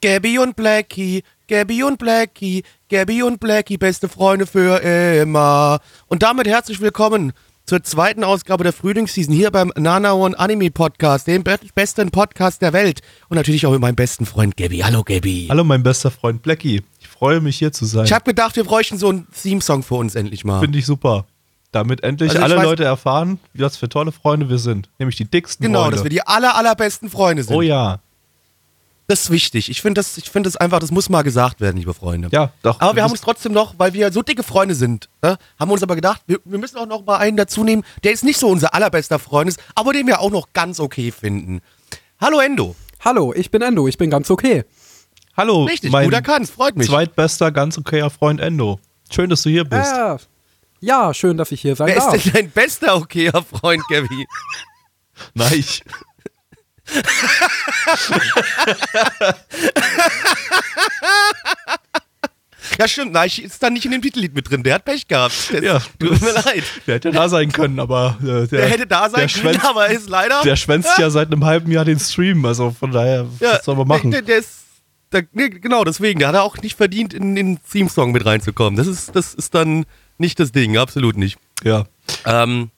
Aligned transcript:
Gabby 0.00 0.38
und 0.38 0.54
Blackie, 0.54 1.22
Gabby 1.48 1.82
und 1.82 1.98
Blackie, 1.98 2.62
Gabby 2.88 3.22
und 3.22 3.40
Blackie, 3.40 3.78
beste 3.78 4.08
Freunde 4.08 4.46
für 4.46 4.80
immer. 4.82 5.80
Und 6.06 6.22
damit 6.22 6.46
herzlich 6.46 6.80
willkommen 6.80 7.32
zur 7.66 7.82
zweiten 7.82 8.22
Ausgabe 8.24 8.62
der 8.64 8.72
Frühlingsseason 8.72 9.34
hier 9.34 9.50
beim 9.50 9.72
Nana 9.76 10.12
One 10.12 10.38
Anime 10.38 10.70
Podcast, 10.70 11.26
dem 11.26 11.42
be 11.42 11.58
besten 11.74 12.10
Podcast 12.10 12.62
der 12.62 12.72
Welt. 12.72 13.00
Und 13.28 13.36
natürlich 13.36 13.66
auch 13.66 13.72
mit 13.72 13.80
meinem 13.80 13.96
besten 13.96 14.24
Freund 14.24 14.56
Gabby. 14.56 14.78
Hallo 14.78 15.02
Gabby. 15.02 15.48
Hallo, 15.50 15.64
mein 15.64 15.82
bester 15.82 16.10
Freund 16.10 16.42
Blackie. 16.42 16.82
Ich 17.00 17.08
freue 17.08 17.40
mich 17.40 17.58
hier 17.58 17.72
zu 17.72 17.84
sein. 17.84 18.04
Ich 18.04 18.12
habe 18.12 18.24
gedacht, 18.24 18.54
wir 18.56 18.64
bräuchten 18.64 18.98
so 18.98 19.08
einen 19.08 19.26
Theme-Song 19.42 19.82
für 19.82 19.96
uns 19.96 20.14
endlich 20.14 20.44
mal. 20.44 20.60
Finde 20.60 20.78
ich 20.78 20.86
super. 20.86 21.26
Damit 21.72 22.02
endlich 22.04 22.30
Also 22.30 22.42
alle 22.42 22.56
weiß- 22.58 22.62
Leute 22.62 22.84
erfahren, 22.84 23.38
was 23.52 23.76
für 23.76 23.88
tolle 23.90 24.12
Freunde 24.12 24.48
wir 24.48 24.58
sind. 24.58 24.88
Nämlich 24.98 25.16
die 25.16 25.26
dicksten 25.26 25.66
Genau, 25.66 25.80
Freunde. 25.82 25.96
dass 25.96 26.04
wir 26.04 26.10
die 26.10 26.22
aller, 26.26 26.54
allerbesten 26.56 27.10
Freunde 27.10 27.42
sind. 27.42 27.54
oh 27.54 27.60
ja. 27.62 27.98
Das 29.10 29.22
ist 29.22 29.30
wichtig. 29.30 29.70
Ich 29.70 29.80
finde 29.80 30.00
das, 30.00 30.18
ich 30.18 30.28
finde 30.28 30.48
das 30.48 30.58
einfach, 30.58 30.80
das 30.80 30.90
muss 30.90 31.08
mal 31.08 31.22
gesagt 31.22 31.62
werden, 31.62 31.78
liebe 31.78 31.94
Freunde. 31.94 32.28
Ja, 32.30 32.52
doch. 32.62 32.78
Aber 32.78 32.94
wir 32.94 33.02
haben 33.02 33.10
uns 33.10 33.22
trotzdem 33.22 33.52
noch, 33.52 33.74
weil 33.78 33.94
wir 33.94 34.12
so 34.12 34.20
dicke 34.20 34.42
Freunde 34.42 34.74
sind, 34.74 35.08
ne, 35.22 35.38
haben 35.58 35.70
wir 35.70 35.72
uns 35.72 35.82
aber 35.82 35.94
gedacht, 35.94 36.20
wir, 36.26 36.40
wir 36.44 36.58
müssen 36.58 36.76
auch 36.76 36.86
noch 36.86 37.06
mal 37.06 37.16
einen 37.16 37.38
dazu 37.38 37.64
nehmen, 37.64 37.84
der 38.04 38.10
jetzt 38.10 38.22
nicht 38.22 38.38
so 38.38 38.48
unser 38.48 38.74
allerbester 38.74 39.18
Freund 39.18 39.48
ist, 39.48 39.60
aber 39.74 39.94
den 39.94 40.06
wir 40.06 40.20
auch 40.20 40.30
noch 40.30 40.52
ganz 40.52 40.78
okay 40.78 41.10
finden. 41.10 41.62
Hallo 42.20 42.38
Endo. 42.38 42.76
Hallo, 43.02 43.32
ich 43.34 43.50
bin 43.50 43.62
Endo, 43.62 43.88
ich 43.88 43.96
bin 43.96 44.10
ganz 44.10 44.30
okay. 44.30 44.66
Hallo, 45.34 45.64
Richtig, 45.64 45.90
mein 45.90 46.04
gut 46.04 46.12
erkannt, 46.12 46.50
freut 46.50 46.76
mich. 46.76 46.88
zweitbester, 46.88 47.50
ganz 47.50 47.78
okayer 47.78 48.10
Freund 48.10 48.40
Endo. 48.40 48.78
Schön, 49.10 49.30
dass 49.30 49.40
du 49.40 49.48
hier 49.48 49.64
bist. 49.64 49.90
Äh, 49.90 50.18
ja, 50.80 51.14
schön, 51.14 51.38
dass 51.38 51.50
ich 51.50 51.62
hier 51.62 51.76
sein 51.76 51.86
Wer 51.86 51.96
darf. 51.96 52.14
ist 52.14 52.26
denn 52.26 52.32
dein 52.34 52.50
bester 52.50 52.96
okayer 52.96 53.42
Freund, 53.42 53.82
Gabby? 53.88 54.26
Nein, 55.34 55.54
ich. 55.54 55.82
Ja, 62.78 62.86
stimmt, 62.86 63.12
Neich 63.12 63.38
ist 63.38 63.62
da 63.62 63.70
nicht 63.70 63.84
in 63.86 63.92
dem 63.92 64.02
Titellied 64.02 64.34
mit 64.34 64.50
drin, 64.50 64.62
der 64.62 64.74
hat 64.74 64.84
Pech 64.84 65.08
gehabt. 65.08 65.52
Der, 65.52 65.62
Ja, 65.62 65.78
tut 65.98 66.20
mir 66.20 66.32
leid. 66.32 66.64
Der 66.86 66.96
hätte 66.96 67.10
da 67.12 67.28
sein 67.28 67.50
können, 67.50 67.80
aber 67.80 68.18
äh, 68.20 68.24
der, 68.24 68.46
Der 68.46 68.68
hätte 68.68 68.86
da 68.86 69.08
sein 69.08 69.20
können, 69.20 69.28
schwänzt, 69.30 69.64
aber 69.64 69.88
ist 69.88 70.08
leider. 70.08 70.42
Der 70.42 70.56
schwänzt 70.56 70.98
ja 70.98 71.08
seit 71.08 71.28
einem 71.32 71.44
halben 71.44 71.70
Jahr 71.72 71.84
den 71.84 71.98
Stream, 71.98 72.44
also 72.44 72.70
von 72.70 72.90
daher, 72.92 73.26
was 73.40 73.64
soll 73.64 73.76
man 73.76 73.88
machen? 73.88 74.10
Der, 74.10 74.22
der 74.22 74.38
ist, 74.38 74.50
der, 75.12 75.24
nee, 75.32 75.48
genau, 75.48 75.84
deswegen, 75.84 76.18
der 76.18 76.28
hat 76.28 76.34
er 76.34 76.42
auch 76.42 76.56
nicht 76.58 76.76
verdient, 76.76 77.14
in 77.14 77.34
den 77.34 77.58
Theme-Song 77.70 78.12
mit 78.12 78.26
reinzukommen. 78.26 78.76
Das 78.76 78.86
ist, 78.86 79.14
das 79.16 79.34
ist 79.34 79.54
dann 79.54 79.86
nicht 80.18 80.38
das 80.38 80.52
Ding, 80.52 80.76
absolut 80.76 81.16
nicht. 81.16 81.38
Ja. 81.64 81.84
Ähm, 82.26 82.70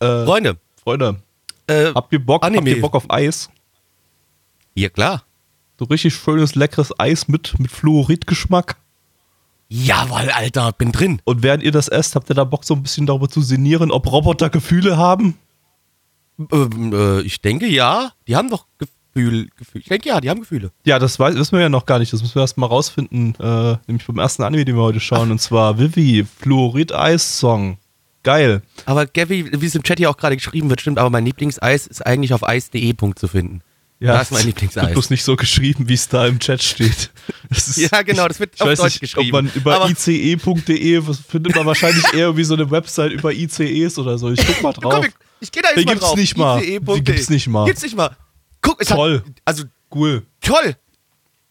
Äh, 0.00 0.24
Freunde, 0.24 0.56
Freunde, 0.82 1.16
äh, 1.70 1.92
habt 1.94 2.12
ihr 2.12 2.24
Bock, 2.24 2.44
habt 2.44 2.66
ihr 2.66 2.80
Bock 2.80 2.94
auf 2.94 3.10
Eis? 3.10 3.50
ja 4.74 4.88
klar. 4.88 5.24
So 5.78 5.86
richtig 5.86 6.14
schönes, 6.14 6.54
leckeres 6.54 6.92
Eis 6.98 7.28
mit, 7.28 7.58
mit 7.58 7.70
Fluoridgeschmack. 7.70 8.76
Jawohl, 9.68 10.30
Alter, 10.30 10.72
bin 10.72 10.92
drin. 10.92 11.22
Und 11.24 11.42
während 11.42 11.62
ihr 11.62 11.70
das 11.70 11.88
esst, 11.88 12.16
habt 12.16 12.28
ihr 12.28 12.34
da 12.34 12.44
Bock, 12.44 12.64
so 12.64 12.74
ein 12.74 12.82
bisschen 12.82 13.06
darüber 13.06 13.28
zu 13.28 13.40
sinnieren, 13.40 13.90
ob 13.90 14.10
Roboter 14.10 14.50
Gefühle 14.50 14.96
haben? 14.96 15.38
Ähm, 16.52 16.92
äh, 16.92 17.20
ich 17.22 17.40
denke 17.40 17.66
ja, 17.66 18.12
die 18.26 18.36
haben 18.36 18.50
doch 18.50 18.66
Gefühl, 18.78 19.48
Gefühl. 19.56 19.80
Ich 19.80 19.88
denke 19.88 20.08
ja, 20.08 20.20
die 20.20 20.28
haben 20.28 20.40
Gefühle. 20.40 20.72
Ja, 20.84 20.98
das 20.98 21.18
weiß, 21.18 21.36
wissen 21.36 21.52
wir 21.52 21.62
ja 21.62 21.68
noch 21.68 21.86
gar 21.86 21.98
nicht. 21.98 22.12
Das 22.12 22.20
müssen 22.20 22.34
wir 22.34 22.42
erst 22.42 22.58
mal 22.58 22.66
rausfinden. 22.66 23.34
Äh, 23.36 23.76
nämlich 23.86 24.06
beim 24.06 24.18
ersten 24.18 24.42
Anime, 24.42 24.64
den 24.64 24.76
wir 24.76 24.82
heute 24.82 25.00
schauen. 25.00 25.30
Und 25.30 25.40
zwar 25.40 25.78
Vivi, 25.78 26.24
Fluorid-Eis-Song. 26.24 27.78
Geil. 28.22 28.62
Aber 28.84 29.06
Gabby, 29.06 29.50
wie 29.60 29.66
es 29.66 29.74
im 29.74 29.82
Chat 29.82 29.98
hier 29.98 30.10
auch 30.10 30.16
gerade 30.16 30.36
geschrieben 30.36 30.68
wird, 30.68 30.80
stimmt, 30.80 30.98
aber 30.98 31.10
mein 31.10 31.24
Lieblingseis 31.24 31.86
ist 31.86 32.04
eigentlich 32.06 32.34
auf 32.34 32.46
eis.de 32.46 32.92
Punkt 32.92 33.18
zu 33.18 33.28
finden. 33.28 33.62
Ja, 33.98 34.14
das 34.14 34.24
ist 34.24 34.30
mein 34.32 34.38
Wird 34.46 34.46
Lieblingseis. 34.60 34.92
bloß 34.92 35.10
nicht 35.10 35.24
so 35.24 35.36
geschrieben, 35.36 35.88
wie 35.88 35.94
es 35.94 36.08
da 36.08 36.26
im 36.26 36.38
Chat 36.38 36.62
steht. 36.62 37.10
Ist, 37.50 37.76
Ja, 37.92 38.02
genau, 38.02 38.28
das 38.28 38.40
wird 38.40 38.54
ich 38.54 38.60
auf 38.62 38.68
weiß 38.68 38.78
Deutsch 38.78 38.92
nicht, 38.94 39.00
geschrieben. 39.00 39.36
Ob 39.36 39.44
man 39.44 39.52
über 39.54 39.88
ice.de, 39.90 41.06
was 41.06 41.18
findet 41.18 41.54
man 41.54 41.66
wahrscheinlich 41.66 42.04
eher 42.14 42.36
wie 42.36 42.44
so 42.44 42.54
eine 42.54 42.70
Website 42.70 43.12
über 43.12 43.32
ICEs 43.32 43.98
oder 43.98 44.18
so. 44.18 44.30
Ich 44.30 44.46
guck 44.46 44.62
mal 44.62 44.72
drauf. 44.72 44.92
Komm, 44.94 45.04
ich, 45.04 45.12
ich 45.40 45.52
gehe 45.52 45.62
da 45.62 45.68
jetzt 45.70 45.78
Die 45.80 45.84
mal 45.84 45.92
gibt's 45.92 46.06
drauf. 46.06 46.16
nicht 46.16 46.36
mal. 46.36 46.60
Die 46.60 47.02
gibt's 47.04 47.30
nicht 47.30 47.48
mal. 47.48 47.66
Gibt's 47.66 47.82
nicht 47.82 47.96
mal. 47.96 48.16
Guck, 48.62 48.80
es 48.80 48.88
Toll. 48.88 49.22
Hat, 49.26 49.32
also, 49.44 49.64
Cool. 49.94 50.22
toll. 50.40 50.76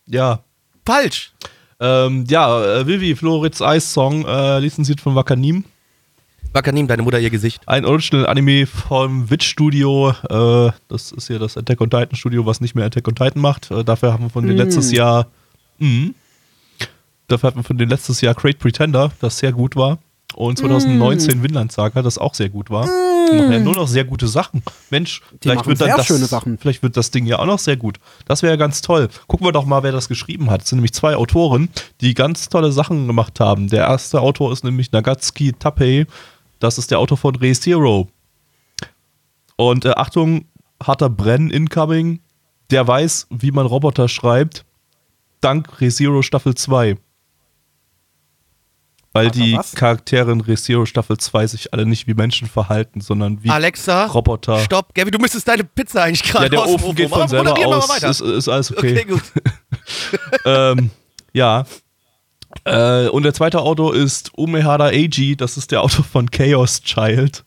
Ja. 0.08 0.44
Falsch. 0.86 1.34
Ähm, 1.80 2.26
ja, 2.30 2.80
äh, 2.80 2.88
Vivi, 2.88 3.16
Florids 3.16 3.62
Eis-Song, 3.62 4.26
äh, 4.26 4.60
lizenziert 4.60 5.02
von 5.02 5.16
Wakanim. 5.16 5.66
Wakanim, 6.52 6.88
deine 6.88 7.04
Mutter 7.04 7.20
ihr 7.20 7.30
Gesicht. 7.30 7.62
Ein 7.68 7.86
Original-Anime 7.86 8.66
vom 8.66 9.30
Witch 9.30 9.48
Studio. 9.48 10.10
Äh, 10.30 10.72
das 10.88 11.12
ist 11.12 11.30
ja 11.30 11.38
das 11.38 11.58
Attack 11.58 11.80
on 11.82 11.90
Titan 11.90 12.16
Studio, 12.16 12.46
was 12.46 12.60
nicht 12.60 12.74
mehr 12.74 12.86
Attack 12.86 13.08
on 13.08 13.16
Titan 13.16 13.42
macht. 13.42 13.70
Äh, 13.70 13.84
dafür 13.84 14.14
haben 14.14 14.26
wir 14.26 14.30
von 14.30 14.48
den 14.48 14.58
letztes 14.58 14.92
Jahr. 14.92 15.28
Mhm. 15.78 16.16
Dafür 17.28 17.48
hatten 17.48 17.60
wir 17.60 17.64
von 17.64 17.78
den 17.78 17.90
letztes 17.90 18.22
Jahr 18.22 18.34
Great 18.34 18.58
Pretender, 18.58 19.12
das 19.22 19.38
sehr 19.38 19.52
gut 19.52 19.76
war. 19.76 20.00
Und 20.36 20.58
2019 20.60 21.44
Vinland 21.44 21.72
Saga, 21.72 22.02
das 22.02 22.18
auch 22.18 22.36
sehr 22.36 22.50
gut 22.50 22.70
war. 22.70 22.86
Die 22.86 23.36
machen 23.36 23.52
ja 23.52 23.60
nur 23.60 23.76
noch 23.76 23.88
sehr 23.88 24.06
gute 24.06 24.28
Sachen. 24.28 24.64
Mensch, 24.90 25.22
vielleicht 25.42 25.58
machen 25.58 25.70
wird 25.70 25.82
dann 25.82 25.88
sehr 25.88 25.98
das, 25.98 26.06
schöne 26.06 26.26
Sachen. 26.26 26.58
vielleicht 26.58 26.84
wird 26.84 26.98
das 26.98 27.12
Ding 27.12 27.26
ja 27.26 27.40
auch 27.40 27.46
noch 27.46 27.60
sehr 27.60 27.78
gut. 27.78 28.00
Das 28.26 28.42
wäre 28.42 28.54
ja 28.54 28.58
ganz 28.58 28.82
toll. 28.82 29.10
Gucken 29.28 29.46
wir 29.46 29.52
doch 29.52 29.66
mal, 29.66 29.84
wer 29.84 29.92
das 29.92 30.08
geschrieben 30.08 30.50
hat. 30.50 30.64
Es 30.64 30.70
sind 30.70 30.78
nämlich 30.78 30.94
zwei 30.94 31.16
Autoren, 31.16 31.70
die 32.02 32.14
ganz 32.14 32.50
tolle 32.50 32.72
Sachen 32.72 33.08
gemacht 33.08 33.40
haben. 33.40 33.68
Der 33.70 33.86
erste 33.86 34.22
Autor 34.22 34.54
ist 34.54 34.64
nämlich 34.64 34.92
Nagatsuki 34.92 35.54
Tapei. 35.54 36.06
Das 36.60 36.78
ist 36.78 36.92
der 36.92 37.00
Autor 37.00 37.18
von 37.18 37.36
Re 37.36 37.54
Zero. 37.54 38.08
Und 39.56 39.86
äh, 39.86 39.92
Achtung, 39.92 40.46
harter 40.82 41.10
Brenn 41.10 41.50
incoming. 41.50 42.22
Der 42.72 42.88
weiß, 42.88 43.28
wie 43.30 43.52
man 43.52 43.66
Roboter 43.66 44.08
schreibt. 44.08 44.64
Dank 45.42 45.82
Re 45.82 45.90
Zero 45.90 46.22
Staffel 46.22 46.56
2. 46.56 46.98
Weil 49.12 49.32
die 49.32 49.54
was? 49.54 49.74
Charaktere 49.74 50.32
in 50.32 50.42
Re 50.42 50.56
Zero 50.56 50.86
Staffel 50.86 51.18
2 51.18 51.48
sich 51.48 51.74
alle 51.74 51.86
nicht 51.86 52.06
wie 52.06 52.14
Menschen 52.14 52.48
verhalten, 52.48 53.02
sondern 53.02 53.44
wie 53.44 53.50
Alexa, 53.50 54.06
Roboter. 54.06 54.60
stopp. 54.60 54.94
Gabby, 54.94 55.10
du 55.10 55.18
müsstest 55.18 55.48
deine 55.48 55.64
Pizza 55.64 56.04
eigentlich 56.04 56.24
gerade 56.24 56.46
Ja, 56.46 56.50
der 56.50 56.60
aus 56.62 56.76
dem 56.76 56.84
Ofen 56.84 56.96
geht 56.96 57.10
von 57.10 57.28
selber 57.28 57.58
aus. 57.58 58.04
Ist, 58.04 58.22
ist 58.22 58.48
alles 58.48 58.72
okay. 58.72 58.92
okay, 58.92 59.06
gut. 59.06 59.24
ähm, 60.46 60.92
ja. 61.34 61.66
Äh, 62.66 63.08
und 63.08 63.24
der 63.24 63.34
zweite 63.34 63.62
Autor 63.62 63.96
ist 63.96 64.32
Umehara 64.36 64.88
Eiji, 64.88 65.36
das 65.36 65.58
ist 65.58 65.72
der 65.72 65.82
Autor 65.82 66.04
von 66.06 66.30
Chaos 66.30 66.82
Child. 66.82 67.44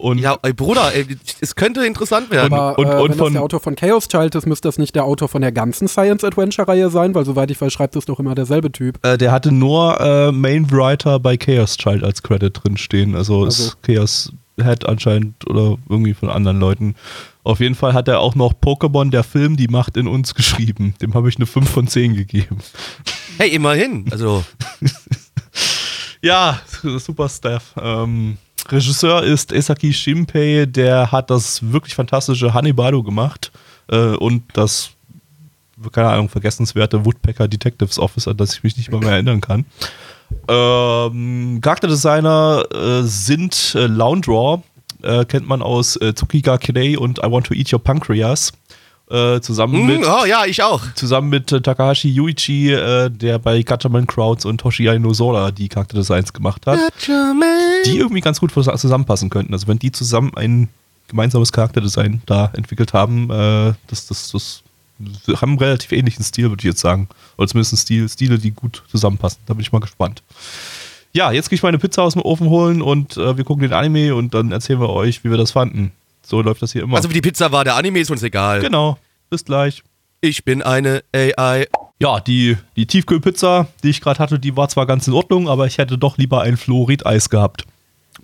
Und 0.00 0.18
Ja, 0.18 0.38
ey, 0.42 0.52
Bruder, 0.54 0.94
ey, 0.94 1.04
es 1.40 1.54
könnte 1.54 1.84
interessant 1.84 2.30
werden. 2.30 2.52
Aber 2.54 2.78
und- 2.78 2.86
äh, 2.86 2.90
und 2.94 3.08
wenn 3.10 3.18
von- 3.18 3.26
das 3.26 3.32
der 3.34 3.42
Autor 3.42 3.60
von 3.60 3.76
Chaos 3.76 4.08
Child 4.08 4.34
ist, 4.34 4.46
müsste 4.46 4.68
das 4.68 4.78
nicht 4.78 4.94
der 4.94 5.04
Autor 5.04 5.28
von 5.28 5.42
der 5.42 5.52
ganzen 5.52 5.88
Science-Adventure-Reihe 5.88 6.88
sein, 6.90 7.14
weil 7.14 7.24
soweit 7.26 7.50
ich 7.50 7.60
weiß, 7.60 7.72
schreibt 7.72 7.96
es 7.96 8.06
doch 8.06 8.18
immer 8.18 8.34
derselbe 8.34 8.72
Typ. 8.72 8.98
äh, 9.04 9.18
der 9.18 9.30
hatte 9.30 9.52
nur 9.52 10.00
äh, 10.00 10.32
Main 10.32 10.70
Writer 10.70 11.20
bei 11.20 11.36
Chaos 11.36 11.76
Child 11.76 12.02
als 12.02 12.22
Credit 12.22 12.58
drin 12.62 12.76
stehen. 12.78 13.14
Also, 13.14 13.44
Also. 13.44 13.64
ist 13.64 13.82
Chaos 13.82 14.32
Head 14.60 14.86
anscheinend 14.86 15.46
oder 15.48 15.76
irgendwie 15.88 16.14
von 16.14 16.28
anderen 16.30 16.60
Leuten. 16.60 16.94
Auf 17.44 17.60
jeden 17.60 17.74
Fall 17.74 17.92
hat 17.94 18.08
er 18.08 18.20
auch 18.20 18.34
noch 18.34 18.52
Pokémon, 18.54 19.10
der 19.10 19.22
Film, 19.24 19.56
die 19.56 19.68
Macht 19.68 19.96
in 19.96 20.06
uns 20.06 20.34
geschrieben. 20.34 20.94
Dem 21.00 21.14
habe 21.14 21.28
ich 21.28 21.36
eine 21.36 21.46
5 21.46 21.68
von 21.70 21.86
10 21.88 22.14
gegeben. 22.14 22.58
Hey, 23.38 23.50
immerhin. 23.50 24.06
Also, 24.10 24.44
Ja, 26.22 26.60
super 26.98 27.28
Staff. 27.28 27.72
Ähm, 27.80 28.36
Regisseur 28.68 29.22
ist 29.22 29.52
Esaki 29.52 29.92
Shimpei, 29.92 30.66
der 30.66 31.10
hat 31.10 31.30
das 31.30 31.72
wirklich 31.72 31.94
fantastische 31.94 32.54
Hannibalo 32.54 33.02
gemacht 33.02 33.50
äh, 33.88 34.14
und 34.16 34.42
das, 34.52 34.90
keine 35.92 36.10
Ahnung, 36.10 36.28
vergessenswerte 36.28 37.04
Woodpecker 37.04 37.48
Detectives 37.48 37.98
Office, 37.98 38.28
an 38.28 38.36
das 38.36 38.54
ich 38.54 38.62
mich 38.62 38.76
nicht 38.76 38.90
mal 38.90 39.00
mehr 39.00 39.12
erinnern 39.12 39.40
kann. 39.40 39.64
Ähm, 40.48 41.60
Charakterdesigner 41.60 42.64
äh, 42.72 43.02
sind 43.02 43.74
äh, 43.74 43.86
Laundraw, 43.86 44.62
äh, 45.02 45.24
kennt 45.24 45.48
man 45.48 45.62
aus 45.62 45.96
äh, 45.96 46.14
Tsukiga 46.14 46.58
Kirei 46.58 46.98
und 46.98 47.18
I 47.18 47.30
Want 47.30 47.46
to 47.46 47.54
Eat 47.54 47.72
Your 47.72 47.82
Pancreas. 47.82 48.52
Äh, 49.10 49.40
zusammen 49.40 49.86
mit 49.86 50.02
mm, 50.02 50.04
oh 50.04 50.24
ja, 50.24 50.44
ich 50.46 50.62
auch. 50.62 50.82
zusammen 50.94 51.30
mit 51.30 51.50
äh, 51.50 51.60
Takahashi 51.60 52.08
Yuichi, 52.08 52.72
äh, 52.72 53.10
der 53.10 53.40
bei 53.40 53.60
Gatchaman 53.62 54.06
Crowds 54.06 54.44
und 54.44 54.58
Toshiya 54.60 54.96
Nozola 54.98 55.50
die 55.50 55.68
Charakterdesigns 55.68 56.32
gemacht 56.32 56.64
hat, 56.66 56.78
die 57.86 57.98
irgendwie 57.98 58.20
ganz 58.20 58.38
gut 58.38 58.52
zusammenpassen 58.52 59.28
könnten. 59.28 59.52
Also 59.52 59.66
wenn 59.66 59.80
die 59.80 59.90
zusammen 59.90 60.32
einen 60.36 60.68
gemeinsames 61.10 61.52
Charakterdesign 61.52 62.22
da 62.24 62.50
entwickelt 62.54 62.94
haben. 62.94 63.30
Äh, 63.30 63.74
das, 63.88 64.06
das, 64.06 64.30
das 64.30 64.62
haben 65.40 65.50
einen 65.50 65.58
relativ 65.58 65.92
ähnlichen 65.92 66.24
Stil, 66.24 66.48
würde 66.48 66.60
ich 66.60 66.66
jetzt 66.66 66.80
sagen. 66.80 67.08
Oder 67.36 67.48
zumindest 67.48 67.76
Stil, 67.76 68.08
Stile, 68.08 68.38
die 68.38 68.52
gut 68.52 68.82
zusammenpassen. 68.90 69.40
Da 69.46 69.54
bin 69.54 69.60
ich 69.60 69.72
mal 69.72 69.80
gespannt. 69.80 70.22
Ja, 71.12 71.32
jetzt 71.32 71.50
gehe 71.50 71.56
ich 71.56 71.62
meine 71.62 71.78
Pizza 71.78 72.02
aus 72.02 72.14
dem 72.14 72.22
Ofen 72.22 72.48
holen 72.48 72.80
und 72.80 73.16
äh, 73.16 73.36
wir 73.36 73.44
gucken 73.44 73.62
den 73.62 73.72
Anime 73.72 74.14
und 74.14 74.32
dann 74.32 74.52
erzählen 74.52 74.80
wir 74.80 74.90
euch, 74.90 75.24
wie 75.24 75.30
wir 75.30 75.38
das 75.38 75.50
fanden. 75.50 75.92
So 76.22 76.42
läuft 76.42 76.62
das 76.62 76.72
hier 76.72 76.82
immer. 76.82 76.96
Also 76.96 77.08
wie 77.10 77.14
die 77.14 77.20
Pizza 77.20 77.52
war, 77.52 77.64
der 77.64 77.76
Anime 77.76 77.98
ist 78.00 78.10
uns 78.10 78.22
egal. 78.22 78.60
genau. 78.60 78.98
Bis 79.30 79.44
gleich. 79.44 79.82
Ich 80.20 80.44
bin 80.44 80.62
eine 80.62 81.02
AI. 81.14 81.66
Ja, 82.00 82.20
die, 82.20 82.56
die 82.76 82.86
Tiefkühlpizza, 82.86 83.68
die 83.82 83.90
ich 83.90 84.00
gerade 84.00 84.18
hatte, 84.18 84.38
die 84.38 84.56
war 84.56 84.68
zwar 84.68 84.86
ganz 84.86 85.06
in 85.06 85.12
Ordnung, 85.14 85.48
aber 85.48 85.66
ich 85.66 85.78
hätte 85.78 85.98
doch 85.98 86.18
lieber 86.18 86.42
ein 86.42 86.56
Fluorideis 86.56 87.30
gehabt. 87.30 87.64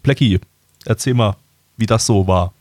Plecki, 0.02 0.40
erzähl 0.84 1.14
mal, 1.14 1.36
wie 1.76 1.86
das 1.86 2.06
so 2.06 2.26
war. 2.26 2.52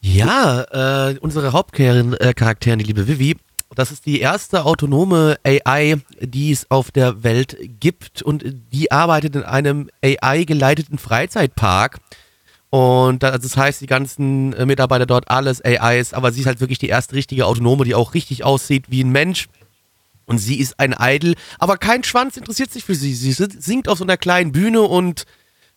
Ja, 0.00 1.10
äh, 1.10 1.18
unsere 1.20 1.52
Hauptcharakterin, 1.52 2.78
die 2.78 2.84
liebe 2.84 3.06
Vivi, 3.06 3.36
das 3.74 3.90
ist 3.90 4.06
die 4.06 4.20
erste 4.20 4.64
autonome 4.64 5.36
AI, 5.44 5.96
die 6.20 6.52
es 6.52 6.70
auf 6.70 6.90
der 6.90 7.22
Welt 7.22 7.56
gibt 7.80 8.22
und 8.22 8.44
die 8.72 8.90
arbeitet 8.90 9.36
in 9.36 9.42
einem 9.42 9.90
AI-geleiteten 10.02 10.98
Freizeitpark. 10.98 11.98
Und 12.70 13.22
das, 13.22 13.40
das 13.40 13.56
heißt, 13.56 13.80
die 13.80 13.86
ganzen 13.86 14.52
äh, 14.54 14.66
Mitarbeiter 14.66 15.06
dort 15.06 15.30
alles 15.30 15.64
AIs, 15.64 16.12
aber 16.12 16.32
sie 16.32 16.40
ist 16.40 16.46
halt 16.46 16.60
wirklich 16.60 16.78
die 16.78 16.88
erste 16.88 17.14
richtige 17.14 17.46
Autonome, 17.46 17.84
die 17.84 17.94
auch 17.94 18.14
richtig 18.14 18.44
aussieht 18.44 18.86
wie 18.88 19.02
ein 19.02 19.10
Mensch. 19.10 19.48
Und 20.26 20.38
sie 20.38 20.58
ist 20.58 20.80
ein 20.80 20.94
Idol, 20.98 21.34
aber 21.58 21.76
kein 21.76 22.02
Schwanz 22.02 22.36
interessiert 22.36 22.72
sich 22.72 22.84
für 22.84 22.96
sie. 22.96 23.14
Sie 23.14 23.32
singt 23.32 23.88
auf 23.88 23.98
so 23.98 24.04
einer 24.04 24.16
kleinen 24.16 24.50
Bühne 24.50 24.82
und 24.82 25.24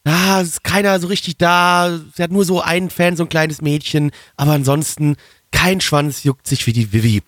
ah, 0.06 0.42
ist 0.42 0.64
keiner 0.64 1.00
so 1.00 1.08
richtig 1.08 1.38
da. 1.38 2.00
Sie 2.16 2.24
hat 2.24 2.32
nur 2.32 2.46
so 2.46 2.60
einen 2.60 2.90
Fan, 2.90 3.16
so 3.16 3.24
ein 3.24 3.30
kleines 3.30 3.62
Mädchen, 3.62 4.12
aber 4.38 4.54
ansonsten 4.54 5.18
kein 5.52 5.82
Schwanz 5.82 6.24
juckt 6.24 6.48
sich 6.48 6.66
wie 6.66 6.74
die 6.74 6.92
Vivi. 6.92 7.22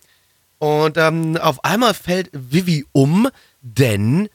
Und 0.58 0.98
ähm, 0.98 1.38
auf 1.38 1.64
einmal 1.64 1.94
fällt 1.94 2.30
Vivi 2.34 2.86
um, 2.92 3.28
denn 3.62 4.30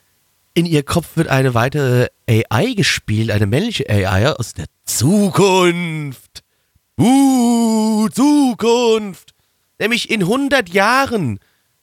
in 0.56 0.64
ihr 0.64 0.82
Kopf 0.82 1.16
wird 1.16 1.28
eine 1.28 1.52
weitere 1.52 2.08
AI 2.26 2.72
gespielt, 2.72 3.30
eine 3.30 3.46
männliche 3.46 3.88
AI 3.90 4.30
aus 4.30 4.54
der 4.54 4.64
Zukunft. 4.86 6.42
Uh, 6.98 8.08
Zukunft. 8.08 9.34
Nämlich 9.78 10.08
in 10.08 10.22
100 10.22 10.70
Jahren 10.70 11.40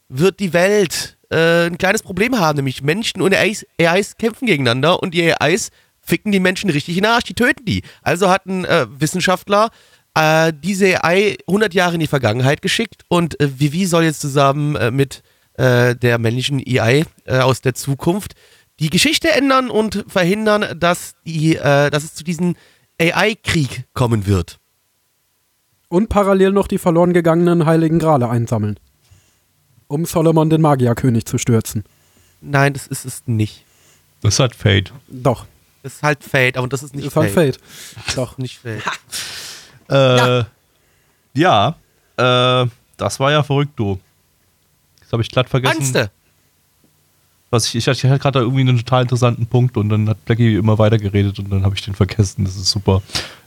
wird 0.10 0.40
die 0.40 0.54
Welt 0.54 1.20
äh, 1.30 1.68
ein 1.68 1.78
kleines 1.78 2.02
Problem 2.02 2.40
haben, 2.40 2.56
nämlich 2.56 2.82
Menschen 2.82 3.22
und 3.22 3.36
AIs, 3.36 3.64
AIs 3.80 4.18
kämpfen 4.18 4.48
gegeneinander 4.48 5.04
und 5.04 5.14
die 5.14 5.32
AIs 5.40 5.70
ficken 6.02 6.32
die 6.32 6.40
Menschen 6.40 6.72
richtig 6.72 6.98
in 6.98 7.04
den 7.04 7.12
Arsch, 7.12 7.26
die 7.26 7.36
töten 7.36 7.66
die. 7.66 7.84
Also 8.02 8.32
hat 8.32 8.48
ein 8.48 8.66
äh, 8.66 8.88
Wissenschaftler 8.90 9.70
äh, 10.16 10.52
diese 10.52 11.04
AI 11.04 11.38
100 11.48 11.76
Jahre 11.76 11.94
in 11.94 12.00
die 12.00 12.08
Vergangenheit 12.08 12.64
geschickt 12.64 13.04
und 13.08 13.40
äh, 13.40 13.60
Vivi 13.60 13.86
soll 13.86 14.06
jetzt 14.06 14.22
zusammen 14.22 14.76
äh, 14.78 14.90
mit 14.90 15.22
äh, 15.60 15.96
der 15.96 16.18
männlichen 16.18 16.58
AI 16.58 17.06
äh, 17.26 17.38
aus 17.38 17.62
der 17.62 17.76
Zukunft 17.76 18.34
die 18.80 18.90
Geschichte 18.90 19.32
ändern 19.32 19.70
und 19.70 20.06
verhindern, 20.08 20.78
dass, 20.80 21.16
die, 21.26 21.56
äh, 21.56 21.90
dass 21.90 22.04
es 22.04 22.16
zu 22.16 22.24
diesem 22.24 22.56
AI-Krieg 23.00 23.86
kommen 23.94 24.26
wird. 24.26 24.60
Und 25.90 26.10
parallel 26.10 26.52
noch 26.52 26.68
die 26.68 26.80
verloren 26.80 27.14
gegangenen 27.14 27.66
Heiligen 27.66 28.00
Grale 28.00 28.30
einsammeln. 28.30 28.80
Um 29.88 30.06
Solomon 30.06 30.50
den 30.50 30.62
Magierkönig 30.62 31.26
zu 31.26 31.38
stürzen. 31.38 31.84
Nein, 32.42 32.74
das 32.74 32.88
ist 32.88 33.06
es 33.06 33.24
nicht. 33.28 33.64
Das 34.22 34.40
hat 34.40 34.56
Fate. 34.56 34.92
Doch, 35.08 35.46
Das 35.84 35.96
ist 35.96 36.04
halt 36.04 36.24
Fate, 36.24 36.58
aber 36.58 36.68
das 36.68 36.82
ist 36.82 36.96
nicht 36.96 37.06
ist 37.06 37.16
halt 37.16 37.32
Fate. 37.32 37.58
Fate. 37.58 38.18
Doch. 38.18 38.38
Nicht 38.40 38.60
Fate. 38.60 38.82
Äh, 39.90 40.46
ja, 41.36 41.76
äh, 42.18 42.66
das 42.98 43.20
war 43.20 43.32
ja 43.32 43.44
verrückt, 43.44 43.74
du. 43.76 44.00
Das 45.02 45.12
habe 45.12 45.22
ich 45.22 45.30
glatt 45.30 45.50
vergessen. 45.50 45.78
Angste. 45.78 46.12
Was 47.54 47.68
ich, 47.68 47.76
ich, 47.76 47.88
hatte- 47.88 48.10
hatte 48.10 48.20
gerade 48.20 48.40
irgendwie 48.40 48.62
einen 48.62 48.78
total 48.78 49.04
interessanten 49.04 49.46
Punkt 49.46 49.78
und 49.78 49.90
dann 49.90 50.10
hat 50.10 50.26
Blackie 50.26 50.56
immer 50.56 50.80
weiter 50.80 50.98
geredet 50.98 51.38
und 51.38 51.52
dann 51.52 51.64
habe 51.64 51.76
ich 51.76 51.82
den 51.84 51.94
vergessen. 51.94 52.46
Das 52.46 52.56
ist 52.56 52.70
super. 52.72 53.02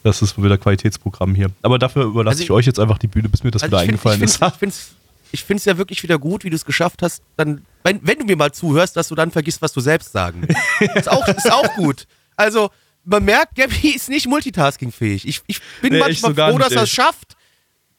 Das 0.04 0.22
ist 0.22 0.40
wieder 0.40 0.56
Qualitätsprogramm 0.58 1.34
hier. 1.34 1.50
Aber 1.62 1.78
dafür 1.78 2.04
überlasse 2.04 2.30
Also 2.34 2.40
ich, 2.42 2.46
ich- 2.46 2.50
euch 2.52 2.66
jetzt 2.66 2.78
einfach 2.78 2.98
die 2.98 3.08
Bühne, 3.08 3.28
bis 3.28 3.42
mir 3.42 3.50
das 3.50 3.62
wieder 3.62 3.76
Also 3.78 3.84
ich 3.84 3.88
eingefallen 3.90 4.18
find, 4.58 4.72
ist. 4.72 4.94
ich 5.32 5.42
finde 5.44 5.58
es 5.58 5.64
ja 5.64 5.76
wirklich 5.76 6.02
wieder 6.04 6.18
gut, 6.20 6.44
wie 6.44 6.50
du 6.50 6.56
es 6.56 6.64
geschafft 6.64 7.02
hast, 7.02 7.20
dann, 7.36 7.62
wenn, 7.82 7.98
wenn 8.06 8.18
du 8.20 8.24
mir 8.26 8.36
mal 8.36 8.52
zuhörst, 8.52 8.96
dass 8.96 9.08
du 9.08 9.14
dann 9.16 9.32
vergisst, 9.32 9.60
was 9.60 9.72
du 9.72 9.80
selbst 9.80 10.12
sagen. 10.12 10.46
ist, 10.94 11.10
auch, 11.10 11.26
ist 11.26 11.50
auch 11.52 11.74
gut. 11.74 12.06
Also, 12.36 12.70
man 13.04 13.24
merkt, 13.24 13.56
Gabby 13.56 13.88
ist 13.90 14.08
nicht 14.08 14.28
multitaskingfähig. 14.28 15.26
Ich, 15.26 15.42
ich 15.48 15.60
bin 15.82 15.92
Nee, 15.94 15.98
manchmal 15.98 16.34
so 16.34 16.42
froh, 16.42 16.58
nicht, 16.58 16.60
dass 16.66 16.72
er 16.72 16.82
es 16.84 16.90
schafft, 16.90 17.36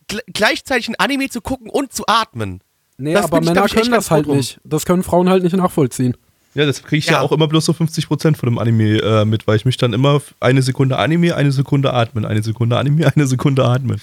gl 0.07 0.21
gleichzeitig 0.31 0.87
ein 0.87 0.95
Anime 0.99 1.27
zu 1.29 1.41
gucken 1.41 1.69
und 1.69 1.91
zu 1.91 2.05
atmen. 2.07 2.61
Nee, 2.97 3.13
Das 3.13 3.25
aber 3.25 3.39
ich, 3.39 3.45
Männer 3.45 3.67
können 3.67 3.91
das 3.91 4.09
halt 4.11 4.25
drum. 4.25 4.37
nicht. 4.37 4.59
Das 4.63 4.85
können 4.85 5.03
Frauen 5.03 5.29
halt 5.29 5.43
nicht 5.43 5.55
nachvollziehen. 5.55 6.15
Ja, 6.55 6.65
das 6.65 6.81
kriege 6.81 6.97
ich 6.97 7.05
ja. 7.05 7.13
Ja. 7.13 7.21
auch 7.21 7.31
immer 7.31 7.47
bloß 7.47 7.65
so 7.65 7.73
50% 7.73 8.35
von 8.35 8.49
dem 8.49 8.57
Anime 8.57 8.97
äh, 8.97 9.25
mit, 9.25 9.45
weil 9.45 9.57
ich 9.57 9.65
mich 9.65 9.77
dann 9.77 9.93
immer 9.93 10.19
eine 10.39 10.63
Sekunde 10.63 10.97
Anime, 10.97 11.35
eine 11.35 11.51
Sekunde 11.51 11.93
atmen, 11.93 12.25
eine 12.25 12.41
Sekunde 12.41 12.75
Anime, 12.79 13.05
eine 13.15 13.27
Sekunde 13.27 13.63
atmen. 13.63 14.01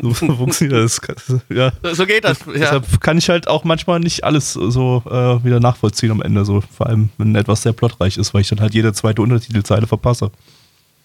So 0.00 0.14
funktioniert 0.14 0.78
das. 0.84 1.00
Ja. 1.48 1.72
So 1.94 2.06
geht 2.06 2.22
das. 2.22 2.38
Ja. 2.46 2.52
Deshalb 2.52 3.00
kann 3.00 3.18
ich 3.18 3.28
halt 3.28 3.48
auch 3.48 3.64
manchmal 3.64 3.98
nicht 3.98 4.22
alles 4.22 4.52
so 4.52 5.02
äh, 5.06 5.42
wieder 5.44 5.58
nachvollziehen 5.58 6.12
am 6.12 6.22
Ende, 6.22 6.44
so 6.44 6.60
vor 6.60 6.86
allem 6.86 7.08
wenn 7.18 7.34
etwas 7.34 7.62
sehr 7.62 7.72
plotreich 7.72 8.16
ist, 8.16 8.32
weil 8.32 8.42
ich 8.42 8.48
dann 8.48 8.60
halt 8.60 8.74
jede 8.74 8.92
zweite 8.92 9.20
Untertitelzeile 9.20 9.88
verpasse. 9.88 10.30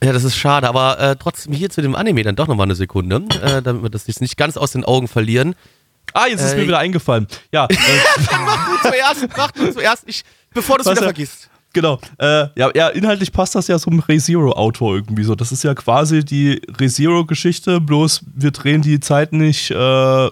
ja, 0.03 0.13
das 0.13 0.23
ist 0.23 0.35
schade, 0.35 0.67
aber 0.69 0.99
äh, 0.99 1.15
trotzdem 1.15 1.53
hier 1.53 1.71
zu 1.71 1.81
dem 1.81 1.95
Anime 1.95 2.21
dann 2.21 2.35
doch 2.35 2.47
nochmal 2.47 2.67
eine 2.67 2.75
Sekunde, 2.75 3.23
äh, 3.41 3.63
damit 3.63 3.81
wir 3.81 3.89
das 3.89 4.05
jetzt 4.05 4.21
nicht 4.21 4.37
ganz 4.37 4.57
aus 4.57 4.73
den 4.73 4.83
Augen 4.83 5.07
verlieren. 5.07 5.55
Ah, 6.13 6.27
jetzt 6.27 6.41
ist 6.41 6.53
Äh, 6.53 6.57
mir 6.57 6.67
wieder 6.67 6.79
eingefallen. 6.79 7.27
Ja, 7.51 7.65
äh, 7.65 7.75
Mach 8.45 8.69
du 8.81 8.89
zuerst, 8.89 9.27
mach 9.37 9.51
du 9.51 9.71
zuerst, 9.73 10.03
ich, 10.07 10.23
bevor 10.53 10.77
du 10.77 10.81
es 10.83 10.87
wieder 10.89 11.01
er- 11.01 11.03
vergisst. 11.05 11.49
Genau. 11.75 11.99
Äh, 12.19 12.47
ja, 12.55 12.69
ja, 12.75 12.89
inhaltlich 12.89 13.31
passt 13.31 13.55
das 13.55 13.67
ja 13.67 13.79
zum 13.79 13.99
ReZero-Autor 13.99 14.93
irgendwie 14.95 15.23
so. 15.23 15.33
Das 15.33 15.51
ist 15.51 15.63
ja 15.63 15.73
quasi 15.73 16.23
die 16.23 16.61
ReZero-Geschichte, 16.79 17.81
bloß 17.81 18.21
wir 18.35 18.51
drehen 18.51 18.83
die 18.83 18.99
Zeit 18.99 19.33
nicht 19.33 19.71
äh, 19.71 20.29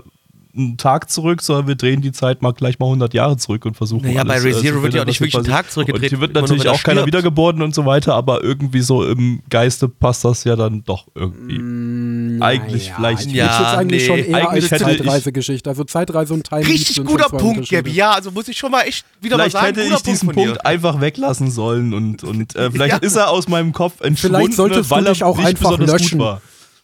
einen 0.56 0.78
Tag 0.78 1.10
zurück, 1.10 1.42
sondern 1.42 1.68
wir 1.68 1.76
drehen 1.76 2.02
die 2.02 2.12
Zeit 2.12 2.42
mal 2.42 2.52
gleich 2.52 2.80
mal 2.80 2.86
100 2.88 3.14
Jahre 3.14 3.38
zurück 3.38 3.66
und 3.66 3.76
versuchen 3.78 4.04
Naja, 4.06 4.24
bei 4.24 4.34
alles, 4.34 4.46
äh, 4.46 4.48
ReZero 4.50 4.78
zu 4.78 4.84
wird 4.84 4.94
ja 4.94 5.02
auch 5.02 5.06
nicht 5.06 5.20
wirklich 5.22 5.36
ein 5.36 5.40
passiert. 5.44 5.56
Tag 5.56 5.72
zurückgedreht, 5.72 6.04
Und 6.04 6.10
hier 6.10 6.20
wird 6.22 6.34
natürlich 6.34 6.68
auch 6.70 6.84
keiner 6.84 7.06
wiedergeboren 7.06 7.62
und 7.62 7.74
so 7.76 7.86
weiter, 7.86 8.16
aber 8.16 8.44
irgendwie 8.44 8.82
so 8.82 9.06
im 9.06 9.42
Geiste 9.50 9.88
passt 9.88 10.26
das 10.26 10.44
ja 10.44 10.56
dann 10.56 10.84
doch 10.84 11.08
irgendwie. 11.16 11.60
Mm, 11.60 12.42
Eigentlich 12.42 12.86
Naja, 12.90 12.96
vielleicht. 12.98 13.28
Ich 13.28 13.34
Ja, 13.34 13.44
würde 13.46 13.64
jetzt 13.64 13.78
eigentlich 13.78 14.02
nee, 14.02 14.08
schon 14.08 14.18
eher 14.20 14.36
eigentlich 14.50 14.64
als 14.64 14.72
hätte 14.82 14.92
ich- 14.92 14.98
Zeitreisegeschichte. 14.98 15.70
Also 15.70 15.84
Zeitreise 15.84 16.34
und 16.34 16.44
Time 16.48 16.66
Richtig 16.68 17.04
guter 17.06 17.30
Punkt. 17.30 17.70
Gabby. 17.70 17.92
Ja, 17.92 18.12
also 18.12 18.32
muss 18.32 18.48
ich 18.48 18.58
schon 18.58 18.72
mal 18.72 18.82
echt 18.82 19.06
wieder 19.22 19.36
Vielleicht 19.36 19.54
mal 19.54 19.62
sagen, 19.62 19.76
hätte 19.76 19.84
guter 19.88 19.98
ich 19.98 20.04
diesen 20.04 20.30
Punkt. 20.30 20.46
Punkt 20.50 20.66
einfach 20.66 21.02
weglassen 21.02 21.52
sollen 21.52 21.94
und, 21.94 22.24
und 22.24 22.56
äh, 22.56 22.72
vielleicht 22.72 22.92
Ja. 22.94 22.98
ist 22.98 23.16
er 23.16 23.30
aus 23.30 23.48
meinem 23.48 23.72
Kopf 23.74 24.02
entschwunden, 24.02 24.52
solltest 24.52 24.92
du 24.92 24.96
weil 24.96 25.06
er 25.08 25.26
auch 25.26 25.38
nicht 25.38 25.48
einfach 25.48 25.72
besonders 25.72 26.02
löschen. 26.02 26.18
gut 26.18 26.28
war. 26.28 26.42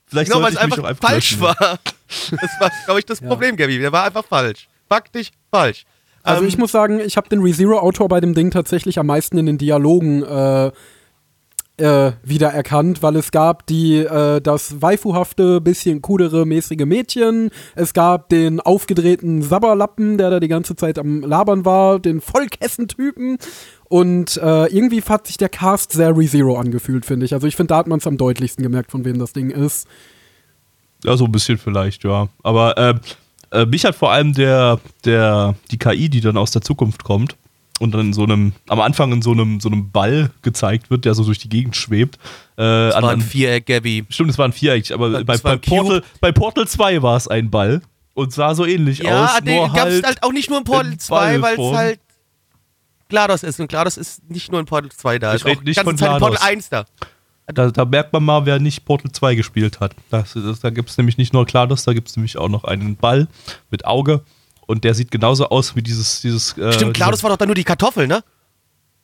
Vielleicht 0.10 0.32
Genau, 0.32 0.42
weil 0.44 0.54
sollte 0.54 0.68
es 0.72 0.78
ich 0.78 0.84
einfach 0.86 0.98
falsch 1.10 1.32
löschen. 1.32 1.42
war. 1.42 1.80
Das 2.08 2.52
war, 2.60 2.72
glaube 2.86 3.00
ich, 3.00 3.06
das 3.06 3.22
Problem, 3.28 3.56
Gabby. 3.56 3.80
Der 3.80 3.92
war 3.92 4.06
einfach 4.06 4.26
falsch. 4.26 4.68
Faktisch 4.88 5.32
falsch. 5.52 5.86
Also 6.24 6.44
Ähm, 6.44 6.48
ich 6.48 6.58
muss 6.58 6.72
sagen, 6.72 7.00
ich 7.00 7.18
habe 7.18 7.30
den 7.30 7.42
ReZero-Autor 7.42 8.08
bei 8.08 8.20
dem 8.20 8.34
Ding 8.34 8.52
tatsächlich 8.52 9.00
am 9.00 9.08
meisten 9.08 9.38
in 9.38 9.46
den 9.46 9.58
Dialogen 9.58 10.24
äh, 10.24 10.72
äh, 11.78 12.14
wiedererkannt, 12.24 13.04
weil 13.04 13.16
es 13.16 13.32
gab 13.32 13.66
die 13.68 13.98
äh, 13.98 14.42
das 14.42 14.82
waifuhafte, 14.82 15.62
bisschen 15.62 16.02
coolere, 16.02 16.46
mäßige 16.46 16.86
Mädchen, 16.86 17.52
es 17.76 17.94
gab 17.94 18.30
den 18.30 18.60
aufgedrehten 18.60 19.44
Sabberlappen, 19.44 20.18
der 20.18 20.32
da 20.32 20.40
die 20.40 20.48
ganze 20.48 20.76
Zeit 20.76 20.98
am 20.98 21.22
Labern 21.22 21.66
war, 21.66 22.00
den 22.00 22.20
Vollkessentypen 22.20 23.38
und 23.90 24.38
äh, 24.38 24.66
irgendwie 24.68 25.02
hat 25.04 25.28
sich 25.28 25.38
der 25.38 25.50
Cast 25.50 25.92
sehr 25.92 26.18
ReZero 26.18 26.58
angefühlt, 26.58 27.06
finde 27.06 27.26
ich. 27.26 27.34
Also 27.34 27.48
ich 27.48 27.56
finde, 27.56 27.70
da 27.70 27.78
hat 27.78 27.88
man 27.88 28.00
es 28.00 28.08
am 28.08 28.18
deutlichsten 28.18 28.64
gemerkt, 28.64 28.92
von 28.92 29.06
wem 29.06 29.20
das 29.20 29.34
Ding 29.34 29.52
ist. 29.52 29.88
Ja, 31.08 31.16
so 31.18 31.26
ein 31.26 31.32
bisschen 31.32 31.58
vielleicht, 31.58 32.04
ja. 32.04 32.28
Aber 32.44 32.78
äh, 32.78 32.94
äh, 33.52 33.66
mich 33.66 33.86
hat 33.86 33.96
vor 33.96 34.12
allem 34.12 34.34
der, 34.34 34.80
der, 35.06 35.56
die 35.72 35.78
KI, 35.78 36.10
die 36.10 36.20
dann 36.22 36.36
aus 36.38 36.52
der 36.52 36.62
Zukunft 36.62 37.04
kommt 37.04 37.36
und 37.80 37.94
dann 37.94 38.08
in 38.08 38.14
so 38.14 38.24
einem, 38.24 38.54
am 38.68 38.82
Anfang 38.82 39.12
in 39.14 39.22
so 39.22 39.32
einem, 39.32 39.60
so 39.62 39.70
einem 39.70 39.90
Ball 39.92 40.32
gezeigt 40.42 40.90
wird, 40.90 41.06
der 41.06 41.14
so 41.14 41.24
durch 41.24 41.40
die 41.40 41.48
Gegend 41.50 41.76
schwebt. 41.76 42.16
Äh, 42.58 42.62
das 42.64 42.96
an, 42.96 43.04
war 43.04 43.12
ein 43.12 43.22
Viereck, 43.22 43.66
Gabby. 43.68 44.06
stimmt, 44.10 44.32
es 44.32 44.38
war 44.38 44.46
ein 44.48 44.54
Viereck, 44.54 44.92
aber 44.92 45.24
Das 45.24 45.24
bei, 45.24 45.38
bei, 45.38 45.52
ein. 45.54 45.62
Portal, 45.62 46.04
bei 46.20 46.32
Portal 46.32 46.68
2 46.68 47.02
war 47.02 47.16
es 47.16 47.28
ein 47.28 47.50
Ball 47.50 47.82
und 48.14 48.34
sah 48.34 48.54
so 48.54 48.66
ähnlich 48.66 49.00
Ja, 49.00 49.26
aus. 49.26 49.44
den 49.44 49.56
nur 49.56 49.68
gab 49.72 49.88
es 49.88 49.94
halt, 49.96 50.06
halt 50.08 50.24
auch 50.24 50.32
nicht 50.34 50.50
nur 50.50 50.60
in 50.60 50.66
Portal 50.66 50.92
in 50.92 51.00
2, 51.00 51.42
weil 51.42 51.60
es 51.60 51.76
halt 51.76 52.00
GLaDOS 53.10 53.44
ist. 53.44 53.60
Und 53.60 53.70
GLaDOS 53.70 53.96
ist 53.98 54.30
nicht 54.30 54.52
nur 54.52 54.60
in 54.60 54.66
Portal 54.66 54.92
2 54.92 55.20
da. 55.20 55.30
Ich 55.36 55.42
ist 55.42 55.46
red 55.46 55.60
auch 55.60 55.64
nicht 55.64 55.80
von 55.80 55.92
in 55.92 55.98
Portal 55.98 56.20
GLaDOS. 56.32 56.42
1 56.42 56.70
da. 56.70 56.86
Da, 57.54 57.72
da 57.72 57.86
merkt 57.86 58.12
man 58.12 58.24
mal, 58.26 58.46
wer 58.46 58.60
nicht 58.60 58.84
Portal 58.84 59.12
2 59.12 59.36
gespielt 59.36 59.80
hat. 59.80 59.94
Das, 60.10 60.34
das, 60.34 60.60
da 60.60 60.70
gibt 60.70 60.90
es 60.90 60.98
nämlich 60.98 61.18
nicht 61.18 61.32
nur 61.34 61.46
GLaDOS, 61.46 61.84
da 61.86 61.94
gibt 61.94 62.10
es 62.10 62.18
nämlich 62.18 62.38
auch 62.38 62.50
noch 62.50 62.66
einen 62.66 62.98
Ball 62.98 63.28
mit 63.72 63.86
Auge. 63.86 64.22
Und 64.66 64.84
der 64.84 64.94
sieht 64.94 65.12
genauso 65.12 65.48
aus 65.48 65.76
wie 65.76 65.82
dieses. 65.82 66.20
dieses 66.22 66.52
äh, 66.58 66.74
Stimmt, 66.74 66.96
dieser- 66.98 67.06
GLaDOS 67.06 67.24
war 67.24 67.30
doch 67.30 67.38
dann 67.38 67.48
nur 67.48 67.56
die 67.56 67.64
Kartoffel, 67.64 68.06
ne? 68.06 68.22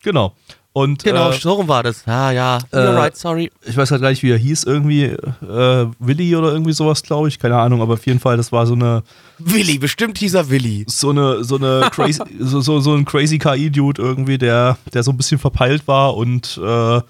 Genau. 0.02 0.34
Und, 0.74 1.04
Genau, 1.04 1.30
äh, 1.30 1.34
so 1.40 1.54
rum 1.54 1.68
war 1.68 1.84
das. 1.84 2.06
Ah, 2.08 2.32
ja. 2.32 2.58
äh, 2.72 2.76
You're 2.78 2.96
right, 2.98 3.16
sorry. 3.16 3.52
ich 3.64 3.78
weiß 3.78 3.92
halt 3.92 4.02
gar 4.02 4.10
nicht, 4.10 4.24
wie 4.24 4.32
er 4.32 4.38
hieß, 4.40 4.64
irgendwie 4.64 5.04
äh, 5.04 5.88
Willi 6.00 6.36
oder 6.36 6.52
irgendwie 6.52 6.74
sowas, 6.74 7.04
glaube 7.04 7.28
ich, 7.28 7.38
keine 7.38 7.58
Ahnung, 7.60 7.82
aber 7.82 7.94
auf 7.94 8.06
jeden 8.08 8.20
Fall, 8.20 8.36
das 8.38 8.52
war 8.52 8.66
so 8.66 8.74
eine 8.74 9.04
Willi, 9.38 9.78
bestimmt 9.78 10.18
hieß 10.18 10.34
er 10.34 10.50
Willi. 10.50 10.84
so 10.90 11.12
eine 11.12 11.44
so 11.44 11.58
eine 11.58 11.90
crazy 11.92 12.22
so, 12.40 12.60
so, 12.62 12.80
so 12.80 12.96
ein 12.96 13.06
crazy 13.06 13.38
KI-Dude 13.38 14.02
irgendwie, 14.02 14.40
der 14.40 14.78
der 14.92 15.04
so 15.04 15.12
ein 15.12 15.18
bisschen 15.18 15.38
verpeilt 15.38 15.88
war 15.88 16.18
und 16.18 16.60
äh, 16.62 17.02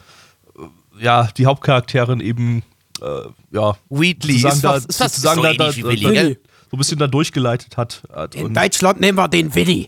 ja 1.00 1.30
die 1.38 1.46
Hauptcharakterin 1.46 2.20
eben 2.20 2.64
äh, 3.02 3.06
ja 3.52 3.76
Wheatley. 3.90 4.40
sozusagen 4.40 4.56
Ist 4.56 4.64
da, 4.64 4.72
fast, 4.74 4.90
ist 4.90 4.98
fast 4.98 5.16
sozusagen 5.16 5.42
so 5.42 5.54
da, 5.54 5.76
Willi, 5.76 6.38
so 6.70 6.76
ein 6.76 6.78
bisschen 6.78 7.00
da 7.00 7.08
durchgeleitet 7.08 7.78
hat. 7.78 8.04
hat 8.14 8.36
und, 8.36 8.56
Deutschland 8.56 9.00
nehmen 9.00 9.18
wir 9.18 9.28
den 9.28 9.54
Willi. 9.54 9.88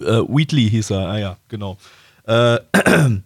äh, 0.00 0.04
Wheatley 0.04 0.70
hieß 0.70 0.90
er, 0.90 1.08
ah 1.08 1.18
ja, 1.18 1.36
genau. 1.48 1.78
Äh, 2.26 2.58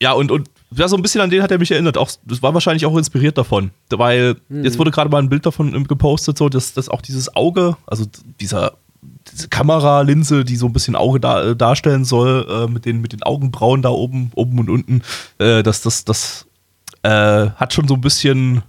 ja, 0.00 0.12
und, 0.12 0.30
und 0.30 0.48
ja, 0.74 0.88
so 0.88 0.96
ein 0.96 1.02
bisschen 1.02 1.20
an 1.20 1.28
den 1.28 1.42
hat 1.42 1.50
er 1.50 1.58
mich 1.58 1.70
erinnert. 1.70 1.98
Auch, 1.98 2.10
das 2.24 2.42
war 2.42 2.54
wahrscheinlich 2.54 2.86
auch 2.86 2.96
inspiriert 2.96 3.36
davon. 3.36 3.72
Weil 3.90 4.36
jetzt 4.48 4.78
wurde 4.78 4.90
gerade 4.90 5.10
mal 5.10 5.18
ein 5.18 5.28
Bild 5.28 5.44
davon 5.44 5.74
ähm, 5.74 5.86
gepostet, 5.86 6.38
so, 6.38 6.48
dass, 6.48 6.72
dass 6.72 6.88
auch 6.88 7.02
dieses 7.02 7.36
Auge, 7.36 7.76
also 7.86 8.06
dieser 8.40 8.72
diese 8.72 8.72
Kameralinse, 9.50 10.44
die 10.44 10.56
so 10.56 10.66
ein 10.66 10.72
bisschen 10.72 10.96
Auge 10.96 11.20
da, 11.20 11.50
äh, 11.50 11.56
darstellen 11.56 12.04
soll, 12.04 12.46
äh, 12.48 12.70
mit, 12.70 12.84
den, 12.84 13.00
mit 13.00 13.12
den 13.12 13.22
Augenbrauen 13.22 13.82
da 13.82 13.90
oben, 13.90 14.30
oben 14.34 14.58
und 14.58 14.70
unten, 14.70 15.02
äh, 15.38 15.62
das, 15.62 15.82
das, 15.82 16.04
das 16.04 16.46
äh, 17.02 17.50
hat 17.50 17.72
schon 17.72 17.88
so 17.88 17.94
ein 17.94 18.00
bisschen 18.00 18.62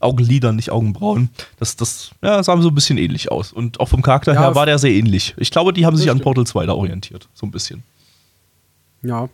Augenlider, 0.00 0.52
nicht 0.52 0.70
Augenbrauen. 0.70 1.30
Das, 1.58 1.76
das 1.76 2.10
ja, 2.22 2.42
sah 2.42 2.60
so 2.60 2.68
ein 2.68 2.74
bisschen 2.74 2.98
ähnlich 2.98 3.30
aus. 3.30 3.52
Und 3.52 3.80
auch 3.80 3.88
vom 3.88 4.02
Charakter 4.02 4.34
Ja, 4.34 4.40
her 4.40 4.54
war 4.54 4.66
der 4.66 4.78
sehr 4.78 4.90
ähnlich. 4.90 5.34
Ich 5.36 5.50
glaube, 5.50 5.72
die 5.72 5.86
haben 5.86 5.96
sich 5.96 6.10
an. 6.10 6.20
Portal 6.20 6.46
2 6.46 6.66
da 6.66 6.74
orientiert, 6.74 7.28
so 7.34 7.46
ein 7.46 7.50
bisschen. 7.50 7.82
Ja. 9.02 9.28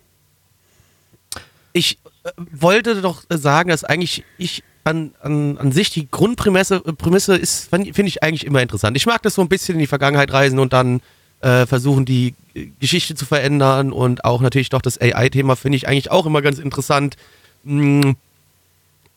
ich 1.73 1.99
äh, 2.25 2.31
wollte 2.53 3.00
doch 3.03 3.23
sagen, 3.29 3.71
dass 3.71 3.85
eigentlich 3.85 4.25
ich 4.38 4.62
an, 4.88 5.12
an, 5.23 5.59
an 5.59 5.73
sich 5.73 5.90
die 5.90 6.11
Grundprämisse 6.11 6.83
äh, 6.85 6.92
Prämisse 6.92 7.37
ist, 7.37 7.68
finde 7.71 7.90
ich 8.07 8.23
eigentlich 8.23 8.47
immer 8.47 8.62
interessant. 8.62 8.97
Ich 8.97 9.07
mag 9.07 9.23
das 9.23 9.35
so 9.35 9.42
ein 9.42 9.49
bisschen 9.49 9.75
in 9.75 9.80
die 9.80 9.87
Vergangenheit 9.87 10.33
reisen 10.33 10.59
und 10.59 10.73
dann 10.73 11.00
äh, 11.40 11.66
versuchen, 11.66 12.04
die 12.04 12.35
äh, 12.54 12.66
Geschichte 12.80 13.14
zu 13.14 13.26
verändern 13.26 13.92
und 13.92 14.25
auch 14.25 14.40
natürlich 14.40 14.71
doch 14.71 14.83
das 14.83 15.00
AI-Thema 15.00 15.57
finde 15.57 15.76
ich 15.76 15.87
eigentlich 15.87 16.11
auch 16.11 16.26
immer 16.26 16.42
ganz 16.42 16.59
interessant. 16.59 17.16
Hm, 17.64 18.16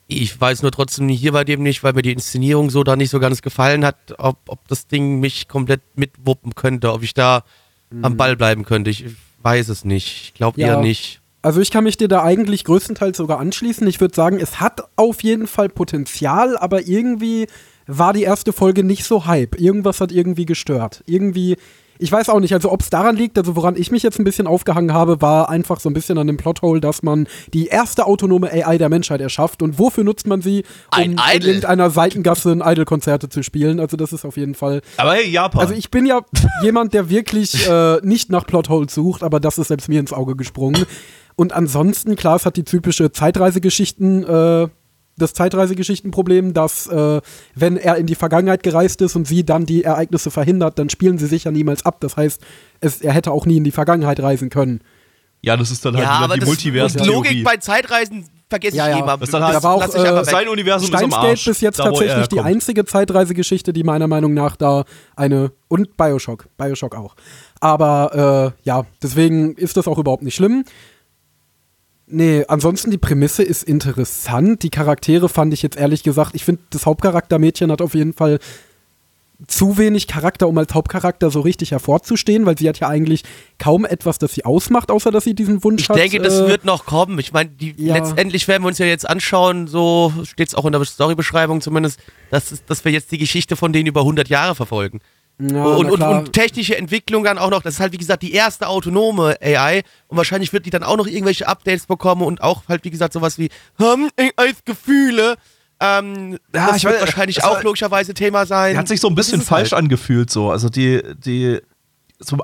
ich 0.07 0.39
weiß 0.39 0.61
nur 0.61 0.71
trotzdem 0.71 1.07
hier 1.07 1.31
bei 1.31 1.45
dem 1.45 1.63
nicht, 1.63 1.83
weil 1.83 1.93
mir 1.93 2.01
die 2.01 2.11
Inszenierung 2.11 2.69
so 2.69 2.83
da 2.83 2.97
nicht 2.97 3.09
so 3.11 3.19
ganz 3.19 3.41
gefallen 3.41 3.85
hat, 3.85 3.95
ob, 4.17 4.37
ob 4.47 4.67
das 4.67 4.87
Ding 4.87 5.21
mich 5.21 5.47
komplett 5.47 5.81
mitwuppen 5.95 6.53
könnte, 6.53 6.91
ob 6.91 7.01
ich 7.01 7.13
da 7.13 7.43
am 8.01 8.17
Ball 8.17 8.35
bleiben 8.35 8.65
könnte. 8.65 8.89
Ich 8.89 9.05
weiß 9.41 9.69
es 9.69 9.85
nicht. 9.85 10.21
Ich 10.23 10.33
glaube 10.33 10.59
Ja. 10.59 10.67
eher 10.67 10.81
nicht. 10.81 11.20
Also 11.43 11.59
ich 11.59 11.71
kann 11.71 11.83
mich 11.83 11.97
dir 11.97 12.07
da 12.07 12.23
eigentlich 12.23 12.63
größtenteils 12.65 13.17
sogar 13.17 13.39
anschließen. 13.39 13.87
Ich 13.87 13.99
würde 13.99 14.13
sagen, 14.15 14.39
es 14.39 14.59
hat 14.59 14.83
auf 14.95 15.23
jeden 15.23 15.47
Fall 15.47 15.69
Potenzial, 15.69 16.55
aber 16.57 16.87
irgendwie 16.87 17.47
war 17.87 18.13
die 18.13 18.23
erste 18.23 18.53
Folge 18.53 18.83
nicht 18.83 19.05
so 19.05 19.25
hype. 19.25 19.59
Irgendwas 19.59 20.01
hat 20.01 20.11
irgendwie 20.11 20.45
gestört. 20.45 21.03
Irgendwie, 21.07 21.57
ich 21.97 22.11
weiß 22.11 22.29
auch 22.29 22.39
nicht, 22.39 22.53
also 22.53 22.71
ob 22.71 22.81
es 22.81 22.91
daran 22.91 23.15
liegt, 23.15 23.39
also 23.39 23.55
woran 23.55 23.75
ich 23.75 23.89
mich 23.89 24.03
jetzt 24.03 24.19
ein 24.19 24.23
bisschen 24.23 24.45
aufgehangen 24.45 24.93
habe, 24.93 25.19
war 25.21 25.49
einfach 25.49 25.79
so 25.79 25.89
ein 25.89 25.93
bisschen 25.93 26.19
an 26.19 26.27
dem 26.27 26.37
Plothole, 26.37 26.79
dass 26.79 27.01
man 27.01 27.27
die 27.55 27.65
erste 27.65 28.05
autonome 28.05 28.51
AI 28.51 28.77
der 28.77 28.89
Menschheit 28.89 29.19
erschafft. 29.19 29.63
Und 29.63 29.79
wofür 29.79 30.03
nutzt 30.03 30.27
man 30.27 30.43
sie? 30.43 30.59
Um 30.95 31.01
Ein 31.01 31.11
in 31.13 31.47
irgendeiner 31.47 31.89
Seitengasse 31.89 32.51
ein 32.51 32.61
Idol-Konzerte 32.61 33.29
zu 33.29 33.41
spielen. 33.41 33.79
Also 33.79 33.97
das 33.97 34.13
ist 34.13 34.25
auf 34.25 34.37
jeden 34.37 34.53
Fall 34.53 34.81
Aber 34.97 35.13
hey, 35.13 35.27
Japan. 35.27 35.59
also 35.59 35.73
ich 35.73 35.89
bin 35.89 36.05
ja 36.05 36.21
jemand, 36.61 36.93
der 36.93 37.09
wirklich 37.09 37.67
äh, 37.67 37.97
nicht 38.03 38.29
nach 38.29 38.45
Plotholes 38.45 38.93
sucht, 38.93 39.23
aber 39.23 39.39
das 39.39 39.57
ist 39.57 39.69
selbst 39.69 39.89
mir 39.89 39.99
ins 39.99 40.13
Auge 40.13 40.35
gesprungen. 40.35 40.85
Und 41.35 41.53
ansonsten, 41.53 42.15
klar, 42.15 42.35
es 42.35 42.45
hat 42.45 42.57
die 42.57 42.63
typische 42.63 43.11
Zeitreisegeschichten, 43.11 44.23
äh, 44.23 44.67
das 45.17 45.33
Zeitreisegeschichtenproblem, 45.33 46.53
dass 46.53 46.87
äh, 46.87 47.21
wenn 47.55 47.77
er 47.77 47.97
in 47.97 48.05
die 48.07 48.15
Vergangenheit 48.15 48.63
gereist 48.63 49.01
ist 49.01 49.15
und 49.15 49.27
sie 49.27 49.43
dann 49.45 49.65
die 49.65 49.83
Ereignisse 49.83 50.31
verhindert, 50.31 50.79
dann 50.79 50.89
spielen 50.89 51.17
sie 51.17 51.27
sich 51.27 51.43
ja 51.43 51.51
niemals 51.51 51.85
ab. 51.85 51.97
Das 51.99 52.17
heißt, 52.17 52.41
es, 52.79 53.01
er 53.01 53.13
hätte 53.13 53.31
auch 53.31 53.45
nie 53.45 53.57
in 53.57 53.63
die 53.63 53.71
Vergangenheit 53.71 54.19
reisen 54.19 54.49
können. 54.49 54.81
ja, 55.41 55.57
das 55.57 55.71
ist 55.71 55.83
dann 55.85 55.95
halt 55.95 56.05
Ja, 56.05 56.15
wieder 56.17 56.25
aber 56.25 56.37
die 56.37 56.45
Multiversen-Theorie. 56.45 57.13
Logik 57.15 57.43
bei 57.43 57.57
Zeitreisen 57.57 58.25
vergesse 58.49 58.77
Ja, 58.77 58.89
ich 58.89 58.95
ja. 58.97 59.03
immer. 59.03 59.17
Das 59.17 59.29
dann 59.31 59.43
halt- 59.43 59.55
Das 59.55 59.61
Da 59.63 59.67
war 59.69 59.75
auch, 59.75 59.87
ich 59.87 59.95
äh. 59.95 60.23
Sein 60.25 60.47
Universum 60.47 60.87
ist 60.89 60.93
am 61.03 61.11
Steins 61.11 61.15
Arsch. 61.15 61.45
bis 61.45 61.61
jetzt 61.61 61.79
da, 61.79 61.85
tatsächlich 61.85 62.27
die 62.27 62.39
einzige 62.39 62.85
Zeitreisegeschichte, 62.85 63.73
die 63.73 63.83
meiner 63.83 64.07
Meinung 64.07 64.33
nach 64.33 64.55
da 64.55 64.85
eine 65.15 65.51
und 65.67 65.97
Bioshock, 65.97 66.47
Bioshock 66.57 66.95
auch. 66.95 67.15
Aber 67.59 68.53
äh, 68.63 68.67
ja, 68.67 68.85
deswegen 69.01 69.55
ist 69.55 69.77
das 69.77 69.87
auch 69.87 69.97
überhaupt 69.97 70.23
nicht 70.23 70.35
schlimm. 70.35 70.63
Nee, 72.11 72.45
ansonsten 72.47 72.91
die 72.91 72.97
Prämisse 72.97 73.43
ist 73.43 73.63
interessant. 73.63 74.63
Die 74.63 74.69
Charaktere 74.69 75.29
fand 75.29 75.53
ich 75.53 75.61
jetzt 75.61 75.77
ehrlich 75.77 76.03
gesagt, 76.03 76.35
ich 76.35 76.43
finde, 76.43 76.61
das 76.69 76.85
Hauptcharaktermädchen 76.85 77.71
hat 77.71 77.81
auf 77.81 77.93
jeden 77.93 78.13
Fall 78.13 78.39
zu 79.47 79.77
wenig 79.77 80.07
Charakter, 80.07 80.47
um 80.47 80.57
als 80.57 80.73
Hauptcharakter 80.73 81.31
so 81.31 81.39
richtig 81.41 81.71
hervorzustehen, 81.71 82.45
weil 82.45 82.57
sie 82.57 82.69
hat 82.69 82.79
ja 82.79 82.89
eigentlich 82.89 83.23
kaum 83.57 83.85
etwas, 83.85 84.19
das 84.19 84.33
sie 84.33 84.45
ausmacht, 84.45 84.91
außer 84.91 85.11
dass 85.11 85.23
sie 85.23 85.33
diesen 85.33 85.63
Wunsch 85.63 85.83
Ich 85.83 85.89
hat. 85.89 85.97
denke, 85.97 86.19
das 86.19 86.39
äh, 86.41 86.47
wird 86.47 86.65
noch 86.65 86.85
kommen. 86.85 87.17
Ich 87.17 87.33
meine, 87.33 87.49
ja. 87.59 87.95
letztendlich 87.95 88.47
werden 88.47 88.63
wir 88.63 88.67
uns 88.67 88.77
ja 88.77 88.85
jetzt 88.85 89.09
anschauen, 89.09 89.67
so 89.67 90.13
steht 90.23 90.49
es 90.49 90.55
auch 90.55 90.65
in 90.65 90.73
der 90.73 90.83
Storybeschreibung 90.85 91.61
zumindest, 91.61 91.99
dass, 92.29 92.63
dass 92.65 92.85
wir 92.85 92.91
jetzt 92.91 93.11
die 93.11 93.17
Geschichte 93.17 93.55
von 93.55 93.73
denen 93.73 93.87
über 93.87 94.01
100 94.01 94.29
Jahre 94.29 94.53
verfolgen. 94.53 94.99
Ja, 95.41 95.63
und, 95.63 95.89
und, 95.89 96.01
und 96.01 96.33
technische 96.33 96.77
Entwicklung 96.77 97.23
dann 97.23 97.37
auch 97.37 97.49
noch. 97.49 97.61
Das 97.63 97.75
ist 97.75 97.79
halt, 97.79 97.93
wie 97.93 97.97
gesagt, 97.97 98.21
die 98.23 98.33
erste 98.33 98.67
autonome 98.67 99.35
AI. 99.41 99.83
Und 100.07 100.17
wahrscheinlich 100.17 100.53
wird 100.53 100.65
die 100.65 100.69
dann 100.69 100.83
auch 100.83 100.97
noch 100.97 101.07
irgendwelche 101.07 101.47
Updates 101.47 101.85
bekommen 101.87 102.21
und 102.21 102.41
auch 102.41 102.63
halt, 102.67 102.83
wie 102.83 102.91
gesagt, 102.91 103.13
sowas 103.13 103.37
wie, 103.37 103.49
haben 103.79 104.09
AIs 104.17 104.63
Gefühle. 104.65 105.35
Ähm, 105.79 106.37
Ja, 106.53 106.67
das 106.67 106.77
ich 106.77 106.83
wird 106.83 106.93
weiß, 106.95 107.01
wahrscheinlich 107.01 107.37
es 107.39 107.43
auch 107.43 107.55
war- 107.55 107.63
logischerweise 107.63 108.13
Thema 108.13 108.45
sein. 108.45 108.73
Die 108.73 108.77
hat 108.77 108.87
sich 108.87 108.99
so 109.01 109.07
ein 109.07 109.15
bisschen 109.15 109.39
es 109.41 109.47
falsch 109.47 109.71
halt. 109.71 109.81
angefühlt, 109.83 110.29
so. 110.29 110.51
Also 110.51 110.69
die, 110.69 111.01
die, 111.25 111.59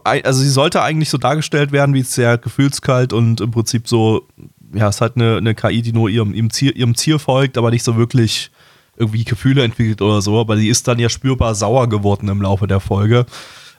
also 0.03 0.41
sie 0.41 0.49
sollte 0.49 0.81
eigentlich 0.81 1.09
so 1.09 1.17
dargestellt 1.19 1.71
werden, 1.71 1.93
wie 1.93 2.01
sehr 2.01 2.37
gefühlskalt 2.39 3.13
und 3.13 3.41
im 3.41 3.51
Prinzip 3.51 3.87
so, 3.87 4.27
ja, 4.73 4.87
es 4.89 4.95
ist 4.95 5.01
halt 5.01 5.17
eine, 5.17 5.37
eine 5.37 5.53
KI, 5.53 5.83
die 5.83 5.93
nur 5.93 6.09
ihrem, 6.09 6.33
ihrem, 6.33 6.49
Ziel, 6.49 6.75
ihrem 6.75 6.95
Ziel 6.95 7.19
folgt, 7.19 7.57
aber 7.59 7.69
nicht 7.69 7.83
so 7.83 7.95
wirklich 7.95 8.49
irgendwie 8.97 9.23
Gefühle 9.23 9.63
entwickelt 9.63 10.01
oder 10.01 10.21
so. 10.21 10.39
Aber 10.39 10.55
die 10.55 10.69
ist 10.69 10.87
dann 10.87 10.99
ja 10.99 11.09
spürbar 11.09 11.55
sauer 11.55 11.87
geworden 11.87 12.27
im 12.29 12.41
Laufe 12.41 12.67
der 12.67 12.79
Folge 12.79 13.25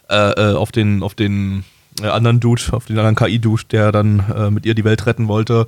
äh, 0.09 0.15
äh, 0.53 0.55
auf 0.55 0.73
den, 0.73 1.03
auf 1.03 1.15
den 1.15 1.65
äh, 2.03 2.07
anderen 2.07 2.41
Dude, 2.41 2.63
auf 2.73 2.87
den 2.87 2.97
anderen 2.99 3.17
KI-Dude, 3.17 3.65
der 3.71 3.93
dann 3.93 4.25
äh, 4.35 4.51
mit 4.51 4.65
ihr 4.67 4.75
die 4.75 4.85
Welt 4.85 5.05
retten 5.07 5.29
wollte. 5.29 5.67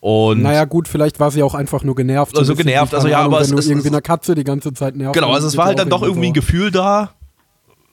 Und 0.00 0.42
Naja, 0.42 0.64
gut, 0.64 0.86
vielleicht 0.86 1.18
war 1.18 1.30
sie 1.32 1.42
auch 1.42 1.54
einfach 1.54 1.82
nur 1.82 1.96
genervt. 1.96 2.36
Also 2.38 2.54
genervt, 2.54 2.94
also 2.94 3.08
ja, 3.08 3.18
Ahnung, 3.20 3.34
aber 3.34 3.44
wenn 3.48 3.52
es- 3.58 3.64
es- 3.64 3.70
irgendwie 3.70 3.88
eine 3.88 4.00
Katze 4.02 4.34
die 4.36 4.44
ganze 4.44 4.72
Zeit 4.72 4.94
nervt. 4.96 5.14
Genau, 5.14 5.32
also 5.32 5.48
es 5.48 5.56
war 5.56 5.66
halt 5.66 5.78
dann 5.78 5.88
doch 5.90 6.02
irgendwie 6.02 6.28
ein 6.28 6.34
Gefühl 6.34 6.70
da, 6.70 7.10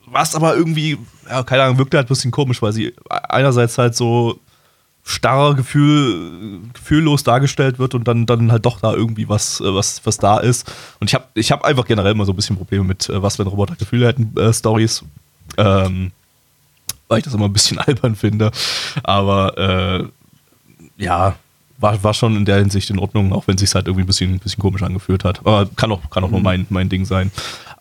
was 0.06 0.36
aber 0.36 0.54
irgendwie, 0.56 0.98
ja, 1.28 1.42
keine 1.42 1.64
Ahnung, 1.64 1.78
wirkte 1.78 1.96
halt 1.96 2.06
ein 2.06 2.08
bisschen 2.08 2.30
komisch, 2.30 2.62
weil 2.62 2.72
sie 2.72 2.94
einerseits 3.08 3.76
halt 3.78 3.96
so 3.96 4.38
starr 5.08 5.54
Gefühl, 5.54 6.60
gefühllos 6.74 7.22
dargestellt 7.22 7.78
wird 7.78 7.94
und 7.94 8.08
dann, 8.08 8.26
dann 8.26 8.50
halt 8.50 8.66
doch 8.66 8.80
da 8.80 8.92
irgendwie 8.92 9.28
was, 9.28 9.60
äh, 9.60 9.72
was, 9.72 10.04
was 10.04 10.18
da 10.18 10.38
ist. 10.38 10.70
Und 10.98 11.08
ich 11.08 11.14
habe 11.14 11.24
ich 11.34 11.52
hab 11.52 11.64
einfach 11.64 11.86
generell 11.86 12.10
immer 12.10 12.24
so 12.24 12.32
ein 12.32 12.36
bisschen 12.36 12.56
Probleme 12.56 12.82
mit, 12.82 13.08
äh, 13.08 13.22
was 13.22 13.38
wenn 13.38 13.46
Roboter 13.46 13.76
Gefühle 13.76 14.08
hätten, 14.08 14.36
äh, 14.36 14.52
Stories. 14.52 15.04
Ähm, 15.56 16.10
weil 17.06 17.18
ich 17.18 17.24
das 17.24 17.34
immer 17.34 17.44
ein 17.44 17.52
bisschen 17.52 17.78
albern 17.86 18.16
finde. 18.16 18.50
Aber 19.04 19.56
äh, 19.56 21.02
ja, 21.02 21.36
war, 21.78 22.02
war 22.02 22.12
schon 22.12 22.36
in 22.36 22.44
der 22.44 22.58
Hinsicht 22.58 22.90
in 22.90 22.98
Ordnung, 22.98 23.32
auch 23.32 23.46
wenn 23.46 23.54
es 23.54 23.60
sich 23.60 23.74
halt 23.76 23.86
irgendwie 23.86 24.02
ein 24.02 24.08
bisschen, 24.08 24.32
ein 24.32 24.38
bisschen 24.40 24.60
komisch 24.60 24.82
angefühlt 24.82 25.22
hat. 25.22 25.38
Aber 25.40 25.68
kann 25.76 25.92
auch, 25.92 26.10
kann 26.10 26.24
auch 26.24 26.30
nur 26.30 26.40
mein, 26.40 26.66
mein 26.68 26.88
Ding 26.88 27.04
sein. 27.04 27.30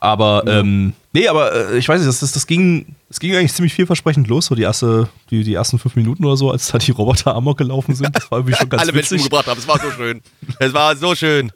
Aber, 0.06 0.44
ähm, 0.48 0.94
nee, 1.14 1.28
aber 1.28 1.72
äh, 1.72 1.78
ich 1.80 1.90
weiß 1.90 2.00
nicht, 2.00 2.08
das, 2.08 2.20
das, 2.20 2.32
das, 2.32 2.46
ging, 2.46 2.96
das 3.10 3.20
ging 3.20 3.36
eigentlich 3.36 3.54
ziemlich 3.54 3.74
vielversprechend 3.74 4.28
los, 4.28 4.46
so 4.46 4.54
die, 4.56 4.62
erste, 4.62 5.10
die, 5.32 5.44
die 5.44 5.54
ersten 5.56 5.80
fünf 5.80 5.96
Minuten 5.96 6.24
oder 6.26 6.38
so, 6.38 6.52
als 6.52 6.68
da 6.68 6.78
die 6.78 6.92
Roboter 6.92 7.34
amok 7.36 7.58
gelaufen 7.58 7.96
sind. 7.96 8.16
Das 8.16 8.30
war 8.30 8.38
irgendwie 8.40 8.56
schon 8.56 8.70
ganz 8.70 8.84
Alle 8.84 8.92
Menschen 8.94 9.16
witzig. 9.16 9.24
umgebracht 9.32 9.48
haben. 9.48 9.58
Es 9.60 9.68
war 9.68 9.80
so 9.80 9.90
schön. 9.92 10.22
Es 10.60 10.74
war 10.74 10.96
so 10.96 11.16
schön. 11.16 11.52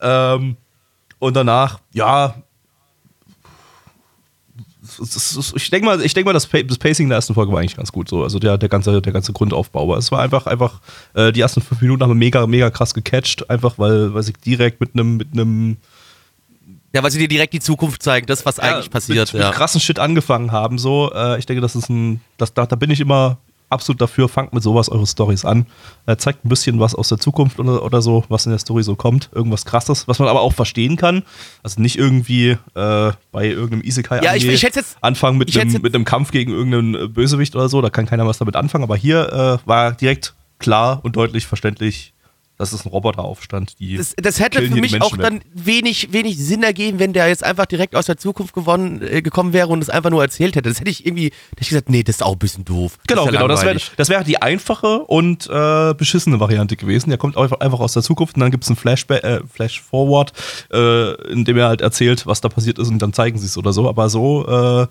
Ähm, 0.00 0.56
und 1.18 1.34
danach, 1.34 1.80
ja. 1.92 2.34
Ich 5.54 5.70
denke 5.70 5.86
mal, 5.86 6.02
ich 6.02 6.12
denk 6.12 6.26
mal 6.26 6.32
das, 6.34 6.46
Pa- 6.46 6.62
das 6.62 6.76
Pacing 6.76 7.08
der 7.08 7.16
ersten 7.16 7.32
Folge 7.34 7.52
war 7.52 7.60
eigentlich 7.60 7.76
ganz 7.76 7.90
gut 7.92 8.08
so. 8.08 8.22
Also 8.22 8.38
der, 8.38 8.58
der, 8.58 8.68
ganze, 8.68 9.00
der 9.00 9.12
ganze 9.12 9.32
Grundaufbau. 9.32 9.84
Aber 9.84 9.96
es 9.96 10.12
war 10.12 10.20
einfach, 10.20 10.46
einfach, 10.46 10.80
äh, 11.14 11.32
die 11.32 11.40
ersten 11.40 11.62
fünf 11.62 11.80
Minuten 11.80 12.02
haben 12.02 12.10
wir 12.10 12.14
mega, 12.16 12.46
mega 12.46 12.68
krass 12.70 12.92
gecatcht, 12.92 13.48
einfach 13.48 13.78
weil, 13.78 14.12
weil 14.12 14.22
sie 14.22 14.34
direkt 14.44 14.80
mit 14.80 14.90
einem, 14.94 15.16
mit 15.16 15.28
einem 15.32 15.78
Ja, 16.94 17.02
weil 17.02 17.10
sie 17.10 17.18
dir 17.18 17.28
direkt 17.28 17.52
die 17.54 17.60
Zukunft 17.60 18.02
zeigen, 18.02 18.26
das, 18.26 18.44
was 18.44 18.58
eigentlich 18.58 18.86
ja, 18.86 18.90
passiert. 18.92 19.32
Mit, 19.32 19.40
ja. 19.42 19.48
mit 19.48 19.56
krassen 19.56 19.80
Shit 19.80 19.98
angefangen 19.98 20.52
haben. 20.52 20.78
So, 20.78 21.10
äh, 21.14 21.38
ich 21.38 21.46
denke, 21.46 21.60
das 21.62 21.74
ist 21.74 21.88
ein, 21.88 22.20
das, 22.36 22.52
da, 22.54 22.66
da 22.66 22.76
bin 22.76 22.90
ich 22.90 23.00
immer 23.00 23.38
absolut 23.70 24.02
dafür, 24.02 24.28
fangt 24.28 24.52
mit 24.52 24.62
sowas 24.62 24.90
eure 24.90 25.06
Stories 25.06 25.46
an. 25.46 25.64
Äh, 26.04 26.16
zeigt 26.16 26.44
ein 26.44 26.50
bisschen 26.50 26.78
was 26.78 26.94
aus 26.94 27.08
der 27.08 27.16
Zukunft 27.16 27.58
oder, 27.58 27.82
oder 27.82 28.02
so, 28.02 28.22
was 28.28 28.44
in 28.44 28.50
der 28.52 28.58
Story 28.58 28.82
so 28.82 28.94
kommt. 28.96 29.30
Irgendwas 29.34 29.64
krasses, 29.64 30.06
was 30.06 30.18
man 30.18 30.28
aber 30.28 30.42
auch 30.42 30.52
verstehen 30.52 30.96
kann. 30.98 31.22
Also 31.62 31.80
nicht 31.80 31.96
irgendwie 31.96 32.58
äh, 32.74 33.12
bei 33.32 33.46
irgendeinem 33.46 33.80
Isekai 33.82 34.20
Ja, 34.22 34.34
ich- 34.34 34.46
ich 34.46 34.60
jetzt- 34.60 34.98
anfangen 35.00 35.38
mit 35.38 35.56
einem, 35.56 35.80
mit 35.80 35.94
einem 35.94 36.04
Kampf 36.04 36.32
gegen 36.32 36.52
irgendeinen 36.52 36.94
äh, 36.94 37.08
Bösewicht 37.08 37.56
oder 37.56 37.70
so. 37.70 37.80
Da 37.80 37.88
kann 37.88 38.04
keiner 38.04 38.26
was 38.26 38.36
damit 38.36 38.56
anfangen. 38.56 38.84
Aber 38.84 38.96
hier 38.96 39.32
äh, 39.64 39.66
war 39.66 39.92
direkt 39.92 40.34
klar 40.58 41.00
und 41.02 41.16
deutlich 41.16 41.46
verständlich, 41.46 42.12
dass 42.62 42.72
es 42.72 42.86
ein 42.86 42.90
Roboteraufstand. 42.90 43.80
Die 43.80 43.96
Das, 43.96 44.14
das 44.16 44.38
hätte 44.38 44.62
für 44.62 44.76
mich 44.76 45.02
auch 45.02 45.12
weg. 45.12 45.20
dann 45.20 45.40
wenig, 45.52 46.12
wenig 46.12 46.38
Sinn 46.38 46.62
ergeben, 46.62 47.00
wenn 47.00 47.12
der 47.12 47.26
jetzt 47.26 47.42
einfach 47.42 47.66
direkt 47.66 47.96
aus 47.96 48.06
der 48.06 48.16
Zukunft 48.16 48.54
gewonnen, 48.54 49.02
äh, 49.02 49.20
gekommen 49.20 49.52
wäre 49.52 49.66
und 49.66 49.82
es 49.82 49.90
einfach 49.90 50.10
nur 50.10 50.22
erzählt 50.22 50.54
hätte. 50.54 50.68
Das 50.68 50.78
hätte 50.78 50.90
ich 50.90 51.04
irgendwie, 51.04 51.26
hätte 51.26 51.60
ich 51.60 51.68
gesagt, 51.68 51.90
nee, 51.90 52.04
das 52.04 52.16
ist 52.16 52.22
auch 52.22 52.34
ein 52.34 52.38
bisschen 52.38 52.64
doof. 52.64 52.98
Genau, 53.08 53.26
das 53.26 53.30
ist 53.30 53.34
ja 53.34 53.40
genau. 53.40 53.48
Das 53.48 53.60
wäre 53.62 53.66
langweilig. 53.74 53.92
das 53.96 54.08
wär 54.08 54.22
die 54.24 54.40
einfache 54.40 55.00
und 55.00 55.48
äh, 55.50 55.94
beschissene 55.94 56.38
Variante 56.38 56.76
gewesen. 56.76 57.10
Der 57.10 57.18
kommt 57.18 57.36
einfach 57.36 57.58
einfach 57.58 57.80
aus 57.80 57.94
der 57.94 58.02
Zukunft 58.02 58.36
und 58.36 58.40
dann 58.40 58.52
gibt 58.52 58.62
es 58.62 58.70
einen 58.70 58.76
Flashback, 58.76 59.24
äh, 59.24 59.40
Flash-Forward, 59.52 60.32
äh, 60.72 61.32
in 61.32 61.44
dem 61.44 61.56
er 61.56 61.66
halt 61.66 61.80
erzählt, 61.80 62.26
was 62.26 62.40
da 62.40 62.48
passiert 62.48 62.78
ist 62.78 62.88
und 62.88 63.00
dann 63.00 63.12
zeigen 63.12 63.38
sie 63.38 63.46
es 63.46 63.58
oder 63.58 63.72
so. 63.72 63.88
Aber 63.88 64.08
so, 64.08 64.46
äh, 64.46 64.86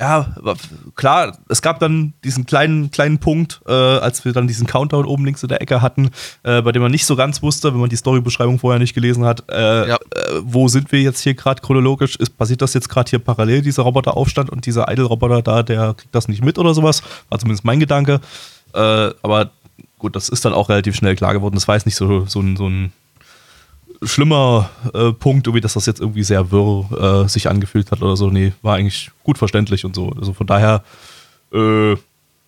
ja, 0.00 0.34
klar, 0.96 1.36
es 1.48 1.62
gab 1.62 1.78
dann 1.78 2.14
diesen 2.24 2.44
kleinen, 2.46 2.90
kleinen 2.90 3.18
Punkt, 3.18 3.60
äh, 3.68 3.72
als 3.72 4.24
wir 4.24 4.32
dann 4.32 4.48
diesen 4.48 4.66
Countdown 4.66 5.04
oben 5.04 5.24
links 5.24 5.42
in 5.42 5.48
der 5.48 5.60
Ecke 5.62 5.80
hatten, 5.82 6.10
äh, 6.42 6.60
bei 6.62 6.72
dem 6.72 6.82
man 6.82 6.90
nicht 6.90 7.06
so 7.06 7.14
ganz 7.14 7.42
wusste, 7.42 7.72
wenn 7.72 7.80
man 7.80 7.90
die 7.90 7.96
Storybeschreibung 7.96 8.58
vorher 8.58 8.80
nicht 8.80 8.94
gelesen 8.94 9.24
hat, 9.24 9.44
äh, 9.50 9.88
Ja. 9.88 9.96
äh, 9.96 9.98
wo 10.42 10.66
sind 10.68 10.90
wir 10.92 11.00
jetzt 11.02 11.20
hier 11.20 11.34
gerade 11.34 11.60
chronologisch? 11.60 12.16
Ist, 12.16 12.36
passiert 12.36 12.62
das 12.62 12.74
jetzt 12.74 12.88
gerade 12.88 13.10
hier 13.10 13.18
parallel, 13.18 13.62
dieser 13.62 13.82
Roboteraufstand 13.84 14.50
und 14.50 14.66
dieser 14.66 14.90
Idle-Roboter 14.90 15.42
da, 15.42 15.62
der 15.62 15.94
kriegt 15.94 16.14
das 16.14 16.26
nicht 16.26 16.42
mit 16.42 16.58
oder 16.58 16.74
sowas? 16.74 17.02
War 17.28 17.38
zumindest 17.38 17.64
mein 17.64 17.78
Gedanke. 17.78 18.20
Äh, 18.74 18.78
aber 19.22 19.50
gut, 19.98 20.16
das 20.16 20.28
ist 20.30 20.44
dann 20.44 20.52
auch 20.54 20.68
relativ 20.68 20.96
schnell 20.96 21.14
klar 21.14 21.32
geworden. 21.32 21.54
Das 21.54 21.68
war 21.68 21.76
jetzt 21.76 21.84
nicht 21.86 21.96
so, 21.96 22.24
so, 22.26 22.40
ein, 22.40 22.56
so 22.56 22.66
ein 22.68 22.92
schlimmer 24.04 24.70
äh, 24.94 25.12
Punkt, 25.12 25.46
irgendwie, 25.46 25.60
dass 25.60 25.74
das 25.74 25.86
jetzt 25.86 26.00
irgendwie 26.00 26.22
sehr 26.24 26.50
wirr 26.50 27.24
äh, 27.24 27.28
sich 27.28 27.48
angefühlt 27.48 27.90
hat 27.90 28.02
oder 28.02 28.16
so. 28.16 28.30
Nee, 28.30 28.52
war 28.62 28.76
eigentlich 28.76 29.10
gut 29.24 29.38
verständlich 29.38 29.84
und 29.84 29.94
so. 29.94 30.10
Also 30.18 30.32
von 30.32 30.46
daher 30.46 30.82
äh, 31.52 31.96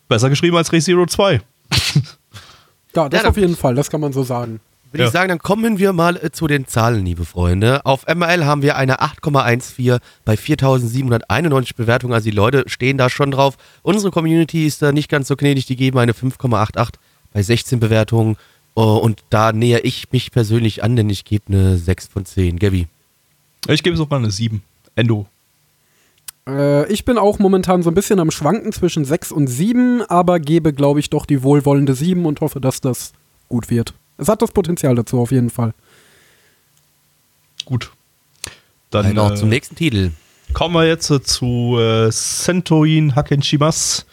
besser 0.08 0.30
geschrieben 0.30 0.56
als 0.56 0.72
Race 0.72 0.84
Zero 0.84 1.06
2. 1.06 1.40
Ja, 2.94 3.08
das 3.08 3.22
Ja, 3.22 3.28
auf 3.28 3.36
jeden 3.36 3.56
Fall, 3.56 3.74
das 3.74 3.90
kann 3.90 4.00
man 4.00 4.12
so 4.12 4.22
sagen. 4.22 4.60
Würde 4.92 5.02
Ja. 5.02 5.06
ich 5.08 5.12
sagen, 5.12 5.28
dann 5.28 5.40
kommen 5.40 5.78
wir 5.78 5.92
mal 5.92 6.16
äh, 6.16 6.30
zu 6.30 6.46
den 6.46 6.68
Zahlen, 6.68 7.04
liebe 7.04 7.24
Freunde. 7.24 7.84
Auf 7.84 8.06
ML 8.06 8.44
haben 8.44 8.62
wir 8.62 8.76
eine 8.76 9.00
8,14 9.00 9.98
bei 10.24 10.36
4791 10.36 11.74
Bewertungen. 11.74 12.14
Also 12.14 12.30
die 12.30 12.36
Leute 12.36 12.62
stehen 12.68 12.96
da 12.96 13.10
schon 13.10 13.32
drauf. 13.32 13.56
Unsere 13.82 14.12
Community 14.12 14.66
ist 14.66 14.82
da 14.82 14.92
nicht 14.92 15.08
ganz 15.08 15.26
so 15.26 15.34
gnädig. 15.34 15.66
Die 15.66 15.74
geben 15.74 15.98
eine 15.98 16.12
5,88 16.12 16.90
bei 17.32 17.42
16 17.42 17.80
Bewertungen. 17.80 18.36
Oh, 18.74 18.96
und 18.96 19.22
da 19.30 19.52
näher 19.52 19.84
ich 19.84 20.10
mich 20.10 20.32
persönlich 20.32 20.82
an, 20.82 20.96
denn 20.96 21.08
ich 21.08 21.24
gebe 21.24 21.44
eine 21.48 21.76
6 21.78 22.08
von 22.08 22.24
10. 22.24 22.58
Gabi. 22.58 22.86
Ich 23.68 23.82
gebe 23.82 23.96
sogar 23.96 24.18
eine 24.18 24.30
7. 24.30 24.62
Endo. 24.96 25.26
Äh, 26.46 26.90
ich 26.92 27.04
bin 27.04 27.16
auch 27.18 27.38
momentan 27.38 27.82
so 27.82 27.90
ein 27.90 27.94
bisschen 27.94 28.18
am 28.20 28.30
Schwanken 28.30 28.72
zwischen 28.72 29.04
6 29.04 29.32
und 29.32 29.46
7, 29.46 30.02
aber 30.02 30.40
gebe, 30.40 30.72
glaube 30.72 31.00
ich, 31.00 31.10
doch 31.10 31.24
die 31.26 31.42
wohlwollende 31.42 31.94
7 31.94 32.26
und 32.26 32.40
hoffe, 32.40 32.60
dass 32.60 32.80
das 32.80 33.12
gut 33.48 33.70
wird. 33.70 33.94
Es 34.18 34.28
hat 34.28 34.42
das 34.42 34.52
Potenzial 34.52 34.94
dazu 34.94 35.18
auf 35.20 35.30
jeden 35.30 35.50
Fall. 35.50 35.72
Gut. 37.64 37.90
Dann 38.90 39.14
Dann 39.14 39.18
auch 39.18 39.32
äh, 39.32 39.36
zum 39.36 39.48
nächsten 39.48 39.74
Titel. 39.74 40.10
kommen 40.52 40.74
wir 40.74 40.86
jetzt 40.86 41.10
äh, 41.10 41.22
zu 41.22 41.78
äh, 41.78 42.10
Sentoin 42.12 43.14
Hakenshimas, 43.16 44.06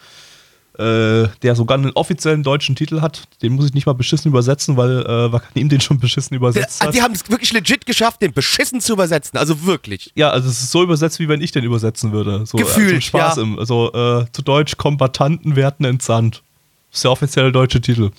äh, 0.78 1.28
der 1.42 1.54
sogar 1.54 1.76
einen 1.76 1.92
offiziellen 1.92 2.42
deutschen 2.42 2.74
Titel 2.76 3.00
hat. 3.02 3.22
Den 3.42 3.52
muss 3.52 3.66
ich 3.66 3.74
nicht 3.74 3.86
mal 3.86 3.92
beschissen 3.92 4.30
übersetzen, 4.30 4.76
weil 4.76 5.04
äh, 5.04 5.32
Wakanim 5.32 5.68
den 5.68 5.80
schon 5.80 5.98
beschissen 5.98 6.34
übersetzt 6.34 6.80
Die, 6.80 6.86
hat. 6.86 6.94
die 6.94 7.02
haben 7.02 7.14
es 7.14 7.28
wirklich 7.28 7.52
legit 7.52 7.84
geschafft, 7.84 8.22
den 8.22 8.32
beschissen 8.32 8.80
zu 8.80 8.94
übersetzen. 8.94 9.38
Also 9.38 9.66
wirklich. 9.66 10.12
Ja, 10.14 10.30
also 10.30 10.48
es 10.48 10.62
ist 10.62 10.70
so 10.70 10.82
übersetzt, 10.82 11.18
wie 11.18 11.28
wenn 11.28 11.42
ich 11.42 11.52
den 11.52 11.64
übersetzen 11.64 12.12
würde. 12.12 12.46
So, 12.46 12.56
Gefühlt, 12.56 12.94
also 12.94 13.00
Spaß 13.00 13.36
ja. 13.36 13.42
im, 13.42 13.58
also 13.58 13.92
äh, 13.92 14.26
zu 14.32 14.42
Deutsch 14.42 14.76
Kombattanten 14.76 15.56
werden 15.56 15.84
entsandt. 15.84 16.42
Das 16.90 16.98
ist 16.98 17.04
der 17.04 17.10
offizielle 17.10 17.52
deutsche 17.52 17.80
Titel. 17.80 18.10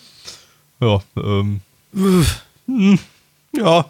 Ja, 0.79 0.99
ähm. 1.17 1.61
hm, 2.67 2.99
ja. 3.55 3.85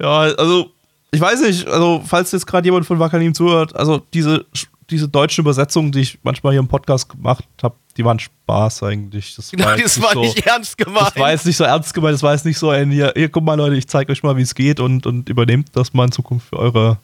Ja, 0.00 0.18
also, 0.20 0.70
ich 1.10 1.20
weiß 1.20 1.40
nicht, 1.42 1.66
also, 1.66 2.02
falls 2.04 2.32
jetzt 2.32 2.46
gerade 2.46 2.66
jemand 2.66 2.86
von 2.86 2.98
Wakanim 2.98 3.34
zuhört, 3.34 3.74
also 3.74 4.02
diese, 4.12 4.44
diese 4.90 5.08
deutschen 5.08 5.42
Übersetzungen, 5.42 5.92
die 5.92 6.00
ich 6.00 6.18
manchmal 6.22 6.52
hier 6.52 6.60
im 6.60 6.68
Podcast 6.68 7.08
gemacht 7.08 7.44
habe, 7.62 7.74
die 7.96 8.04
waren 8.04 8.18
Spaß 8.18 8.82
eigentlich. 8.84 9.34
Das 9.34 9.50
Genau, 9.50 9.70
jetzt 9.76 9.96
das 9.96 10.02
war 10.02 10.12
so, 10.12 10.20
nicht 10.20 10.46
ernst 10.46 10.78
gemeint. 10.78 11.08
das 11.08 11.16
war 11.16 11.30
jetzt 11.32 11.46
nicht 11.46 11.56
so 11.56 11.64
ernst 11.64 11.92
gemeint, 11.94 12.14
das 12.14 12.22
war 12.22 12.32
jetzt 12.32 12.44
nicht 12.44 12.58
so 12.58 12.70
ein, 12.70 12.90
hier, 12.90 13.12
hier 13.16 13.28
guck 13.28 13.44
mal 13.44 13.54
Leute, 13.54 13.76
ich 13.76 13.88
zeige 13.88 14.12
euch 14.12 14.22
mal, 14.22 14.36
wie 14.36 14.42
es 14.42 14.54
geht 14.54 14.80
und, 14.80 15.06
und 15.06 15.28
übernehmt 15.28 15.68
das 15.72 15.92
mal 15.92 16.04
in 16.04 16.12
Zukunft 16.12 16.48
für 16.48 16.58
eure, 16.58 16.98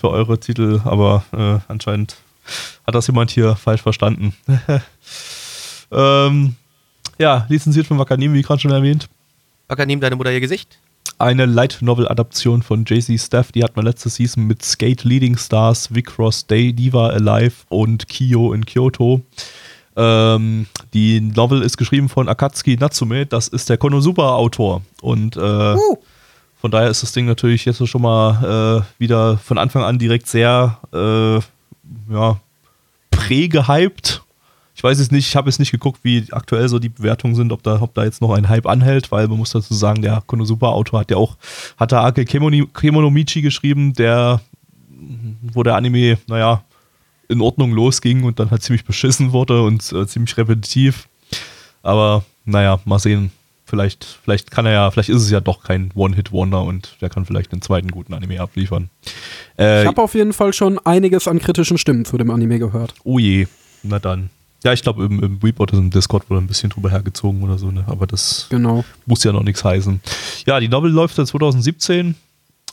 für 0.00 0.10
eure 0.10 0.38
Titel, 0.38 0.80
aber 0.84 1.24
äh, 1.32 1.58
anscheinend 1.68 2.16
hat 2.86 2.94
das 2.94 3.06
jemand 3.08 3.30
hier 3.30 3.56
falsch 3.56 3.82
verstanden. 3.82 4.34
ähm, 5.90 6.54
ja, 7.18 7.46
lizenziert 7.48 7.86
von 7.86 7.98
Wakanim, 7.98 8.34
wie 8.34 8.42
gerade 8.42 8.60
schon 8.60 8.70
erwähnt. 8.70 9.08
Backer, 9.68 9.86
nimm 9.86 10.00
deine 10.00 10.14
Mutter 10.14 10.32
ihr 10.32 10.40
Gesicht. 10.40 10.78
Eine 11.18 11.46
Light 11.46 11.78
Novel 11.80 12.08
Adaption 12.08 12.62
von 12.62 12.84
JC 12.84 13.18
Staff, 13.18 13.50
die 13.50 13.64
hat 13.64 13.74
man 13.74 13.86
letzte 13.86 14.10
Season 14.10 14.44
mit 14.46 14.62
Skate 14.62 15.04
Leading 15.04 15.38
Stars, 15.38 15.94
Vicross 15.94 16.46
Day, 16.46 16.74
Diva 16.74 17.08
Alive 17.08 17.54
und 17.70 18.06
Kyo 18.08 18.52
in 18.52 18.66
Kyoto. 18.66 19.22
Ähm, 19.96 20.66
die 20.92 21.22
Novel 21.22 21.62
ist 21.62 21.78
geschrieben 21.78 22.10
von 22.10 22.28
Akatsuki 22.28 22.76
Natsume, 22.76 23.24
das 23.24 23.48
ist 23.48 23.70
der 23.70 23.78
Konosuba-Autor. 23.78 24.82
Und 25.00 25.38
äh, 25.38 25.76
von 26.60 26.70
daher 26.70 26.90
ist 26.90 27.02
das 27.02 27.12
Ding 27.12 27.24
natürlich 27.24 27.64
jetzt 27.64 27.86
schon 27.88 28.02
mal 28.02 28.84
äh, 28.84 29.00
wieder 29.00 29.38
von 29.38 29.56
Anfang 29.56 29.84
an 29.84 29.98
direkt 29.98 30.26
sehr 30.26 30.78
äh, 30.92 31.36
ja, 32.12 32.40
prägehypt. 33.10 34.22
Ich 34.76 34.84
weiß 34.84 34.98
es 34.98 35.10
nicht, 35.10 35.26
ich 35.26 35.34
habe 35.36 35.48
jetzt 35.48 35.58
nicht 35.58 35.70
geguckt, 35.72 36.00
wie 36.02 36.24
aktuell 36.32 36.68
so 36.68 36.78
die 36.78 36.90
Bewertungen 36.90 37.34
sind, 37.34 37.50
ob 37.50 37.62
da, 37.62 37.80
ob 37.80 37.94
da 37.94 38.04
jetzt 38.04 38.20
noch 38.20 38.30
ein 38.32 38.50
Hype 38.50 38.66
anhält, 38.66 39.10
weil 39.10 39.26
man 39.26 39.38
muss 39.38 39.50
dazu 39.50 39.72
sagen, 39.72 40.02
der 40.02 40.22
Konosuba-Autor 40.26 41.00
hat 41.00 41.10
ja 41.10 41.16
auch 41.16 41.38
Hataake 41.80 42.26
Kemonomichi 42.26 43.40
geschrieben, 43.40 43.94
der, 43.94 44.42
wo 45.54 45.62
der 45.62 45.76
Anime, 45.76 46.18
naja, 46.26 46.62
in 47.28 47.40
Ordnung 47.40 47.72
losging 47.72 48.24
und 48.24 48.38
dann 48.38 48.50
halt 48.50 48.62
ziemlich 48.62 48.84
beschissen 48.84 49.32
wurde 49.32 49.62
und 49.62 49.90
äh, 49.92 50.06
ziemlich 50.06 50.36
repetitiv. 50.36 51.08
Aber 51.82 52.24
naja, 52.44 52.78
mal 52.84 52.98
sehen. 52.98 53.32
Vielleicht, 53.64 54.04
vielleicht 54.22 54.50
kann 54.52 54.64
er 54.66 54.72
ja, 54.72 54.90
vielleicht 54.92 55.08
ist 55.08 55.22
es 55.22 55.30
ja 55.30 55.40
doch 55.40 55.62
kein 55.64 55.90
One-Hit-Wonder 55.94 56.62
und 56.62 56.98
der 57.00 57.08
kann 57.08 57.24
vielleicht 57.24 57.50
einen 57.52 57.62
zweiten 57.62 57.90
guten 57.90 58.12
Anime 58.14 58.40
abliefern. 58.40 58.90
Äh, 59.58 59.82
Ich 59.82 59.88
habe 59.88 60.02
auf 60.02 60.14
jeden 60.14 60.32
Fall 60.34 60.52
schon 60.52 60.78
einiges 60.84 61.26
an 61.26 61.40
kritischen 61.40 61.76
Stimmen 61.78 62.04
zu 62.04 62.16
dem 62.18 62.30
Anime 62.30 62.58
gehört. 62.60 62.94
Oh 63.02 63.18
je, 63.18 63.48
na 63.82 63.98
dann. 63.98 64.30
Ja, 64.66 64.72
ich 64.72 64.82
glaube, 64.82 65.04
im, 65.04 65.22
im 65.22 65.40
Weebot 65.44 65.72
im 65.72 65.90
Discord 65.90 66.28
wurde 66.28 66.40
ein 66.42 66.48
bisschen 66.48 66.70
drüber 66.70 66.90
hergezogen 66.90 67.40
oder 67.44 67.56
so, 67.56 67.70
ne? 67.70 67.84
Aber 67.86 68.04
das 68.04 68.48
Genau. 68.50 68.84
muss 69.06 69.22
ja 69.22 69.30
noch 69.30 69.44
nichts 69.44 69.62
heißen. 69.62 70.00
Ja, 70.44 70.58
die 70.58 70.66
Novel 70.66 70.90
läuft 70.90 71.14
seit 71.14 71.28
2017. 71.28 72.16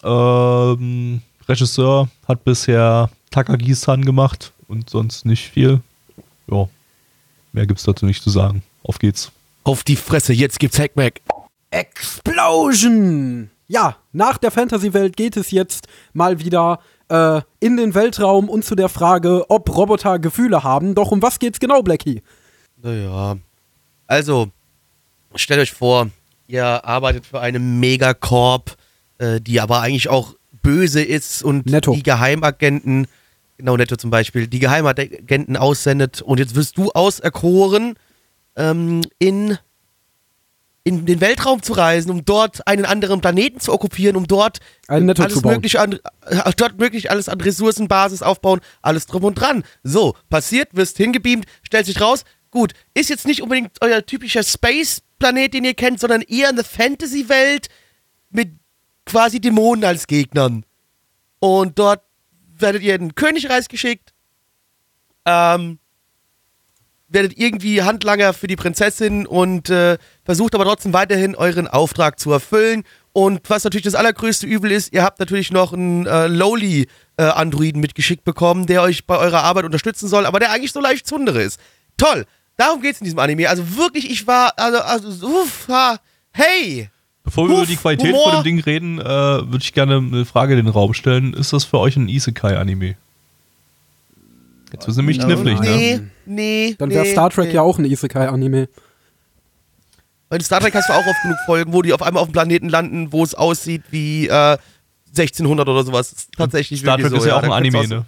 Ähm, 0.04 1.22
Regisseur 1.48 2.10
hat 2.28 2.44
bisher 2.44 3.12
Takagi-san 3.30 4.04
gemacht 4.04 4.54
und 4.68 4.90
sonst 4.90 5.24
nicht 5.28 5.48
viel. 5.52 5.82
Ja, 6.50 6.68
mehr 7.52 7.68
gibt's 7.68 7.84
dazu 7.84 8.08
nicht 8.08 8.24
zu 8.24 8.32
sagen. 8.32 8.64
Auf 8.84 8.98
geht's. 8.98 9.32
Auf 9.64 9.84
die 9.84 9.96
Fresse, 9.96 10.34
jetzt 10.34 10.60
gibt's 10.60 10.80
Hackmack. 10.80 11.22
Explosion! 11.70 13.52
Ja, 13.68 13.98
nach 14.14 14.40
der 14.40 14.50
Fantasy-Welt 14.50 15.16
geht 15.16 15.38
es 15.38 15.52
jetzt 15.52 15.88
mal 16.14 16.40
wieder 16.40 16.80
äh, 17.10 17.42
in 17.60 17.78
den 17.78 17.96
Weltraum 17.96 18.50
und 18.50 18.66
zu 18.66 18.76
der 18.76 18.90
Frage, 18.90 19.50
ob 19.50 19.76
Roboter 19.76 20.20
Gefühle 20.20 20.64
haben. 20.64 20.96
Doch 20.96 21.12
um 21.12 21.22
was 21.22 21.40
geht's 21.40 21.60
genau, 21.60 21.82
Blackie? 21.82 22.22
Naja. 22.82 23.38
Also, 24.08 24.50
stellt 25.36 25.62
euch 25.62 25.72
vor, 25.72 26.10
ihr 26.48 26.86
arbeitet 26.86 27.26
für 27.26 27.40
eine 27.40 27.60
Megacorp, 27.60 28.76
äh, 29.18 29.40
die 29.40 29.62
aber 29.62 29.82
eigentlich 29.82 30.10
auch 30.10 30.36
böse 30.62 31.02
ist 31.04 31.44
und 31.44 31.66
Netto. 31.66 31.94
die 31.94 32.04
Geheimagenten, 32.04 33.08
genau 33.58 33.78
Netto 33.78 33.96
zum 33.96 34.10
Beispiel, 34.10 34.48
die 34.48 34.60
Geheimagenten 34.60 35.58
aussendet 35.58 36.22
und 36.22 36.40
jetzt 36.40 36.56
wirst 36.56 36.78
du 36.78 36.92
auserkoren, 36.92 37.96
ähm, 38.56 39.02
in, 39.20 39.58
in 40.86 41.06
den 41.06 41.22
Weltraum 41.22 41.62
zu 41.62 41.74
reisen, 41.74 42.12
um 42.12 42.26
dort 42.26 42.68
einen 42.68 42.86
anderen 42.86 43.22
Planeten 43.22 43.60
zu 43.60 43.72
okkupieren, 43.72 44.18
um 44.18 44.28
dort 44.28 44.60
alles 44.88 45.42
mögliche 45.44 45.80
an, 45.80 45.94
äh, 46.26 46.52
dort 46.58 46.78
möglich 46.78 47.10
alles 47.10 47.30
an 47.30 47.40
Ressourcenbasis 47.40 48.22
aufbauen, 48.22 48.60
alles 48.82 49.06
drum 49.06 49.24
und 49.24 49.36
dran. 49.36 49.64
So, 49.84 50.16
passiert, 50.30 50.70
wirst 50.74 50.98
hingebeamt, 50.98 51.46
stellt 51.64 51.86
sich 51.86 52.02
raus, 52.02 52.26
gut, 52.52 52.74
ist 52.94 53.10
jetzt 53.10 53.26
nicht 53.26 53.42
unbedingt 53.42 53.72
euer 53.82 54.06
typischer 54.06 54.44
Space-Planet, 54.44 55.54
den 55.54 55.64
ihr 55.64 55.74
kennt, 55.74 56.02
sondern 56.02 56.22
eher 56.22 56.50
eine 56.50 56.66
Fantasy-Welt 56.66 57.70
mit 58.30 58.52
quasi 59.06 59.40
Dämonen 59.40 59.86
als 59.86 60.08
Gegnern. 60.08 60.66
Und 61.40 61.80
dort 61.80 62.02
werdet 62.58 62.84
ihr 62.84 62.96
in 62.96 63.16
Königreich 63.16 63.70
geschickt. 63.70 64.14
Ähm, 65.26 65.80
werdet 67.14 67.38
irgendwie 67.38 67.82
Handlanger 67.82 68.34
für 68.34 68.48
die 68.48 68.56
Prinzessin 68.56 69.26
und 69.26 69.70
äh, 69.70 69.98
versucht 70.24 70.56
aber 70.56 70.66
trotzdem 70.66 70.94
weiterhin 70.94 71.36
euren 71.36 71.68
Auftrag 71.68 72.20
zu 72.20 72.32
erfüllen. 72.32 72.84
Und 73.14 73.42
was 73.48 73.64
natürlich 73.64 73.86
das 73.86 73.96
allergrößte 73.96 74.48
Übel 74.48 74.72
ist, 74.72 74.92
ihr 74.92 75.04
habt 75.04 75.20
natürlich 75.20 75.52
noch 75.52 75.72
einen 75.72 76.08
äh, 76.08 76.28
Lowly-Androiden 76.28 77.80
mitgeschickt 77.80 78.24
bekommen, 78.24 78.66
der 78.66 78.82
euch 78.82 79.06
bei 79.06 79.18
eurer 79.18 79.44
Arbeit 79.44 79.66
unterstützen 79.66 80.08
soll, 80.08 80.26
aber 80.26 80.40
der 80.40 80.52
eigentlich 80.52 80.72
so 80.72 80.82
leicht 80.82 81.06
Zundere 81.06 81.44
ist. 81.44 81.60
Toll, 81.98 82.26
darum 82.58 82.82
geht's 82.82 83.00
in 83.00 83.06
diesem 83.06 83.20
Anime. 83.20 83.48
Also 83.48 83.78
wirklich, 83.78 84.10
ich 84.10 84.26
war, 84.26 84.54
also, 84.58 84.80
also 84.80 85.28
uff, 85.28 85.68
ha, 85.70 86.00
hey! 86.32 86.90
Bevor 87.24 87.48
wir 87.48 87.52
Huff, 87.56 87.64
über 87.64 87.68
die 87.68 87.78
Qualität 87.78 88.08
Humor. 88.08 88.32
von 88.32 88.40
dem 88.40 88.44
Ding 88.44 88.60
reden, 88.60 89.00
äh, 89.00 89.06
würde 89.06 89.60
ich 89.62 89.74
gerne 89.74 89.98
eine 89.98 90.26
Frage 90.26 90.54
in 90.54 90.66
den 90.66 90.74
Raum 90.74 90.94
stellen. 90.94 91.34
Ist 91.34 91.54
das 91.54 91.64
für 91.64 91.80
euch 91.80 91.96
ein 91.96 92.10
Isekai-Anime? 92.10 92.96
Jetzt 94.74 94.88
wird 94.88 94.98
nämlich 94.98 95.20
knifflig, 95.20 95.60
ne? 95.60 95.70
Nee, 95.70 96.00
nee. 96.26 96.76
Dann 96.80 96.90
wäre 96.90 97.04
nee, 97.04 97.12
Star 97.12 97.30
Trek 97.30 97.48
nee. 97.48 97.54
ja 97.54 97.62
auch 97.62 97.78
ein 97.78 97.86
Isekai-Anime. 97.86 98.68
Weil 100.30 100.40
in 100.40 100.44
Star 100.44 100.60
Trek 100.60 100.74
hast 100.74 100.90
du 100.90 100.94
auch 100.94 101.06
oft 101.06 101.22
genug 101.22 101.38
Folgen, 101.46 101.74
wo 101.74 101.84
die 101.84 101.94
auf 101.94 102.02
einmal 102.02 102.22
auf 102.24 102.30
dem 102.30 102.34
Planeten 102.34 102.70
landen, 102.70 103.12
wo 103.12 103.24
es 103.24 103.36
aussieht 103.36 103.84
wie 103.92 104.28
äh, 104.28 104.58
1600 105.10 105.70
oder 105.70 105.84
sowas. 105.84 106.28
Tatsächlich 106.36 106.80
Star 106.80 106.96
Trek 106.98 107.06
wirklich 107.06 107.20
ist 107.20 107.24
so, 107.24 107.30
ja 107.30 107.38
auch 107.38 107.44
ein 107.44 107.52
Anime, 107.52 107.88
ne? 107.88 108.06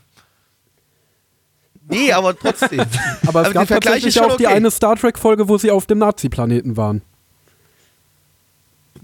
Nee, 1.87 2.11
aber 2.11 2.35
trotzdem. 2.37 2.79
Aber 3.27 3.41
es 3.41 3.45
Aber 3.47 3.53
gab 3.53 3.53
der 3.53 3.65
Vergleich 3.67 4.01
tatsächlich 4.01 4.21
auch 4.21 4.37
die 4.37 4.47
okay. 4.47 4.55
eine 4.55 4.71
Star 4.71 4.95
Trek-Folge, 4.95 5.47
wo 5.47 5.59
sie 5.59 5.69
auf 5.69 5.85
dem 5.85 5.99
Nazi-Planeten 5.99 6.77
waren. 6.77 7.03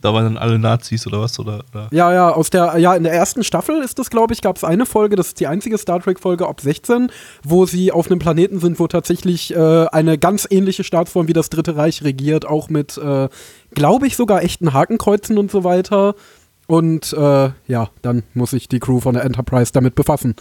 Da 0.01 0.13
waren 0.13 0.23
dann 0.23 0.37
alle 0.37 0.57
Nazis 0.57 1.05
oder 1.05 1.21
was? 1.21 1.37
Oder, 1.39 1.63
oder? 1.71 1.87
Ja, 1.91 2.11
ja, 2.11 2.31
aus 2.31 2.49
der, 2.49 2.77
ja, 2.77 2.95
in 2.95 3.03
der 3.03 3.13
ersten 3.13 3.43
Staffel 3.43 3.81
ist 3.83 3.99
das, 3.99 4.09
glaube 4.09 4.33
ich, 4.33 4.41
gab 4.41 4.57
es 4.57 4.63
eine 4.63 4.87
Folge, 4.87 5.15
das 5.15 5.27
ist 5.27 5.39
die 5.39 5.47
einzige 5.47 5.77
Star 5.77 6.01
Trek-Folge 6.01 6.47
ab 6.47 6.59
16, 6.59 7.11
wo 7.43 7.65
sie 7.67 7.91
auf 7.91 8.07
einem 8.07 8.19
Planeten 8.19 8.59
sind, 8.59 8.79
wo 8.79 8.87
tatsächlich 8.87 9.55
äh, 9.55 9.85
eine 9.87 10.17
ganz 10.17 10.47
ähnliche 10.49 10.83
Staatsform 10.83 11.27
wie 11.27 11.33
das 11.33 11.49
Dritte 11.49 11.77
Reich 11.77 12.03
regiert, 12.03 12.47
auch 12.47 12.69
mit, 12.69 12.97
äh, 12.97 13.29
glaube 13.75 14.07
ich, 14.07 14.15
sogar 14.15 14.43
echten 14.43 14.73
Hakenkreuzen 14.73 15.37
und 15.37 15.51
so 15.51 15.63
weiter. 15.63 16.15
Und 16.65 17.13
äh, 17.13 17.49
ja, 17.67 17.89
dann 18.01 18.23
muss 18.33 18.51
sich 18.51 18.67
die 18.69 18.79
Crew 18.79 19.01
von 19.01 19.13
der 19.13 19.23
Enterprise 19.23 19.71
damit 19.71 19.93
befassen. 19.93 20.35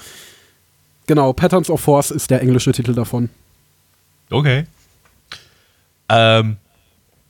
Genau, 1.07 1.33
Patterns 1.33 1.69
of 1.69 1.81
Force 1.81 2.11
ist 2.11 2.31
der 2.31 2.41
englische 2.41 2.73
Titel 2.73 2.95
davon. 2.95 3.31
Okay. 4.31 4.65
Ähm, 6.09 6.57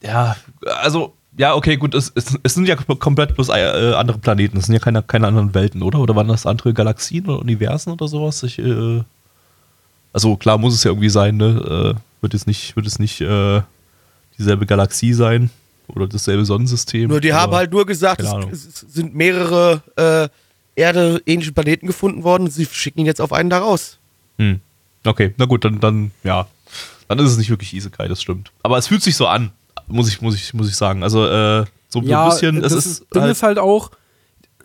ja, 0.02 0.36
also, 0.64 1.14
ja, 1.40 1.54
okay, 1.54 1.78
gut, 1.78 1.94
es, 1.94 2.12
es, 2.14 2.38
es 2.42 2.52
sind 2.52 2.68
ja 2.68 2.76
komplett 2.76 3.34
bloß 3.34 3.48
äh, 3.48 3.94
andere 3.94 4.18
Planeten, 4.18 4.58
es 4.58 4.66
sind 4.66 4.74
ja 4.74 4.78
keine, 4.78 5.02
keine 5.02 5.26
anderen 5.26 5.54
Welten, 5.54 5.82
oder? 5.82 5.98
Oder 6.00 6.14
waren 6.14 6.28
das 6.28 6.44
andere 6.44 6.74
Galaxien 6.74 7.24
oder 7.24 7.38
Universen 7.38 7.94
oder 7.94 8.08
sowas? 8.08 8.42
Ich, 8.42 8.58
äh, 8.58 9.02
also 10.12 10.36
klar 10.36 10.58
muss 10.58 10.74
es 10.74 10.84
ja 10.84 10.90
irgendwie 10.90 11.08
sein, 11.08 11.38
ne? 11.38 11.94
Äh, 11.96 12.00
wird 12.20 12.34
es 12.34 12.46
nicht, 12.46 12.76
wird 12.76 12.86
es 12.86 12.98
nicht 12.98 13.24
dieselbe 14.38 14.66
Galaxie 14.66 15.14
sein 15.14 15.48
oder 15.88 16.06
dasselbe 16.06 16.44
Sonnensystem? 16.44 17.08
Nur 17.08 17.22
die 17.22 17.32
haben 17.32 17.54
halt 17.54 17.72
nur 17.72 17.86
gesagt, 17.86 18.20
es, 18.52 18.66
es 18.66 18.80
sind 18.80 19.14
mehrere 19.14 19.80
äh, 19.96 20.28
Erde-ähnliche 20.78 21.52
Planeten 21.52 21.86
gefunden 21.86 22.22
worden 22.22 22.50
sie 22.50 22.66
schicken 22.66 23.00
ihn 23.00 23.06
jetzt 23.06 23.22
auf 23.22 23.32
einen 23.32 23.48
da 23.48 23.60
raus. 23.60 23.96
Hm. 24.36 24.60
Okay, 25.06 25.32
na 25.38 25.46
gut, 25.46 25.64
dann, 25.64 25.80
dann, 25.80 26.10
ja. 26.22 26.46
Dann 27.08 27.18
ist 27.18 27.30
es 27.30 27.38
nicht 27.38 27.48
wirklich 27.48 27.72
Isekai, 27.72 28.08
das 28.08 28.20
stimmt. 28.20 28.52
Aber 28.62 28.76
es 28.76 28.88
fühlt 28.88 29.02
sich 29.02 29.16
so 29.16 29.26
an, 29.26 29.52
muss 29.90 30.08
ich, 30.08 30.20
muss 30.20 30.34
ich, 30.34 30.54
muss 30.54 30.68
ich 30.68 30.76
sagen. 30.76 31.02
Also, 31.02 31.26
äh, 31.26 31.64
so 31.88 32.00
Ja, 32.02 32.24
ein 32.24 32.30
bisschen, 32.30 32.56
es 32.64 32.72
das 32.72 32.86
ist 32.86 33.06
Ding 33.14 33.22
halt, 33.22 33.32
ist 33.32 33.42
halt 33.42 33.58
auch, 33.58 33.90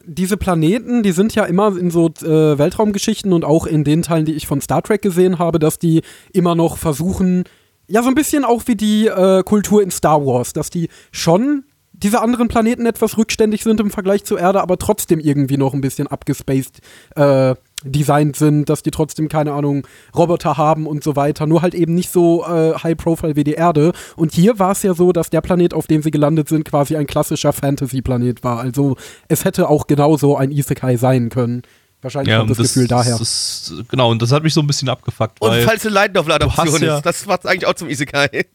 diese 0.08 0.38
Planeten, 0.38 1.02
die 1.04 1.12
sind 1.12 1.34
ja 1.34 1.46
immer 1.46 1.76
in 1.76 1.90
so 1.90 2.08
äh, 2.22 2.58
Weltraumgeschichten 2.58 3.34
und 3.34 3.44
auch 3.44 3.66
in 3.66 3.84
den 3.84 4.04
Teilen, 4.04 4.26
die 4.26 4.34
ich 4.34 4.46
von 4.48 4.62
Star 4.62 4.84
Trek 4.84 5.02
gesehen 5.02 5.40
habe, 5.40 5.58
dass 5.58 5.80
die 5.80 6.02
immer 6.32 6.54
noch 6.54 6.78
versuchen, 6.78 7.44
ja, 7.88 8.04
so 8.04 8.10
ein 8.10 8.16
bisschen 8.16 8.46
auch 8.46 8.64
wie 8.68 8.76
die 8.76 9.08
äh, 9.08 9.44
Kultur 9.44 9.82
in 9.82 9.92
Star 9.92 10.24
Wars, 10.26 10.54
dass 10.54 10.70
die 10.70 10.90
schon 11.12 11.64
diese 11.92 12.22
anderen 12.22 12.48
Planeten 12.50 12.86
etwas 12.86 13.18
rückständig 13.18 13.64
sind 13.64 13.80
im 13.80 13.90
Vergleich 13.90 14.24
zur 14.26 14.40
Erde, 14.40 14.62
aber 14.62 14.78
trotzdem 14.78 15.20
irgendwie 15.20 15.58
noch 15.58 15.74
ein 15.74 15.82
bisschen 15.82 16.08
abgespaced 16.08 16.82
äh, 17.16 17.56
designt 17.86 18.36
sind, 18.36 18.70
dass 18.70 18.84
die 18.84 18.92
trotzdem, 18.92 19.30
keine 19.30 19.54
Ahnung, 19.54 19.88
Roboter 20.16 20.58
haben 20.58 20.88
und 20.88 21.04
so 21.04 21.16
weiter, 21.16 21.46
nur 21.46 21.62
halt 21.62 21.76
eben 21.76 21.94
nicht 21.94 22.12
so 22.12 22.44
äh, 22.46 22.74
high-profile 22.74 23.36
wie 23.36 23.44
die 23.44 23.54
Erde. 23.54 23.94
Und 24.16 24.34
hier 24.34 24.60
war 24.60 24.72
es 24.72 24.84
ja 24.84 24.94
so, 24.94 25.12
dass 25.12 25.30
der 25.30 25.42
Planet, 25.42 25.74
auf 25.74 25.88
dem 25.88 26.02
sie 26.02 26.12
gelandet 26.12 26.50
sind, 26.50 26.66
quasi 26.66 26.96
ein 26.98 27.08
klassischer 27.08 27.54
Fantasy-Planet 27.54 28.44
war. 28.44 28.60
Also 28.60 28.98
es 29.28 29.46
hätte 29.46 29.70
auch 29.70 29.88
genauso 29.88 30.36
ein 30.36 30.52
Isekai 30.52 30.98
sein 30.98 31.30
können. 31.30 31.62
Wahrscheinlich 32.02 32.32
ja, 32.32 32.40
kommt 32.40 32.52
das, 32.52 32.58
das 32.58 32.74
Gefühl 32.74 32.88
daher. 32.88 33.18
Das 33.18 33.74
genau, 33.90 34.12
und 34.12 34.22
das 34.22 34.32
hat 34.32 34.44
mich 34.44 34.54
so 34.54 34.62
ein 34.62 34.68
bisschen 34.68 34.90
abgefuckt. 34.90 35.42
Und 35.42 35.50
weil, 35.50 35.62
falls 35.64 35.86
eine 35.86 35.96
Light 35.96 36.14
Novel 36.14 36.34
Adaption 36.34 36.66
du 36.68 36.74
hast 36.74 36.82
ja- 36.82 36.98
ist, 36.98 37.06
das 37.06 37.26
macht 37.26 37.48
eigentlich 37.48 37.66
auch 37.66 37.74
zum 37.74 37.90
Isekai. 37.90 38.46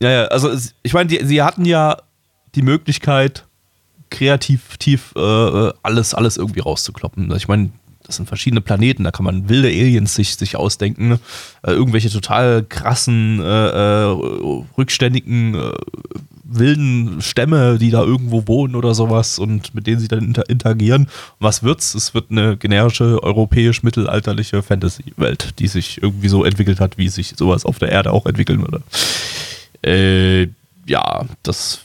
Ja, 0.00 0.10
ja, 0.10 0.24
also 0.26 0.50
ich 0.82 0.92
meine, 0.92 1.26
sie 1.26 1.42
hatten 1.42 1.64
ja 1.64 1.96
die 2.54 2.62
Möglichkeit, 2.62 3.44
kreativ 4.10 4.76
tief 4.76 5.12
äh, 5.16 5.20
äh, 5.20 5.72
alles, 5.82 6.14
alles 6.14 6.36
irgendwie 6.36 6.60
rauszukloppen. 6.60 7.34
Ich 7.34 7.48
meine, 7.48 7.70
das 8.06 8.16
sind 8.16 8.26
verschiedene 8.26 8.60
Planeten, 8.60 9.04
da 9.04 9.10
kann 9.10 9.24
man 9.24 9.48
wilde 9.48 9.68
Aliens 9.68 10.14
sich, 10.14 10.36
sich 10.36 10.56
ausdenken, 10.56 11.18
äh, 11.62 11.72
irgendwelche 11.72 12.10
total 12.10 12.64
krassen, 12.68 13.40
äh, 13.40 13.44
äh, 13.44 14.62
rückständigen, 14.78 15.54
äh, 15.54 15.72
wilden 16.44 17.20
Stämme, 17.20 17.78
die 17.78 17.90
da 17.90 18.02
irgendwo 18.02 18.46
wohnen 18.46 18.76
oder 18.76 18.94
sowas 18.94 19.38
und 19.38 19.74
mit 19.74 19.86
denen 19.86 19.98
sie 19.98 20.08
dann 20.08 20.24
inter 20.24 20.48
interagieren. 20.48 21.02
Und 21.02 21.10
was 21.40 21.62
wird's? 21.62 21.94
Es 21.94 22.14
wird 22.14 22.30
eine 22.30 22.56
generische 22.56 23.22
europäisch-mittelalterliche 23.22 24.62
Fantasy-Welt, 24.62 25.58
die 25.58 25.66
sich 25.66 26.00
irgendwie 26.02 26.28
so 26.28 26.44
entwickelt 26.44 26.78
hat, 26.78 26.98
wie 26.98 27.08
sich 27.08 27.34
sowas 27.36 27.64
auf 27.64 27.78
der 27.78 27.90
Erde 27.90 28.12
auch 28.12 28.26
entwickeln 28.26 28.60
würde. 28.60 28.82
Äh, 29.84 30.48
ja, 30.86 31.24
das 31.42 31.80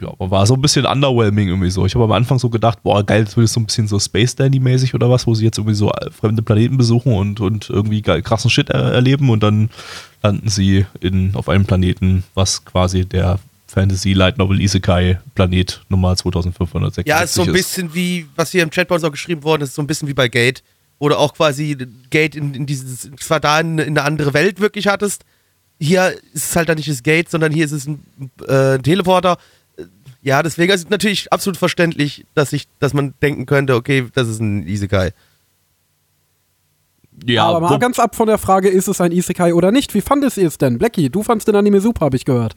ja, 0.00 0.12
war 0.18 0.46
so 0.46 0.54
ein 0.54 0.62
bisschen 0.62 0.86
underwhelming 0.86 1.48
irgendwie 1.48 1.70
so. 1.70 1.86
Ich 1.86 1.94
habe 1.94 2.04
am 2.04 2.12
Anfang 2.12 2.38
so 2.38 2.48
gedacht, 2.48 2.82
boah, 2.82 3.04
geil, 3.04 3.24
das 3.24 3.36
wird 3.36 3.48
so 3.48 3.60
ein 3.60 3.66
bisschen 3.66 3.88
so 3.88 3.98
Space 3.98 4.36
Dandy-mäßig 4.36 4.94
oder 4.94 5.10
was, 5.10 5.26
wo 5.26 5.34
sie 5.34 5.44
jetzt 5.44 5.58
irgendwie 5.58 5.74
so 5.74 5.90
äh, 5.92 6.10
fremde 6.10 6.42
Planeten 6.42 6.76
besuchen 6.76 7.12
und, 7.12 7.40
und 7.40 7.70
irgendwie 7.70 8.02
geil, 8.02 8.22
krassen 8.22 8.50
Shit 8.50 8.70
er 8.70 8.92
erleben 8.92 9.30
und 9.30 9.42
dann 9.42 9.70
landen 10.22 10.48
sie 10.48 10.86
in, 11.00 11.34
auf 11.34 11.48
einem 11.48 11.64
Planeten, 11.64 12.24
was 12.34 12.64
quasi 12.64 13.04
der 13.04 13.38
Fantasy 13.68 14.14
Light 14.14 14.38
Novel 14.38 14.60
Isekai 14.60 15.20
Planet 15.34 15.80
Nummer 15.88 16.16
2566 16.16 17.06
Ja, 17.06 17.20
ist 17.20 17.34
so 17.34 17.42
ein 17.42 17.52
bisschen 17.52 17.94
wie, 17.94 18.26
was 18.34 18.50
hier 18.50 18.62
im 18.62 18.70
Chat 18.70 18.88
bei 18.88 18.94
uns 18.94 19.04
auch 19.04 19.12
geschrieben 19.12 19.44
worden 19.44 19.62
ist, 19.62 19.74
so 19.74 19.82
ein 19.82 19.86
bisschen 19.86 20.08
wie 20.08 20.14
bei 20.14 20.28
Gate, 20.28 20.62
wo 20.98 21.08
du 21.08 21.16
auch 21.16 21.34
quasi 21.34 21.76
Gate 22.10 22.34
in, 22.34 22.54
in 22.54 22.66
dieses, 22.66 23.10
zwar 23.20 23.40
da 23.40 23.60
in, 23.60 23.78
in 23.78 23.98
eine 23.98 24.02
andere 24.02 24.34
Welt 24.34 24.60
wirklich 24.60 24.88
hattest. 24.88 25.24
Hier 25.78 26.10
ist 26.32 26.46
es 26.50 26.56
halt 26.56 26.68
dann 26.68 26.76
nicht 26.76 26.88
das 26.88 27.02
Gate, 27.02 27.30
sondern 27.30 27.52
hier 27.52 27.64
ist 27.64 27.72
es 27.72 27.86
ein, 27.86 28.02
äh, 28.48 28.74
ein 28.74 28.82
Teleporter. 28.82 29.38
Ja, 30.28 30.42
deswegen 30.42 30.70
ist 30.74 30.84
es 30.84 30.90
natürlich 30.90 31.32
absolut 31.32 31.56
verständlich, 31.56 32.26
dass 32.34 32.52
ich, 32.52 32.68
dass 32.80 32.92
man 32.92 33.14
denken 33.22 33.46
könnte, 33.46 33.74
okay, 33.74 34.08
das 34.12 34.28
ist 34.28 34.40
ein 34.40 34.68
Isekai. 34.68 35.12
Ja, 37.24 37.46
Aber 37.46 37.60
mal 37.60 37.78
ganz 37.78 37.98
ab 37.98 38.14
von 38.14 38.26
der 38.26 38.36
Frage, 38.36 38.68
ist 38.68 38.88
es 38.88 39.00
ein 39.00 39.10
Isekai 39.10 39.54
oder 39.54 39.72
nicht? 39.72 39.94
Wie 39.94 40.02
fandest 40.02 40.36
ihr 40.36 40.46
es 40.46 40.58
denn? 40.58 40.76
Blackie, 40.76 41.08
du 41.08 41.22
fandst 41.22 41.48
den 41.48 41.56
Anime 41.56 41.80
super, 41.80 42.04
habe 42.04 42.16
ich 42.16 42.26
gehört. 42.26 42.56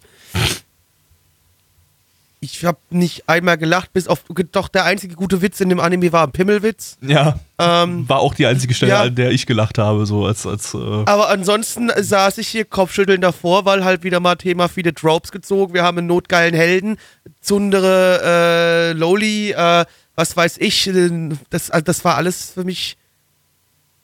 Ich 2.43 2.65
habe 2.65 2.79
nicht 2.89 3.29
einmal 3.29 3.55
gelacht, 3.59 3.93
bis 3.93 4.07
auf, 4.07 4.23
doch 4.51 4.67
der 4.67 4.83
einzige 4.83 5.13
gute 5.13 5.43
Witz 5.43 5.61
in 5.61 5.69
dem 5.69 5.79
Anime 5.79 6.11
war 6.11 6.25
ein 6.25 6.31
Pimmelwitz. 6.31 6.97
ja, 7.01 7.39
Ähm, 7.59 8.09
war 8.09 8.17
auch 8.19 8.33
die 8.33 8.47
einzige 8.47 8.73
Stelle, 8.73 8.91
ja. 8.91 9.01
an 9.03 9.13
der 9.13 9.29
ich 9.29 9.45
gelacht 9.45 9.77
habe, 9.77 10.07
so 10.07 10.25
als, 10.25 10.47
als 10.47 10.73
äh, 10.73 10.77
Aber 11.05 11.29
ansonsten 11.29 11.91
saß 11.95 12.39
ich 12.39 12.47
hier 12.47 12.65
kopfschüttelnd 12.65 13.23
davor, 13.23 13.65
weil 13.65 13.85
halt 13.85 14.01
wieder 14.03 14.19
mal 14.19 14.37
Thema 14.37 14.69
viele 14.69 14.95
Tropes 14.95 15.31
gezogen. 15.31 15.75
Wir 15.75 15.83
haben 15.83 15.99
einen 15.99 16.07
notgeilen 16.07 16.55
Helden, 16.55 16.97
Zundere, 17.41 18.21
äh, 18.23 18.93
Loli, 18.93 19.51
äh, 19.51 19.85
was 20.15 20.35
weiß 20.35 20.57
ich. 20.57 20.89
Das, 21.51 21.69
also 21.69 21.83
das 21.83 22.03
war 22.03 22.15
alles 22.15 22.53
für 22.55 22.63
mich 22.63 22.97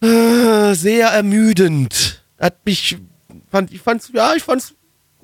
äh, 0.04 0.76
sehr 0.76 1.08
ermüdend. 1.08 2.24
Hat 2.40 2.64
mich, 2.66 2.98
fand, 3.50 3.72
ich 3.74 3.82
fand's, 3.82 4.12
ja, 4.14 4.36
ich 4.36 4.44
fand's 4.44 4.76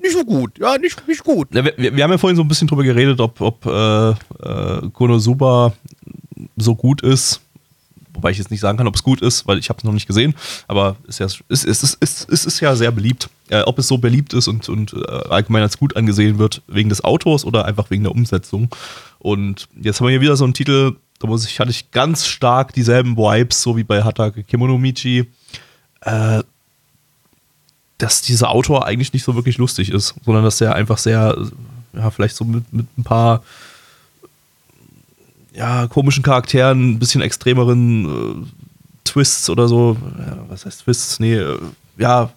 nicht 0.04 0.12
so 0.12 0.24
gut. 0.24 0.58
Ja, 0.58 0.78
nicht, 0.78 1.08
nicht 1.08 1.24
gut. 1.24 1.52
Ja, 1.54 1.64
wir, 1.64 1.74
wir 1.76 2.04
haben 2.04 2.10
ja 2.10 2.18
vorhin 2.18 2.36
so 2.36 2.42
ein 2.42 2.48
bisschen 2.48 2.68
drüber 2.68 2.84
geredet, 2.84 3.20
ob, 3.20 3.40
ob 3.40 3.66
äh, 3.66 4.10
äh, 4.10 4.90
Konosuba 4.92 5.72
so 6.56 6.74
gut 6.74 7.02
ist. 7.02 7.40
Wobei 8.12 8.30
ich 8.30 8.38
jetzt 8.38 8.52
nicht 8.52 8.60
sagen 8.60 8.78
kann, 8.78 8.86
ob 8.86 8.94
es 8.94 9.02
gut 9.02 9.20
ist, 9.20 9.46
weil 9.48 9.58
ich 9.58 9.68
habe 9.68 9.78
es 9.78 9.84
noch 9.84 9.92
nicht 9.92 10.06
gesehen. 10.06 10.34
Aber 10.68 10.96
ist 11.08 11.18
ja, 11.18 11.26
ist, 11.26 11.42
ist, 11.48 11.64
ist, 11.64 11.94
ist, 12.00 12.30
ist, 12.30 12.46
ist 12.46 12.60
ja 12.60 12.76
sehr 12.76 12.92
beliebt. 12.92 13.28
Äh, 13.48 13.62
ob 13.62 13.78
es 13.78 13.88
so 13.88 13.98
beliebt 13.98 14.32
ist 14.34 14.46
und, 14.46 14.68
und 14.68 14.92
äh, 14.92 15.10
allgemein 15.28 15.62
als 15.62 15.78
gut 15.78 15.96
angesehen 15.96 16.38
wird, 16.38 16.62
wegen 16.68 16.88
des 16.88 17.02
Autors 17.02 17.44
oder 17.44 17.64
einfach 17.64 17.90
wegen 17.90 18.04
der 18.04 18.12
Umsetzung. 18.12 18.68
Und 19.18 19.68
jetzt 19.80 20.00
haben 20.00 20.06
wir 20.06 20.12
hier 20.12 20.20
wieder 20.20 20.36
so 20.36 20.44
einen 20.44 20.54
Titel, 20.54 20.96
da 21.18 21.26
muss 21.26 21.46
ich, 21.46 21.58
hatte 21.58 21.70
ich 21.70 21.90
ganz 21.90 22.26
stark 22.26 22.72
dieselben 22.72 23.16
Vibes, 23.16 23.62
so 23.62 23.76
wie 23.76 23.84
bei 23.84 24.04
Hatake 24.04 24.44
Kimonomichi. 24.44 25.30
Äh, 26.02 26.42
dass 28.04 28.20
dieser 28.20 28.50
Autor 28.50 28.84
eigentlich 28.84 29.14
nicht 29.14 29.24
so 29.24 29.34
wirklich 29.34 29.56
lustig 29.56 29.90
ist, 29.90 30.14
sondern 30.26 30.44
dass 30.44 30.60
er 30.60 30.74
einfach 30.74 30.98
sehr, 30.98 31.36
ja, 31.94 32.10
vielleicht 32.10 32.36
so 32.36 32.44
mit, 32.44 32.70
mit 32.70 32.86
ein 32.98 33.02
paar 33.02 33.42
ja, 35.54 35.86
komischen 35.86 36.22
Charakteren, 36.22 36.90
ein 36.90 36.98
bisschen 36.98 37.22
extremeren 37.22 38.44
äh, 38.44 38.46
Twists 39.04 39.48
oder 39.48 39.68
so. 39.68 39.96
Ja, 40.18 40.36
was 40.48 40.66
heißt 40.66 40.84
Twists? 40.84 41.18
Nee, 41.18 41.36
äh, 41.36 41.58
ja, 41.96 42.30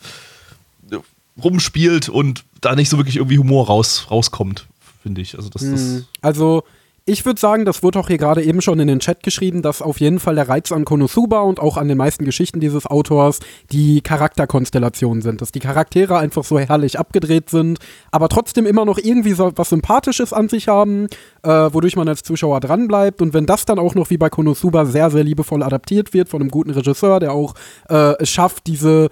rumspielt 1.44 2.08
und 2.08 2.46
da 2.62 2.74
nicht 2.74 2.88
so 2.88 2.98
wirklich 2.98 3.18
irgendwie 3.18 3.38
Humor 3.38 3.68
raus, 3.68 4.08
rauskommt, 4.10 4.68
finde 5.04 5.20
ich. 5.20 5.36
Also 5.36 5.50
das, 5.50 5.64
das 5.64 6.04
Also 6.22 6.64
ich 7.08 7.26
würde 7.26 7.40
sagen, 7.40 7.64
das 7.64 7.84
wurde 7.84 8.00
auch 8.00 8.08
hier 8.08 8.18
gerade 8.18 8.44
eben 8.44 8.60
schon 8.62 8.82
in 8.82 8.88
den 8.88 9.00
Chat 9.00 9.24
geschrieben, 9.24 9.62
dass 9.62 9.82
auf 9.82 10.02
jeden 10.02 10.20
Fall 10.20 10.36
der 10.36 10.50
Reiz 10.50 10.74
an 10.74 10.84
Konosuba 10.84 11.40
und 11.40 11.60
auch 11.60 11.78
an 11.78 11.88
den 11.88 11.98
meisten 11.98 12.26
Geschichten 12.26 12.60
dieses 12.60 12.86
Autors 12.86 13.40
die 13.72 14.02
Charakterkonstellationen 14.02 15.22
sind, 15.22 15.42
dass 15.42 15.54
die 15.54 15.62
Charaktere 15.62 16.18
einfach 16.18 16.44
so 16.44 16.60
herrlich 16.60 17.00
abgedreht 17.00 17.50
sind, 17.50 17.80
aber 18.12 18.28
trotzdem 18.28 18.66
immer 18.66 18.84
noch 18.84 18.98
irgendwie 18.98 19.32
so 19.32 19.54
was 19.56 19.70
Sympathisches 19.70 20.34
an 20.34 20.50
sich 20.50 20.68
haben, 20.68 21.08
äh, 21.44 21.50
wodurch 21.50 21.96
man 21.96 22.10
als 22.10 22.24
Zuschauer 22.24 22.60
dranbleibt. 22.60 23.22
Und 23.22 23.34
wenn 23.34 23.46
das 23.46 23.64
dann 23.64 23.80
auch 23.80 23.96
noch 23.96 24.10
wie 24.10 24.18
bei 24.18 24.30
Konosuba 24.30 24.86
sehr, 24.86 25.10
sehr 25.10 25.24
liebevoll 25.24 25.64
adaptiert 25.64 26.14
wird 26.14 26.28
von 26.28 26.42
einem 26.42 26.52
guten 26.52 26.72
Regisseur, 26.72 27.22
der 27.22 27.32
auch 27.32 27.54
äh, 27.90 28.22
es 28.22 28.30
schafft, 28.30 28.68
diese 28.68 29.08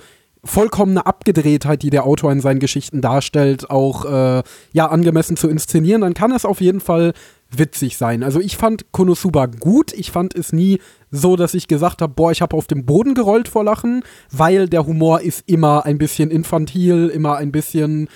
vollkommene 0.46 1.06
Abgedrehtheit, 1.06 1.82
die 1.82 1.90
der 1.90 2.06
Autor 2.06 2.32
in 2.32 2.40
seinen 2.40 2.60
Geschichten 2.60 3.02
darstellt, 3.02 3.70
auch 3.70 4.06
äh, 4.06 4.44
ja 4.72 4.88
angemessen 4.88 5.38
zu 5.38 5.50
inszenieren, 5.50 6.02
dann 6.02 6.14
kann 6.14 6.32
es 6.32 6.46
auf 6.46 6.62
jeden 6.62 6.80
Fall 6.80 7.14
witzig 7.50 7.98
sein. 7.98 8.24
Also 8.24 8.40
ich 8.40 8.58
fand 8.58 8.92
Konosuba 8.92 9.48
gut. 9.48 9.94
Ich 9.94 10.12
fand 10.12 10.36
es 10.36 10.54
nie 10.54 10.80
so, 11.12 11.36
dass 11.36 11.54
ich 11.54 11.68
gesagt 11.68 12.02
habe, 12.02 12.14
boah, 12.14 12.32
ich 12.32 12.42
habe 12.42 12.56
auf 12.56 12.68
dem 12.68 12.86
Boden 12.86 13.14
gerollt 13.14 13.48
vor 13.48 13.64
Lachen, 13.64 14.04
weil 14.32 14.68
der 14.70 14.86
Humor 14.86 15.22
ist 15.22 15.44
immer 15.48 15.86
ein 15.86 15.98
bisschen 15.98 16.32
infantil, 16.32 17.08
immer 17.08 17.38
ein 17.38 17.52
bisschen. 17.52 18.08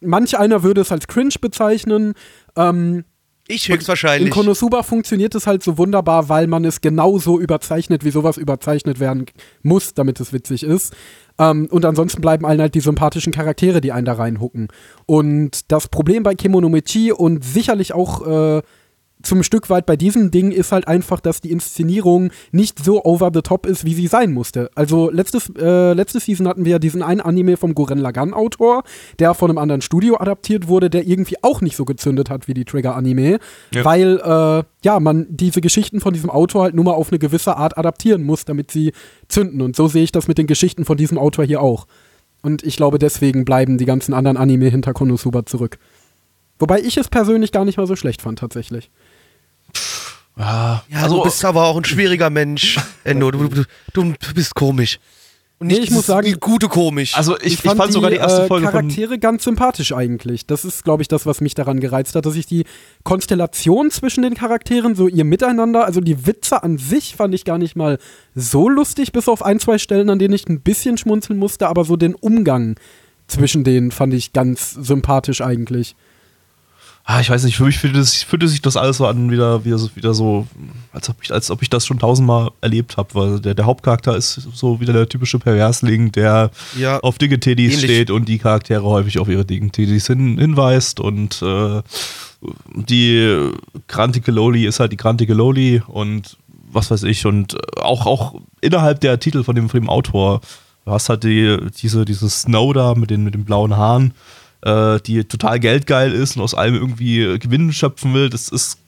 Manch 0.00 0.38
einer 0.38 0.62
würde 0.62 0.80
es 0.80 0.92
als 0.92 1.06
cringe 1.08 1.34
bezeichnen. 1.40 2.14
Ähm, 2.56 3.04
ich 3.50 3.68
höchstwahrscheinlich. 3.68 4.28
In 4.28 4.32
Konosuba 4.32 4.84
funktioniert 4.84 5.34
es 5.34 5.46
halt 5.48 5.64
so 5.64 5.76
wunderbar, 5.76 6.28
weil 6.28 6.46
man 6.46 6.64
es 6.64 6.80
genauso 6.80 7.40
überzeichnet, 7.40 8.04
wie 8.04 8.12
sowas 8.12 8.36
überzeichnet 8.36 9.00
werden 9.00 9.26
muss, 9.62 9.92
damit 9.92 10.20
es 10.20 10.32
witzig 10.32 10.62
ist. 10.62 10.94
Ähm, 11.40 11.66
und 11.70 11.84
ansonsten 11.86 12.20
bleiben 12.20 12.44
allen 12.44 12.60
halt 12.60 12.74
die 12.74 12.80
sympathischen 12.80 13.32
Charaktere, 13.32 13.80
die 13.80 13.92
einen 13.92 14.04
da 14.04 14.12
reinhucken. 14.12 14.68
Und 15.06 15.72
das 15.72 15.88
Problem 15.88 16.22
bei 16.22 16.34
Kemonomichi 16.34 17.12
und 17.12 17.42
sicherlich 17.42 17.94
auch 17.94 18.26
äh, 18.26 18.62
zum 19.22 19.42
Stück 19.42 19.70
weit 19.70 19.86
bei 19.86 19.96
diesem 19.96 20.30
Ding 20.30 20.50
ist 20.50 20.72
halt 20.72 20.88
einfach, 20.88 21.20
dass 21.20 21.40
die 21.40 21.50
Inszenierung 21.50 22.30
nicht 22.52 22.82
so 22.82 23.04
over 23.04 23.30
the 23.32 23.42
top 23.42 23.66
ist, 23.66 23.84
wie 23.84 23.94
sie 23.94 24.06
sein 24.06 24.32
musste. 24.32 24.70
Also 24.74 25.10
letztes, 25.10 25.50
äh, 25.58 25.92
letzte 25.92 26.20
Season 26.20 26.48
hatten 26.48 26.64
wir 26.64 26.72
ja 26.72 26.78
diesen 26.78 27.02
einen 27.02 27.20
Anime 27.20 27.56
vom 27.56 27.74
Goren 27.74 27.98
Lagann-Autor, 27.98 28.82
der 29.18 29.34
von 29.34 29.50
einem 29.50 29.58
anderen 29.58 29.82
Studio 29.82 30.16
adaptiert 30.18 30.68
wurde, 30.68 30.90
der 30.90 31.06
irgendwie 31.06 31.36
auch 31.42 31.60
nicht 31.60 31.76
so 31.76 31.84
gezündet 31.84 32.30
hat 32.30 32.48
wie 32.48 32.54
die 32.54 32.64
Trigger-Anime, 32.64 33.38
ja. 33.72 33.84
weil 33.84 34.18
äh, 34.18 34.64
ja, 34.84 35.00
man 35.00 35.26
diese 35.28 35.60
Geschichten 35.60 36.00
von 36.00 36.12
diesem 36.12 36.30
Autor 36.30 36.62
halt 36.64 36.74
nur 36.74 36.84
mal 36.84 36.94
auf 36.94 37.10
eine 37.10 37.18
gewisse 37.18 37.56
Art 37.56 37.76
adaptieren 37.76 38.22
muss, 38.22 38.44
damit 38.44 38.70
sie 38.70 38.92
zünden. 39.28 39.60
Und 39.60 39.76
so 39.76 39.88
sehe 39.88 40.04
ich 40.04 40.12
das 40.12 40.28
mit 40.28 40.38
den 40.38 40.46
Geschichten 40.46 40.84
von 40.84 40.96
diesem 40.96 41.18
Autor 41.18 41.44
hier 41.44 41.60
auch. 41.60 41.86
Und 42.42 42.62
ich 42.62 42.76
glaube, 42.76 42.98
deswegen 42.98 43.44
bleiben 43.44 43.76
die 43.76 43.84
ganzen 43.84 44.14
anderen 44.14 44.36
Anime 44.36 44.68
hinter 44.68 44.94
Konosuba 44.94 45.44
zurück. 45.44 45.78
Wobei 46.58 46.80
ich 46.80 46.96
es 46.96 47.08
persönlich 47.08 47.52
gar 47.52 47.64
nicht 47.64 47.78
mal 47.78 47.86
so 47.86 47.96
schlecht 47.96 48.22
fand, 48.22 48.38
tatsächlich. 48.38 48.90
Ja, 50.40 50.82
ja 50.88 51.02
also, 51.02 51.18
du 51.18 51.22
bist 51.24 51.44
aber 51.44 51.64
auch 51.64 51.76
ein 51.76 51.84
schwieriger 51.84 52.30
Mensch, 52.30 52.78
Endo. 53.04 53.30
Du, 53.30 53.48
du, 53.48 53.64
du 53.92 54.14
bist 54.34 54.54
komisch. 54.54 54.98
Und 55.58 55.66
nicht 55.66 55.78
nee, 55.78 55.84
ich 55.84 55.90
muss 55.90 56.06
sagen, 56.06 56.26
die 56.26 56.32
gute 56.40 56.68
komisch. 56.68 57.14
Also 57.14 57.36
ich, 57.36 57.52
ich, 57.52 57.56
fand, 57.58 57.74
ich 57.74 57.82
fand, 57.82 57.92
sogar 57.92 58.10
die 58.10 58.16
erste 58.16 58.44
äh, 58.44 58.46
Folge 58.46 58.66
Charaktere 58.66 59.18
ganz 59.18 59.44
sympathisch 59.44 59.92
eigentlich. 59.92 60.46
Das 60.46 60.64
ist, 60.64 60.84
glaube 60.84 61.02
ich, 61.02 61.08
das, 61.08 61.26
was 61.26 61.42
mich 61.42 61.52
daran 61.52 61.80
gereizt 61.80 62.14
hat, 62.14 62.24
dass 62.24 62.34
ich 62.34 62.46
die 62.46 62.64
Konstellation 63.04 63.90
zwischen 63.90 64.22
den 64.22 64.32
Charakteren, 64.32 64.94
so 64.94 65.06
ihr 65.06 65.24
Miteinander, 65.24 65.84
also 65.84 66.00
die 66.00 66.26
Witze 66.26 66.62
an 66.62 66.78
sich 66.78 67.14
fand 67.14 67.34
ich 67.34 67.44
gar 67.44 67.58
nicht 67.58 67.76
mal 67.76 67.98
so 68.34 68.70
lustig, 68.70 69.12
bis 69.12 69.28
auf 69.28 69.44
ein, 69.44 69.60
zwei 69.60 69.76
Stellen, 69.76 70.08
an 70.08 70.18
denen 70.18 70.32
ich 70.32 70.48
ein 70.48 70.62
bisschen 70.62 70.96
schmunzeln 70.96 71.38
musste, 71.38 71.68
aber 71.68 71.84
so 71.84 71.96
den 71.96 72.14
Umgang 72.14 72.76
zwischen 73.26 73.62
denen 73.62 73.90
fand 73.90 74.14
ich 74.14 74.32
ganz 74.32 74.70
sympathisch 74.70 75.42
eigentlich 75.42 75.94
ah, 77.04 77.20
ich 77.20 77.30
weiß 77.30 77.44
nicht, 77.44 77.56
für 77.56 77.64
mich 77.64 77.78
fühlte, 77.78 78.04
fühlte 78.04 78.48
sich 78.48 78.62
das 78.62 78.76
alles 78.76 78.98
so 78.98 79.06
an, 79.06 79.30
wieder, 79.30 79.64
wieder, 79.64 79.78
wieder 79.94 80.14
so, 80.14 80.46
als 80.92 81.08
ob, 81.08 81.16
ich, 81.22 81.32
als 81.32 81.50
ob 81.50 81.62
ich 81.62 81.70
das 81.70 81.86
schon 81.86 81.98
tausendmal 81.98 82.50
erlebt 82.60 82.96
habe, 82.96 83.14
weil 83.14 83.40
der, 83.40 83.54
der 83.54 83.66
Hauptcharakter 83.66 84.16
ist 84.16 84.34
so 84.54 84.80
wieder 84.80 84.92
der 84.92 85.08
typische 85.08 85.38
Perversling, 85.38 86.12
der 86.12 86.50
ja, 86.78 87.00
auf 87.00 87.18
Dignitätis 87.18 87.80
steht 87.80 88.10
und 88.10 88.28
die 88.28 88.38
Charaktere 88.38 88.84
häufig 88.84 89.18
auf 89.18 89.28
ihre 89.28 89.44
Dignitätis 89.44 90.06
hin, 90.06 90.38
hinweist 90.38 91.00
und 91.00 91.42
äh, 91.42 91.82
die 92.74 93.50
Grantige 93.88 94.30
Loli 94.30 94.66
ist 94.66 94.80
halt 94.80 94.92
die 94.92 94.96
Grantige 94.96 95.34
Loli 95.34 95.82
und 95.86 96.38
was 96.72 96.90
weiß 96.90 97.02
ich 97.04 97.26
und 97.26 97.56
auch, 97.78 98.06
auch 98.06 98.40
innerhalb 98.60 99.00
der 99.00 99.18
Titel 99.18 99.42
von 99.42 99.56
dem, 99.56 99.68
von 99.68 99.80
dem 99.80 99.90
Autor, 99.90 100.40
du 100.84 100.92
hast 100.92 101.08
halt 101.08 101.24
die, 101.24 101.58
diese, 101.82 102.04
dieses 102.04 102.42
Snow 102.42 102.72
da 102.72 102.94
mit 102.94 103.10
den, 103.10 103.24
mit 103.24 103.34
den 103.34 103.44
blauen 103.44 103.76
Haaren, 103.76 104.14
äh, 104.62 105.00
die 105.00 105.24
total 105.24 105.60
geldgeil 105.60 106.12
ist 106.12 106.36
und 106.36 106.42
aus 106.42 106.54
allem 106.54 106.74
irgendwie 106.74 107.38
Gewinn 107.38 107.72
schöpfen 107.72 108.14
will. 108.14 108.30
Das 108.30 108.48
ist 108.48 108.78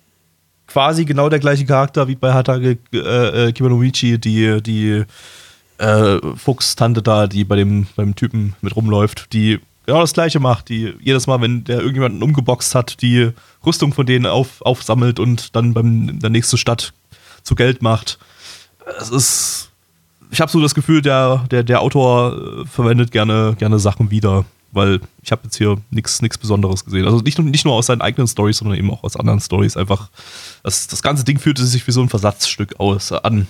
quasi 0.66 1.04
genau 1.04 1.28
der 1.28 1.38
gleiche 1.38 1.66
Charakter 1.66 2.08
wie 2.08 2.14
bei 2.14 2.32
Hatage 2.32 2.78
äh, 2.92 3.48
äh, 3.48 3.52
Kibanomichi, 3.52 4.18
die, 4.18 4.62
die 4.62 5.04
äh, 5.78 6.18
Fuchstante 6.36 7.02
da, 7.02 7.26
die 7.26 7.44
bei 7.44 7.56
dem, 7.56 7.86
beim 7.96 8.14
Typen 8.14 8.54
mit 8.62 8.74
rumläuft, 8.74 9.32
die 9.32 9.60
genau 9.86 10.00
das 10.00 10.12
gleiche 10.12 10.40
macht, 10.40 10.68
die 10.68 10.94
jedes 11.00 11.26
Mal, 11.26 11.40
wenn 11.40 11.64
der 11.64 11.78
irgendjemanden 11.78 12.22
umgeboxt 12.22 12.74
hat, 12.74 13.02
die 13.02 13.30
Rüstung 13.64 13.92
von 13.92 14.06
denen 14.06 14.26
auf, 14.26 14.62
aufsammelt 14.62 15.18
und 15.18 15.54
dann 15.56 15.74
beim 15.74 16.18
der 16.20 16.30
nächsten 16.30 16.56
Stadt 16.56 16.92
zu 17.42 17.54
Geld 17.54 17.82
macht. 17.82 18.18
Es 18.98 19.10
ist. 19.10 19.68
Ich 20.30 20.40
habe 20.40 20.50
so 20.50 20.62
das 20.62 20.74
Gefühl, 20.74 21.02
der, 21.02 21.44
der, 21.50 21.62
der 21.62 21.82
Autor 21.82 22.62
äh, 22.62 22.66
verwendet 22.66 23.10
gerne, 23.10 23.54
gerne 23.58 23.78
Sachen 23.78 24.10
wieder 24.10 24.46
weil 24.72 25.00
ich 25.22 25.30
habe 25.30 25.42
jetzt 25.44 25.56
hier 25.56 25.76
nichts 25.90 26.18
Besonderes 26.38 26.84
gesehen. 26.84 27.04
Also 27.04 27.18
nicht, 27.18 27.38
nicht 27.38 27.64
nur 27.64 27.74
aus 27.74 27.86
seinen 27.86 28.00
eigenen 28.00 28.26
Stories, 28.26 28.56
sondern 28.58 28.78
eben 28.78 28.90
auch 28.90 29.04
aus 29.04 29.16
anderen 29.16 29.40
Stories. 29.40 29.76
Einfach, 29.76 30.08
das, 30.62 30.86
das 30.88 31.02
ganze 31.02 31.24
Ding 31.24 31.38
fühlte 31.38 31.64
sich 31.64 31.86
wie 31.86 31.92
so 31.92 32.00
ein 32.00 32.08
Versatzstück 32.08 32.80
aus 32.80 33.12
an. 33.12 33.46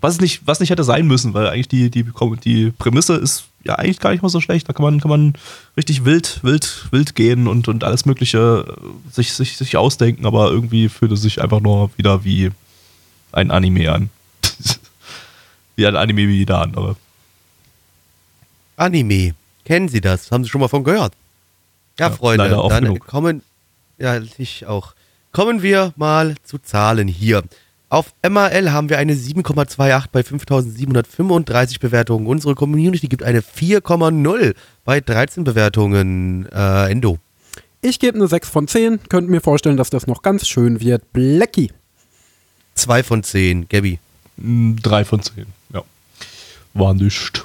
Was 0.00 0.18
nicht, 0.18 0.40
was 0.46 0.60
nicht 0.60 0.70
hätte 0.70 0.84
sein 0.84 1.06
müssen, 1.06 1.34
weil 1.34 1.46
eigentlich 1.46 1.68
die, 1.68 1.90
die, 1.90 2.06
die 2.44 2.70
Prämisse 2.70 3.14
ist 3.16 3.44
ja 3.64 3.74
eigentlich 3.74 4.00
gar 4.00 4.12
nicht 4.12 4.22
mal 4.22 4.30
so 4.30 4.40
schlecht. 4.40 4.66
Da 4.66 4.72
kann 4.72 4.82
man, 4.82 5.00
kann 5.00 5.10
man 5.10 5.34
richtig 5.76 6.06
wild, 6.06 6.40
wild, 6.42 6.86
wild 6.90 7.14
gehen 7.14 7.46
und, 7.46 7.68
und 7.68 7.84
alles 7.84 8.06
Mögliche 8.06 8.64
äh, 8.66 9.12
sich, 9.12 9.34
sich, 9.34 9.58
sich 9.58 9.76
ausdenken, 9.76 10.24
aber 10.24 10.50
irgendwie 10.50 10.88
fühlte 10.88 11.14
es 11.14 11.22
sich 11.22 11.42
einfach 11.42 11.60
nur 11.60 11.90
wieder 11.98 12.24
wie 12.24 12.50
ein 13.32 13.50
Anime 13.50 13.92
an. 13.92 14.10
wie 15.76 15.86
ein 15.86 15.96
Anime 15.96 16.28
wie 16.28 16.38
jeder 16.38 16.62
andere. 16.62 16.96
Anime. 18.76 19.34
Kennen 19.64 19.88
Sie 19.88 20.00
das? 20.00 20.30
Haben 20.30 20.44
Sie 20.44 20.50
schon 20.50 20.60
mal 20.60 20.68
von 20.68 20.84
gehört? 20.84 21.14
Ja, 21.98 22.08
ja 22.08 22.14
Freunde, 22.14 22.48
dann 22.48 22.84
genug. 22.84 23.06
kommen, 23.06 23.42
ja, 23.98 24.20
ich 24.38 24.66
auch. 24.66 24.94
Kommen 25.32 25.62
wir 25.62 25.92
mal 25.96 26.34
zu 26.42 26.58
Zahlen 26.58 27.06
hier. 27.06 27.42
Auf 27.88 28.14
MAL 28.28 28.72
haben 28.72 28.88
wir 28.88 28.98
eine 28.98 29.14
7,28 29.14 30.06
bei 30.12 30.22
5735 30.22 31.80
Bewertungen. 31.80 32.26
Unsere 32.26 32.54
Community 32.54 33.08
gibt 33.08 33.22
eine 33.22 33.40
4,0 33.40 34.54
bei 34.84 35.00
13 35.00 35.42
Bewertungen. 35.42 36.46
Äh, 36.52 36.90
Endo. 36.90 37.18
Ich 37.82 37.98
gebe 37.98 38.16
eine 38.16 38.28
6 38.28 38.48
von 38.48 38.68
10. 38.68 39.00
Könnt 39.08 39.28
mir 39.28 39.40
vorstellen, 39.40 39.76
dass 39.76 39.90
das 39.90 40.06
noch 40.06 40.22
ganz 40.22 40.46
schön 40.46 40.80
wird. 40.80 41.12
Blackie. 41.12 41.72
2 42.76 43.02
von 43.02 43.22
10. 43.24 43.68
Gabby. 43.68 43.98
3 44.36 45.04
von 45.04 45.22
10. 45.22 45.46
Ja. 45.72 45.82
War 46.74 46.94
nichts. 46.94 47.44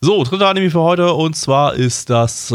So, 0.00 0.22
dritter 0.22 0.46
Anime 0.46 0.70
für 0.70 0.80
heute 0.80 1.12
und 1.12 1.34
zwar 1.34 1.74
ist 1.74 2.08
das 2.08 2.52
äh, 2.52 2.54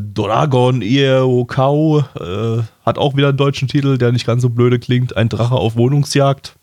Dragon 0.00 0.80
Iokau. 0.80 1.98
Äh, 1.98 2.62
hat 2.86 2.98
auch 2.98 3.16
wieder 3.16 3.30
einen 3.30 3.36
deutschen 3.36 3.66
Titel, 3.66 3.98
der 3.98 4.12
nicht 4.12 4.24
ganz 4.24 4.42
so 4.42 4.48
blöde 4.48 4.78
klingt. 4.78 5.16
Ein 5.16 5.28
Drache 5.28 5.56
auf 5.56 5.74
Wohnungsjagd. 5.74 6.54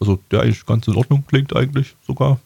Also 0.00 0.18
der 0.30 0.40
eigentlich 0.40 0.64
ganz 0.64 0.88
in 0.88 0.96
Ordnung 0.96 1.22
klingt 1.28 1.54
eigentlich 1.54 1.96
sogar. 2.06 2.38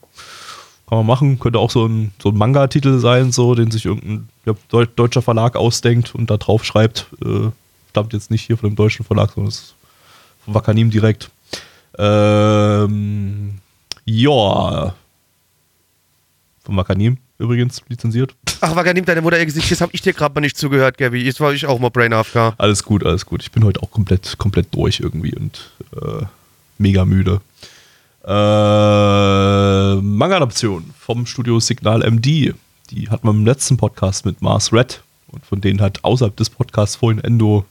Kann 0.88 0.98
man 0.98 1.06
machen. 1.06 1.38
Könnte 1.38 1.60
auch 1.60 1.70
so 1.70 1.86
ein, 1.86 2.12
so 2.20 2.30
ein 2.30 2.36
Manga-Titel 2.36 2.98
sein, 2.98 3.30
so, 3.30 3.54
den 3.54 3.70
sich 3.70 3.84
irgendein 3.84 4.28
ja, 4.44 4.54
deutscher 4.96 5.22
Verlag 5.22 5.54
ausdenkt 5.54 6.12
und 6.12 6.28
da 6.28 6.38
drauf 6.38 6.64
schreibt. 6.64 7.06
Äh, 7.24 7.50
stammt 7.90 8.14
jetzt 8.14 8.32
nicht 8.32 8.42
hier 8.42 8.56
von 8.56 8.70
dem 8.70 8.74
deutschen 8.76 9.06
Verlag, 9.06 9.30
sondern 9.30 9.50
ist 9.50 9.76
von 10.44 10.54
Wakanim 10.54 10.90
direkt. 10.90 11.30
Ähm, 11.98 13.58
ja, 14.04 14.92
von 16.64 16.76
Wakanim 16.76 17.18
übrigens 17.38 17.82
lizenziert. 17.88 18.34
Ach, 18.60 18.76
Wakanim, 18.76 19.04
deine 19.04 19.20
Mutter, 19.20 19.40
jetzt 19.40 19.80
habe 19.80 19.92
ich 19.94 20.00
dir 20.00 20.12
gerade 20.12 20.34
mal 20.34 20.40
nicht 20.40 20.56
zugehört, 20.56 20.96
Gabby. 20.98 21.20
Jetzt 21.22 21.40
war 21.40 21.52
ich 21.52 21.66
auch 21.66 21.78
mal 21.80 21.90
Brain 21.90 22.12
AFK. 22.12 22.54
Alles 22.58 22.84
gut, 22.84 23.04
alles 23.04 23.26
gut. 23.26 23.42
Ich 23.42 23.50
bin 23.50 23.64
heute 23.64 23.82
auch 23.82 23.90
komplett, 23.90 24.38
komplett 24.38 24.72
durch 24.72 25.00
irgendwie 25.00 25.34
und 25.34 25.70
äh, 26.00 26.24
mega 26.78 27.04
müde. 27.04 27.40
Äh, 28.24 28.30
Manga-Adaption 30.00 30.94
vom 30.98 31.26
Studio 31.26 31.58
Signal 31.58 32.08
MD. 32.08 32.54
Die 32.90 33.10
hatten 33.10 33.26
wir 33.26 33.32
im 33.32 33.44
letzten 33.44 33.76
Podcast 33.76 34.24
mit 34.24 34.40
Mars 34.40 34.72
Red. 34.72 35.02
Und 35.26 35.44
von 35.44 35.60
denen 35.60 35.80
hat 35.80 36.04
außerhalb 36.04 36.36
des 36.36 36.50
Podcasts 36.50 36.96
vorhin 36.96 37.24
Endo 37.24 37.64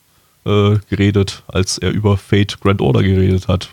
äh, 0.46 0.78
geredet, 0.90 1.44
als 1.48 1.78
er 1.78 1.92
über 1.92 2.18
Fate 2.18 2.60
Grand 2.60 2.82
Order 2.82 3.04
geredet 3.04 3.48
hat. 3.48 3.70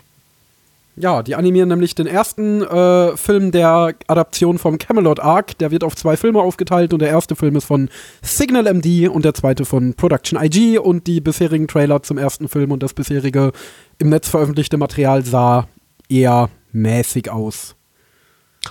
Ja, 0.99 1.23
die 1.23 1.35
animieren 1.35 1.69
nämlich 1.69 1.95
den 1.95 2.07
ersten 2.07 2.61
äh, 2.61 3.15
Film 3.15 3.51
der 3.51 3.95
Adaption 4.07 4.57
vom 4.57 4.77
Camelot 4.77 5.21
Arc. 5.21 5.57
Der 5.57 5.71
wird 5.71 5.85
auf 5.85 5.95
zwei 5.95 6.17
Filme 6.17 6.41
aufgeteilt 6.41 6.91
und 6.91 6.99
der 6.99 7.07
erste 7.07 7.37
Film 7.37 7.55
ist 7.55 7.63
von 7.63 7.89
Signal 8.21 8.65
MD 8.73 9.07
und 9.07 9.23
der 9.23 9.33
zweite 9.33 9.63
von 9.63 9.93
Production 9.93 10.37
IG 10.41 10.77
und 10.77 11.07
die 11.07 11.21
bisherigen 11.21 11.69
Trailer 11.69 12.03
zum 12.03 12.17
ersten 12.17 12.49
Film 12.49 12.71
und 12.71 12.83
das 12.83 12.93
bisherige 12.93 13.53
im 13.97 14.09
Netz 14.09 14.27
veröffentlichte 14.27 14.77
Material 14.77 15.23
sah 15.23 15.69
eher 16.09 16.49
mäßig 16.73 17.31
aus. 17.31 17.75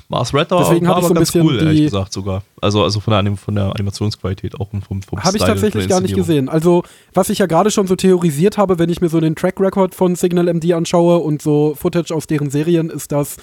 Mars 0.08 0.34
Red 0.34 0.50
war, 0.50 0.60
Deswegen 0.60 0.86
war 0.86 0.98
ich 0.98 1.04
so 1.04 1.10
ein 1.10 1.14
ganz 1.14 1.32
bisschen 1.32 1.46
cool, 1.46 1.58
ehrlich 1.58 1.84
gesagt 1.84 2.12
sogar. 2.12 2.42
Also, 2.60 2.82
also 2.82 3.00
von, 3.00 3.10
der, 3.12 3.20
Anim 3.20 3.36
von 3.36 3.54
der 3.54 3.74
Animationsqualität 3.74 4.54
auch 4.60 4.72
und 4.72 4.84
vom, 4.84 5.02
vom 5.02 5.22
Habe 5.22 5.36
ich 5.36 5.42
tatsächlich 5.42 5.88
gar 5.88 6.00
nicht 6.00 6.14
gesehen. 6.14 6.48
Also, 6.48 6.82
was 7.14 7.30
ich 7.30 7.38
ja 7.38 7.46
gerade 7.46 7.70
schon 7.70 7.86
so 7.86 7.96
theorisiert 7.96 8.58
habe, 8.58 8.78
wenn 8.78 8.90
ich 8.90 9.00
mir 9.00 9.08
so 9.08 9.20
den 9.20 9.34
Track 9.34 9.60
Record 9.60 9.94
von 9.94 10.14
Signal 10.14 10.52
MD 10.52 10.74
anschaue 10.74 11.18
und 11.18 11.40
so 11.40 11.74
Footage 11.74 12.14
aus 12.14 12.26
deren 12.26 12.50
Serien, 12.50 12.90
ist, 12.90 13.12
dass 13.12 13.36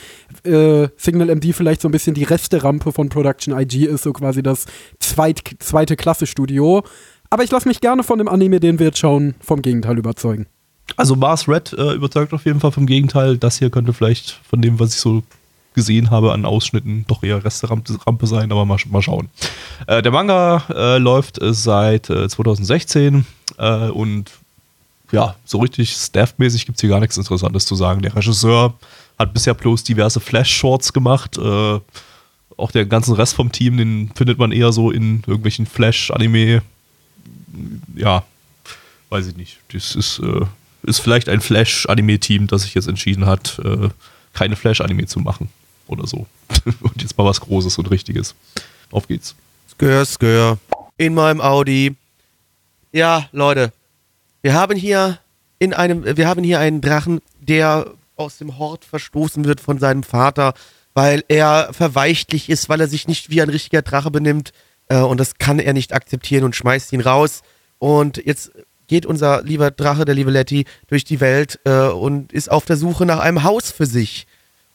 äh, 0.43 0.87
Signal 0.97 1.29
MD 1.35 1.53
vielleicht 1.53 1.81
so 1.81 1.87
ein 1.87 1.91
bisschen 1.91 2.13
die 2.13 2.23
Resterampe 2.23 2.91
von 2.91 3.09
Production 3.09 3.57
IG 3.57 3.85
ist, 3.85 4.03
so 4.03 4.13
quasi 4.13 4.43
das 4.43 4.65
zweit, 4.99 5.41
zweite 5.59 5.95
Klasse-Studio. 5.95 6.83
Aber 7.31 7.43
ich 7.43 7.51
lasse 7.51 7.67
mich 7.67 7.81
gerne 7.81 8.03
von 8.03 8.19
dem 8.19 8.27
Anime, 8.27 8.59
den 8.59 8.77
wir 8.77 8.87
jetzt 8.87 8.99
schauen, 8.99 9.35
vom 9.39 9.61
Gegenteil 9.61 9.97
überzeugen. 9.97 10.45
Also 10.95 11.15
Mars 11.15 11.47
Red 11.47 11.73
äh, 11.73 11.93
überzeugt 11.93 12.33
auf 12.33 12.45
jeden 12.45 12.59
Fall 12.59 12.71
vom 12.71 12.85
Gegenteil. 12.85 13.37
Das 13.37 13.57
hier 13.57 13.71
könnte 13.71 13.93
vielleicht 13.93 14.39
von 14.47 14.61
dem, 14.61 14.79
was 14.79 14.93
ich 14.93 14.99
so 14.99 15.23
gesehen 15.75 16.09
habe 16.09 16.33
an 16.33 16.45
Ausschnitten, 16.45 17.05
doch 17.07 17.21
eher 17.21 17.43
Resterampe 17.43 17.97
Rampe 18.07 18.25
sein, 18.25 18.51
aber 18.51 18.65
mal, 18.65 18.79
mal 18.89 19.01
schauen. 19.01 19.29
Äh, 19.85 20.01
der 20.01 20.11
Manga 20.11 20.63
äh, 20.69 20.97
läuft 20.97 21.41
äh, 21.41 21.53
seit 21.53 22.09
äh, 22.09 22.27
2016 22.27 23.25
äh, 23.57 23.89
und 23.89 24.31
ja, 25.11 25.35
so 25.45 25.59
richtig 25.59 25.91
staffmäßig 25.91 26.65
gibt 26.65 26.77
es 26.77 26.81
hier 26.81 26.89
gar 26.89 26.99
nichts 26.99 27.17
Interessantes 27.17 27.65
zu 27.65 27.75
sagen. 27.75 28.01
Der 28.01 28.15
Regisseur 28.15 28.73
hat 29.19 29.33
bisher 29.33 29.53
bloß 29.53 29.83
diverse 29.83 30.19
Flash-Shorts 30.19 30.93
gemacht. 30.93 31.37
Äh, 31.37 31.79
auch 32.57 32.71
der 32.71 32.85
ganzen 32.85 33.13
Rest 33.13 33.35
vom 33.35 33.51
Team, 33.51 33.77
den 33.77 34.11
findet 34.15 34.39
man 34.39 34.51
eher 34.51 34.71
so 34.71 34.91
in 34.91 35.23
irgendwelchen 35.27 35.65
Flash-Anime. 35.65 36.61
Ja, 37.95 38.23
weiß 39.09 39.27
ich 39.27 39.35
nicht. 39.35 39.59
Das 39.71 39.95
ist, 39.95 40.19
äh, 40.19 40.45
ist 40.83 40.99
vielleicht 40.99 41.29
ein 41.29 41.41
Flash-Anime-Team, 41.41 42.47
das 42.47 42.63
sich 42.63 42.73
jetzt 42.73 42.87
entschieden 42.87 43.25
hat, 43.25 43.59
äh, 43.63 43.89
keine 44.33 44.55
Flash-Anime 44.55 45.05
zu 45.05 45.19
machen. 45.19 45.49
Oder 45.87 46.07
so. 46.07 46.25
und 46.81 47.01
jetzt 47.01 47.17
mal 47.17 47.25
was 47.25 47.41
Großes 47.41 47.77
und 47.77 47.91
Richtiges. 47.91 48.35
Auf 48.91 49.07
geht's. 49.07 49.35
Skör, 49.71 50.05
skör. 50.05 50.57
In 50.97 51.13
meinem 51.13 51.41
Audi. 51.41 51.95
Ja, 52.91 53.27
Leute. 53.31 53.71
Wir 54.41 54.53
haben 54.53 54.75
hier 54.77 55.19
in 55.59 55.73
einem, 55.73 56.17
wir 56.17 56.27
haben 56.27 56.43
hier 56.43 56.59
einen 56.59 56.81
Drachen, 56.81 57.21
der 57.41 57.91
aus 58.15 58.37
dem 58.37 58.57
Hort 58.57 58.85
verstoßen 58.85 59.45
wird 59.45 59.59
von 59.59 59.79
seinem 59.79 60.03
Vater, 60.03 60.53
weil 60.93 61.23
er 61.27 61.73
verweichtlich 61.73 62.49
ist, 62.49 62.69
weil 62.69 62.79
er 62.79 62.87
sich 62.87 63.07
nicht 63.07 63.29
wie 63.29 63.41
ein 63.41 63.49
richtiger 63.49 63.81
Drache 63.81 64.11
benimmt. 64.11 64.53
Äh, 64.87 64.99
und 64.99 65.19
das 65.19 65.35
kann 65.35 65.59
er 65.59 65.73
nicht 65.73 65.93
akzeptieren 65.93 66.43
und 66.43 66.55
schmeißt 66.55 66.93
ihn 66.93 67.01
raus. 67.01 67.41
Und 67.79 68.17
jetzt 68.25 68.51
geht 68.87 69.05
unser 69.05 69.41
lieber 69.43 69.71
Drache, 69.71 70.05
der 70.05 70.15
liebe 70.15 70.31
Letty, 70.31 70.65
durch 70.87 71.03
die 71.03 71.19
Welt 71.19 71.59
äh, 71.65 71.87
und 71.87 72.31
ist 72.31 72.49
auf 72.49 72.65
der 72.65 72.77
Suche 72.77 73.05
nach 73.05 73.19
einem 73.19 73.43
Haus 73.43 73.71
für 73.71 73.85
sich. 73.85 74.27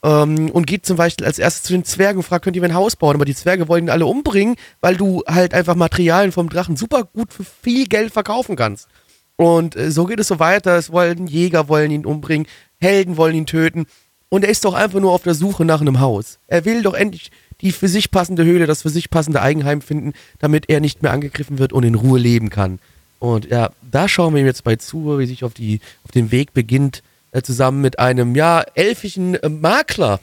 Ähm, 0.03 0.51
und 0.51 0.67
geht 0.67 0.87
zum 0.87 0.97
Beispiel 0.97 1.27
als 1.27 1.39
erstes 1.39 1.65
zu 1.65 1.73
den 1.73 1.85
Zwergen 1.85 2.19
und 2.19 2.25
fragt, 2.25 2.45
könnt 2.45 2.57
ihr 2.57 2.63
mir 2.63 2.69
ein 2.69 2.75
Haus 2.75 2.97
bauen? 2.97 3.17
Aber 3.17 3.25
die 3.25 3.35
Zwerge 3.35 3.69
wollen 3.69 3.85
ihn 3.85 3.91
alle 3.91 4.07
umbringen, 4.07 4.57
weil 4.81 4.97
du 4.97 5.23
halt 5.27 5.53
einfach 5.55 5.75
Materialien 5.75 6.33
vom 6.33 6.49
Drachen 6.49 6.77
super 6.77 7.05
gut 7.05 7.33
für 7.33 7.45
viel 7.45 7.87
Geld 7.87 8.13
verkaufen 8.13 8.57
kannst. 8.57 8.89
Und 9.37 9.77
äh, 9.77 9.91
so 9.91 10.07
geht 10.07 10.21
es 10.21 10.29
so 10.29 10.39
weiter. 10.39 10.77
Es 10.77 10.93
wollen 10.93 11.27
Jäger 11.27 11.69
wollen 11.69 11.91
ihn 11.91 12.07
umbringen, 12.07 12.47
Helden 12.81 13.17
wollen 13.17 13.35
ihn 13.35 13.47
töten. 13.47 13.87
Und 14.29 14.45
er 14.45 14.51
ist 14.51 14.65
doch 14.65 14.75
einfach 14.75 15.01
nur 15.01 15.13
auf 15.13 15.23
der 15.23 15.35
Suche 15.35 15.65
nach 15.65 15.81
einem 15.81 16.01
Haus. 16.01 16.39
Er 16.47 16.65
will 16.65 16.83
doch 16.83 16.95
endlich 16.95 17.31
die 17.61 17.73
für 17.73 17.89
sich 17.89 18.11
passende 18.11 18.45
Höhle, 18.45 18.67
das 18.67 18.83
für 18.83 18.91
sich 18.91 19.11
passende 19.11 19.43
Eigenheim 19.43 19.83
finden, 19.83 20.13
damit 20.39 20.69
er 20.69 20.81
nicht 20.81 21.03
mehr 21.03 21.13
angegriffen 21.13 21.59
wird 21.59 21.73
und 21.73 21.85
in 21.85 21.95
Ruhe 21.95 22.19
leben 22.19 22.51
kann. 22.51 22.79
Und 23.19 23.47
ja, 23.51 23.71
da 23.91 24.09
schauen 24.09 24.35
wir 24.35 24.41
ihm 24.41 24.47
jetzt 24.47 24.65
bei 24.65 24.77
zu, 24.77 25.19
wie 25.19 25.27
sich 25.27 25.45
auf, 25.45 25.53
die, 25.53 25.81
auf 26.05 26.11
den 26.11 26.31
Weg 26.31 26.55
beginnt, 26.55 27.03
äh, 27.33 27.43
zusammen 27.43 27.81
mit 27.81 27.99
einem, 27.99 28.35
ja, 28.35 28.61
elfischen 28.75 29.35
äh, 29.35 29.49
Makler, 29.49 30.21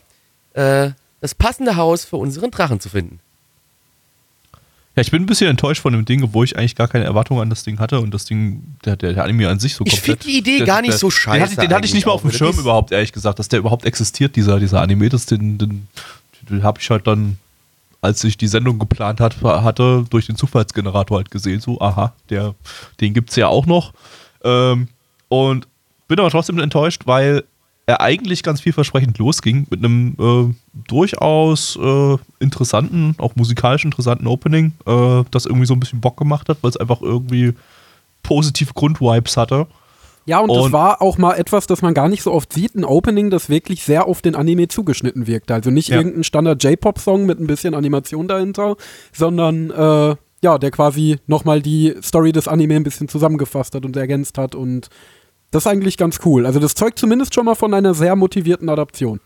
äh, 0.54 0.92
das 1.22 1.34
passende 1.36 1.76
Haus 1.76 2.06
für 2.06 2.18
unseren 2.18 2.52
Drachen 2.52 2.80
zu 2.80 2.90
finden. 2.90 3.20
Ja, 4.96 5.02
ich 5.02 5.12
bin 5.12 5.22
ein 5.22 5.26
bisschen 5.28 5.48
enttäuscht 5.48 5.82
von 5.82 5.94
dem 5.94 6.06
Ding, 6.06 6.24
obwohl 6.24 6.44
ich 6.46 6.58
eigentlich 6.58 6.76
gar 6.76 6.88
keine 6.88 7.06
Erwartungen 7.06 7.40
an 7.42 7.50
das 7.52 7.64
Ding 7.64 7.78
hatte 7.78 8.00
und 8.00 8.12
das 8.14 8.26
Ding, 8.26 8.64
der, 8.84 8.96
der, 8.96 9.14
der 9.14 9.24
Anime 9.24 9.48
an 9.48 9.60
sich 9.60 9.76
so 9.76 9.86
Ich 9.86 9.94
komplett. 9.94 10.24
find 10.24 10.26
die 10.26 10.38
Idee 10.40 10.58
der, 10.58 10.66
gar 10.66 10.82
nicht 10.82 10.94
der, 10.94 10.98
so 10.98 11.08
Den 11.08 11.12
scheiße 11.12 11.42
hatte, 11.42 11.52
ich- 11.54 11.60
den 11.60 11.74
hatte 11.74 11.86
ich 11.86 11.94
nicht 11.94 12.08
mal 12.08 12.14
auf 12.14 12.22
dem 12.22 12.28
eigentlich 12.30 12.38
Schirm 12.40 12.58
überhaupt, 12.58 12.92
ehrlich 12.92 13.14
gesagt, 13.14 13.38
dass 13.38 13.48
der 13.48 13.60
überhaupt 13.60 13.86
existiert, 13.86 14.36
dieser, 14.36 14.60
dieser 14.60 14.82
Anime. 14.82 15.10
Das, 15.10 15.28
den, 15.28 15.60
den, 15.60 15.88
den 16.50 16.64
habe 16.64 16.80
ich 16.82 16.90
halt 16.90 17.06
dann, 17.06 17.38
als 18.02 18.24
ich 18.24 18.38
die 18.38 18.48
Sendung 18.48 18.80
geplant 18.80 19.20
hat, 19.20 19.40
hatte, 19.44 20.06
durch 20.10 20.26
den 20.26 20.36
Zufallsgenerator 20.36 21.18
halt 21.18 21.30
gesehen, 21.30 21.62
so, 21.62 21.80
aha, 21.80 22.14
der, 22.32 22.56
den 23.00 23.14
gibt 23.14 23.30
es 23.30 23.36
ja 23.36 23.48
auch 23.50 23.68
noch. 23.68 23.94
Ähm, 24.44 24.88
und 25.30 25.68
bin 26.08 26.20
aber 26.20 26.30
trotzdem 26.30 26.60
enttäuscht, 26.60 27.04
weil 27.06 27.44
er 27.86 28.02
eigentlich 28.02 28.44
ganz 28.44 28.60
vielversprechend 28.62 29.18
losging 29.18 29.66
mit 29.70 29.80
einem 29.84 30.16
äh, 30.20 30.54
durchaus 30.88 31.78
äh, 31.82 32.18
interessanten, 32.40 33.16
auch 33.18 33.36
musikalisch 33.36 33.86
interessanten 33.86 34.28
Opening, 34.28 34.74
äh, 34.86 35.24
das 35.32 35.46
irgendwie 35.46 35.66
so 35.66 35.74
ein 35.74 35.80
bisschen 35.80 36.02
Bock 36.02 36.18
gemacht 36.18 36.50
hat, 36.50 36.58
weil 36.62 36.70
es 36.70 36.78
einfach 36.78 37.02
irgendwie 37.02 37.54
positive 38.24 38.74
Grundvibes 38.74 39.38
hatte. 39.38 39.68
Ja, 40.26 40.40
und, 40.40 40.50
das 40.50 40.66
Und- 40.66 40.74
war 40.74 41.02
auch 41.02 41.18
mal 41.18 41.36
etwas, 41.36 41.68
das 41.68 41.82
man 41.82 41.94
gar 41.94 42.10
nicht 42.10 42.24
so 42.24 42.34
oft 42.34 42.52
sieht, 42.52 42.76
ein 42.76 42.84
Opening, 42.84 43.30
das 43.30 43.48
wirklich 43.48 43.84
sehr 43.84 44.06
auf 44.08 44.22
den 44.22 44.36
Anime 44.36 44.68
zugeschnitten 44.68 45.26
wirkte. 45.26 45.54
Also 45.54 45.70
nicht 45.72 45.88
Ja. 45.88 45.96
irgendein 45.98 46.26
Standard 46.26 46.62
J-Pop-Song 46.62 47.26
mit 47.26 47.40
ein 47.40 47.48
bisschen 47.48 47.74
Animation 47.74 48.28
dahinter, 48.28 48.76
sondern 49.14 49.70
äh, 49.72 50.16
ja, 50.44 50.58
der 50.58 50.72
quasi 50.72 51.20
nochmal 51.28 51.62
die 51.62 51.96
Story 52.04 52.34
des 52.34 52.50
Anime 52.50 52.76
ein 52.76 52.84
bisschen 52.84 53.08
zusammengefasst 53.08 53.74
hat 53.76 53.86
und 53.86 53.96
ergänzt 53.96 54.38
hat 54.38 54.54
und 54.56 54.90
das 55.58 55.66
ist 55.66 55.72
eigentlich 55.72 55.98
ganz 55.98 56.20
cool. 56.24 56.46
Also 56.46 56.60
das 56.60 56.76
zeugt 56.76 57.00
zumindest 57.00 57.34
schon 57.34 57.46
mal 57.46 57.56
von 57.56 57.74
einer 57.74 57.96
sehr 57.96 58.16
motivierten 58.16 58.70
Adaption. 58.70 59.20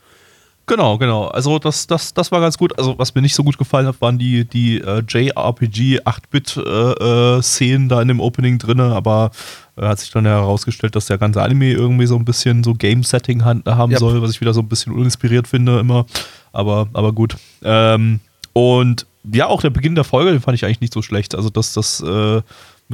Genau, 0.66 0.98
genau. 0.98 1.26
Also 1.28 1.60
das, 1.60 1.88
das, 1.88 2.14
das 2.14 2.32
war 2.32 2.40
ganz 2.40 2.58
gut. 2.58 2.78
Also 2.80 2.98
was 2.98 3.14
mir 3.14 3.22
nicht 3.22 3.36
so 3.36 3.44
gut 3.44 3.58
gefallen 3.58 3.86
hat, 3.86 4.00
waren 4.00 4.18
die, 4.18 4.46
die 4.46 4.78
äh, 4.80 5.04
JRPG 5.06 6.00
8-Bit-Szenen 6.02 7.90
da 7.90 8.02
in 8.02 8.08
dem 8.08 8.22
Opening 8.22 8.60
drinne, 8.60 8.84
aber 8.96 9.32
äh, 9.76 9.82
hat 9.82 10.00
sich 10.00 10.10
dann 10.12 10.24
ja 10.24 10.32
herausgestellt, 10.40 10.96
dass 10.96 11.08
der 11.08 11.18
ganze 11.18 11.42
Anime 11.42 11.74
irgendwie 11.74 12.06
so 12.08 12.16
ein 12.16 12.24
bisschen 12.24 12.64
so 12.64 12.76
Game-Setting 12.76 13.44
haben 13.44 13.92
Ja. 13.92 13.98
soll, 13.98 14.22
was 14.22 14.32
ich 14.32 14.40
wieder 14.40 14.54
so 14.54 14.62
ein 14.62 14.70
bisschen 14.70 14.94
uninspiriert 14.94 15.50
finde 15.50 15.80
immer. 15.80 16.06
Aber, 16.54 16.88
aber 16.94 17.12
gut. 17.12 17.36
Ähm, 17.62 18.22
und 18.54 19.06
ja, 19.34 19.48
auch 19.48 19.60
der 19.62 19.70
Beginn 19.72 19.96
der 19.96 20.06
Folge, 20.06 20.32
den 20.32 20.40
fand 20.40 20.56
ich 20.56 20.64
eigentlich 20.64 20.80
nicht 20.80 20.94
so 20.94 21.02
schlecht. 21.02 21.36
Also 21.36 21.50
dass 21.50 21.74
das, 21.74 22.02
äh, 22.02 22.42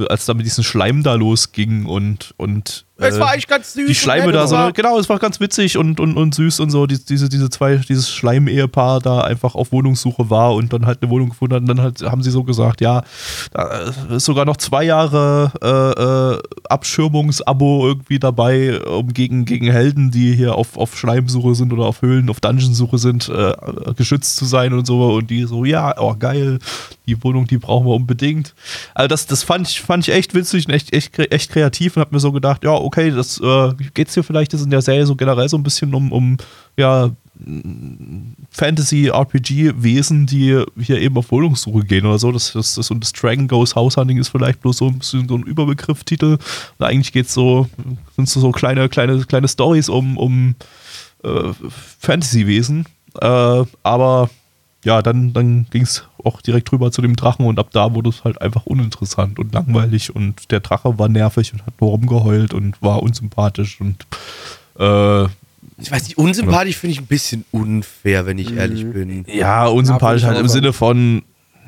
als 0.09 0.25
da 0.25 0.33
mit 0.33 0.47
diesem 0.47 0.63
Schleim 0.63 1.03
da 1.03 1.13
losging 1.13 1.85
und, 1.85 2.33
und 2.37 2.85
Es 2.99 3.19
war 3.19 3.31
eigentlich 3.31 3.47
ganz 3.47 3.73
süß. 3.73 3.87
die 3.87 3.95
Schleime 3.95 4.31
da 4.31 4.47
so, 4.47 4.55
war- 4.55 4.71
genau, 4.71 4.97
es 4.99 5.07
war 5.09 5.19
ganz 5.19 5.39
witzig 5.39 5.77
und, 5.77 5.99
und, 5.99 6.17
und 6.17 6.33
süß 6.33 6.59
und 6.61 6.69
so, 6.71 6.87
die, 6.87 6.97
diese, 7.03 7.29
diese 7.29 7.49
zwei, 7.49 7.75
dieses 7.77 8.09
Schleim-Ehepaar 8.09 8.99
da 9.01 9.21
einfach 9.21 9.53
auf 9.55 9.71
Wohnungssuche 9.71 10.29
war 10.29 10.55
und 10.55 10.73
dann 10.73 10.85
halt 10.85 11.01
eine 11.01 11.11
Wohnung 11.11 11.29
gefunden 11.29 11.53
hat 11.55 11.61
und 11.61 11.67
dann 11.67 11.81
halt, 11.81 12.01
haben 12.03 12.23
sie 12.23 12.31
so 12.31 12.43
gesagt, 12.43 12.81
ja, 12.81 13.03
da 13.51 13.91
ist 14.09 14.25
sogar 14.25 14.45
noch 14.45 14.57
zwei 14.57 14.83
Jahre 14.83 15.51
äh, 15.61 16.37
äh, 16.37 16.41
Abschirmungsabo 16.69 17.87
irgendwie 17.87 18.19
dabei, 18.19 18.81
um 18.81 19.13
gegen, 19.13 19.45
gegen 19.45 19.71
Helden, 19.71 20.11
die 20.11 20.35
hier 20.35 20.55
auf, 20.55 20.77
auf 20.77 20.97
Schleimsuche 20.97 21.53
sind 21.55 21.71
oder 21.73 21.85
auf 21.85 22.01
Höhlen, 22.01 22.29
auf 22.29 22.39
Dungeonsuche 22.39 22.97
sind, 22.97 23.29
äh, 23.29 23.53
geschützt 23.95 24.37
zu 24.37 24.45
sein 24.45 24.73
und 24.73 24.87
so 24.87 25.13
und 25.13 25.29
die 25.29 25.43
so, 25.45 25.65
ja, 25.65 25.93
oh 25.99 26.15
geil, 26.17 26.59
die 27.05 27.21
Wohnung, 27.23 27.47
die 27.47 27.57
brauchen 27.57 27.85
wir 27.87 27.93
unbedingt. 27.93 28.53
Also 28.93 29.07
das, 29.07 29.27
das 29.27 29.43
fand 29.43 29.67
ich, 29.69 29.81
fand 29.81 30.07
ich 30.07 30.13
echt 30.13 30.33
witzig 30.33 30.67
und 30.67 30.73
echt, 30.73 30.93
echt, 30.93 31.17
echt 31.19 31.51
kreativ 31.51 31.95
und 31.95 32.01
hab 32.01 32.11
mir 32.11 32.19
so 32.19 32.31
gedacht, 32.31 32.63
ja, 32.63 32.71
okay, 32.87 33.11
das 33.11 33.39
äh, 33.39 33.73
geht's 33.93 34.13
hier 34.13 34.23
vielleicht 34.23 34.53
jetzt 34.53 34.63
in 34.63 34.69
der 34.69 34.81
Serie 34.81 35.05
so 35.05 35.15
generell 35.15 35.49
so 35.49 35.57
ein 35.57 35.63
bisschen 35.63 35.93
um, 35.93 36.11
um 36.11 36.37
ja, 36.77 37.11
Fantasy-RPG-Wesen, 38.49 40.25
die 40.25 40.63
hier 40.79 40.99
eben 40.99 41.17
auf 41.17 41.29
Wohnungssuche 41.31 41.81
gehen 41.81 42.05
oder 42.05 42.17
so. 42.17 42.31
Das, 42.31 42.53
das, 42.53 42.75
das, 42.75 42.89
und 42.89 43.01
das 43.01 43.11
Dragon 43.13 43.47
Ghost 43.47 43.75
House 43.75 43.97
Hunting 43.97 44.17
ist 44.17 44.29
vielleicht 44.29 44.61
bloß 44.61 44.77
so 44.77 44.87
ein 44.87 44.99
bisschen 44.99 45.27
so 45.27 45.35
ein 45.35 45.43
Überbegriff-Titel. 45.43 46.37
Und 46.77 46.85
eigentlich 46.85 47.11
geht's 47.11 47.33
so, 47.33 47.67
sind 48.15 48.29
so, 48.29 48.39
so 48.39 48.51
kleine, 48.51 48.89
kleine, 48.89 49.23
kleine 49.25 49.47
Stories 49.47 49.89
um, 49.89 50.17
um 50.17 50.55
äh, 51.23 51.51
Fantasy-Wesen. 51.99 52.85
Äh, 53.21 53.63
aber 53.83 54.29
ja, 54.87 55.01
dann, 55.01 55.33
dann 55.33 55.67
ging 55.69 55.83
es 55.83 56.03
auch 56.23 56.41
direkt 56.41 56.71
rüber 56.71 56.91
zu 56.91 57.01
dem 57.01 57.15
Drachen 57.15 57.45
und 57.45 57.59
ab 57.59 57.67
da 57.73 57.93
wurde 57.93 58.09
es 58.09 58.23
halt 58.23 58.41
einfach 58.41 58.65
uninteressant 58.65 59.37
und 59.37 59.53
langweilig 59.53 60.15
und 60.15 60.49
der 60.51 60.61
Drache 60.61 60.97
war 60.97 61.09
nervig 61.09 61.51
und 61.53 61.65
hat 61.65 61.73
nur 61.79 61.91
rumgeheult 61.91 62.53
und 62.53 62.81
war 62.81 63.03
unsympathisch 63.03 63.79
und 63.81 64.05
äh, 64.79 65.23
Ich 65.79 65.91
weiß 65.91 66.03
nicht, 66.05 66.17
unsympathisch 66.17 66.77
finde 66.77 66.93
ich 66.93 67.01
ein 67.01 67.05
bisschen 67.07 67.45
unfair, 67.51 68.25
wenn 68.25 68.37
ich 68.39 68.55
ehrlich 68.55 68.85
bin. 68.91 69.25
ja, 69.27 69.67
unsympathisch 69.67 70.23
Ja, 70.23 70.29
halt 70.29 70.39
im 70.39 70.47
Sinne 70.47 70.71
von, 70.73 71.21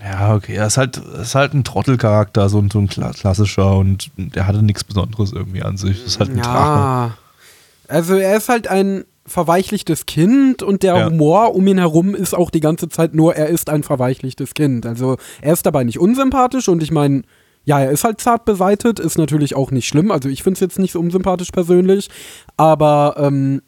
ja, 0.04 0.34
okay, 0.36 0.56
er 0.56 0.68
ist 0.68 0.78
halt, 0.78 0.98
ist 0.98 1.36
halt 1.36 1.54
ein 1.54 1.64
Trottelcharakter, 1.66 2.48
so 2.50 2.60
ein, 2.60 2.72
so 2.72 2.80
ein 2.80 2.88
kla- 2.88 3.14
klassischer 3.14 3.76
und 3.78 4.10
der 4.18 4.48
hatte 4.48 4.64
nichts 4.64 4.84
Besonderes 4.86 5.34
irgendwie 5.34 5.62
an 5.62 5.76
sich. 5.78 5.98
Das 6.04 6.14
ist 6.14 6.20
halt 6.20 6.30
ein 6.32 6.42
Drache. 6.42 6.80
Ja. 6.80 7.18
Also 7.90 8.16
er 8.16 8.38
ist 8.38 8.48
halt 8.50 8.68
ein 8.68 9.04
verweichlichtes 9.30 10.06
Kind 10.06 10.62
und 10.64 10.84
der 10.84 10.96
Ja. 10.96 11.06
Humor 11.08 11.56
um 11.56 11.66
ihn 11.68 11.78
herum 11.78 12.16
ist 12.16 12.36
auch 12.36 12.50
die 12.50 12.60
ganze 12.60 12.90
Zeit 12.90 13.14
nur, 13.14 13.36
er 13.36 13.48
ist 13.48 13.70
ein 13.70 13.84
verweichlichtes 13.84 14.54
Kind. 14.54 14.86
Also 14.86 15.18
er 15.42 15.54
ist 15.54 15.66
dabei 15.66 15.84
nicht 15.84 16.00
unsympathisch 16.00 16.68
und 16.68 16.84
ich 16.84 16.92
meine, 16.92 17.22
ja, 17.66 17.80
er 17.80 17.92
ist 17.92 18.04
halt 18.04 18.20
zart 18.20 18.46
beseitet, 18.46 19.00
ist 19.00 19.18
natürlich 19.18 19.56
auch 19.56 19.72
nicht 19.72 19.88
schlimm. 19.88 20.12
Also 20.12 20.28
ich 20.30 20.44
finde 20.44 20.56
es 20.56 20.60
jetzt 20.62 20.80
nicht 20.80 20.92
so 20.94 21.00
unsympathisch 21.00 21.52
persönlich, 21.52 22.10
aber 22.58 23.16
ähm, 23.18 23.62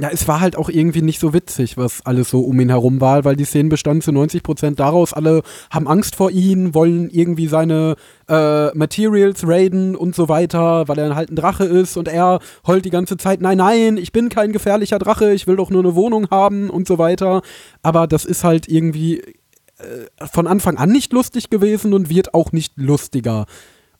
ja, 0.00 0.08
es 0.10 0.26
war 0.28 0.40
halt 0.40 0.56
auch 0.56 0.68
irgendwie 0.68 1.02
nicht 1.02 1.20
so 1.20 1.34
witzig, 1.34 1.76
was 1.76 2.04
alles 2.06 2.30
so 2.30 2.40
um 2.40 2.58
ihn 2.58 2.70
herum 2.70 3.00
war, 3.00 3.24
weil 3.24 3.36
die 3.36 3.44
Szenen 3.44 3.68
bestanden 3.68 4.02
zu 4.02 4.12
90 4.12 4.42
Prozent 4.42 4.80
daraus, 4.80 5.12
alle 5.12 5.42
haben 5.70 5.86
Angst 5.86 6.16
vor 6.16 6.30
ihm, 6.30 6.74
wollen 6.74 7.10
irgendwie 7.10 7.48
seine 7.48 7.96
äh, 8.28 8.76
Materials 8.76 9.46
raiden 9.46 9.96
und 9.96 10.14
so 10.14 10.28
weiter, 10.28 10.88
weil 10.88 10.98
er 10.98 11.14
halt 11.14 11.30
ein 11.30 11.36
Drache 11.36 11.64
ist 11.64 11.96
und 11.96 12.08
er 12.08 12.40
heult 12.66 12.84
die 12.84 12.90
ganze 12.90 13.16
Zeit, 13.16 13.40
nein, 13.40 13.58
nein, 13.58 13.96
ich 13.98 14.12
bin 14.12 14.30
kein 14.30 14.52
gefährlicher 14.52 14.98
Drache, 14.98 15.32
ich 15.32 15.46
will 15.46 15.56
doch 15.56 15.70
nur 15.70 15.82
eine 15.82 15.94
Wohnung 15.94 16.28
haben 16.30 16.70
und 16.70 16.88
so 16.88 16.98
weiter. 16.98 17.42
Aber 17.82 18.06
das 18.06 18.24
ist 18.24 18.42
halt 18.42 18.68
irgendwie 18.68 19.18
äh, 19.18 20.26
von 20.32 20.46
Anfang 20.46 20.76
an 20.76 20.90
nicht 20.90 21.12
lustig 21.12 21.50
gewesen 21.50 21.92
und 21.92 22.08
wird 22.08 22.32
auch 22.32 22.52
nicht 22.52 22.72
lustiger. 22.76 23.46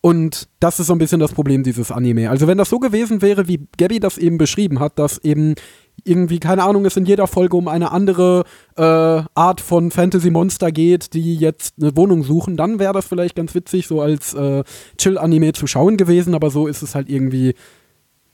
Und 0.03 0.49
das 0.61 0.81
ist 0.81 0.87
so 0.87 0.95
ein 0.95 0.99
bisschen 0.99 1.21
das 1.21 1.33
Problem 1.33 1.63
dieses 1.63 1.91
Anime. 1.91 2.31
Also 2.31 2.47
wenn 2.47 2.57
das 2.57 2.71
so 2.71 2.79
gewesen 2.79 3.21
wäre, 3.21 3.49
wie 3.49 3.67
Gabby 3.77 4.01
das 4.01 4.17
eben 4.17 4.39
beschrieben 4.39 4.81
hat, 4.81 4.99
dass 4.99 5.19
eben 5.19 5.57
irgendwie, 6.05 6.39
keine 6.39 6.65
Ahnung, 6.65 6.85
es 6.85 6.97
in 6.97 7.07
jeder 7.07 7.27
Folge 7.27 7.57
um 7.57 7.69
eine 7.69 7.93
andere 7.93 8.45
äh, 8.77 8.83
Art 8.83 9.61
von 9.61 9.91
Fantasy-Monster 9.91 10.73
geht, 10.73 11.15
die 11.15 11.37
jetzt 11.37 11.75
eine 11.81 11.97
Wohnung 11.97 12.23
suchen, 12.23 12.57
dann 12.57 12.79
wäre 12.79 12.93
das 12.93 13.07
vielleicht 13.07 13.37
ganz 13.37 13.55
witzig, 13.55 13.87
so 13.87 14.01
als 14.01 14.35
äh, 14.35 14.65
Chill-Anime 14.99 15.53
zu 15.53 15.67
schauen 15.67 15.97
gewesen, 15.97 16.35
aber 16.35 16.51
so 16.51 16.67
ist 16.67 16.83
es 16.83 16.95
halt 16.95 17.09
irgendwie 17.09 17.55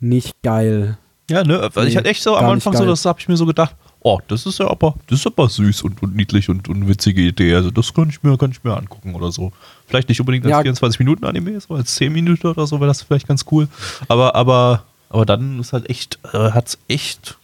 nicht 0.01 0.43
geil. 0.43 0.99
Ja, 1.29 1.43
ne? 1.43 1.69
Weil 1.75 1.89
ich 1.89 1.95
Nee, 1.95 1.97
halt 1.97 2.07
echt 2.07 2.23
so 2.23 2.37
am 2.37 2.47
Anfang 2.47 2.77
so, 2.77 2.85
das 2.87 3.05
habe 3.05 3.19
ich 3.19 3.27
mir 3.29 3.37
so 3.37 3.47
gedacht, 3.47 3.75
oh, 4.01 4.21
das 4.29 4.47
ist 4.47 4.61
ja 4.61 4.69
aber, 4.71 4.95
das 5.09 5.19
ist 5.21 5.27
aber 5.27 5.49
süß 5.49 5.83
und, 5.83 6.01
und 6.03 6.14
niedlich 6.14 6.49
und, 6.49 6.69
und 6.69 6.87
witzige 6.87 7.23
Idee. 7.23 7.55
Also 7.55 7.73
das 7.73 7.93
kann 7.93 8.09
ich 8.09 8.23
mir, 8.23 8.39
kann 8.39 8.53
ich 8.53 8.62
mir 8.62 8.77
angucken 8.77 9.14
oder 9.17 9.33
so. 9.33 9.51
Vielleicht 9.87 10.09
nicht 10.09 10.21
unbedingt 10.21 10.45
als 10.45 10.53
Ja. 10.53 10.62
24 10.62 11.01
Minuten 11.01 11.25
Anime, 11.25 11.61
so 11.61 11.75
als 11.75 11.97
10 11.97 12.12
Minuten 12.12 12.47
oder 12.47 12.67
so 12.69 12.79
wäre 12.79 12.87
das 12.87 13.03
vielleicht 13.03 13.27
ganz 13.27 13.45
cool. 13.51 13.67
Aber, 14.07 14.37
aber, 14.37 14.85
aber 15.09 15.27
dann 15.27 15.59
ist 15.59 15.73
halt 15.73 15.91
echt, 15.91 16.21
äh, 16.33 16.53
hat's 16.53 16.79
echt 16.87 17.37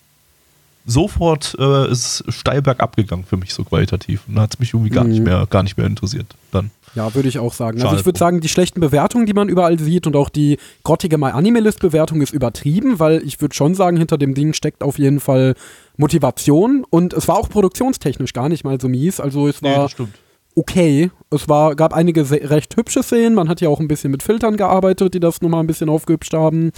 sofort 0.84 1.54
äh, 1.58 1.90
ist 1.90 2.24
steil 2.28 2.62
bergab 2.62 2.96
gegangen 2.96 3.24
für 3.24 3.36
mich 3.36 3.54
so 3.54 3.64
qualitativ. 3.64 4.22
Und 4.28 4.34
dann 4.34 4.42
hat 4.44 4.54
es 4.54 4.60
mich 4.60 4.74
irgendwie 4.74 4.90
gar 4.90 5.04
nicht 5.04 5.18
Mhm. 5.20 5.24
mehr, 5.26 5.46
gar 5.48 5.62
nicht 5.62 5.76
mehr 5.76 5.86
interessiert. 5.86 6.26
Dann. 6.50 6.70
Ja, 6.94 7.14
würde 7.14 7.28
ich 7.28 7.38
auch 7.38 7.54
sagen. 7.54 7.78
Schade 7.78 7.88
Also 7.90 8.00
ich 8.00 8.06
würde 8.06 8.18
sagen, 8.18 8.40
die 8.40 8.48
schlechten 8.48 8.80
Bewertungen, 8.80 9.24
die 9.24 9.32
man 9.32 9.48
überall 9.48 9.78
sieht 9.78 10.06
und 10.06 10.14
auch 10.16 10.28
die 10.28 10.58
grottige 10.82 11.16
My 11.18 11.30
Anime 11.30 11.60
List 11.60 11.80
Bewertung 11.80 12.20
ist 12.20 12.32
übertrieben, 12.34 12.98
weil 12.98 13.22
ich 13.24 13.40
würde 13.40 13.54
schon 13.54 13.74
sagen, 13.74 13.96
hinter 13.96 14.18
dem 14.18 14.34
Ding 14.34 14.52
steckt 14.52 14.82
auf 14.82 14.98
jeden 14.98 15.20
Fall 15.20 15.54
Motivation 15.96 16.84
und 16.90 17.14
es 17.14 17.28
war 17.28 17.36
auch 17.38 17.48
produktionstechnisch 17.48 18.32
gar 18.32 18.48
nicht 18.50 18.64
mal 18.64 18.78
so 18.80 18.88
mies. 18.88 19.20
Also 19.20 19.48
es 19.48 19.62
war 19.62 19.88
stimmt. 19.88 20.18
okay. 20.54 21.10
Es 21.30 21.48
war, 21.48 21.74
gab 21.76 21.94
einige 21.94 22.28
recht 22.30 22.76
hübsche 22.76 23.02
Szenen. 23.02 23.34
Man 23.34 23.48
hat 23.48 23.60
ja 23.62 23.68
auch 23.70 23.80
ein 23.80 23.88
bisschen 23.88 24.10
mit 24.10 24.22
Filtern 24.22 24.56
gearbeitet, 24.58 25.14
die 25.14 25.20
das 25.20 25.40
nochmal 25.40 25.60
ein 25.60 25.66
bisschen 25.66 25.88
aufgehübscht 25.88 26.34
haben. 26.34 26.72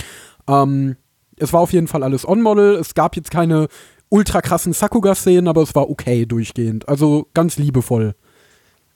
Ähm, 0.47 0.97
es 1.37 1.53
war 1.53 1.61
auf 1.61 1.73
jeden 1.73 1.89
Fall 1.89 2.05
alles 2.05 2.29
on-model. 2.29 2.77
Es 2.77 2.95
gab 2.95 3.17
jetzt 3.17 3.33
keine 3.33 3.67
ultra 4.09 4.41
krassen 4.41 4.73
Sakuga-Szenen, 4.73 5.49
aber 5.49 5.63
es 5.63 5.75
war 5.75 5.91
okay 5.91 6.27
durchgehend. 6.27 6.89
Also 6.89 7.29
ganz 7.35 7.57
liebevoll. 7.57 8.15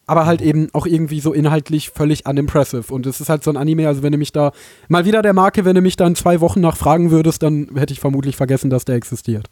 Aber 0.07 0.25
halt 0.25 0.41
eben 0.41 0.69
auch 0.73 0.87
irgendwie 0.87 1.21
so 1.21 1.35
inhaltlich 1.35 1.91
völlig 1.91 2.25
unimpressive. 2.27 2.93
Und 2.93 3.05
es 3.07 3.21
ist 3.21 3.29
halt 3.29 3.45
so 3.45 3.51
ein 3.51 3.57
Anime, 3.59 3.87
also 3.89 4.03
wenn 4.03 4.13
du 4.13 4.19
mich 4.19 4.33
da, 4.33 4.53
mal 4.89 5.05
wieder 5.05 5.21
der 5.21 5.35
Marke, 5.35 5.65
wenn 5.67 5.75
du 5.75 5.83
mich 5.83 5.97
da 5.97 6.07
in 6.07 6.15
zwei 6.15 6.41
Wochen 6.41 6.61
nach 6.61 6.77
fragen 6.79 7.11
würdest, 7.11 7.43
dann 7.43 7.69
hätte 7.75 7.93
ich 7.93 8.01
vermutlich 8.01 8.35
vergessen, 8.37 8.71
dass 8.71 8.87
der 8.87 8.95
existiert. 8.95 9.49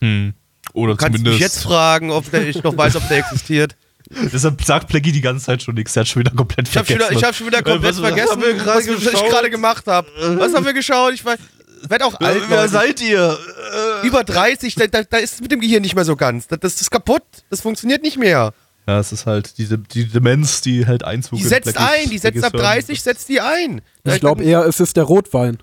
Hm. 0.00 0.34
Oder 0.74 0.96
Kannst 0.96 1.14
du 1.14 1.18
zumindest. 1.18 1.34
mich 1.34 1.40
jetzt 1.40 1.62
fragen, 1.62 2.10
ob 2.10 2.30
der, 2.30 2.46
ich 2.46 2.62
noch 2.62 2.76
weiß, 2.76 2.96
ob 2.96 3.08
der 3.08 3.18
existiert? 3.18 3.76
Deshalb 4.32 4.62
sagt 4.64 4.88
Plaggy 4.88 5.12
die 5.12 5.20
ganze 5.20 5.46
Zeit 5.46 5.62
schon 5.62 5.74
nichts. 5.76 5.92
Der 5.94 6.02
hat 6.02 6.08
schon 6.08 6.20
wieder 6.20 6.32
komplett 6.32 6.68
Ich 6.68 6.76
habe 6.76 6.86
schon, 6.86 6.96
wieder- 6.96 7.12
ich 7.12 7.24
hab 7.24 7.34
schon 7.34 7.46
wieder 7.46 7.62
komplett 7.62 7.82
was- 7.96 8.02
was 8.02 8.08
vergessen, 8.08 8.40
gerade 8.40 8.66
was, 8.66 8.88
was 9.06 9.12
ich 9.22 9.28
gerade 9.28 9.50
gemacht 9.50 9.86
habe. 9.86 10.08
Was 10.36 10.52
haben 10.54 10.64
wir 10.66 10.72
geschaut? 10.74 11.14
Ich 11.14 11.24
werde 11.88 12.04
auch 12.04 12.20
alt. 12.20 12.42
Wer 12.48 12.62
Leute. 12.62 12.72
seid 12.72 13.00
ihr? 13.00 13.38
Über 14.02 14.24
30, 14.24 14.74
da, 14.74 14.86
da, 14.86 15.02
da 15.02 15.18
ist 15.18 15.34
es 15.34 15.40
mit 15.40 15.50
dem 15.50 15.60
Gehirn 15.60 15.82
nicht 15.82 15.94
mehr 15.94 16.04
so 16.04 16.16
ganz. 16.16 16.46
Das, 16.48 16.60
das 16.60 16.80
ist 16.80 16.90
kaputt. 16.90 17.22
Das 17.48 17.60
funktioniert 17.60 18.02
nicht 18.02 18.18
mehr. 18.18 18.52
Ja, 18.86 18.98
es 18.98 19.12
ist 19.12 19.26
halt 19.26 19.58
diese 19.58 19.78
die 19.78 20.06
Demenz, 20.06 20.62
die 20.62 20.86
halt 20.86 21.04
Einzug 21.04 21.38
Die 21.38 21.44
setzt 21.44 21.78
ein, 21.78 22.10
die 22.10 22.18
setzt 22.18 22.42
ab 22.42 22.52
Blackies 22.52 22.86
Hirn. 22.86 22.96
30, 22.96 23.02
setzt 23.02 23.28
die 23.28 23.40
ein. 23.40 23.82
Ich 24.04 24.20
glaube 24.20 24.42
eher, 24.42 24.64
es 24.64 24.80
ist 24.80 24.96
der 24.96 25.04
Rotwein. 25.04 25.58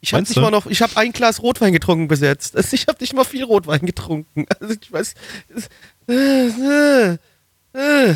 Ich 0.00 0.12
habe 0.14 0.22
nicht 0.22 0.36
mal 0.36 0.50
noch, 0.50 0.66
ich 0.66 0.80
habe 0.80 0.96
ein 0.96 1.12
Glas 1.12 1.42
Rotwein 1.42 1.72
getrunken 1.72 2.06
bis 2.06 2.20
jetzt. 2.20 2.56
Also 2.56 2.74
Ich 2.74 2.86
habe 2.86 2.98
nicht 3.00 3.14
mal 3.14 3.24
viel 3.24 3.44
Rotwein 3.44 3.80
getrunken. 3.80 4.46
Also 4.60 4.74
ich 4.80 4.92
weiß. 4.92 5.14
Äh, 6.08 6.14
äh, 6.14 7.18
äh. 7.72 8.14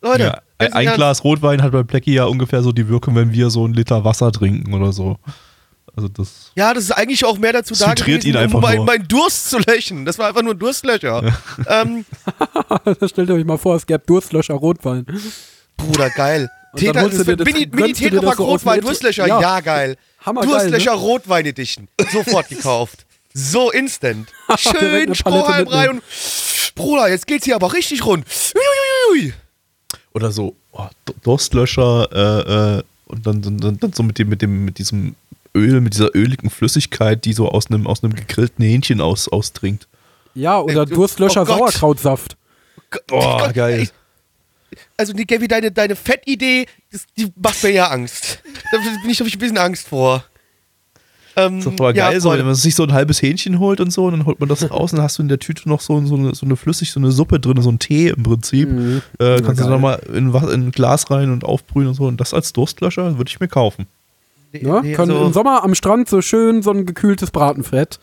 Leute, 0.00 0.22
Ja, 0.22 0.40
ein, 0.58 0.94
Glas 0.94 1.22
Rotwein 1.22 1.62
hat 1.62 1.72
bei 1.72 1.84
Blackie 1.84 2.14
ja 2.14 2.24
ungefähr 2.24 2.62
so 2.62 2.72
die 2.72 2.88
Wirkung, 2.88 3.14
wenn 3.14 3.32
wir 3.32 3.50
so 3.50 3.64
einen 3.64 3.74
Liter 3.74 4.04
Wasser 4.04 4.32
trinken 4.32 4.74
oder 4.74 4.92
so. 4.92 5.18
Also 5.94 6.08
das. 6.08 6.52
Ja, 6.54 6.72
das 6.72 6.84
ist 6.84 6.92
eigentlich 6.92 7.24
auch 7.24 7.36
mehr 7.38 7.52
dazu 7.52 7.74
da 7.74 7.92
gewesen, 7.92 8.28
ihn 8.28 8.36
einfach 8.36 8.56
um 8.56 8.62
mein, 8.62 8.84
meinen 8.84 9.08
Durst 9.08 9.50
zu 9.50 9.58
löschen. 9.58 10.04
Das 10.04 10.18
war 10.18 10.28
einfach 10.28 10.42
nur 10.42 10.54
ein 10.54 10.58
Durstlöcher. 10.58 11.34
Ähm, 11.66 12.04
Stellt 13.06 13.30
euch 13.30 13.44
mal 13.44 13.58
vor, 13.58 13.76
es 13.76 13.86
gäbe 13.86 14.02
Durstlöscher 14.06 14.54
Rotwein. 14.54 15.06
Bruder, 15.76 16.10
geil. 16.10 16.50
Das- 16.74 17.26
Mini, 17.44 17.68
Mini 17.70 17.92
Tetrapack 17.92 18.36
so 18.36 18.44
Rotwein, 18.44 18.80
Durstlöcher, 18.80 19.26
Ja. 19.26 19.40
ja, 19.40 19.60
geil. 19.60 19.96
Hammergeil, 20.24 20.50
Durstlöcher 20.50 20.92
ne? 20.94 21.00
Rotwein 21.00 21.46
Edition. 21.46 21.88
Sofort 22.10 22.48
gekauft. 22.48 23.04
So 23.34 23.70
instant. 23.70 24.28
Schön 24.56 25.14
Strohhalm 25.14 25.68
rein 25.68 25.86
mitnehmen. 25.86 25.98
und 25.98 26.74
Bruder, 26.74 27.08
jetzt 27.10 27.26
geht's 27.26 27.44
hier 27.44 27.56
aber 27.56 27.72
richtig 27.72 28.04
rund. 28.06 28.26
Uiuiui. 29.10 29.34
Oder 30.14 30.32
so 30.32 30.56
oh, 30.72 30.86
Durstlöscher 31.22 32.08
äh, 32.12 32.78
äh, 32.78 32.82
und 33.06 33.26
dann, 33.26 33.42
dann, 33.42 33.58
dann, 33.58 33.78
dann 33.78 33.92
so 33.92 34.02
mit 34.02 34.18
dem, 34.18 34.28
mit 34.30 34.40
dem, 34.40 34.64
mit 34.64 34.78
diesem 34.78 35.14
Öl, 35.54 35.80
mit 35.80 35.94
dieser 35.94 36.14
öligen 36.14 36.48
Flüssigkeit, 36.50 37.24
die 37.24 37.32
so 37.32 37.48
aus 37.48 37.68
einem, 37.70 37.86
aus 37.86 38.02
einem 38.02 38.14
gegrillten 38.14 38.64
Hähnchen 38.64 39.00
aus, 39.00 39.28
austrinkt. 39.28 39.86
Ja, 40.34 40.60
oder 40.60 40.82
Äh, 40.82 40.86
du- 40.86 40.94
Durstlöscher 40.94 41.42
oh. 41.42 41.46
Sauerkrautsaft. 41.46 42.36
Oh, 43.10 43.38
Gott, 43.38 43.54
geil. 43.54 43.80
ey. 43.80 43.88
Also, 44.96 45.12
die 45.12 45.26
Gabi, 45.26 45.48
deine, 45.48 45.70
deine 45.70 45.94
Fettidee, 45.96 46.66
das- 46.90 47.04
die 47.18 47.30
macht 47.36 47.62
mir 47.62 47.70
ja 47.70 47.88
Angst. 47.88 48.40
Da 48.72 48.78
bin 48.78 49.10
ich, 49.10 49.20
hab 49.20 49.26
ich 49.26 49.34
ein 49.36 49.38
bisschen 49.38 49.58
Angst 49.58 49.88
vor. 49.88 50.24
Ähm, 51.36 51.56
Das 51.58 51.66
ist 51.66 51.72
doch 51.72 51.76
voll 51.78 51.96
ja, 51.96 52.10
geil, 52.10 52.20
so, 52.20 52.28
Freunde. 52.28 52.40
wenn 52.40 52.46
man 52.46 52.54
sich 52.54 52.74
so 52.74 52.82
ein 52.84 52.92
halbes 52.92 53.20
Hähnchen 53.22 53.58
holt 53.58 53.80
und 53.80 53.90
so, 53.90 54.04
und 54.06 54.12
dann 54.12 54.26
holt 54.26 54.38
man 54.40 54.48
das 54.50 54.70
raus 54.70 54.92
und 54.92 54.96
dann 54.98 55.04
hast 55.04 55.18
du 55.18 55.22
in 55.22 55.28
der 55.28 55.38
Tüte 55.38 55.66
noch 55.68 55.80
so, 55.80 56.04
so, 56.06 56.14
eine, 56.14 56.34
so 56.34 56.44
eine 56.46 56.56
flüssig, 56.56 56.90
so 56.92 57.00
eine 57.00 57.10
Suppe 57.10 57.40
drin, 57.40 57.60
so 57.62 57.70
ein 57.70 57.78
Tee 57.78 58.08
im 58.08 58.22
Prinzip. 58.22 58.68
Mhm. 58.70 59.02
Äh, 59.18 59.40
kannst 59.40 59.60
du 59.60 59.64
geil. 59.64 59.70
nochmal 59.70 60.02
in, 60.14 60.32
was- 60.34 60.50
in 60.52 60.66
ein 60.68 60.72
Glas 60.72 61.10
rein 61.10 61.30
und 61.30 61.44
aufbrühen 61.44 61.88
und 61.88 61.94
so. 61.94 62.04
Und 62.04 62.20
das 62.20 62.32
als 62.34 62.52
Durstlöscher 62.52 63.16
würde 63.18 63.28
ich 63.30 63.40
mir 63.40 63.48
kaufen. 63.48 63.86
Ne? 64.60 64.80
Nee, 64.82 64.92
Können 64.94 65.12
also- 65.12 65.26
Im 65.26 65.32
Sommer 65.32 65.64
am 65.64 65.74
Strand 65.74 66.08
so 66.08 66.20
schön 66.22 66.62
so 66.62 66.70
ein 66.70 66.86
gekühltes 66.86 67.30
Bratenfett. 67.30 67.98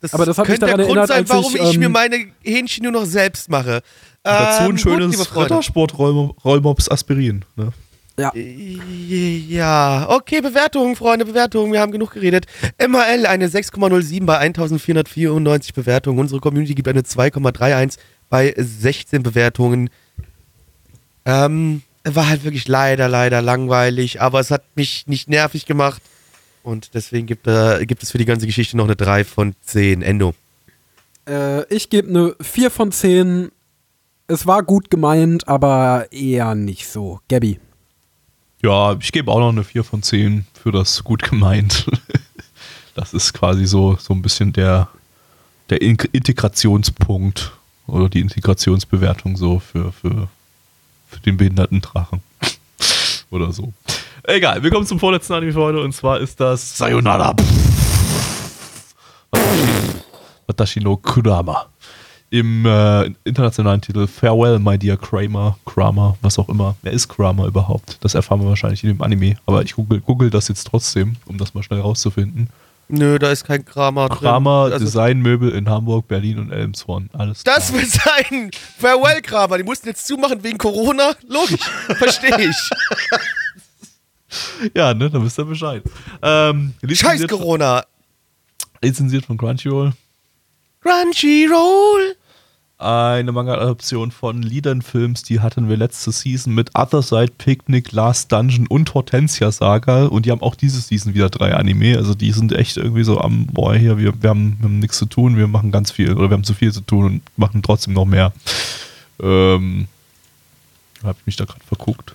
Das 0.00 0.14
Aber 0.14 0.24
das 0.24 0.38
hat 0.38 0.48
mich 0.48 0.58
könnte 0.58 0.66
daran 0.66 0.78
der 0.78 0.86
Grund 0.86 0.98
erinnert, 0.98 1.28
sein, 1.28 1.36
warum 1.36 1.54
ich, 1.54 1.60
ich, 1.72 1.78
mir 1.78 1.86
ähm, 1.86 1.92
meine 1.92 2.16
Hähnchen 2.42 2.84
nur 2.84 2.92
noch 2.92 3.04
selbst 3.04 3.50
mache. 3.50 3.82
Dazu 4.22 4.62
Ähm, 4.62 4.68
ein 4.68 4.70
gut, 4.72 4.80
schönes. 4.80 5.36
Rittersport-Rollmops 5.36 6.90
Aspirin. 6.90 7.44
Ne? 7.56 7.72
Ja. 8.18 8.32
Ja, 8.34 10.06
okay, 10.10 10.40
Bewertungen, 10.40 10.96
Freunde, 10.96 11.24
Bewertungen. 11.24 11.72
Wir 11.72 11.80
haben 11.80 11.92
genug 11.92 12.12
geredet. 12.12 12.46
MHL 12.78 13.26
eine 13.26 13.48
6,07 13.48 14.24
bei 14.26 14.38
1494 14.38 15.74
Bewertungen. 15.74 16.18
Unsere 16.18 16.40
Community 16.40 16.74
gibt 16.74 16.88
eine 16.88 17.02
2,31 17.02 17.96
bei 18.28 18.54
16 18.56 19.22
Bewertungen. 19.22 19.90
Ähm, 21.24 21.82
war 22.04 22.28
halt 22.28 22.44
wirklich 22.44 22.68
leider, 22.68 23.08
leider 23.08 23.42
langweilig, 23.42 24.20
aber 24.20 24.40
es 24.40 24.50
hat 24.50 24.64
mich 24.74 25.06
nicht 25.06 25.28
nervig 25.28 25.66
gemacht. 25.66 26.02
Und 26.62 26.94
deswegen 26.94 27.26
gibt, 27.26 27.46
äh, 27.46 27.84
gibt 27.86 28.02
es 28.02 28.10
für 28.10 28.18
die 28.18 28.24
ganze 28.24 28.46
Geschichte 28.46 28.76
noch 28.76 28.84
eine 28.84 28.96
3 28.96 29.24
von 29.24 29.54
10. 29.62 30.02
Endo. 30.02 30.34
Äh, 31.26 31.64
ich 31.74 31.90
gebe 31.90 32.08
eine 32.08 32.36
4 32.40 32.70
von 32.70 32.92
10. 32.92 33.50
Es 34.26 34.46
war 34.46 34.62
gut 34.62 34.90
gemeint, 34.90 35.48
aber 35.48 36.06
eher 36.10 36.54
nicht 36.54 36.88
so. 36.88 37.20
Gabby. 37.28 37.58
Ja, 38.62 38.94
ich 39.00 39.12
gebe 39.12 39.30
auch 39.30 39.38
noch 39.38 39.48
eine 39.50 39.64
4 39.64 39.84
von 39.84 40.02
10 40.02 40.46
für 40.62 40.72
das 40.72 41.04
gut 41.04 41.22
gemeint. 41.22 41.86
Das 42.96 43.14
ist 43.14 43.32
quasi 43.32 43.66
so, 43.66 43.96
so 43.96 44.12
ein 44.12 44.20
bisschen 44.20 44.52
der, 44.52 44.88
der 45.70 45.80
In 45.80 45.96
Integrationspunkt 46.12 47.52
oder 47.86 48.08
die 48.08 48.20
Integrationsbewertung 48.20 49.36
so 49.36 49.60
für, 49.60 49.92
für, 49.92 50.28
für 51.10 51.20
den 51.20 51.36
behinderten 51.36 51.80
Drachen. 51.80 52.20
oder 53.30 53.52
so. 53.52 53.72
Egal, 54.24 54.62
wir 54.62 54.70
kommen 54.70 54.86
zum 54.86 54.98
vorletzten 54.98 55.32
Anime 55.34 55.52
für 55.52 55.60
heute 55.60 55.80
und 55.82 55.92
zwar 55.92 56.20
ist 56.20 56.38
das 56.40 56.76
Sayonara. 56.78 57.34
Watashi- 60.48 60.82
no 60.82 60.96
Kurama. 60.96 61.66
Im 62.32 62.64
äh, 62.64 63.10
internationalen 63.24 63.80
Titel 63.80 64.06
Farewell, 64.06 64.60
My 64.60 64.78
Dear 64.78 64.96
Kramer, 64.96 65.58
Kramer, 65.66 66.16
was 66.22 66.38
auch 66.38 66.48
immer. 66.48 66.76
Wer 66.82 66.92
ist 66.92 67.08
Kramer 67.08 67.46
überhaupt? 67.46 67.98
Das 68.02 68.14
erfahren 68.14 68.40
wir 68.40 68.48
wahrscheinlich 68.48 68.84
in 68.84 68.90
dem 68.90 69.02
Anime, 69.02 69.34
aber 69.46 69.62
ich 69.62 69.74
google, 69.74 70.00
google 70.00 70.30
das 70.30 70.46
jetzt 70.46 70.64
trotzdem, 70.68 71.16
um 71.26 71.38
das 71.38 71.54
mal 71.54 71.64
schnell 71.64 71.80
rauszufinden. 71.80 72.48
Nö, 72.92 73.18
da 73.18 73.30
ist 73.30 73.44
kein 73.44 73.64
Kramer 73.64 74.08
drin. 74.08 74.18
Kramer, 74.18 74.64
Also, 74.72 74.78
Designmöbel 74.84 75.50
in 75.52 75.68
Hamburg, 75.68 76.08
Berlin 76.08 76.38
und 76.38 76.50
Elmshorn. 76.52 77.08
Alles 77.12 77.42
das 77.44 77.68
klar. 77.68 77.80
wird 77.80 77.90
sein 77.90 78.50
Farewell-Kramer. 78.78 79.58
Die 79.58 79.64
mussten 79.64 79.88
jetzt 79.88 80.06
zumachen 80.06 80.42
wegen 80.42 80.58
Corona. 80.58 81.14
Logisch, 81.28 81.60
verstehe 81.96 82.48
ich. 82.50 82.56
Ja, 84.76 84.94
ne, 84.94 85.10
da 85.10 85.20
wisst 85.20 85.38
ihr 85.40 85.44
Bescheid. 85.44 85.82
Ähm, 86.22 86.72
Scheiß 86.88 87.26
Corona. 87.26 87.84
lizenziert 88.80 89.26
von 89.26 89.36
Crunchyroll. 89.36 89.92
Crunchyroll. 90.80 92.14
Eine 92.80 93.30
Manga-Adaption 93.32 94.10
von 94.10 94.40
Liedern-Films, 94.40 95.22
die 95.22 95.40
hatten 95.40 95.68
wir 95.68 95.76
letzte 95.76 96.12
Season 96.12 96.54
mit 96.54 96.70
Other 96.74 97.02
Side, 97.02 97.32
Picnic, 97.36 97.92
Last 97.92 98.32
Dungeon 98.32 98.66
und 98.66 98.94
Hortensia 98.94 99.52
Saga. 99.52 100.06
Und 100.06 100.24
die 100.24 100.30
haben 100.30 100.40
auch 100.40 100.54
diese 100.54 100.80
Season 100.80 101.12
wieder 101.12 101.28
drei 101.28 101.52
Anime. 101.54 101.98
Also 101.98 102.14
die 102.14 102.32
sind 102.32 102.52
echt 102.52 102.78
irgendwie 102.78 103.04
so 103.04 103.20
am, 103.20 103.44
boah, 103.48 103.74
hier, 103.74 103.98
wir, 103.98 104.22
wir 104.22 104.30
haben, 104.30 104.56
wir 104.60 104.64
haben 104.64 104.78
nichts 104.78 104.96
zu 104.96 105.04
tun, 105.04 105.36
wir 105.36 105.46
machen 105.46 105.72
ganz 105.72 105.90
viel 105.90 106.14
oder 106.14 106.30
wir 106.30 106.38
haben 106.38 106.44
zu 106.44 106.54
viel 106.54 106.72
zu 106.72 106.80
tun 106.80 107.04
und 107.04 107.22
machen 107.36 107.62
trotzdem 107.62 107.92
noch 107.92 108.06
mehr. 108.06 108.32
Ähm, 109.22 109.86
hab 111.02 111.18
ich 111.18 111.26
mich 111.26 111.36
da 111.36 111.44
gerade 111.44 111.60
verguckt. 111.66 112.14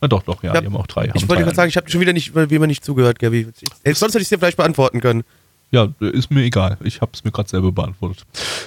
Na 0.00 0.06
doch, 0.06 0.22
doch, 0.22 0.44
ja, 0.44 0.54
Ja, 0.54 0.60
die 0.60 0.66
haben 0.68 0.76
auch 0.76 0.86
drei. 0.86 1.10
Ich 1.12 1.28
wollte 1.28 1.42
gerade 1.42 1.56
sagen, 1.56 1.68
ich 1.68 1.76
habe 1.76 1.90
schon 1.90 2.00
wieder 2.00 2.12
nicht, 2.12 2.36
wie 2.36 2.58
man 2.60 2.68
nicht 2.68 2.84
zugehört, 2.84 3.18
Gabi. 3.18 3.48
Sonst 3.84 4.02
hätte 4.14 4.18
ich 4.18 4.22
es 4.22 4.28
dir 4.28 4.38
vielleicht 4.38 4.56
beantworten 4.56 5.00
können. 5.00 5.24
Ja, 5.70 5.88
ist 6.00 6.30
mir 6.30 6.42
egal. 6.42 6.76
Ich 6.82 7.00
habe 7.00 7.12
es 7.14 7.22
mir 7.24 7.30
gerade 7.30 7.48
selber 7.48 7.70
beantwortet. 7.72 8.24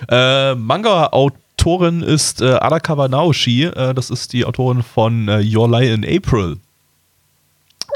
Äh, 0.10 0.56
Manga-Autorin 0.56 2.02
ist 2.02 2.42
äh, 2.42 2.52
Arakawa 2.54 3.08
Naoshi. 3.08 3.66
Äh, 3.66 3.94
das 3.94 4.10
ist 4.10 4.32
die 4.34 4.46
Autorin 4.46 4.84
von 4.84 5.28
äh, 5.28 5.42
Your 5.44 5.70
Lie 5.70 5.94
in 5.94 6.06
April. 6.06 6.58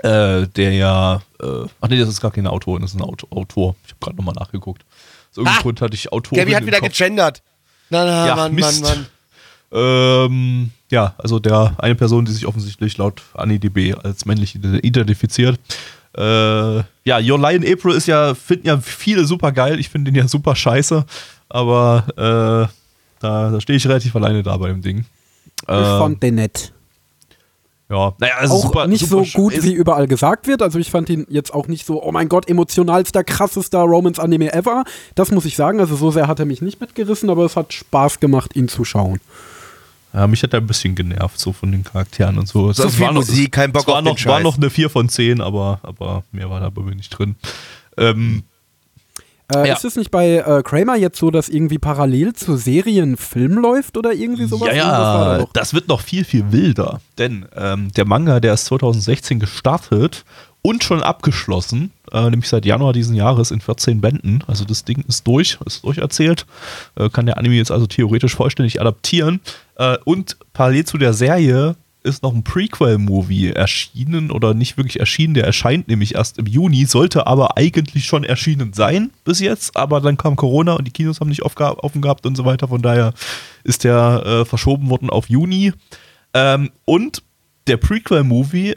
Äh, 0.04 0.48
der 0.48 0.74
ja. 0.74 1.22
Äh, 1.42 1.66
ach 1.82 1.88
nee, 1.90 1.98
das 1.98 2.10
ist 2.10 2.22
gar 2.22 2.32
keine 2.32 2.52
Autorin, 2.52 2.82
das 2.82 2.92
ist 2.92 2.98
ein 3.00 3.04
Auto, 3.04 3.28
Autor. 3.32 3.76
Ich 3.86 3.92
habe 3.94 4.00
gerade 4.02 4.18
nochmal 4.18 4.36
nachgeguckt. 4.38 4.84
Aus 5.32 5.38
irgendeinem 5.38 5.58
Ah! 5.58 5.62
Grund 5.62 5.82
hatte 5.82 5.96
ich 5.96 6.12
Autorin. 6.12 6.40
Gabi 6.40 6.52
hat 6.54 6.66
wieder 6.66 6.80
Kopf. 6.80 6.98
gegendert. 6.98 7.42
Na, 7.90 8.06
na, 8.06 8.28
Ja, 8.28 8.36
Mann, 8.36 8.54
Mist. 8.54 8.84
Mann, 8.84 8.92
Mann. 8.92 9.06
Ähm, 9.72 10.72
ja, 10.92 11.14
also 11.18 11.40
der 11.40 11.74
eine 11.78 11.96
Person, 11.96 12.26
die 12.26 12.32
sich 12.32 12.46
offensichtlich 12.46 12.98
laut 12.98 13.22
AniDB 13.34 13.96
als 14.02 14.26
männlich 14.26 14.56
identifiziert. 14.56 15.60
Äh, 16.18 16.78
ja, 17.04 17.20
Your 17.20 17.40
Lie 17.40 17.56
in 17.58 17.74
April 17.74 17.96
ist 17.96 18.08
ja, 18.08 18.34
finden 18.34 18.68
ja 18.68 18.78
viele 18.80 19.26
super 19.26 19.52
geil. 19.52 19.80
Ich 19.80 19.90
finde 19.90 20.12
den 20.12 20.20
ja 20.22 20.28
super 20.28 20.56
scheiße. 20.56 21.06
Aber 21.50 22.04
äh, 22.18 22.74
da, 23.20 23.52
da 23.52 23.62
stehe 23.62 23.78
ich 23.78 23.88
relativ 23.88 24.16
alleine 24.16 24.44
da 24.44 24.58
bei 24.58 24.68
dem 24.70 24.82
Ding. 24.82 25.06
Ich 25.64 25.70
Äh, 25.70 25.84
fand 26.00 26.22
den 26.22 26.36
nett. 26.36 26.74
ja, 27.90 28.14
naja, 28.20 28.34
also 28.40 28.56
auch 28.56 28.64
super, 28.64 28.88
nicht 28.88 29.08
super 29.08 29.24
so 29.24 29.32
gut, 29.38 29.64
wie 29.64 29.74
überall 29.74 30.08
gesagt 30.08 30.48
wird. 30.48 30.62
Also 30.62 30.78
ich 30.80 30.92
fand 30.92 31.10
ihn 31.10 31.26
jetzt 31.30 31.54
auch 31.54 31.68
nicht 31.68 31.86
so, 31.86 32.04
oh 32.04 32.12
mein 32.12 32.28
Gott, 32.30 32.50
emotionalster, 32.50 33.24
krassester 33.24 33.80
Romance-Anime 33.80 34.52
ever. 34.54 34.84
Das 35.16 35.32
muss 35.32 35.46
ich 35.46 35.56
sagen. 35.56 35.80
Also 35.80 35.96
so 35.96 36.12
sehr 36.12 36.28
hat 36.28 36.40
er 36.40 36.46
mich 36.46 36.62
nicht 36.62 36.82
mitgerissen, 36.82 37.30
aber 37.30 37.46
es 37.46 37.56
hat 37.56 37.72
Spaß 37.74 38.20
gemacht, 38.20 38.56
ihn 38.56 38.68
zu 38.68 38.84
schauen. 38.84 39.20
Ja, 40.14 40.26
mich 40.28 40.42
hat 40.42 40.54
er 40.54 40.62
ein 40.62 40.68
bisschen 40.68 40.96
genervt, 40.96 41.40
so 41.40 41.54
von 41.54 41.72
den 41.72 41.84
Charakteren 41.84 42.38
und 42.40 42.48
so. 42.48 42.72
Zu 42.74 42.88
Es 42.88 42.96
viel 42.96 43.06
war 43.06 43.12
noch- 43.14 43.22
Musik, 43.22 43.52
kein 43.52 43.72
Bock 43.72 43.88
war 43.88 43.96
auf 43.98 44.04
noch, 44.04 44.16
den 44.16 44.26
War 44.26 44.36
Scheiß. 44.38 44.44
noch 44.44 44.58
eine 44.58 44.70
4 44.70 44.90
von 44.90 45.10
10, 45.10 45.42
aber, 45.42 45.80
aber 45.84 46.24
mehr 46.32 46.50
war 46.50 46.60
da 46.60 46.70
bei 46.70 46.82
mir 46.82 46.96
nicht 46.96 47.10
drin. 47.10 47.36
Ähm, 47.98 48.44
Äh, 49.54 49.66
Ja. 49.70 49.76
Ist 49.76 49.86
es 49.86 49.96
nicht 49.96 50.12
bei 50.12 50.40
äh, 50.40 50.62
Kramer 50.62 50.98
jetzt 50.98 51.18
so, 51.20 51.32
dass 51.32 51.48
irgendwie 51.48 51.78
parallel 51.78 52.34
zu 52.34 52.58
Serien 52.58 53.16
Film 53.16 53.54
läuft 53.54 53.96
oder 53.96 54.12
irgendwie 54.12 54.46
sowas? 54.46 54.76
Ja, 54.76 54.86
war 54.92 55.26
da 55.26 55.32
ja, 55.38 55.38
doch. 55.46 55.54
das 55.54 55.74
wird 55.74 55.88
noch 55.88 56.02
viel, 56.02 56.26
viel 56.26 56.52
wilder. 56.52 57.00
Denn 57.18 57.46
ähm, 57.56 57.90
der 57.94 58.04
Manga, 58.06 58.42
der 58.42 58.54
ist 58.56 58.66
2016 58.66 59.40
gestartet 59.40 60.26
und 60.62 60.84
schon 60.84 61.02
abgeschlossen, 61.02 61.92
äh, 62.12 62.30
nämlich 62.30 62.50
seit 62.50 62.66
Januar 62.66 62.92
diesen 62.92 63.16
Jahres 63.16 63.52
in 63.52 63.62
14 63.62 64.02
Bänden. 64.02 64.44
Also 64.48 64.66
das 64.66 64.84
Ding 64.84 65.06
ist 65.08 65.26
durch, 65.26 65.58
ist 65.66 65.86
durcherzählt. 65.86 66.46
Äh, 66.96 67.08
kann 67.10 67.26
der 67.26 67.38
Anime 67.38 67.56
jetzt 67.56 67.72
also 67.72 67.88
theoretisch 67.88 68.36
vollständig 68.36 68.82
adaptieren. 68.82 69.40
Äh, 69.78 69.98
und 70.06 70.38
parallel 70.54 70.86
zu 70.86 70.98
der 70.98 71.14
Serie 71.14 71.76
ist 72.04 72.24
noch 72.24 72.34
ein 72.34 72.44
Prequel-Movie 72.44 73.52
erschienen 73.52 74.32
oder 74.32 74.54
nicht 74.54 74.78
wirklich 74.78 75.00
erschienen. 75.00 75.34
Der 75.34 75.46
erscheint 75.46 75.88
nämlich 75.88 76.16
erst 76.16 76.38
im 76.38 76.46
Juni, 76.46 76.86
sollte 76.86 77.28
aber 77.28 77.58
eigentlich 77.58 78.06
schon 78.06 78.24
erschienen 78.24 78.74
sein 78.74 79.12
bis 79.26 79.40
jetzt. 79.40 79.76
Aber 79.76 80.00
dann 80.00 80.18
kam 80.18 80.36
Corona 80.36 80.74
und 80.74 80.86
die 80.86 80.92
Kinos 80.92 81.20
haben 81.20 81.30
nicht 81.30 81.44
offen 81.44 82.02
gehabt 82.02 82.26
und 82.26 82.36
so 82.36 82.46
weiter. 82.46 82.70
Von 82.70 82.82
daher 82.82 83.14
ist 83.64 83.84
der 83.84 84.24
äh, 84.26 84.46
verschoben 84.46 84.90
worden 84.90 85.10
auf 85.10 85.30
Juni. 85.30 85.74
Ähm, 86.34 86.72
und 86.86 87.24
der 87.68 87.78
Prequel-Movie 87.78 88.76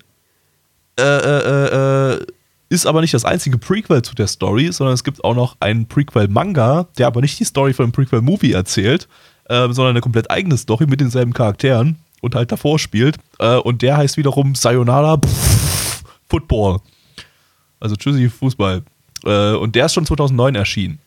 äh, 0.99 1.03
äh, 1.03 2.15
äh, 2.15 2.27
ist 2.69 2.87
aber 2.87 3.01
nicht 3.01 3.15
das 3.15 3.25
einzige 3.25 3.59
Prequel 3.59 4.03
zu 4.03 4.15
der 4.15 4.27
Story, 4.27 4.71
sondern 4.73 4.95
es 4.95 5.05
gibt 5.05 5.25
auch 5.25 5.35
noch 5.35 5.57
einen 5.61 5.87
Prequel-Manga, 5.87 6.89
der 6.99 7.07
aber 7.07 7.21
nicht 7.21 7.39
die 7.39 7.45
Story 7.45 7.73
von 7.73 7.87
dem 7.87 7.93
Prequel-Movie 7.93 8.53
erzählt, 8.53 9.09
ähm, 9.51 9.73
sondern 9.73 9.91
eine 9.91 10.01
komplett 10.01 10.31
eigene 10.31 10.57
Story 10.57 10.87
mit 10.87 11.01
denselben 11.01 11.35
Charakteren 11.35 11.99
und 12.23 12.35
halt 12.35 12.53
davor 12.53 12.79
spielt. 12.79 13.17
Äh, 13.39 13.57
und 13.57 13.83
der 13.83 13.97
heißt 13.97 14.17
wiederum 14.17 14.55
Sayonara 14.55 15.19
pff, 15.19 16.05
Football. 16.29 16.79
Also 17.81 17.97
Tschüssi 17.97 18.31
Fußball. 18.31 18.83
Äh, 19.25 19.55
und 19.55 19.75
der 19.75 19.87
ist 19.87 19.95
schon 19.95 20.07
2009 20.07 20.55
erschienen. 20.55 21.01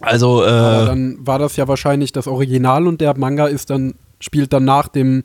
Also, 0.00 0.42
äh, 0.42 0.46
dann 0.46 1.18
war 1.26 1.38
das 1.38 1.56
ja 1.56 1.68
wahrscheinlich 1.68 2.12
das 2.12 2.26
Original 2.26 2.86
und 2.86 3.00
der 3.00 3.16
Manga 3.16 3.46
ist 3.46 3.70
dann, 3.70 3.94
spielt 4.20 4.52
dann 4.52 4.64
nach 4.64 4.88
dem 4.88 5.22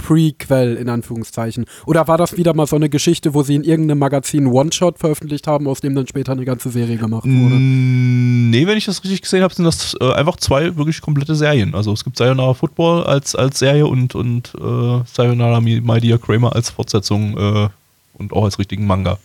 Prequel 0.00 0.76
in 0.76 0.88
Anführungszeichen. 0.88 1.66
Oder 1.86 2.08
war 2.08 2.16
das 2.16 2.36
wieder 2.36 2.54
mal 2.54 2.66
so 2.66 2.76
eine 2.76 2.88
Geschichte, 2.88 3.34
wo 3.34 3.42
sie 3.42 3.54
in 3.54 3.64
irgendeinem 3.64 3.98
Magazin 3.98 4.46
One-Shot 4.46 4.98
veröffentlicht 4.98 5.46
haben, 5.46 5.66
aus 5.68 5.80
dem 5.80 5.94
dann 5.94 6.06
später 6.06 6.32
eine 6.32 6.44
ganze 6.44 6.70
Serie 6.70 6.96
gemacht 6.96 7.24
wurde? 7.26 7.54
Nee, 7.56 8.66
wenn 8.66 8.78
ich 8.78 8.86
das 8.86 9.04
richtig 9.04 9.22
gesehen 9.22 9.42
habe, 9.42 9.54
sind 9.54 9.64
das 9.64 9.96
äh, 10.00 10.12
einfach 10.12 10.36
zwei 10.36 10.76
wirklich 10.76 11.00
komplette 11.00 11.34
Serien. 11.34 11.74
Also 11.74 11.92
es 11.92 12.02
gibt 12.02 12.16
Sayonara 12.16 12.54
Football 12.54 13.04
als, 13.04 13.34
als 13.34 13.58
Serie 13.58 13.86
und, 13.86 14.14
und 14.14 14.52
äh, 14.58 15.02
Sayonara 15.12 15.60
My 15.60 16.00
Dear 16.00 16.18
Kramer 16.18 16.54
als 16.54 16.70
Fortsetzung 16.70 17.36
äh, 17.36 17.68
und 18.14 18.32
auch 18.32 18.44
als 18.44 18.58
richtigen 18.58 18.86
Manga. 18.86 19.18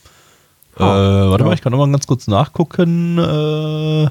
äh, 0.77 0.81
warte 0.81 1.43
ja. 1.43 1.47
mal, 1.47 1.53
ich 1.53 1.61
kann 1.61 1.71
noch 1.71 1.79
mal 1.79 1.91
ganz 1.91 2.05
kurz 2.05 2.27
nachgucken. 2.27 3.17
Äh, 3.17 4.09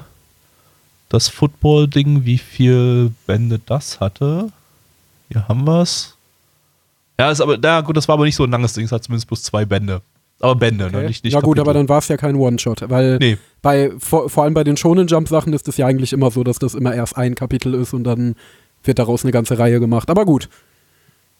das 1.09 1.29
Football-Ding, 1.29 2.25
wie 2.25 2.39
viel 2.39 3.11
Bände 3.27 3.59
das 3.63 3.99
hatte. 3.99 4.51
Hier 5.29 5.47
haben 5.47 5.65
wir 5.65 5.81
es. 5.81 6.14
Ja, 7.19 7.31
ist 7.31 7.41
aber, 7.41 7.57
na 7.61 7.81
gut, 7.81 7.95
das 7.97 8.07
war 8.07 8.13
aber 8.13 8.25
nicht 8.25 8.35
so 8.35 8.43
ein 8.43 8.51
langes 8.51 8.73
Ding, 8.73 8.85
es 8.85 8.91
hat 8.91 9.03
zumindest 9.03 9.27
bloß 9.27 9.43
zwei 9.43 9.65
Bände. 9.65 10.01
Aber 10.41 10.55
Bände, 10.55 10.91
ne? 10.91 10.97
Okay. 10.97 11.07
Nicht, 11.07 11.23
nicht 11.23 11.33
ja 11.33 11.39
gut, 11.39 11.55
Kapitel. 11.57 11.61
aber 11.61 11.73
dann 11.73 11.87
war 11.89 11.99
es 11.99 12.07
ja 12.09 12.17
kein 12.17 12.35
One-Shot, 12.35 12.89
weil 12.89 13.17
Nee. 13.19 13.37
bei, 13.61 13.91
vor, 13.99 14.29
vor 14.29 14.43
allem 14.43 14.53
bei 14.53 14.65
den 14.65 14.75
Shonen 14.75 15.07
Jump 15.07 15.29
Sachen 15.29 15.53
ist 15.53 15.67
es 15.69 15.77
ja 15.77 15.85
eigentlich 15.87 16.11
immer 16.11 16.29
so, 16.29 16.43
dass 16.43 16.59
das 16.59 16.75
immer 16.75 16.93
erst 16.93 17.15
ein 17.17 17.35
Kapitel 17.35 17.73
ist 17.73 17.93
und 17.93 18.03
dann 18.03 18.35
wird 18.83 18.99
daraus 18.99 19.23
eine 19.23 19.31
ganze 19.31 19.57
Reihe 19.57 19.79
gemacht. 19.79 20.09
Aber 20.09 20.25
gut, 20.25 20.49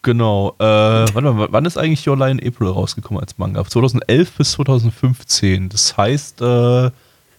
Genau. 0.01 0.53
Äh, 0.59 0.63
warte 0.63 1.21
mal, 1.33 1.47
wann 1.49 1.65
ist 1.65 1.77
eigentlich 1.79 2.07
Your 2.07 2.15
Lie 2.15 2.29
in 2.29 2.39
April 2.47 2.67
rausgekommen 2.67 3.19
als 3.19 3.39
Manga? 3.39 3.65
2011 3.65 4.31
bis 4.37 4.51
2015. 4.51 5.67
Das 5.69 5.97
heißt, 5.97 6.41
äh, 6.41 6.91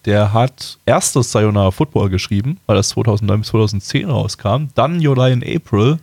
der 0.04 0.32
hat 0.32 0.78
erst 0.84 1.14
das 1.14 1.30
Sayonara 1.30 1.70
Football 1.70 2.10
geschrieben, 2.10 2.58
weil 2.66 2.74
das 2.74 2.88
2009 2.88 3.38
bis 3.40 3.48
2010 3.50 4.10
rauskam. 4.10 4.66
Dann 4.74 5.04
Your 5.06 5.14
Lie 5.16 5.32
in 5.32 5.44
April 5.56 5.98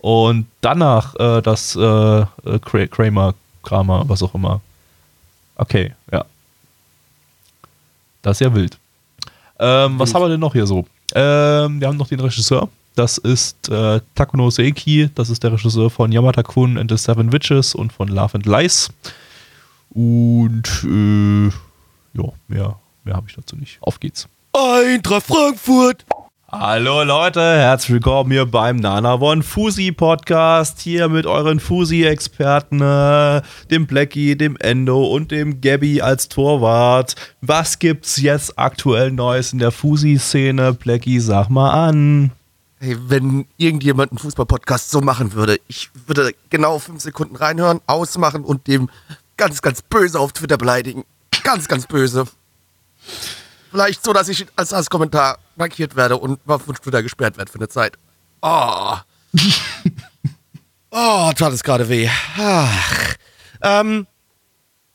und 0.00 0.46
danach 0.60 1.14
äh, 1.16 1.42
das 1.42 1.74
äh, 1.76 1.80
äh, 1.80 2.24
Kra- 2.44 2.86
Kramer, 2.88 3.34
Kramer, 3.62 4.08
was 4.08 4.22
auch 4.22 4.34
immer. 4.34 4.60
Okay, 5.56 5.94
ja. 6.12 6.24
Das 8.22 8.36
ist 8.36 8.40
ja 8.46 8.54
wild. 8.54 8.78
Ähm, 9.58 9.98
was 9.98 10.14
haben 10.14 10.22
wir 10.22 10.28
denn 10.28 10.40
noch 10.40 10.52
hier 10.52 10.66
so? 10.66 10.86
Ähm, 11.14 11.80
wir 11.80 11.88
haben 11.88 11.96
noch 11.96 12.08
den 12.08 12.20
Regisseur. 12.20 12.68
Das 12.94 13.18
ist 13.18 13.68
äh, 13.68 14.00
Takuno 14.14 14.50
Seiki. 14.50 15.08
Das 15.14 15.30
ist 15.30 15.42
der 15.42 15.52
Regisseur 15.52 15.88
von 15.90 16.12
Yamata-kun 16.12 16.78
and 16.78 16.90
the 16.90 16.96
Seven 16.96 17.32
Witches 17.32 17.74
und 17.74 17.92
von 17.92 18.08
Love 18.08 18.34
and 18.34 18.46
Lies. 18.46 18.90
Und 19.90 20.84
äh, 20.84 21.46
ja, 22.20 22.32
mehr, 22.48 22.78
mehr 23.04 23.14
habe 23.16 23.26
ich 23.28 23.34
dazu 23.36 23.56
nicht. 23.56 23.78
Auf 23.80 23.98
geht's. 24.00 24.28
Eintracht 24.52 25.26
Frankfurt. 25.26 26.04
Hallo 26.50 27.02
Leute, 27.02 27.42
herzlich 27.42 27.90
willkommen 27.90 28.30
hier 28.30 28.46
beim 28.46 28.76
Nana 28.76 29.20
One 29.20 29.42
Fusi 29.42 29.92
Podcast. 29.92 30.80
Hier 30.80 31.10
mit 31.10 31.26
euren 31.26 31.60
Fusi-Experten, 31.60 32.80
äh, 32.80 33.42
dem 33.70 33.86
Blackie, 33.86 34.34
dem 34.34 34.56
Endo 34.56 35.08
und 35.08 35.30
dem 35.30 35.60
Gabby 35.60 36.00
als 36.00 36.30
Torwart. 36.30 37.16
Was 37.42 37.78
gibt's 37.78 38.16
jetzt 38.16 38.58
aktuell 38.58 39.12
Neues 39.12 39.52
in 39.52 39.58
der 39.58 39.72
Fusi-Szene? 39.72 40.72
Blackie, 40.72 41.20
sag 41.20 41.50
mal 41.50 41.70
an. 41.70 42.30
Hey, 42.80 42.96
wenn 42.98 43.44
irgendjemand 43.58 44.12
einen 44.12 44.18
Fußball-Podcast 44.18 44.90
so 44.90 45.02
machen 45.02 45.34
würde, 45.34 45.60
ich 45.68 45.90
würde 46.06 46.32
genau 46.48 46.78
fünf 46.78 47.02
Sekunden 47.02 47.36
reinhören, 47.36 47.82
ausmachen 47.86 48.42
und 48.42 48.68
dem 48.68 48.88
ganz, 49.36 49.60
ganz 49.60 49.82
böse 49.82 50.18
auf 50.18 50.32
Twitter 50.32 50.56
beleidigen. 50.56 51.04
Ganz, 51.44 51.68
ganz 51.68 51.86
böse. 51.86 52.24
Vielleicht 53.70 54.04
so, 54.04 54.12
dass 54.12 54.28
ich 54.28 54.46
als, 54.56 54.72
als 54.72 54.90
Kommentar 54.90 55.38
markiert 55.56 55.96
werde 55.96 56.16
und 56.16 56.40
von 56.46 56.74
Twitter 56.74 57.02
gesperrt 57.02 57.36
werde 57.36 57.50
für 57.50 57.58
eine 57.58 57.68
Zeit. 57.68 57.98
Oh. 58.42 58.96
oh, 60.90 61.32
tat 61.36 61.52
es 61.52 61.62
gerade 61.62 61.88
weh. 61.88 62.08
Ach. 62.38 63.14
Ähm, 63.62 64.06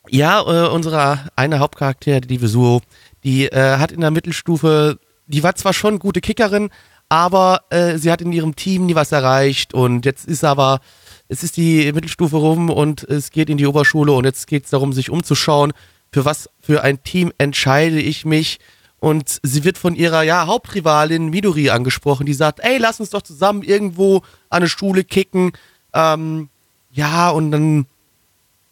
Ja, 0.09 0.41
äh, 0.41 0.69
unsere 0.69 1.19
eine 1.35 1.59
Hauptcharakter, 1.59 2.19
die 2.21 2.41
Vesuo, 2.41 2.81
die 3.23 3.45
äh, 3.45 3.77
hat 3.77 3.91
in 3.91 4.01
der 4.01 4.11
Mittelstufe, 4.11 4.99
die 5.27 5.43
war 5.43 5.55
zwar 5.55 5.73
schon 5.73 5.97
gute 5.99 6.19
Kickerin, 6.19 6.69
aber 7.07 7.61
äh, 7.69 7.97
sie 7.97 8.11
hat 8.11 8.21
in 8.21 8.33
ihrem 8.33 8.55
Team 8.55 8.85
nie 8.85 8.95
was 8.95 9.11
erreicht 9.13 9.73
und 9.73 10.05
jetzt 10.05 10.25
ist 10.25 10.43
aber, 10.43 10.81
es 11.29 11.41
ist 11.43 11.55
die 11.55 11.91
Mittelstufe 11.93 12.35
rum 12.35 12.69
und 12.69 13.03
es 13.03 13.31
geht 13.31 13.49
in 13.49 13.57
die 13.57 13.65
Oberschule 13.65 14.11
und 14.11 14.25
jetzt 14.25 14.45
geht 14.47 14.65
es 14.65 14.71
darum, 14.71 14.91
sich 14.91 15.09
umzuschauen, 15.09 15.71
für 16.13 16.25
was 16.25 16.49
für 16.61 16.83
ein 16.83 17.03
Team 17.03 17.33
entscheide 17.37 17.99
ich 17.99 18.23
mich? 18.23 18.59
Und 18.99 19.39
sie 19.43 19.65
wird 19.65 19.77
von 19.77 19.95
ihrer 19.95 20.21
ja, 20.23 20.47
Hauptrivalin 20.47 21.29
Midori 21.29 21.69
angesprochen, 21.69 22.25
die 22.25 22.33
sagt, 22.33 22.61
ey, 22.61 22.77
lass 22.77 23.01
uns 23.01 23.09
doch 23.09 23.21
zusammen 23.21 23.63
irgendwo 23.63 24.17
an 24.49 24.61
eine 24.61 24.69
Schule 24.69 25.03
kicken, 25.03 25.51
ähm, 25.93 26.49
ja, 26.91 27.31
und 27.31 27.51
dann 27.51 27.85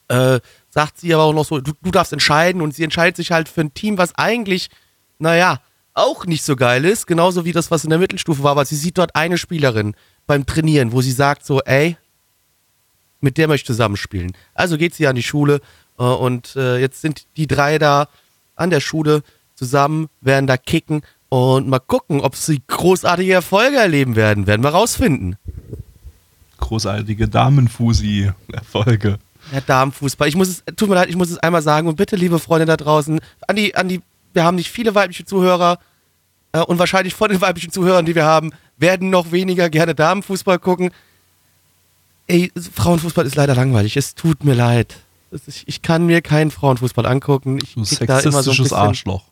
äh, 0.07 0.39
sagt 0.69 0.99
sie 0.99 1.13
aber 1.13 1.23
auch 1.23 1.33
noch 1.33 1.45
so, 1.45 1.59
du, 1.59 1.73
du 1.81 1.91
darfst 1.91 2.13
entscheiden. 2.13 2.61
Und 2.61 2.75
sie 2.75 2.83
entscheidet 2.83 3.15
sich 3.17 3.31
halt 3.31 3.49
für 3.49 3.61
ein 3.61 3.73
Team, 3.73 3.97
was 3.97 4.15
eigentlich, 4.15 4.69
naja, 5.19 5.59
auch 5.93 6.25
nicht 6.25 6.43
so 6.43 6.55
geil 6.55 6.85
ist, 6.85 7.07
genauso 7.07 7.43
wie 7.43 7.51
das, 7.51 7.71
was 7.71 7.83
in 7.83 7.89
der 7.89 7.99
Mittelstufe 7.99 8.43
war, 8.43 8.51
aber 8.51 8.63
sie 8.63 8.77
sieht 8.77 8.97
dort 8.97 9.15
eine 9.15 9.37
Spielerin 9.37 9.95
beim 10.25 10.45
Trainieren, 10.45 10.93
wo 10.93 11.01
sie 11.01 11.11
sagt 11.11 11.45
so, 11.45 11.61
ey, 11.61 11.97
mit 13.19 13.37
der 13.37 13.47
möchte 13.47 13.63
ich 13.63 13.67
zusammenspielen. 13.67 14.31
Also 14.53 14.77
geht 14.77 14.95
sie 14.95 15.07
an 15.07 15.15
die 15.15 15.23
Schule 15.23 15.61
und 16.05 16.55
äh, 16.55 16.77
jetzt 16.77 17.01
sind 17.01 17.25
die 17.37 17.47
drei 17.47 17.77
da 17.77 18.07
an 18.55 18.69
der 18.69 18.79
Schule 18.79 19.23
zusammen, 19.55 20.09
werden 20.21 20.47
da 20.47 20.57
kicken 20.57 21.01
und 21.29 21.67
mal 21.67 21.79
gucken, 21.79 22.19
ob 22.19 22.35
sie 22.35 22.61
großartige 22.67 23.33
Erfolge 23.33 23.77
erleben 23.77 24.15
werden. 24.15 24.47
Werden 24.47 24.63
wir 24.63 24.69
rausfinden. 24.69 25.37
Großartige 26.59 27.27
Damenfusi-Erfolge. 27.27 29.17
Ja, 29.51 29.61
Damenfußball. 29.61 30.27
Ich 30.27 30.35
muss 30.35 30.49
es, 30.49 30.63
tut 30.75 30.89
mir 30.89 30.95
leid, 30.95 31.09
ich 31.09 31.15
muss 31.15 31.31
es 31.31 31.37
einmal 31.37 31.61
sagen 31.61 31.87
und 31.87 31.95
bitte, 31.95 32.15
liebe 32.15 32.39
Freunde 32.39 32.65
da 32.65 32.77
draußen, 32.77 33.19
an 33.47 33.55
die, 33.55 33.75
an 33.75 33.87
die, 33.87 34.01
wir 34.33 34.43
haben 34.43 34.55
nicht 34.55 34.69
viele 34.69 34.93
weibliche 34.93 35.25
Zuhörer 35.25 35.79
äh, 36.51 36.59
und 36.59 36.79
wahrscheinlich 36.79 37.15
von 37.15 37.29
den 37.29 37.41
weiblichen 37.41 37.71
Zuhörern, 37.71 38.05
die 38.05 38.15
wir 38.15 38.25
haben, 38.25 38.51
werden 38.77 39.09
noch 39.09 39.31
weniger 39.31 39.69
gerne 39.69 39.95
Damenfußball 39.95 40.59
gucken. 40.59 40.91
Ey, 42.27 42.51
Frauenfußball 42.75 43.25
ist 43.25 43.35
leider 43.35 43.55
langweilig. 43.55 43.97
Es 43.97 44.15
tut 44.15 44.43
mir 44.43 44.53
leid. 44.53 44.97
Ist, 45.31 45.63
ich 45.65 45.81
kann 45.81 46.05
mir 46.05 46.21
keinen 46.21 46.51
Frauenfußball 46.51 47.05
angucken. 47.05 47.59
Ich 47.63 47.75
Du 47.75 47.83
krieg 47.83 48.07
da 48.07 48.19
immer 48.19 48.31
so 48.43 48.51
ein 48.51 48.55
sexistisches 48.55 48.63
bisschen, 48.65 48.77
Arschloch. 48.77 49.23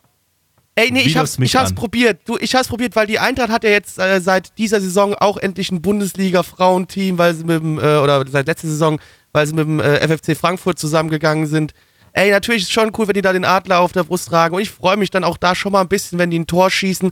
Ey, 0.75 0.91
nee, 0.91 1.01
ich 1.01 1.17
hab's, 1.17 1.37
ich 1.37 1.55
hab's 1.57 1.71
an. 1.71 1.75
probiert. 1.75 2.21
Du, 2.25 2.37
ich 2.37 2.55
hab's 2.55 2.69
probiert, 2.69 2.95
weil 2.95 3.05
die 3.05 3.19
Eintracht 3.19 3.49
hat 3.49 3.65
ja 3.65 3.69
jetzt 3.69 3.99
äh, 3.99 4.21
seit 4.21 4.57
dieser 4.57 4.79
Saison 4.79 5.13
auch 5.13 5.35
endlich 5.35 5.71
ein 5.71 5.81
Bundesliga-Frauenteam, 5.81 7.17
weil 7.17 7.33
sie 7.33 7.43
mit 7.43 7.61
dem, 7.61 7.79
äh, 7.79 7.97
oder 7.97 8.25
seit 8.29 8.47
letzter 8.47 8.69
Saison, 8.69 8.99
weil 9.33 9.45
sie 9.45 9.53
mit 9.53 9.65
dem 9.65 9.81
äh, 9.81 10.07
FFC 10.07 10.37
Frankfurt 10.37 10.79
zusammengegangen 10.79 11.47
sind. 11.47 11.73
Ey, 12.13 12.31
natürlich 12.31 12.61
ist 12.61 12.67
es 12.69 12.73
schon 12.73 12.93
cool, 12.97 13.07
wenn 13.07 13.13
die 13.13 13.21
da 13.21 13.33
den 13.33 13.43
Adler 13.43 13.81
auf 13.81 13.91
der 13.91 14.05
Brust 14.05 14.29
tragen. 14.29 14.55
Und 14.55 14.61
ich 14.61 14.69
freue 14.69 14.95
mich 14.95 15.11
dann 15.11 15.25
auch 15.25 15.37
da 15.37 15.53
schon 15.53 15.73
mal 15.73 15.81
ein 15.81 15.89
bisschen, 15.89 16.17
wenn 16.17 16.31
die 16.31 16.39
ein 16.39 16.47
Tor 16.47 16.71
schießen. 16.71 17.11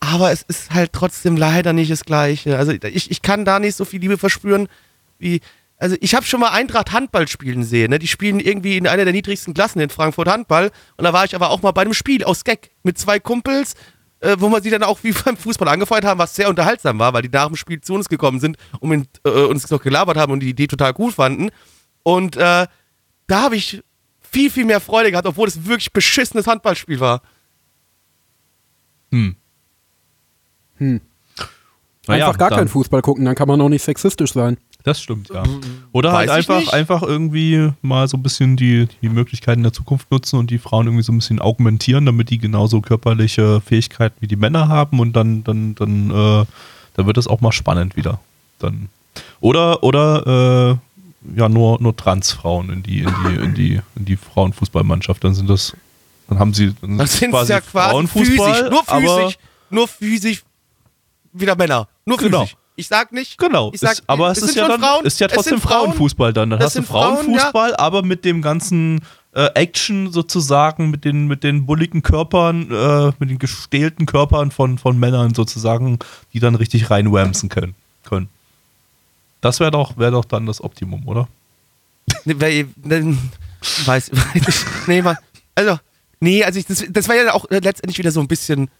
Aber 0.00 0.32
es 0.32 0.42
ist 0.42 0.72
halt 0.72 0.92
trotzdem 0.92 1.36
leider 1.36 1.72
nicht 1.72 1.92
das 1.92 2.04
Gleiche. 2.04 2.58
Also 2.58 2.72
ich, 2.72 3.10
ich 3.12 3.22
kann 3.22 3.44
da 3.44 3.60
nicht 3.60 3.76
so 3.76 3.84
viel 3.84 4.00
Liebe 4.00 4.18
verspüren 4.18 4.68
wie. 5.18 5.40
Also 5.76 5.96
ich 6.00 6.14
habe 6.14 6.24
schon 6.24 6.40
mal 6.40 6.50
Eintracht 6.50 6.92
Handball 6.92 7.26
spielen 7.28 7.64
sehen. 7.64 7.90
Ne? 7.90 7.98
Die 7.98 8.06
spielen 8.06 8.40
irgendwie 8.40 8.76
in 8.76 8.86
einer 8.86 9.04
der 9.04 9.12
niedrigsten 9.12 9.54
Klassen 9.54 9.80
in 9.80 9.90
Frankfurt 9.90 10.28
Handball. 10.28 10.70
Und 10.96 11.04
da 11.04 11.12
war 11.12 11.24
ich 11.24 11.34
aber 11.34 11.50
auch 11.50 11.62
mal 11.62 11.72
bei 11.72 11.82
einem 11.82 11.94
Spiel 11.94 12.24
aus 12.24 12.44
Gag 12.44 12.70
mit 12.84 12.96
zwei 12.96 13.18
Kumpels, 13.18 13.74
äh, 14.20 14.36
wo 14.38 14.48
wir 14.50 14.62
sie 14.62 14.70
dann 14.70 14.84
auch 14.84 15.00
wie 15.02 15.12
beim 15.24 15.36
Fußball 15.36 15.68
angefeuert 15.68 16.04
haben, 16.04 16.18
was 16.18 16.34
sehr 16.36 16.48
unterhaltsam 16.48 16.98
war, 16.98 17.12
weil 17.12 17.22
die 17.22 17.28
nach 17.28 17.48
dem 17.48 17.56
Spiel 17.56 17.80
zu 17.80 17.94
uns 17.94 18.08
gekommen 18.08 18.38
sind 18.40 18.56
und 18.80 18.88
mit, 18.88 19.08
äh, 19.24 19.30
uns 19.30 19.68
noch 19.70 19.82
gelabert 19.82 20.16
haben 20.16 20.32
und 20.32 20.40
die 20.40 20.50
Idee 20.50 20.68
total 20.68 20.94
cool 20.98 21.10
fanden. 21.12 21.50
Und 22.04 22.36
äh, 22.36 22.66
da 23.26 23.40
habe 23.42 23.56
ich 23.56 23.82
viel, 24.20 24.50
viel 24.50 24.64
mehr 24.64 24.80
Freude 24.80 25.10
gehabt, 25.10 25.26
obwohl 25.26 25.48
es 25.48 25.64
wirklich 25.66 25.92
beschissenes 25.92 26.46
Handballspiel 26.46 27.00
war. 27.00 27.20
Hm. 29.10 29.36
Hm. 30.76 31.00
Einfach 32.06 32.38
gar 32.38 32.50
dann- 32.50 32.58
keinen 32.60 32.68
Fußball 32.68 33.02
gucken, 33.02 33.24
dann 33.24 33.34
kann 33.34 33.48
man 33.48 33.60
auch 33.60 33.68
nicht 33.68 33.82
sexistisch 33.82 34.32
sein. 34.32 34.56
Das 34.84 35.00
stimmt, 35.00 35.30
ja. 35.30 35.42
Oder 35.92 36.12
Weiß 36.12 36.30
halt 36.30 36.50
einfach, 36.50 36.72
einfach 36.74 37.02
irgendwie 37.02 37.70
mal 37.80 38.06
so 38.06 38.18
ein 38.18 38.22
bisschen 38.22 38.56
die, 38.56 38.86
die 39.00 39.08
Möglichkeiten 39.08 39.62
der 39.62 39.72
Zukunft 39.72 40.10
nutzen 40.10 40.38
und 40.38 40.50
die 40.50 40.58
Frauen 40.58 40.86
irgendwie 40.86 41.02
so 41.02 41.10
ein 41.10 41.18
bisschen 41.18 41.40
augmentieren, 41.40 42.04
damit 42.04 42.28
die 42.28 42.36
genauso 42.36 42.82
körperliche 42.82 43.62
Fähigkeiten 43.62 44.16
wie 44.20 44.26
die 44.26 44.36
Männer 44.36 44.68
haben 44.68 45.00
und 45.00 45.14
dann, 45.14 45.42
dann, 45.42 45.74
dann, 45.74 46.10
äh, 46.10 46.44
dann 46.96 47.06
wird 47.06 47.16
es 47.16 47.26
auch 47.26 47.40
mal 47.40 47.50
spannend 47.50 47.96
wieder. 47.96 48.20
Dann. 48.58 48.90
Oder, 49.40 49.82
oder 49.82 50.76
äh, 50.76 51.38
ja, 51.38 51.48
nur, 51.48 51.80
nur 51.80 51.96
Transfrauen 51.96 52.68
in 52.68 52.82
die, 52.82 53.00
in 53.00 53.14
die, 53.26 53.34
in 53.42 53.54
die, 53.54 53.80
in 53.96 54.04
die 54.04 54.16
Frauenfußballmannschaft. 54.16 55.24
Dann 55.24 55.34
sind 55.34 55.48
das, 55.48 55.74
dann 56.28 56.38
haben 56.38 56.52
sie 56.52 56.74
dann 56.82 56.98
Das 56.98 57.14
ist 57.14 57.20
sind 57.20 57.30
quasi 57.30 57.52
ja 57.52 57.60
quasi 57.62 57.90
Frauenfußball, 57.90 58.54
physisch, 58.54 58.70
nur 58.70 58.84
physisch, 58.84 59.38
nur 59.70 59.88
physisch 59.88 60.42
wieder 61.32 61.56
Männer. 61.56 61.88
Nur 62.04 62.18
physisch. 62.18 62.32
Genau. 62.32 62.48
Ich 62.76 62.88
sag 62.88 63.12
nicht. 63.12 63.38
Genau, 63.38 63.70
Ich 63.72 63.80
sag, 63.80 63.92
ist, 63.92 64.02
aber 64.06 64.30
es, 64.30 64.38
ist 64.38 64.54
sind 64.54 64.56
ja, 64.56 64.68
dann, 64.68 64.80
Frauen, 64.80 65.04
ist 65.04 65.20
ja 65.20 65.28
es 65.28 65.32
trotzdem 65.34 65.60
Frauen, 65.60 65.86
Frauenfußball 65.86 66.32
dann. 66.32 66.50
Dann 66.50 66.58
es 66.58 66.66
hast 66.66 66.76
du 66.76 66.82
Frauenfußball, 66.82 67.76
aber 67.76 68.02
mit 68.02 68.24
dem 68.24 68.42
ganzen 68.42 69.00
äh, 69.32 69.46
Action 69.54 70.12
sozusagen, 70.12 70.90
mit 70.90 71.04
den, 71.04 71.26
mit 71.26 71.44
den 71.44 71.66
bulligen 71.66 72.02
Körpern, 72.02 72.70
äh, 72.70 73.12
mit 73.18 73.30
den 73.30 73.38
gestählten 73.38 74.06
Körpern 74.06 74.50
von, 74.50 74.78
von 74.78 74.98
Männern 74.98 75.34
sozusagen, 75.34 75.98
die 76.32 76.40
dann 76.40 76.54
richtig 76.56 76.90
reinwamsen 76.90 77.48
können. 77.48 77.74
können. 78.04 78.28
Das 79.40 79.60
wäre 79.60 79.70
doch, 79.70 79.96
wär 79.96 80.10
doch 80.10 80.24
dann 80.24 80.46
das 80.46 80.62
Optimum, 80.62 81.06
oder? 81.06 81.28
Ne, 82.24 82.40
weil, 82.40 82.68
ne, 82.82 83.16
weiß, 83.84 84.10
weiß 84.12 84.48
ich, 84.48 84.88
nee, 84.88 85.02
mal, 85.02 85.18
also, 85.54 85.78
nee, 86.20 86.42
also 86.42 86.58
ich, 86.58 86.66
das, 86.66 86.84
das 86.88 87.08
war 87.08 87.14
ja 87.14 87.32
auch 87.34 87.46
letztendlich 87.50 87.98
wieder 87.98 88.10
so 88.10 88.20
ein 88.20 88.28
bisschen, 88.28 88.70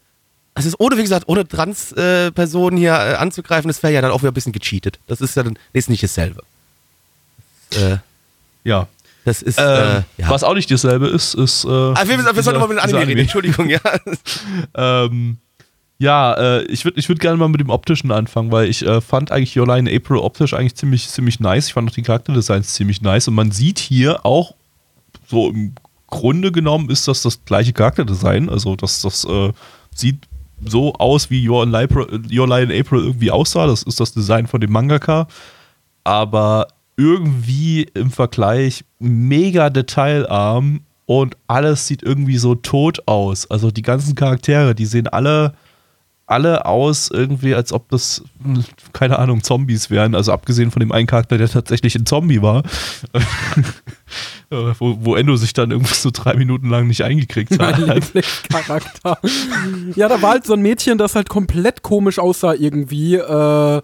also 0.54 0.68
es 0.68 0.74
ist 0.74 0.80
ohne, 0.80 0.96
wie 0.96 1.02
gesagt, 1.02 1.24
ohne 1.28 1.46
Trans-Personen 1.46 2.76
hier 2.76 2.92
äh, 2.92 3.14
anzugreifen, 3.14 3.68
das 3.68 3.82
wäre 3.82 3.92
ja 3.92 4.00
dann 4.00 4.10
auch 4.12 4.22
wieder 4.22 4.30
ein 4.30 4.34
bisschen 4.34 4.52
gecheatet. 4.52 4.98
Das 5.06 5.20
ist 5.20 5.36
ja 5.36 5.42
dann, 5.42 5.58
ist 5.72 5.88
nicht 5.90 6.02
dasselbe. 6.02 6.42
Äh, 7.72 7.96
Ja. 8.62 8.86
das 9.24 9.42
ist, 9.42 9.58
Ähm, 9.58 9.64
äh, 9.66 10.22
ja. 10.22 10.28
Was 10.30 10.44
auch 10.44 10.54
nicht 10.54 10.70
dasselbe 10.70 11.08
ist, 11.08 11.34
ist. 11.34 11.64
Äh, 11.64 11.68
Ah, 11.68 12.02
wir, 12.06 12.18
wir 12.36 12.42
sollten 12.42 12.60
mal 12.60 12.68
mit 12.68 12.78
dem 12.78 12.84
Anime 12.84 13.06
reden, 13.06 13.20
Entschuldigung, 13.20 13.68
ja. 13.68 13.80
Ähm, 14.74 15.38
ja, 15.98 16.34
äh, 16.34 16.62
ich 16.64 16.84
würde 16.84 16.98
ich 16.98 17.08
würd 17.08 17.20
gerne 17.20 17.36
mal 17.36 17.48
mit 17.48 17.60
dem 17.60 17.70
Optischen 17.70 18.10
anfangen, 18.10 18.50
weil 18.50 18.68
ich 18.68 18.84
äh, 18.84 19.00
fand 19.00 19.30
eigentlich 19.30 19.56
in 19.56 19.70
April 19.88 20.18
optisch 20.18 20.52
eigentlich 20.52 20.74
ziemlich, 20.74 21.08
ziemlich 21.08 21.40
nice. 21.40 21.68
Ich 21.68 21.72
fand 21.72 21.88
auch 21.88 21.94
die 21.94 22.02
Charakterdesigns 22.02 22.74
ziemlich 22.74 23.00
nice. 23.00 23.28
Und 23.28 23.34
man 23.34 23.52
sieht 23.52 23.78
hier 23.78 24.26
auch, 24.26 24.54
so 25.28 25.50
im 25.50 25.74
Grunde 26.08 26.52
genommen 26.52 26.90
ist 26.90 27.08
das 27.08 27.22
das 27.22 27.44
gleiche 27.44 27.72
Charakterdesign. 27.72 28.48
Also 28.50 28.76
das, 28.76 29.02
das 29.02 29.24
äh, 29.24 29.52
sieht 29.94 30.18
so 30.64 30.94
aus, 30.94 31.30
wie 31.30 31.48
Your 31.48 31.66
Your 31.66 32.48
Lie 32.48 32.62
in 32.62 32.80
April 32.80 33.02
irgendwie 33.04 33.30
aussah. 33.30 33.66
Das 33.66 33.82
ist 33.82 34.00
das 34.00 34.12
Design 34.12 34.46
von 34.46 34.60
dem 34.60 34.72
Mangaka. 34.72 35.26
Aber 36.04 36.68
irgendwie 36.96 37.82
im 37.94 38.10
Vergleich 38.10 38.84
mega 38.98 39.70
detailarm 39.70 40.80
und 41.06 41.36
alles 41.46 41.86
sieht 41.86 42.02
irgendwie 42.02 42.38
so 42.38 42.54
tot 42.54 43.02
aus. 43.06 43.50
Also 43.50 43.70
die 43.70 43.82
ganzen 43.82 44.14
Charaktere, 44.14 44.74
die 44.74 44.86
sehen 44.86 45.08
alle, 45.08 45.54
alle 46.26 46.64
aus 46.66 47.10
irgendwie, 47.10 47.54
als 47.54 47.72
ob 47.72 47.88
das, 47.90 48.22
keine 48.92 49.18
Ahnung, 49.18 49.42
Zombies 49.42 49.90
wären. 49.90 50.14
Also 50.14 50.32
abgesehen 50.32 50.70
von 50.70 50.80
dem 50.80 50.92
einen 50.92 51.06
Charakter, 51.06 51.36
der 51.36 51.48
tatsächlich 51.48 51.94
ein 51.96 52.06
Zombie 52.06 52.40
war. 52.40 52.62
Äh, 54.50 54.74
wo, 54.78 54.98
wo 55.00 55.14
Endo 55.16 55.36
sich 55.36 55.52
dann 55.52 55.70
irgendwie 55.70 55.94
so 55.94 56.10
drei 56.12 56.34
Minuten 56.34 56.68
lang 56.68 56.86
nicht 56.86 57.02
eingekriegt 57.02 57.56
Mein 57.58 57.88
hat. 57.88 57.94
Lieblingscharakter. 57.94 59.18
ja, 59.96 60.08
da 60.08 60.20
war 60.22 60.30
halt 60.32 60.46
so 60.46 60.54
ein 60.54 60.62
Mädchen, 60.62 60.98
das 60.98 61.14
halt 61.14 61.28
komplett 61.28 61.82
komisch 61.82 62.18
aussah 62.18 62.54
irgendwie. 62.54 63.16
Äh, 63.16 63.82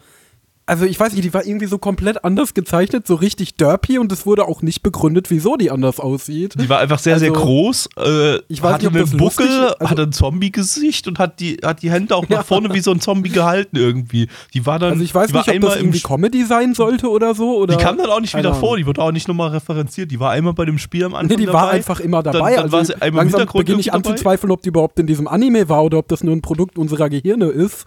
also 0.71 0.85
ich 0.85 0.99
weiß 0.99 1.13
nicht, 1.13 1.25
die 1.25 1.35
war 1.35 1.45
irgendwie 1.45 1.67
so 1.67 1.79
komplett 1.79 2.25
anders 2.25 2.55
gezeichnet, 2.55 3.07
so 3.07 3.17
richtig 3.17 3.57
derpy 3.57 3.99
und 3.99 4.11
es 4.13 4.25
wurde 4.25 4.47
auch 4.47 4.63
nicht 4.63 4.83
begründet, 4.83 5.29
wieso 5.31 5.57
die 5.57 5.71
anders 5.71 5.99
aussieht. 6.01 6.55
Die 6.61 6.69
war 6.69 6.79
einfach 6.79 6.99
sehr, 7.01 7.19
sehr 7.19 7.31
Also, 7.31 7.41
groß, 7.43 7.89
äh, 7.99 8.37
ich 8.49 8.63
weiß 8.63 8.75
hatte 8.75 8.87
nicht, 8.91 8.97
einen 8.97 9.17
Buckel, 9.19 9.47
lustig- 9.47 9.77
also- 9.81 9.91
hatte 9.91 10.03
ein 10.03 10.13
Zombie-Gesicht 10.13 11.09
und 11.09 11.19
hat 11.19 11.41
die, 11.41 11.59
hat 11.65 11.83
die 11.83 11.91
Hände 11.91 12.15
auch 12.15 12.29
nach 12.29 12.45
vorne 12.45 12.73
wie 12.73 12.81
so 12.81 12.93
ein 12.93 13.01
Zombie 13.01 13.31
gehalten 13.31 13.77
irgendwie. 13.77 14.29
Die 14.55 14.65
war 14.65 14.79
dann, 14.79 14.93
Also 14.93 15.03
ich 15.03 15.15
weiß 15.15 15.33
nicht, 15.33 15.49
ob 15.49 15.61
das 15.61 15.77
irgendwie 15.77 16.01
Comedy 16.01 16.45
sein 16.45 16.75
sollte 16.75 17.11
oder 17.11 17.35
so. 17.35 17.57
Oder 17.59 17.77
Die 17.77 17.83
kam 17.83 17.99
dann 17.99 18.09
auch 18.11 18.21
nicht 18.21 18.37
wieder 18.37 18.55
vor, 18.55 18.77
die 18.77 18.87
wurde 18.87 19.03
auch 19.03 19.13
nicht 19.13 19.29
nochmal 19.29 19.51
referenziert. 19.51 20.11
Die 20.11 20.21
war 20.21 20.31
einmal 20.31 20.55
bei 20.55 20.65
dem 20.65 20.79
Spiel 20.79 21.05
am 21.05 21.15
Anfang 21.15 21.29
Nee, 21.29 21.37
die 21.37 21.47
dabei. 21.47 21.59
war 21.59 21.71
einfach 21.71 22.01
immer 22.01 22.23
Dann- 22.23 22.33
dabei. 22.35 22.55
dann 22.57 22.71
war 22.73 22.79
also 22.81 22.93
sie 22.95 23.03
einmal 23.03 23.27
im 23.27 23.31
langsam 23.33 23.53
beginne 23.53 23.81
ich 23.81 23.93
anzuzweifeln, 23.93 24.51
ob 24.53 24.63
die 24.63 24.69
überhaupt 24.69 24.99
in 24.99 25.07
diesem 25.07 25.27
Anime 25.27 25.69
war 25.69 25.83
oder 25.85 25.99
ob 25.99 26.09
das 26.09 26.23
nur 26.23 26.35
ein 26.35 26.43
Produkt 26.43 26.79
unserer 26.79 27.09
Gehirne 27.11 27.47
ist. 27.47 27.85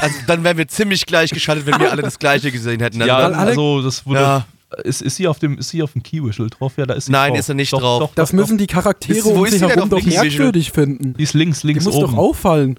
Also 0.00 0.14
dann 0.26 0.44
wären 0.44 0.58
wir 0.58 0.68
ziemlich 0.68 1.06
gleich 1.06 1.30
geschaltet, 1.30 1.66
wenn 1.66 1.80
wir 1.80 1.90
alle 1.90 2.02
das 2.02 2.18
Gleiche 2.18 2.50
gesehen 2.52 2.80
hätten. 2.80 3.00
Also 3.00 3.08
Ja, 3.08 3.28
dann, 3.28 3.34
also 3.34 3.82
das 3.82 4.04
wurde. 4.06 4.20
Ja. 4.20 4.46
Ist, 4.82 5.00
ist 5.00 5.16
sie 5.16 5.28
auf 5.28 5.38
dem, 5.38 5.58
ist 5.58 5.68
sie 5.70 5.82
auf 5.82 5.92
dem 5.92 6.02
Keywhistle 6.02 6.48
drauf? 6.50 6.72
Ja, 6.76 6.86
da 6.86 6.94
ist 6.94 7.06
sie 7.06 7.12
Nein, 7.12 7.30
drauf. 7.30 7.38
ist 7.38 7.46
sie 7.46 7.54
nicht 7.54 7.72
doch, 7.72 7.80
drauf. 7.80 8.00
Doch, 8.00 8.14
Das 8.16 8.30
doch, 8.30 8.36
müssen 8.36 8.58
die 8.58 8.66
Charaktere 8.66 9.16
Ist- 9.18 9.24
wo 9.24 9.30
um 9.30 9.44
die 9.44 9.58
denn 9.58 9.68
herum 9.68 9.88
doch 9.88 10.02
merkwürdig 10.02 10.72
finden. 10.72 11.14
Die 11.14 11.22
ist 11.22 11.34
links, 11.34 11.60
Die 11.60 11.68
links 11.68 11.84
muss 11.84 11.94
oben. 11.94 12.12
doch 12.12 12.18
auffallen. 12.18 12.78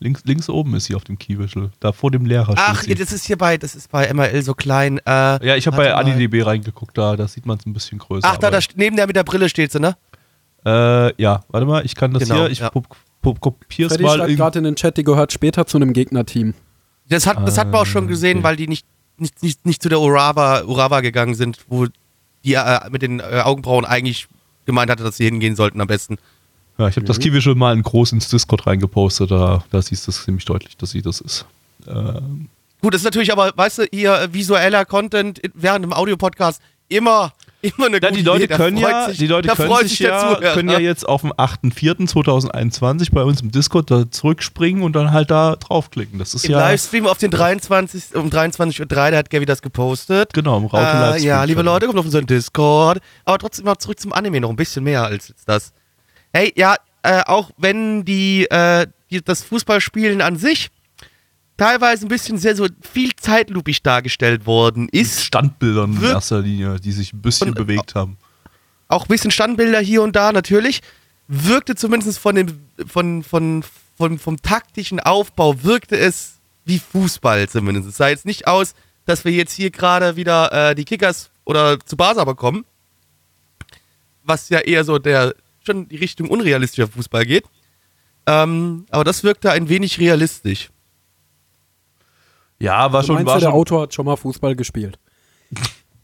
Links, 0.00 0.22
links 0.24 0.48
oben 0.48 0.74
ist 0.74 0.86
sie 0.86 0.94
auf 0.96 1.04
dem 1.04 1.16
Keywischel. 1.18 1.70
Da 1.78 1.92
vor 1.92 2.10
dem 2.10 2.24
Lehrer 2.26 2.54
Ach, 2.56 2.82
steht 2.82 2.98
sie. 2.98 3.04
das 3.04 3.12
ist 3.12 3.24
hier 3.26 3.36
bei, 3.38 3.56
das 3.58 3.76
ist 3.76 3.90
bei 3.92 4.12
MRL 4.12 4.42
so 4.42 4.54
klein. 4.54 4.98
Äh, 5.06 5.46
Ja, 5.46 5.54
ich 5.56 5.66
habe 5.68 5.76
bei. 5.76 5.94
AniDB 5.94 6.42
reingeguckt, 6.44 6.98
da, 6.98 7.14
da 7.16 7.28
sieht 7.28 7.46
man 7.46 7.58
es 7.58 7.66
ein 7.66 7.72
bisschen 7.72 7.98
größer. 7.98 8.26
Ach, 8.28 8.38
da, 8.38 8.50
da 8.50 8.58
neben 8.74 8.96
der 8.96 9.06
mit 9.06 9.14
der 9.14 9.22
Brille 9.24 9.48
steht 9.48 9.70
sie, 9.70 9.78
ne? 9.78 9.96
Äh, 10.64 11.22
ja, 11.22 11.44
warte 11.48 11.66
mal, 11.66 11.84
ich 11.84 11.94
kann 11.94 12.12
das 12.12 12.24
Genau, 12.24 12.36
hier, 12.36 12.50
ich 12.50 12.58
ja. 12.60 12.70
Pu- 13.22 13.34
pu- 13.34 13.38
kopier's 13.40 13.92
Freddy 13.92 14.04
mal. 14.04 14.16
schreibt 14.16 14.30
in- 14.30 14.36
gerade 14.36 14.58
in 14.58 14.64
den 14.64 14.76
Chat, 14.76 14.96
die 14.96 15.04
gehört 15.04 15.32
später 15.32 15.66
zu 15.66 15.78
einem 15.78 15.92
Gegnerteam. 15.92 16.54
Das 17.08 17.26
hat, 17.26 17.46
das 17.46 17.58
hat 17.58 17.70
man 17.70 17.80
auch 17.80 17.86
schon 17.86 18.06
gesehen, 18.08 18.38
okay. 18.38 18.44
weil 18.44 18.56
die 18.56 18.68
nicht, 18.68 18.86
nicht, 19.18 19.42
nicht, 19.42 19.66
nicht 19.66 19.82
zu 19.82 19.88
der 19.88 20.00
Urawa, 20.00 20.62
Urawa 20.62 21.00
gegangen 21.00 21.34
sind, 21.34 21.58
wo 21.68 21.86
die 22.44 22.54
äh, 22.54 22.90
mit 22.90 23.02
den 23.02 23.20
äh, 23.20 23.42
Augenbrauen 23.44 23.84
eigentlich 23.84 24.28
gemeint 24.64 24.90
hatte, 24.90 25.02
dass 25.02 25.16
sie 25.16 25.24
hingehen 25.24 25.56
sollten 25.56 25.80
am 25.80 25.86
besten. 25.86 26.18
Ja, 26.78 26.88
ich 26.88 26.96
habe 26.96 27.06
das 27.06 27.18
Keywischel 27.18 27.54
mal 27.54 27.74
in 27.76 27.82
groß 27.82 28.12
ins 28.12 28.28
Discord 28.28 28.66
reingepostet, 28.66 29.30
da, 29.30 29.62
da 29.70 29.82
siehst 29.82 30.06
du 30.06 30.10
es 30.10 30.24
ziemlich 30.24 30.44
deutlich, 30.46 30.76
dass 30.76 30.90
sie 30.90 31.02
das 31.02 31.20
ist. 31.20 31.44
Ähm, 31.86 32.48
Gut, 32.80 32.94
das 32.94 33.02
ist 33.02 33.04
natürlich 33.04 33.30
aber, 33.30 33.52
weißt 33.54 33.78
du, 33.78 33.86
hier 33.92 34.14
äh, 34.22 34.32
visueller 34.32 34.84
Content 34.84 35.40
während 35.54 35.84
dem 35.84 35.92
Audiopodcast 35.92 36.60
immer, 36.88 37.32
immer 37.62 37.86
eine 37.86 38.00
Ja, 38.02 38.08
gute 38.08 38.12
die 38.20 38.22
Leute 38.22 38.44
Idee. 38.44 38.54
Können 38.54 38.76
ja, 38.76 39.08
sich, 39.08 39.18
die 39.18 39.26
Leute 39.26 39.48
können 39.48 39.88
sich 39.88 39.98
ja, 40.00 40.18
Zuhörer. 40.36 40.54
können 40.54 40.68
ja 40.68 40.78
jetzt 40.78 41.08
auf 41.08 41.22
den 41.22 41.32
8.4.2021 41.32 43.12
bei 43.12 43.22
uns 43.22 43.40
im 43.40 43.50
Discord 43.50 43.90
da 43.90 44.10
zurückspringen 44.10 44.82
und 44.82 44.94
dann 44.94 45.12
halt 45.12 45.30
da 45.30 45.56
draufklicken. 45.56 46.18
Das 46.18 46.34
ist 46.34 46.44
Im 46.44 46.52
ja 46.52 46.58
Livestream 46.58 47.06
auf 47.06 47.18
den 47.18 47.30
23. 47.30 48.14
um 48.14 48.28
23.03 48.28 48.80
Uhr, 48.80 48.86
da 48.86 49.16
hat 49.16 49.30
Gavi 49.30 49.46
das 49.46 49.62
gepostet. 49.62 50.32
genau 50.34 50.58
im 50.58 50.66
Raute 50.66 50.84
Äh, 50.84 51.00
Livestream. 51.00 51.28
ja, 51.28 51.44
liebe 51.44 51.62
Leute, 51.62 51.86
kommt 51.86 51.98
auf 51.98 52.04
unseren 52.04 52.26
Discord. 52.26 52.98
Aber 53.24 53.38
trotzdem 53.38 53.64
mal 53.64 53.78
zurück 53.78 53.98
zum 54.00 54.12
Anime, 54.12 54.40
noch 54.40 54.50
ein 54.50 54.56
bisschen 54.56 54.84
mehr 54.84 55.04
als 55.04 55.28
jetzt 55.28 55.48
das. 55.48 55.72
Hey, 56.32 56.52
ja, 56.56 56.76
äh, 57.02 57.22
auch 57.26 57.50
wenn 57.58 58.04
die, 58.04 58.44
äh, 58.50 58.86
die, 59.10 59.22
das 59.22 59.42
Fußballspielen 59.44 60.20
an 60.20 60.36
sich 60.36 60.70
teilweise 61.62 62.06
ein 62.06 62.08
bisschen 62.08 62.38
sehr 62.38 62.56
so 62.56 62.66
viel 62.80 63.10
zeitlupig 63.16 63.82
dargestellt 63.82 64.46
worden 64.46 64.84
Mit 64.86 64.94
ist, 64.94 65.22
Standbildern 65.24 65.96
in 65.96 66.02
erster 66.02 66.40
Linie, 66.40 66.80
die 66.80 66.90
sich 66.92 67.12
ein 67.12 67.22
bisschen 67.22 67.50
Und- 67.50 67.54
bewegt 67.54 67.94
haben. 67.94 68.16
auch 68.88 69.04
ein 69.04 69.08
bisschen 69.08 69.30
Standbilder 69.30 69.80
hier 69.80 70.02
und 70.02 70.16
da 70.16 70.32
natürlich, 70.32 70.80
wirkte 71.28 71.74
zumindest 71.76 72.18
von 72.18 72.34
dem, 72.34 72.60
von, 72.86 73.22
von, 73.22 73.64
von, 73.96 74.18
vom 74.18 74.36
taktischen 74.42 74.98
Aufbau, 75.00 75.62
wirkte 75.62 75.96
es 75.96 76.40
wie 76.64 76.78
Fußball 76.78 77.48
zumindest. 77.48 77.88
Es 77.88 77.96
sah 77.96 78.08
jetzt 78.08 78.26
nicht 78.26 78.46
aus, 78.48 78.74
dass 79.06 79.24
wir 79.24 79.32
jetzt 79.32 79.52
hier 79.52 79.70
gerade 79.70 80.16
wieder 80.16 80.70
äh, 80.70 80.74
die 80.74 80.84
Kickers 80.84 81.30
oder 81.44 81.78
zu 81.80 81.96
Basa 81.96 82.24
bekommen, 82.24 82.64
was 84.24 84.48
ja 84.48 84.58
eher 84.60 84.84
so 84.84 84.98
der, 84.98 85.34
schon 85.64 85.88
die 85.88 85.96
Richtung 85.96 86.28
unrealistischer 86.28 86.88
Fußball 86.88 87.24
geht. 87.24 87.44
Ähm, 88.26 88.84
aber 88.90 89.04
das 89.04 89.22
wirkte 89.24 89.50
ein 89.52 89.68
wenig 89.68 89.98
realistisch. 89.98 90.70
Ja, 92.62 92.92
war 92.92 93.00
Du 93.00 93.08
schon, 93.08 93.16
meinst 93.16 93.26
war 93.26 93.40
der 93.40 93.46
schon 93.46 93.54
Autor 93.54 93.82
hat 93.82 93.94
schon 93.94 94.06
mal 94.06 94.16
Fußball 94.16 94.54
gespielt. 94.54 94.96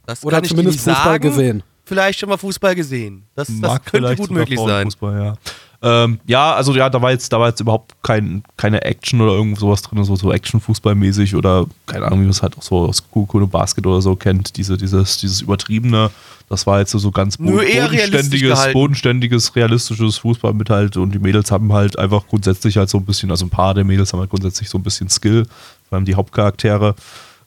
Das 0.07 0.25
Oder 0.25 0.37
kann 0.37 0.45
ich 0.45 0.51
dir 0.51 0.57
zumindest 0.57 0.87
nicht 0.87 0.97
Fußball 0.97 1.13
sagen. 1.13 1.23
gesehen. 1.23 1.63
Vielleicht 1.85 2.19
schon 2.19 2.29
mal 2.29 2.37
Fußball 2.37 2.75
gesehen. 2.75 3.25
Das, 3.35 3.49
das 3.61 3.85
könnte 3.85 4.17
gut 4.17 4.31
möglich 4.31 4.59
sein. 4.59 4.69
Frauenfußball, 4.69 5.25
ja. 5.25 5.35
Ähm, 5.81 6.19
ja, 6.27 6.55
also 6.55 6.75
ja, 6.75 6.91
da 6.91 7.01
war 7.01 7.13
jetzt, 7.13 7.33
da 7.33 7.39
war 7.39 7.49
jetzt 7.49 7.61
überhaupt 7.61 7.95
kein, 8.03 8.43
keine 8.57 8.83
Action 8.83 9.21
oder 9.21 9.33
irgend 9.35 9.59
sowas 9.61 9.81
drin, 9.83 10.03
so, 10.03 10.17
so 10.17 10.33
Action-Fußballmäßig 10.33 11.37
oder 11.37 11.67
keine 11.87 12.07
Ahnung, 12.07 12.19
wie 12.19 12.25
man 12.25 12.31
es 12.31 12.43
halt 12.43 12.59
auch 12.59 12.63
so 12.63 12.79
aus 12.79 13.05
Kuno 13.09 13.47
Basket 13.47 13.87
oder 13.87 14.03
so 14.03 14.17
kennt, 14.17 14.57
diese, 14.57 14.77
dieses, 14.77 15.19
dieses 15.19 15.41
übertriebene, 15.41 16.11
das 16.49 16.67
war 16.67 16.81
jetzt 16.81 16.91
so, 16.91 16.99
so 16.99 17.13
ganz 17.13 17.39
realistisch 17.39 18.01
bodenständiges, 18.11 18.73
bodenständiges, 18.73 19.55
realistisches 19.55 20.19
Fußball 20.19 20.53
mit 20.53 20.69
halt 20.69 20.97
und 20.97 21.13
die 21.15 21.21
Mädels 21.21 21.53
haben 21.53 21.73
halt 21.73 21.97
einfach 21.97 22.27
grundsätzlich 22.27 22.77
halt 22.77 22.91
so 22.91 22.99
ein 22.99 23.05
bisschen, 23.05 23.31
also 23.31 23.47
ein 23.47 23.51
paar 23.51 23.75
der 23.75 23.85
Mädels 23.85 24.13
haben 24.13 24.19
halt 24.19 24.31
grundsätzlich 24.31 24.69
so 24.69 24.79
ein 24.79 24.83
bisschen 24.83 25.09
Skill, 25.09 25.47
vor 25.89 25.97
allem 25.97 26.05
die 26.05 26.15
Hauptcharaktere, 26.15 26.95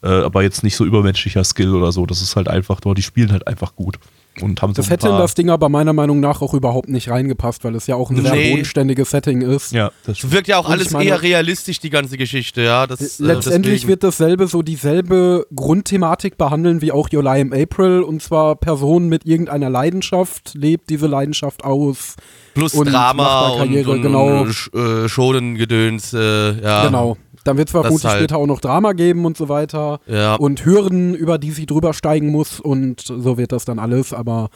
äh, 0.04 0.08
aber 0.08 0.42
jetzt 0.44 0.64
nicht 0.64 0.76
so 0.76 0.86
übermenschlicher 0.86 1.44
Skill 1.44 1.76
oder 1.76 1.92
so, 1.92 2.06
das 2.06 2.22
ist 2.22 2.36
halt 2.36 2.48
einfach 2.48 2.80
nur, 2.84 2.96
die 2.96 3.04
spielen 3.04 3.32
halt 3.32 3.48
einfach 3.48 3.76
gut. 3.76 3.98
Und 4.40 4.62
haben 4.62 4.70
so 4.72 4.76
Das 4.78 4.88
ein 4.88 4.92
hätte 4.92 5.10
in 5.10 5.18
das 5.18 5.36
Ding 5.36 5.50
aber 5.50 5.68
meiner 5.68 5.92
Meinung 5.92 6.22
nach 6.22 6.42
auch 6.42 6.54
überhaupt 6.54 6.88
nicht 6.88 7.10
reingepasst, 7.10 7.66
weil 7.66 7.76
es 7.76 7.86
ja 7.88 7.96
auch 7.96 8.10
ein 8.10 8.22
sehr 8.22 8.32
Nee. 8.34 8.52
bodenständiges 8.52 9.10
Setting 9.10 9.42
ist. 9.42 9.74
Ja, 9.74 9.92
das 10.06 10.24
Es 10.24 10.32
wirkt 10.32 10.48
ja 10.48 10.58
auch 10.58 10.68
Und 10.68 10.72
alles 10.72 10.92
meine- 10.92 11.04
eher 11.10 11.22
realistisch, 11.22 11.80
die 11.82 11.90
ganze 11.90 12.16
Geschichte, 12.18 12.62
ja. 12.62 12.88
Das, 12.88 13.20
äh, 13.20 13.24
Letztendlich 13.26 13.74
deswegen. 13.82 13.90
wird 13.90 14.04
dasselbe, 14.06 14.48
so 14.48 14.62
dieselbe 14.62 15.46
Grundthematik 15.54 16.38
behandeln 16.38 16.82
wie 16.82 16.94
auch 16.94 17.10
July 17.12 17.42
im 17.42 17.52
April 17.52 18.04
und 18.04 18.22
zwar 18.24 18.56
Person 18.56 19.10
mit 19.10 19.26
irgendeiner 19.26 19.70
Leidenschaft 19.70 20.54
lebt 20.56 20.90
diese 20.90 21.08
Leidenschaft 21.08 21.66
aus. 21.66 22.16
plus 22.54 22.74
und 22.74 22.86
Drama 22.92 23.14
macht 23.24 23.30
da 23.30 23.50
und, 23.50 23.58
Karriere, 23.60 23.92
und, 23.92 24.02
genau. 24.02 24.42
und 24.44 24.72
äh, 24.74 25.10
Schonengedöns, 25.10 26.14
äh, 26.14 26.62
ja. 26.62 26.86
Genau. 26.86 27.18
Dann 27.44 27.58
wird 27.58 27.70
es 27.70 27.72
vermutlich 27.72 28.06
halt. 28.06 28.20
später 28.20 28.38
auch 28.38 28.46
noch 28.46 28.62
Drama 28.62 28.94
geben 28.94 29.26
und 29.26 29.38
so 29.38 29.50
weiter. 29.50 30.00
Ja. 30.08 30.36
Und 30.36 30.66
Hürden, 30.66 31.16
über 31.16 31.38
die 31.38 31.52
sie 31.52 31.66
drüber 31.66 31.94
steigen 31.94 32.30
muss 32.30 32.60
und 32.60 33.02
so 33.02 33.38
wird 33.38 33.52
das 33.52 33.66
dann 33.66 33.80
alles, 33.80 34.14
aber 34.14 34.50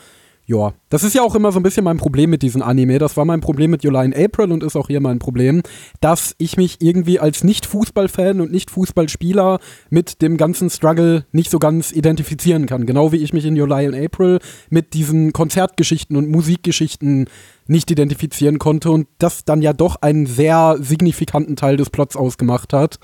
ja, 0.47 0.73
das 0.89 1.03
ist 1.03 1.15
ja 1.15 1.23
auch 1.23 1.33
immer 1.33 1.51
so 1.51 1.59
ein 1.59 1.63
bisschen 1.63 1.83
mein 1.83 1.97
Problem 1.97 2.29
mit 2.29 2.43
diesen 2.43 2.61
Anime. 2.61 2.99
Das 2.99 3.17
war 3.17 3.25
mein 3.25 3.41
Problem 3.41 3.71
mit 3.71 3.83
July 3.83 4.05
in 4.05 4.13
April 4.13 4.51
und 4.51 4.63
ist 4.63 4.75
auch 4.75 4.87
hier 4.87 5.01
mein 5.01 5.17
Problem, 5.17 5.63
dass 6.01 6.35
ich 6.37 6.55
mich 6.55 6.81
irgendwie 6.81 7.19
als 7.19 7.43
Nicht-Fußball-Fan 7.43 8.39
und 8.39 8.51
Nicht-Fußballspieler 8.51 9.59
mit 9.89 10.21
dem 10.21 10.37
ganzen 10.37 10.69
Struggle 10.69 11.25
nicht 11.31 11.49
so 11.49 11.57
ganz 11.57 11.91
identifizieren 11.91 12.67
kann. 12.67 12.85
Genau 12.85 13.11
wie 13.11 13.17
ich 13.17 13.33
mich 13.33 13.45
in 13.45 13.55
July 13.55 13.85
in 13.85 13.95
April 13.95 14.39
mit 14.69 14.93
diesen 14.93 15.33
Konzertgeschichten 15.33 16.15
und 16.15 16.29
Musikgeschichten 16.29 17.27
nicht 17.65 17.89
identifizieren 17.89 18.59
konnte 18.59 18.91
und 18.91 19.07
das 19.17 19.45
dann 19.45 19.63
ja 19.63 19.73
doch 19.73 19.95
einen 20.03 20.27
sehr 20.27 20.77
signifikanten 20.79 21.55
Teil 21.55 21.77
des 21.77 21.89
Plots 21.89 22.15
ausgemacht 22.15 22.71
hat. 22.71 22.99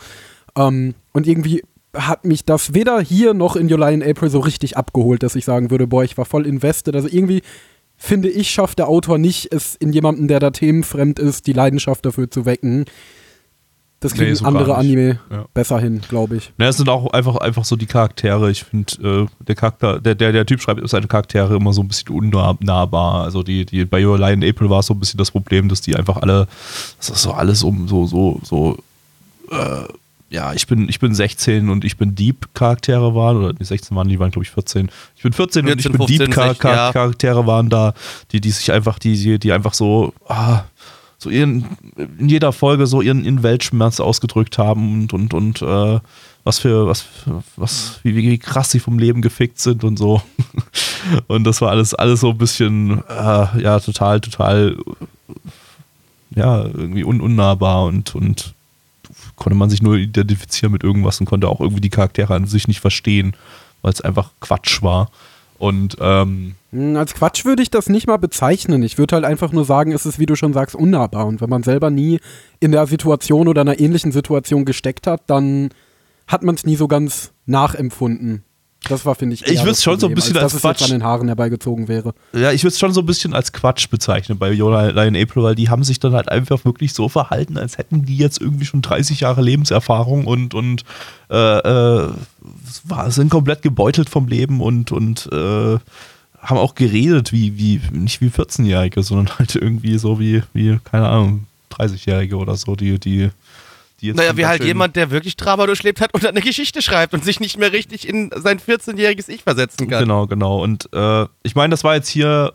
Ähm, 0.56 0.94
und 1.14 1.26
irgendwie 1.26 1.64
hat 1.96 2.26
mich 2.26 2.46
das 2.46 2.74
weder 2.74 3.02
hier 3.02 3.34
noch 3.34 3.56
in 3.56 3.68
July 3.68 3.94
in 3.94 4.04
April 4.04 4.30
so 4.30 4.40
richtig 4.40 4.78
abgeholt, 4.78 5.24
dass 5.24 5.36
ich 5.36 5.46
sagen 5.46 5.72
würde, 5.72 5.88
boah, 5.88 6.04
ich 6.04 6.18
war 6.18 6.26
voll 6.26 6.46
invested. 6.46 6.96
Also 6.96 7.08
irgendwie 7.12 7.42
finde 7.98 8.30
ich, 8.30 8.50
schafft 8.50 8.80
der 8.80 8.88
Autor 8.88 9.18
nicht, 9.18 9.54
es 9.54 9.76
in 9.76 9.94
jemanden, 9.94 10.28
der 10.28 10.40
da 10.40 10.52
themenfremd 10.52 11.20
ist, 11.20 11.48
die 11.48 11.54
Leidenschaft 11.54 12.06
dafür 12.06 12.32
zu 12.32 12.46
wecken. 12.46 12.86
Das 14.00 14.14
Nee, 14.14 14.20
kriegen 14.24 14.36
so 14.36 14.46
gar 14.46 14.56
andere. 14.56 14.76
Anime 14.78 15.20
Ja. 15.30 15.46
besser 15.54 15.80
hin, 15.80 16.02
glaube 16.10 16.38
ich. 16.38 16.52
Ne, 16.58 16.66
es 16.66 16.78
sind 16.78 16.90
auch 16.90 17.14
einfach, 17.14 17.36
einfach 17.36 17.64
so 17.66 17.76
die 17.76 17.86
Charaktere. 17.86 18.50
Ich 18.50 18.64
finde, 18.64 19.28
äh, 19.40 19.44
der 19.46 19.54
Charakter, 19.54 20.00
der, 20.00 20.16
der, 20.16 20.32
der 20.32 20.48
Typ 20.48 20.60
schreibt 20.60 20.82
seine 20.90 21.06
Charaktere 21.06 21.56
immer 21.56 21.72
so 21.74 21.84
ein 21.84 21.88
bisschen 21.88 22.10
unnahbar. 22.10 23.22
Also 23.24 23.44
die, 23.44 23.64
die 23.64 23.86
bei 23.86 24.04
Your 24.04 24.18
Lie 24.18 24.34
in 24.34 24.44
April 24.44 24.72
war 24.72 24.80
es 24.80 24.88
so 24.88 24.96
ein 24.96 25.00
bisschen 25.00 25.20
das 25.20 25.30
Problem, 25.30 25.70
dass 25.70 25.82
die 25.82 25.96
einfach 25.96 26.18
alle, 26.18 26.48
das 26.98 27.10
ist 27.12 27.22
so 27.22 27.32
alles 27.34 27.62
um 27.64 27.88
so, 27.88 28.08
so, 28.08 28.40
so, 28.44 28.78
äh, 29.52 29.84
ja, 30.32 30.54
ich 30.54 30.66
bin, 30.66 30.88
ich 30.88 31.00
bin 31.00 31.14
16 31.14 31.70
und 31.70 31.84
ich 31.84 31.98
bin 31.98 32.16
Dieb-Charaktere 32.16 33.14
waren, 33.14 33.38
oder 33.38 33.54
die 33.54 33.66
16 33.66 33.96
waren, 33.98 34.08
die 34.08 34.18
waren, 34.18 34.32
glaube 34.32 34.46
ich, 34.46 34.52
14. 34.52 34.90
Ich 35.18 35.24
bin 35.24 35.34
14, 35.34 35.66
und 35.66 35.78
ich 35.78 35.84
14, 35.84 35.92
bin 35.92 36.08
15, 36.08 36.32
16, 36.32 36.72
ja. 36.72 36.86
Dieb-Charaktere 36.86 37.46
waren 37.46 37.70
da, 37.70 37.94
die, 38.32 38.40
die 38.40 38.52
sich 38.52 38.72
einfach, 38.72 38.98
die, 38.98 39.22
die, 39.22 39.40
die 39.40 39.52
einfach 39.52 39.74
so, 39.74 40.14
ah, 40.30 40.64
so 41.18 41.30
ihren, 41.30 41.66
in 42.18 42.30
jeder 42.30 42.54
Folge 42.54 42.88
so 42.88 43.02
ihren, 43.02 43.26
ihren 43.26 43.44
Weltschmerz 43.44 44.00
ausgedrückt 44.00 44.58
haben 44.58 45.02
und, 45.02 45.14
und, 45.14 45.34
und 45.34 45.62
äh, 45.62 46.00
was 46.46 46.60
für, 46.60 46.88
was, 46.88 47.06
was, 47.58 48.00
wie, 48.04 48.16
wie 48.16 48.38
krass 48.38 48.72
sie 48.72 48.80
vom 48.80 49.00
Leben 49.00 49.22
gefickt 49.22 49.60
sind 49.60 49.84
und 49.84 49.98
so. 49.98 50.22
Und 51.28 51.46
das 51.46 51.62
war 51.62 51.72
alles, 51.72 51.96
alles 51.96 52.20
so 52.20 52.30
ein 52.30 52.38
bisschen, 52.38 53.04
äh, 53.10 53.62
ja, 53.62 53.80
total, 53.80 54.22
total, 54.22 54.78
ja, 56.36 56.64
irgendwie 56.64 57.04
un 57.04 57.22
unnahbar 57.22 57.86
und, 57.86 58.14
und 58.14 58.54
konnte 59.42 59.58
man 59.58 59.70
sich 59.70 59.82
nur 59.82 59.96
identifizieren 59.96 60.72
mit 60.72 60.84
irgendwas 60.84 61.20
und 61.20 61.26
konnte 61.26 61.50
auch 61.50 61.60
irgendwie 61.60 61.82
die 61.82 61.90
Charaktere 61.90 62.36
an 62.36 62.46
sich 62.46 62.68
nicht 62.68 62.80
verstehen, 62.80 63.34
weil 63.82 63.92
es 63.92 64.02
einfach 64.02 64.32
Quatsch 64.40 64.84
war. 64.84 65.10
Und 65.58 65.98
ähm, 66.00 66.56
Hm, 66.72 66.96
Als 66.96 67.14
Quatsch 67.14 67.46
würde 67.46 67.62
ich 67.62 67.70
das 67.70 67.90
nicht 67.90 68.08
mal 68.08 68.18
bezeichnen. 68.18 68.84
Ich 68.84 68.98
würde 68.98 69.16
halt 69.16 69.26
einfach 69.26 69.52
nur 69.52 69.66
sagen, 69.66 69.92
es 69.92 70.06
ist, 70.06 70.20
wie 70.20 70.26
du 70.26 70.36
schon 70.36 70.54
sagst, 70.54 70.76
unnahbar. 70.76 71.26
Und 71.26 71.42
wenn 71.42 71.50
man 71.50 71.64
selber 71.64 71.90
nie 71.90 72.20
in 72.60 72.72
der 72.72 72.88
Situation 72.88 73.48
oder 73.48 73.62
einer 73.62 73.80
ähnlichen 73.80 74.12
Situation 74.12 74.66
gesteckt 74.66 75.08
hat, 75.08 75.24
dann 75.28 75.70
hat 76.28 76.44
man 76.44 76.56
es 76.56 76.66
nie 76.66 76.76
so 76.76 76.88
ganz 76.88 77.32
nachempfunden. 77.46 78.44
Das 78.90 79.06
war, 79.06 79.14
finde 79.14 79.36
ich, 79.36 79.46
Ich 79.46 79.64
würd's 79.64 79.78
das 79.78 79.84
schon 79.84 80.00
so 80.00 80.08
ein 80.08 80.14
Problem, 80.14 80.16
bisschen 80.16 80.38
als 80.38 80.44
als 80.46 80.54
es 80.56 80.62
Quatsch- 80.62 80.84
an 80.86 80.90
den 80.90 81.04
Haaren 81.04 81.28
herbeigezogen 81.28 81.88
wäre. 81.88 82.14
Ja, 82.34 82.52
ich 82.52 82.64
würde 82.64 82.74
es 82.74 82.80
schon 82.80 82.94
so 82.94 83.02
ein 83.02 83.06
bisschen 83.06 83.34
als 83.36 83.52
Quatsch 83.54 83.88
bezeichnen 83.90 84.40
bei 84.40 84.52
Yola 84.52 84.90
in 85.04 85.16
April, 85.16 85.44
weil 85.44 85.56
die 85.56 85.70
haben 85.70 85.84
sich 85.84 86.00
dann 86.00 86.14
halt 86.14 86.30
einfach 86.30 86.66
wirklich 86.66 86.94
so 86.94 87.08
verhalten, 87.08 87.58
als 87.58 87.78
hätten 87.78 88.06
die 88.06 88.18
jetzt 88.18 88.42
irgendwie 88.42 88.66
schon 88.66 88.82
30 88.82 89.20
Jahre 89.20 89.42
Lebenserfahrung 89.44 90.26
und, 90.26 90.56
und 90.56 90.84
äh, 91.30 91.36
äh, 91.60 92.10
war, 92.84 93.12
sind 93.12 93.30
komplett 93.30 93.62
gebeutelt 93.62 94.10
vom 94.10 94.28
Leben 94.28 94.62
und, 94.62 94.92
und 94.92 95.30
äh, 95.32 95.78
haben 96.40 96.58
auch 96.58 96.74
geredet 96.74 97.32
wie, 97.32 97.58
wie, 97.60 97.80
nicht 97.92 98.20
wie 98.20 98.30
14-Jährige, 98.30 99.04
sondern 99.04 99.30
halt 99.40 99.56
irgendwie 99.56 100.00
so 100.00 100.20
wie, 100.20 100.42
wie, 100.54 100.80
keine 100.84 101.08
Ahnung, 101.08 101.46
30-Jährige 101.72 102.36
oder 102.36 102.56
so, 102.56 102.76
die, 102.76 103.00
die, 103.00 103.30
die 104.02 104.14
Naja, 104.14 104.36
wie 104.36 104.46
halt 104.46 104.64
jemand, 104.64 104.96
der 104.96 105.12
wirklich 105.12 105.38
Drama 105.38 105.66
durchlebt 105.66 106.02
hat 106.02 106.14
und 106.14 106.26
eine 106.26 106.42
Geschichte 106.42 106.82
schreibt 106.82 107.14
und 107.14 107.24
sich 107.24 107.40
nicht 107.40 107.58
mehr 107.58 107.72
richtig 107.72 108.08
in 108.08 108.32
sein 108.36 108.60
14-jähriges 108.60 109.30
Ich 109.30 109.44
versetzen 109.44 109.88
kann. 109.88 110.00
Genau, 110.04 110.28
genau. 110.28 110.62
Und 110.62 110.90
äh, 110.94 111.26
ich 111.44 111.56
meine, 111.56 111.72
das 111.72 111.84
war 111.84 111.96
jetzt 111.96 112.10
hier 112.10 112.54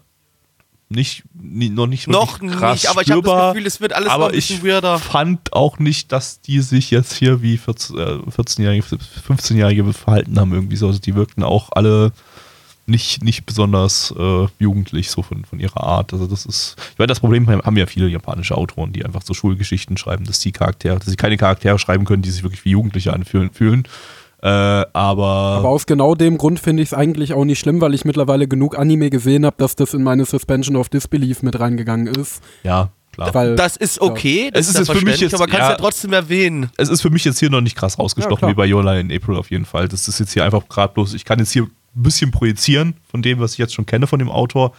Nicht, 0.89 1.25
nie, 1.35 1.69
noch 1.69 1.87
nicht 1.89 2.07
Noch 2.07 2.39
krass 2.39 2.83
nicht, 2.83 2.91
aber 2.91 3.03
ich 3.03 3.11
habe 3.11 3.23
das 3.23 3.53
Gefühl, 3.53 3.67
es 3.67 3.81
wird 3.81 3.93
alles 3.93 4.07
noch 4.07 4.15
aber 4.15 4.27
ein 4.27 4.33
bisschen 4.33 4.59
ich 4.59 4.65
weirder. 4.65 4.99
fand 4.99 5.53
auch 5.53 5.81
nicht, 5.81 6.13
dass 6.13 6.41
die 6.41 6.61
sich 6.61 6.93
jetzt 6.93 7.13
hier 7.15 7.43
wie 7.43 7.59
14 7.59 7.97
äh, 7.97 8.01
14-Jährige, 8.03 8.85
15-Jährige 9.29 9.93
verhalten 9.93 10.39
haben 10.39 10.53
irgendwie 10.53 10.77
so. 10.77 10.87
Also 10.87 11.01
die 11.01 11.17
wirkten 11.17 11.43
auch 11.43 11.71
alle 11.73 12.13
nicht, 12.87 13.25
nicht 13.25 13.45
besonders 13.47 14.15
äh, 14.17 14.47
jugendlich 14.59 15.11
so 15.11 15.23
von, 15.23 15.45
von 15.45 15.59
ihrer 15.59 15.83
Art. 15.83 16.13
Also 16.13 16.27
das 16.27 16.47
ist, 16.47 16.77
ich 16.93 16.99
meine, 16.99 17.09
das 17.09 17.21
Problem 17.21 17.49
haben 17.49 17.77
ja 17.77 17.87
viele 17.87 18.09
japanische 18.09 18.57
Autoren, 18.57 18.93
die 18.93 19.05
einfach 19.05 19.23
so 19.23 19.35
Schulgeschichten 19.35 19.97
schreiben, 19.97 20.25
dass 20.25 20.39
die 20.41 20.53
Charaktere, 20.53 20.97
dass 20.99 21.07
sie 21.07 21.17
keine 21.17 21.37
Charaktere 21.37 21.79
schreiben 21.79 22.05
können, 22.05 22.23
die 22.23 22.31
sich 22.31 22.43
wirklich 22.43 22.65
wie 22.65 22.71
Jugendliche 22.71 23.13
anfühlen. 23.13 23.51
Fühlen. 23.53 23.85
Äh, 24.43 24.49
aber, 24.49 24.93
Aber 24.93 25.69
aus 25.71 25.87
genau 25.87 26.15
dem 26.15 26.39
Grund 26.39 26.61
finde 26.61 26.83
ich 26.83 26.91
es 26.91 26.95
eigentlich 26.95 27.33
auch 27.35 27.45
nicht 27.45 27.59
schlimm, 27.59 27.81
weil 27.81 27.95
ich 27.95 28.05
mittlerweile 28.05 28.47
genug 28.47 28.79
Anime 28.79 29.11
gesehen 29.11 29.45
habe, 29.47 29.57
dass 29.59 29.75
das 29.77 29.95
in 29.95 30.03
meine 30.05 30.25
Suspension 30.25 30.77
of 30.77 30.89
Disbelief 30.89 31.43
mit 31.43 31.59
reingegangen 31.59 32.07
ist. 32.15 32.43
ja, 32.63 32.91
klar. 33.13 33.35
Weil, 33.35 33.57
Das 33.57 33.77
ist 33.77 34.01
okay, 34.01 34.51
das 34.53 34.61
Es 34.61 34.69
ist 34.69 34.75
ja 34.75 34.81
jetzt 34.83 35.01
für 35.01 35.05
mich 35.05 35.21
jetzt- 35.21 35.35
aber 35.35 35.47
kannst 35.47 35.61
ja. 35.63 35.71
ja 35.71 35.77
trotzdem 35.77 36.13
erwähnen. 36.13 36.71
es 36.77 36.91
ist 36.91 37.01
für 37.03 37.11
mich 37.11 37.25
jetzt 37.25 37.41
hier 37.41 37.51
noch 37.51 37.63
nicht 37.63 37.77
krass 37.77 37.99
rausgestochen 37.99 38.37
klar. 38.39 38.51
wie 38.51 38.55
bei 38.55 38.67
Yola 38.67 38.97
in 38.99 39.11
April 39.11 39.37
auf 39.37 39.51
jeden 39.51 39.65
Fall. 39.65 39.89
Das 39.89 40.07
ist 40.07 40.21
jetzt 40.21 40.33
hier 40.35 40.45
einfach 40.45 40.69
gerade 40.69 40.93
bloß, 40.93 41.15
ich 41.15 41.25
kann 41.25 41.39
jetzt 41.39 41.51
hier 41.53 41.67
ein 41.97 42.03
bisschen 42.03 42.31
projizieren 42.31 42.95
von 43.09 43.23
dem, 43.23 43.41
was 43.41 43.53
ich 43.53 43.59
jetzt 43.59 43.75
schon 43.75 43.87
kenne 43.87 44.07
von 44.07 44.19
dem 44.19 44.31
Autor, 44.31 44.73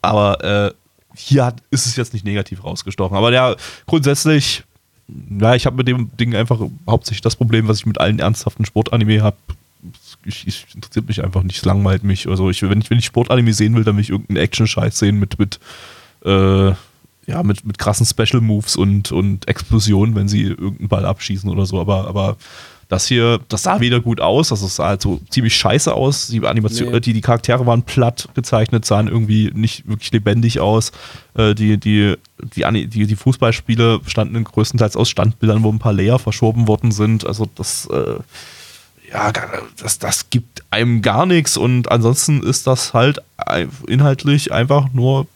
aber 0.00 0.42
äh, 0.42 0.72
hier 1.14 1.44
hat, 1.44 1.62
ist 1.70 1.86
es 1.86 1.96
jetzt 1.96 2.12
nicht 2.12 2.24
negativ 2.24 2.64
rausgestochen. 2.64 3.16
Aber 3.16 3.32
ja, 3.32 3.54
grundsätzlich, 3.86 4.64
ja, 5.40 5.54
ich 5.54 5.66
habe 5.66 5.76
mit 5.76 5.88
dem 5.88 6.10
Ding 6.16 6.34
einfach 6.34 6.60
hauptsächlich 6.88 7.20
das 7.20 7.36
Problem, 7.36 7.68
was 7.68 7.78
ich 7.78 7.86
mit 7.86 8.00
allen 8.00 8.18
ernsthaften 8.18 8.64
Sportanime 8.64 9.22
habe. 9.22 9.36
Ich, 10.24 10.46
ich 10.46 10.66
interessiert 10.74 11.08
mich 11.08 11.22
einfach 11.22 11.42
nicht, 11.42 11.58
es 11.58 11.64
langweilt 11.64 12.04
mich. 12.04 12.28
Also 12.28 12.48
ich, 12.48 12.62
wenn 12.62 12.80
ich, 12.80 12.88
wenn 12.88 12.98
ich 12.98 13.04
Sportanime 13.04 13.52
sehen 13.52 13.74
will, 13.74 13.84
dann 13.84 13.96
will 13.96 14.02
ich 14.02 14.10
irgendeinen 14.10 14.38
Action-Scheiß 14.38 14.98
sehen 14.98 15.18
mit, 15.18 15.38
mit 15.38 15.60
äh, 16.24 16.72
ja, 17.26 17.42
mit, 17.42 17.64
mit 17.64 17.78
krassen 17.78 18.06
Special 18.06 18.40
Moves 18.40 18.76
und, 18.76 19.12
und 19.12 19.46
Explosionen, 19.48 20.14
wenn 20.14 20.28
sie 20.28 20.42
irgendeinen 20.42 20.88
Ball 20.88 21.04
abschießen 21.04 21.48
oder 21.50 21.66
so. 21.66 21.80
Aber, 21.80 22.08
aber 22.08 22.36
das 22.92 23.06
hier, 23.06 23.40
das 23.48 23.62
sah 23.62 23.80
wieder 23.80 24.00
gut 24.00 24.20
aus. 24.20 24.52
Also 24.52 24.66
es 24.66 24.76
sah 24.76 24.88
halt 24.88 25.00
so 25.00 25.18
ziemlich 25.30 25.56
scheiße 25.56 25.94
aus. 25.94 26.26
Die 26.28 26.46
Animation, 26.46 26.90
Nee. 26.90 26.96
äh, 26.98 27.00
die, 27.00 27.14
die 27.14 27.22
Charaktere 27.22 27.64
waren 27.64 27.84
platt 27.84 28.28
gezeichnet, 28.34 28.84
sahen 28.84 29.08
irgendwie 29.08 29.50
nicht 29.54 29.88
wirklich 29.88 30.12
lebendig 30.12 30.60
aus. 30.60 30.92
Äh, 31.34 31.54
die, 31.54 31.78
die, 31.78 32.16
die, 32.54 32.88
die, 32.88 33.06
die 33.06 33.16
Fußballspiele 33.16 33.98
bestanden 34.00 34.44
größtenteils 34.44 34.96
aus 34.96 35.08
Standbildern, 35.08 35.62
wo 35.62 35.70
ein 35.72 35.78
paar 35.78 35.94
Layer 35.94 36.18
verschoben 36.18 36.68
worden 36.68 36.92
sind. 36.92 37.26
Also 37.26 37.48
das, 37.54 37.86
äh, 37.86 38.16
ja, 39.10 39.32
das, 39.80 39.98
das 39.98 40.28
gibt 40.28 40.62
einem 40.70 41.00
gar 41.00 41.24
nichts 41.24 41.56
und 41.56 41.90
ansonsten 41.90 42.42
ist 42.42 42.66
das 42.66 42.92
halt 42.92 43.20
inhaltlich 43.86 44.52
einfach 44.52 44.92
nur 44.92 45.26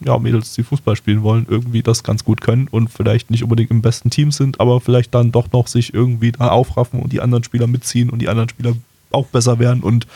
ja, 0.00 0.18
Mädels, 0.18 0.52
die 0.54 0.62
Fußball 0.62 0.94
spielen 0.96 1.22
wollen, 1.22 1.46
irgendwie 1.48 1.82
das 1.82 2.02
ganz 2.02 2.24
gut 2.24 2.40
können 2.40 2.68
und 2.70 2.88
vielleicht 2.88 3.30
nicht 3.30 3.42
unbedingt 3.42 3.70
im 3.70 3.80
besten 3.82 4.10
Team 4.10 4.30
sind, 4.30 4.60
aber 4.60 4.80
vielleicht 4.80 5.14
dann 5.14 5.32
doch 5.32 5.50
noch 5.52 5.68
sich 5.68 5.94
irgendwie 5.94 6.32
da 6.32 6.48
aufraffen 6.48 7.00
und 7.00 7.12
die 7.12 7.20
anderen 7.20 7.44
Spieler 7.44 7.66
mitziehen 7.66 8.10
und 8.10 8.18
die 8.20 8.28
anderen 8.28 8.48
Spieler 8.48 8.74
auch 9.10 9.26
besser 9.28 9.58
werden 9.58 9.82
und 9.82 10.06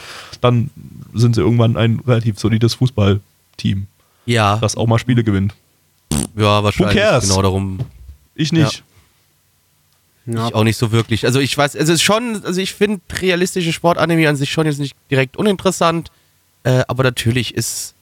dann 0.41 0.71
sind 1.15 1.35
sie 1.35 1.41
irgendwann 1.41 1.77
ein 1.77 2.01
relativ 2.07 2.39
solides 2.39 2.75
Fußballteam, 2.75 3.87
Ja, 4.27 4.57
das 4.59 4.77
auch 4.77 4.87
mal 4.87 4.99
Spiele 4.99 5.25
gewinnt. 5.25 5.55
ja, 6.37 6.63
wahrscheinlich. 6.63 6.99
cares? 6.99 7.29
Genau 7.29 7.41
darum. 7.41 7.79
Ich 8.35 8.53
nicht. 8.53 8.83
ja, 10.27 10.49
Ich 10.49 10.55
auch 10.55 10.65
nicht 10.65 10.77
so 10.77 10.93
wirklich. 10.93 11.25
Also 11.25 11.41
ich 11.41 11.57
weiß, 11.57 11.77
also 11.77 11.93
es 11.93 12.01
ist 12.01 12.03
schon, 12.03 12.43
also 12.45 12.61
ich 12.61 12.75
finde 12.75 13.01
realistische 13.13 13.73
Sportanime 13.73 14.29
an 14.29 14.37
sich 14.37 14.51
schon 14.51 14.67
jetzt 14.67 14.79
nicht 14.79 14.95
direkt 15.11 15.37
uninteressant, 15.37 16.11
äh, 16.65 16.83
aber 16.89 17.03
natürlich 17.03 17.55
ist 17.55 17.95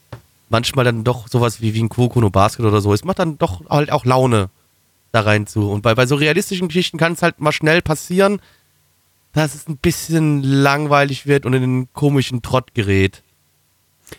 manchmal 0.51 0.85
dann 0.85 1.05
doch 1.05 1.29
sowas 1.29 1.61
wie, 1.61 1.75
wie 1.75 1.83
ein 1.83 1.89
Kuroko 1.89 2.29
Basket 2.31 2.65
oder 2.65 2.81
so. 2.81 2.93
Es 2.93 3.05
macht 3.05 3.19
dann 3.19 3.39
doch 3.39 3.69
halt 3.69 3.93
auch 3.93 4.05
Laune 4.05 4.51
da 5.13 5.21
rein 5.21 5.47
zu. 5.47 5.71
Und 5.71 5.83
bei, 5.83 5.95
bei 5.95 6.07
so 6.07 6.15
realistischen 6.15 6.69
Geschichten 6.69 6.99
kann 6.99 7.13
es 7.13 7.23
halt 7.23 7.41
mal 7.41 7.53
schnell 7.53 7.83
passieren, 7.83 8.41
dass 9.33 9.55
es 9.55 9.69
ein 9.69 9.79
bisschen 9.79 10.43
langweilig 10.43 11.27
wird 11.27 11.47
und 11.47 11.55
in 11.55 11.63
den 11.63 11.93
komischen 11.93 12.43
Trott 12.43 12.75
gerät. 12.75 13.23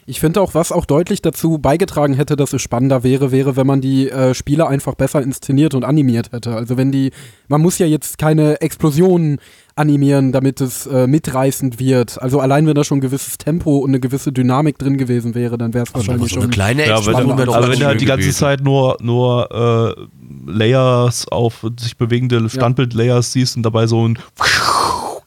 Ich 0.06 0.20
finde 0.20 0.42
auch, 0.42 0.54
was 0.54 0.72
auch 0.72 0.86
deutlich 0.86 1.22
dazu 1.22 1.58
beigetragen 1.58 2.14
hätte, 2.14 2.36
dass 2.36 2.54
es 2.54 2.62
spannender 2.62 3.04
wäre, 3.04 3.32
wäre, 3.32 3.56
wenn 3.56 3.68
man 3.68 3.82
die 3.82 4.10
äh, 4.10 4.34
Spiele 4.34 4.68
einfach 4.68 4.96
besser 4.96 5.22
inszeniert 5.22 5.74
und 5.74 5.84
animiert 5.84 6.32
hätte. 6.32 6.56
Also 6.56 6.78
wenn 6.78 6.92
die, 6.92 7.12
man 7.48 7.62
muss 7.62 7.78
ja 7.78 7.86
jetzt 7.86 8.18
keine 8.18 8.62
Explosionen 8.62 9.40
animieren, 9.76 10.32
damit 10.32 10.62
es 10.62 10.86
äh, 10.88 11.08
mitreißend 11.08 11.80
wird. 11.80 12.22
Also 12.22 12.40
allein 12.40 12.68
wenn 12.68 12.76
da 12.76 12.84
schon 12.84 12.98
ein 12.98 13.02
gewisses 13.02 13.38
Tempo 13.38 13.78
und 13.78 13.92
eine 13.92 14.00
gewisse 14.00 14.32
Dynamik 14.32 14.78
drin 14.78 14.98
gewesen 14.98 15.36
wäre, 15.36 15.58
dann 15.58 15.74
wäre 15.74 15.86
es 15.86 15.94
wahrscheinlich 15.94 16.32
so 16.32 16.36
eine 16.36 16.44
schon. 16.44 16.52
kleine 16.52 16.86
Ja, 16.86 16.98
wenn, 17.06 17.14
Explosion 17.14 17.30
du, 17.30 17.38
wäre 17.38 17.46
doch 17.46 17.56
aber 17.56 17.68
ganz 17.68 17.74
wenn 17.74 17.80
du 17.80 17.86
halt 17.88 18.02
die 18.02 18.06
ganze 18.06 18.22
gewesen. 18.24 18.40
Zeit 18.40 18.62
nur, 18.62 18.98
nur 19.02 19.96
äh, 19.98 20.52
Layers 20.52 21.28
auf 21.30 21.66
sich 21.80 21.98
bewegende 21.98 22.50
Standbild-Layers 22.50 23.32
siehst 23.32 23.56
und 23.56 23.64
dabei 23.64 23.88
so 23.88 24.08
ein 24.08 24.20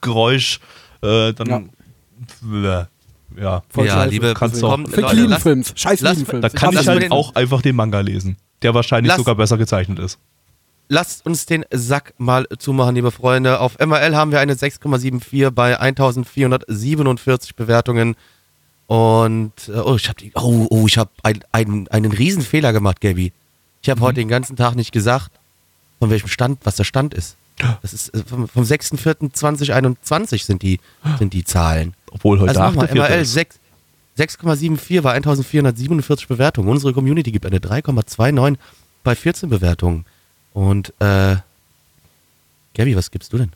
Geräusch, 0.01 0.59
äh, 1.01 1.33
dann 1.33 1.69
ja. 2.51 2.87
Ja. 3.39 3.63
Voll 3.69 3.87
ja, 3.87 4.03
liebe 4.05 4.33
Kannst 4.33 4.61
du 4.61 4.67
auch- 4.67 4.71
komm, 4.71 4.85
Für 4.87 5.01
Leute, 5.01 5.15
Clean 5.15 5.29
lasst- 5.29 5.43
Films. 5.43 5.73
Scheiß 5.75 6.01
lass- 6.01 6.13
Clean 6.15 6.25
Films. 6.25 6.41
Da 6.41 6.49
kann 6.49 6.73
ich 6.73 6.87
halt 6.87 7.11
auch 7.11 7.35
einfach 7.35 7.61
den 7.61 7.75
Manga 7.75 7.99
lesen, 7.99 8.37
der 8.61 8.73
wahrscheinlich 8.73 9.09
Lass- 9.09 9.17
sogar 9.17 9.35
besser 9.35 9.57
gezeichnet 9.57 9.99
ist. 9.99 10.19
lasst 10.89 11.25
uns 11.25 11.45
den 11.45 11.65
Sack 11.71 12.13
mal 12.17 12.45
zumachen, 12.59 12.95
liebe 12.95 13.11
Freunde. 13.11 13.59
Auf 13.59 13.77
MRL 13.79 14.15
haben 14.15 14.31
wir 14.31 14.39
eine 14.39 14.53
6,74 14.55 15.49
bei 15.51 15.79
1447 15.79 17.55
Bewertungen. 17.55 18.15
Und 18.87 19.53
äh, 19.69 19.79
oh, 19.79 19.95
ich 19.95 20.09
habe 20.09 20.19
oh, 20.35 20.67
oh, 20.69 20.87
ich 20.87 20.97
habe 20.97 21.09
ein, 21.23 21.39
ein, 21.51 21.87
einen 21.87 22.11
riesen 22.11 22.41
Fehler 22.43 22.73
gemacht, 22.73 23.01
Gabi. 23.01 23.31
Ich 23.81 23.89
habe 23.89 24.01
heute 24.01 24.15
den 24.15 24.27
ganzen 24.27 24.55
Tag 24.55 24.75
nicht 24.75 24.91
gesagt, 24.91 25.31
von 25.99 26.09
welchem 26.09 26.27
Stand, 26.27 26.59
was 26.63 26.75
der 26.75 26.83
Stand 26.83 27.13
ist. 27.13 27.37
Das 27.81 27.93
ist 27.93 28.13
äh, 28.13 28.23
vom, 28.25 28.47
vom 28.47 28.63
6.4.2021 28.63 30.43
sind 30.43 30.61
die, 30.61 30.79
sind 31.17 31.33
die 31.33 31.43
Zahlen. 31.43 31.93
Obwohl 32.11 32.39
heute 32.39 32.49
Also 32.49 32.61
nochmal, 32.61 32.87
8.4. 32.87 32.95
MRL 32.95 33.21
ist. 33.21 33.33
6 33.33 33.59
6,74 34.17 35.01
bei 35.01 35.13
1447 35.13 36.27
Bewertungen. 36.27 36.69
Unsere 36.69 36.93
Community 36.93 37.31
gibt 37.31 37.45
eine 37.45 37.57
3,29 37.57 38.57
bei 39.03 39.15
14 39.15 39.49
Bewertungen. 39.49 40.05
Und, 40.53 40.93
äh, 40.99 41.37
Gabi, 42.75 42.95
was 42.95 43.09
gibst 43.09 43.33
du 43.33 43.39
denn? 43.39 43.51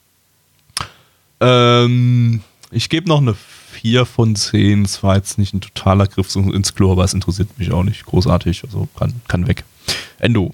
Ähm, 1.39 2.41
ich 2.72 2.89
gebe 2.89 3.08
noch 3.08 3.22
eine 3.22 3.36
4 3.36 4.05
von 4.05 4.36
10. 4.36 4.86
Es 4.86 5.03
war 5.03 5.16
jetzt 5.16 5.38
nicht 5.38 5.53
ein 5.53 5.62
totaler 5.62 6.08
Griff 6.08 6.36
ins 6.36 6.74
Klo, 6.74 6.91
aber 6.91 7.03
es 7.03 7.14
interessiert 7.14 7.58
mich 7.60 7.72
auch 7.72 7.84
nicht 7.84 8.05
großartig. 8.05 8.64
Also 8.64 8.88
kann, 8.97 9.22
kann 9.28 9.47
weg. 9.47 9.64
Endo. 10.20 10.53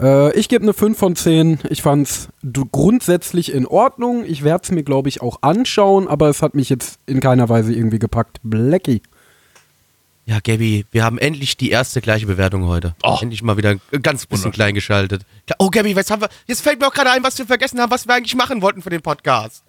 Äh, 0.00 0.32
ich 0.38 0.48
gebe 0.48 0.62
eine 0.62 0.72
5 0.72 0.98
von 0.98 1.16
10. 1.16 1.60
Ich 1.68 1.82
fand 1.82 2.08
es 2.08 2.28
grundsätzlich 2.72 3.52
in 3.52 3.66
Ordnung. 3.66 4.24
Ich 4.24 4.42
werde 4.44 4.64
es 4.64 4.70
mir, 4.70 4.82
glaube 4.82 5.08
ich, 5.08 5.20
auch 5.20 5.42
anschauen, 5.42 6.08
aber 6.08 6.28
es 6.28 6.42
hat 6.42 6.54
mich 6.54 6.68
jetzt 6.68 6.98
in 7.06 7.20
keiner 7.20 7.48
Weise 7.48 7.74
irgendwie 7.74 7.98
gepackt. 7.98 8.38
Blackie. 8.42 9.02
Ja, 10.26 10.38
Gabi, 10.38 10.86
wir 10.92 11.02
haben 11.02 11.18
endlich 11.18 11.56
die 11.56 11.70
erste 11.70 12.00
gleiche 12.00 12.26
Bewertung 12.26 12.66
heute. 12.66 12.94
Oh. 13.02 13.18
Endlich 13.20 13.42
mal 13.42 13.56
wieder 13.56 13.76
ein 13.92 14.02
ganz 14.02 14.26
bisschen 14.26 14.52
klein 14.52 14.74
geschaltet. 14.74 15.22
Oh, 15.58 15.70
Gabi, 15.70 15.96
was 15.96 16.10
haben 16.10 16.22
wir? 16.22 16.28
Jetzt 16.46 16.60
fällt 16.60 16.78
mir 16.78 16.86
auch 16.86 16.92
gerade 16.92 17.10
ein, 17.10 17.24
was 17.24 17.36
wir 17.38 17.46
vergessen 17.46 17.80
haben, 17.80 17.90
was 17.90 18.06
wir 18.06 18.14
eigentlich 18.14 18.36
machen 18.36 18.62
wollten 18.62 18.80
für 18.80 18.90
den 18.90 19.02
Podcast. 19.02 19.64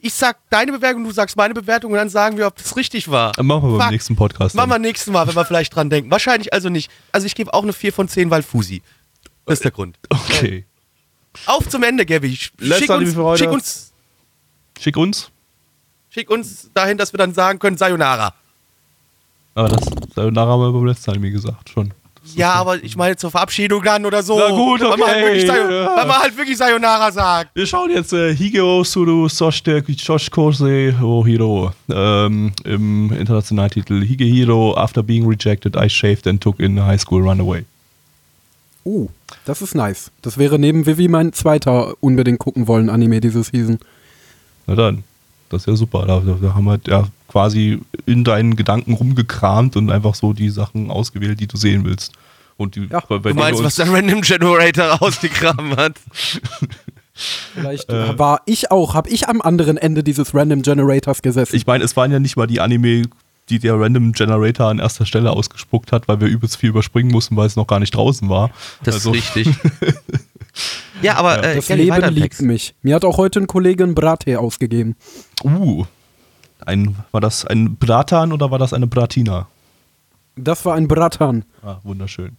Ich 0.00 0.14
sag 0.14 0.36
deine 0.48 0.70
Bewertung, 0.70 1.02
du 1.02 1.10
sagst 1.10 1.36
meine 1.36 1.54
Bewertung 1.54 1.90
und 1.90 1.98
dann 1.98 2.08
sagen 2.08 2.36
wir, 2.36 2.46
ob 2.46 2.54
das 2.54 2.76
richtig 2.76 3.10
war. 3.10 3.32
Dann 3.32 3.46
machen 3.46 3.64
wir 3.64 3.70
beim 3.70 3.80
Fuck. 3.80 3.90
nächsten 3.90 4.14
Podcast. 4.14 4.54
Machen 4.54 4.70
wir 4.70 4.74
dann. 4.74 4.82
nächstes 4.82 5.12
Mal, 5.12 5.26
wenn 5.26 5.34
wir 5.34 5.44
vielleicht 5.44 5.74
dran 5.74 5.90
denken. 5.90 6.08
Wahrscheinlich 6.12 6.52
also 6.52 6.68
nicht. 6.68 6.88
Also 7.10 7.26
ich 7.26 7.34
gebe 7.34 7.52
auch 7.52 7.64
eine 7.64 7.72
4 7.72 7.92
von 7.92 8.06
10, 8.06 8.30
weil 8.30 8.44
Fusi. 8.44 8.80
Das 9.48 9.58
ist 9.58 9.64
der 9.64 9.70
Grund. 9.72 9.98
Okay. 10.08 10.64
Auf 11.46 11.68
zum 11.68 11.82
Ende, 11.82 12.04
Letzter 12.04 12.78
Schick 12.78 12.90
uns, 12.90 13.00
Liebe 13.00 13.12
für 13.12 13.24
heute. 13.24 13.44
schick, 13.44 13.52
uns, 13.52 13.92
Schick 14.80 14.96
uns. 14.96 15.30
schick 16.10 16.30
uns 16.30 16.70
dahin, 16.74 16.98
dass 16.98 17.12
wir 17.12 17.18
dann 17.18 17.32
sagen 17.34 17.58
können, 17.58 17.76
Sayonara. 17.76 18.34
Aber 19.54 19.68
das 19.68 19.84
Sayonara 20.14 20.50
haben 20.52 20.60
wir 20.60 20.72
beim 20.72 20.86
letzten 20.86 21.10
Mal 21.10 21.18
mir 21.20 21.30
gesagt 21.30 21.70
schon. 21.70 21.92
Ja, 22.34 22.52
aber 22.54 22.82
ich 22.82 22.94
meine 22.96 23.16
zur 23.16 23.30
Verabschiedung 23.30 23.82
dann 23.82 24.04
oder 24.04 24.22
so. 24.22 24.38
Na 24.38 24.50
gut, 24.50 24.80
Weil 24.82 24.96
man 24.98 25.08
halt 25.08 25.16
okay, 25.16 25.24
wirklich, 25.26 25.50
Sayo- 25.50 25.70
ja. 25.70 25.96
weil 25.96 26.06
man 26.06 26.18
halt 26.18 26.36
wirklich 26.36 26.56
Sayonara 26.58 27.10
sagt. 27.10 27.56
Wir 27.56 27.66
schauen 27.66 27.90
jetzt 27.90 28.12
äh, 28.12 28.34
Higeo 28.36 28.84
Suru 28.84 29.28
Soshite 29.28 29.82
Choshikose 29.96 30.94
o 31.02 31.24
Hiro 31.24 31.72
ähm, 31.90 32.52
im 32.64 33.12
internationalen 33.12 33.70
Titel 33.70 34.04
Higehiro 34.04 34.76
After 34.76 35.02
Being 35.02 35.26
Rejected 35.26 35.74
I 35.76 35.88
Shaved 35.88 36.26
and 36.26 36.40
Took 36.42 36.60
in 36.60 36.78
High 36.84 37.00
School 37.00 37.22
Runaway. 37.22 37.64
Uh, 38.84 39.08
das 39.48 39.62
ist 39.62 39.74
nice. 39.74 40.10
Das 40.20 40.36
wäre 40.36 40.58
neben 40.58 40.84
Vivi 40.84 41.08
mein 41.08 41.32
zweiter 41.32 41.94
unbedingt 42.00 42.38
gucken 42.38 42.68
wollen 42.68 42.90
Anime 42.90 43.20
diese 43.20 43.42
Season. 43.42 43.78
Na 44.66 44.74
dann, 44.74 45.04
das 45.48 45.62
ist 45.62 45.66
ja 45.66 45.76
super. 45.76 46.04
Da, 46.06 46.20
da, 46.20 46.36
da 46.40 46.54
haben 46.54 46.64
wir 46.64 46.78
ja 46.86 47.08
quasi 47.28 47.80
in 48.04 48.24
deinen 48.24 48.56
Gedanken 48.56 48.92
rumgekramt 48.92 49.76
und 49.76 49.90
einfach 49.90 50.14
so 50.14 50.34
die 50.34 50.50
Sachen 50.50 50.90
ausgewählt, 50.90 51.40
die 51.40 51.46
du 51.46 51.56
sehen 51.56 51.84
willst. 51.84 52.12
Und 52.58 52.76
die, 52.76 52.88
Ja, 52.90 53.00
bei, 53.08 53.18
bei 53.18 53.30
Du 53.30 53.36
meinst, 53.36 53.62
was 53.62 53.76
der 53.76 53.90
Random 53.90 54.20
Generator 54.20 54.84
rausgegraben 55.00 55.76
hat? 55.76 55.94
Vielleicht 57.54 57.88
äh, 57.88 58.18
war 58.18 58.42
ich 58.44 58.70
auch, 58.70 58.94
habe 58.94 59.08
ich 59.08 59.28
am 59.28 59.40
anderen 59.40 59.78
Ende 59.78 60.02
dieses 60.02 60.34
Random 60.34 60.60
Generators 60.60 61.22
gesessen. 61.22 61.56
ich 61.56 61.66
meine, 61.66 61.84
es 61.84 61.96
waren 61.96 62.12
ja 62.12 62.18
nicht 62.18 62.36
mal 62.36 62.46
die 62.46 62.60
Anime 62.60 63.04
die 63.50 63.58
der 63.58 63.78
Random 63.78 64.12
Generator 64.12 64.68
an 64.68 64.78
erster 64.78 65.06
Stelle 65.06 65.30
ausgespuckt 65.30 65.92
hat, 65.92 66.08
weil 66.08 66.20
wir 66.20 66.28
übelst 66.28 66.56
viel 66.56 66.70
überspringen 66.70 67.10
mussten, 67.10 67.36
weil 67.36 67.46
es 67.46 67.56
noch 67.56 67.66
gar 67.66 67.80
nicht 67.80 67.94
draußen 67.94 68.28
war. 68.28 68.50
Das 68.82 68.96
Also- 68.96 69.12
ist 69.14 69.34
richtig. 69.36 69.54
ja, 71.02 71.16
aber 71.16 71.42
äh, 71.42 71.56
Das 71.56 71.68
Leben 71.68 72.14
liebt 72.14 72.40
mich. 72.42 72.74
Mir 72.82 72.94
hat 72.94 73.04
auch 73.04 73.16
heute 73.18 73.40
ein 73.40 73.46
Kollege 73.46 73.84
ein 73.84 73.94
Brattee 73.94 74.36
ausgegeben. 74.36 74.96
Uh, 75.44 75.84
ein, 76.64 76.96
war 77.12 77.20
das 77.20 77.44
ein 77.44 77.76
Bratan 77.76 78.32
oder 78.32 78.50
war 78.50 78.58
das 78.58 78.72
eine 78.72 78.86
Bratina? 78.86 79.46
Das 80.36 80.64
war 80.64 80.74
ein 80.74 80.86
Bratan. 80.86 81.44
Ah, 81.62 81.78
wunderschön. 81.82 82.36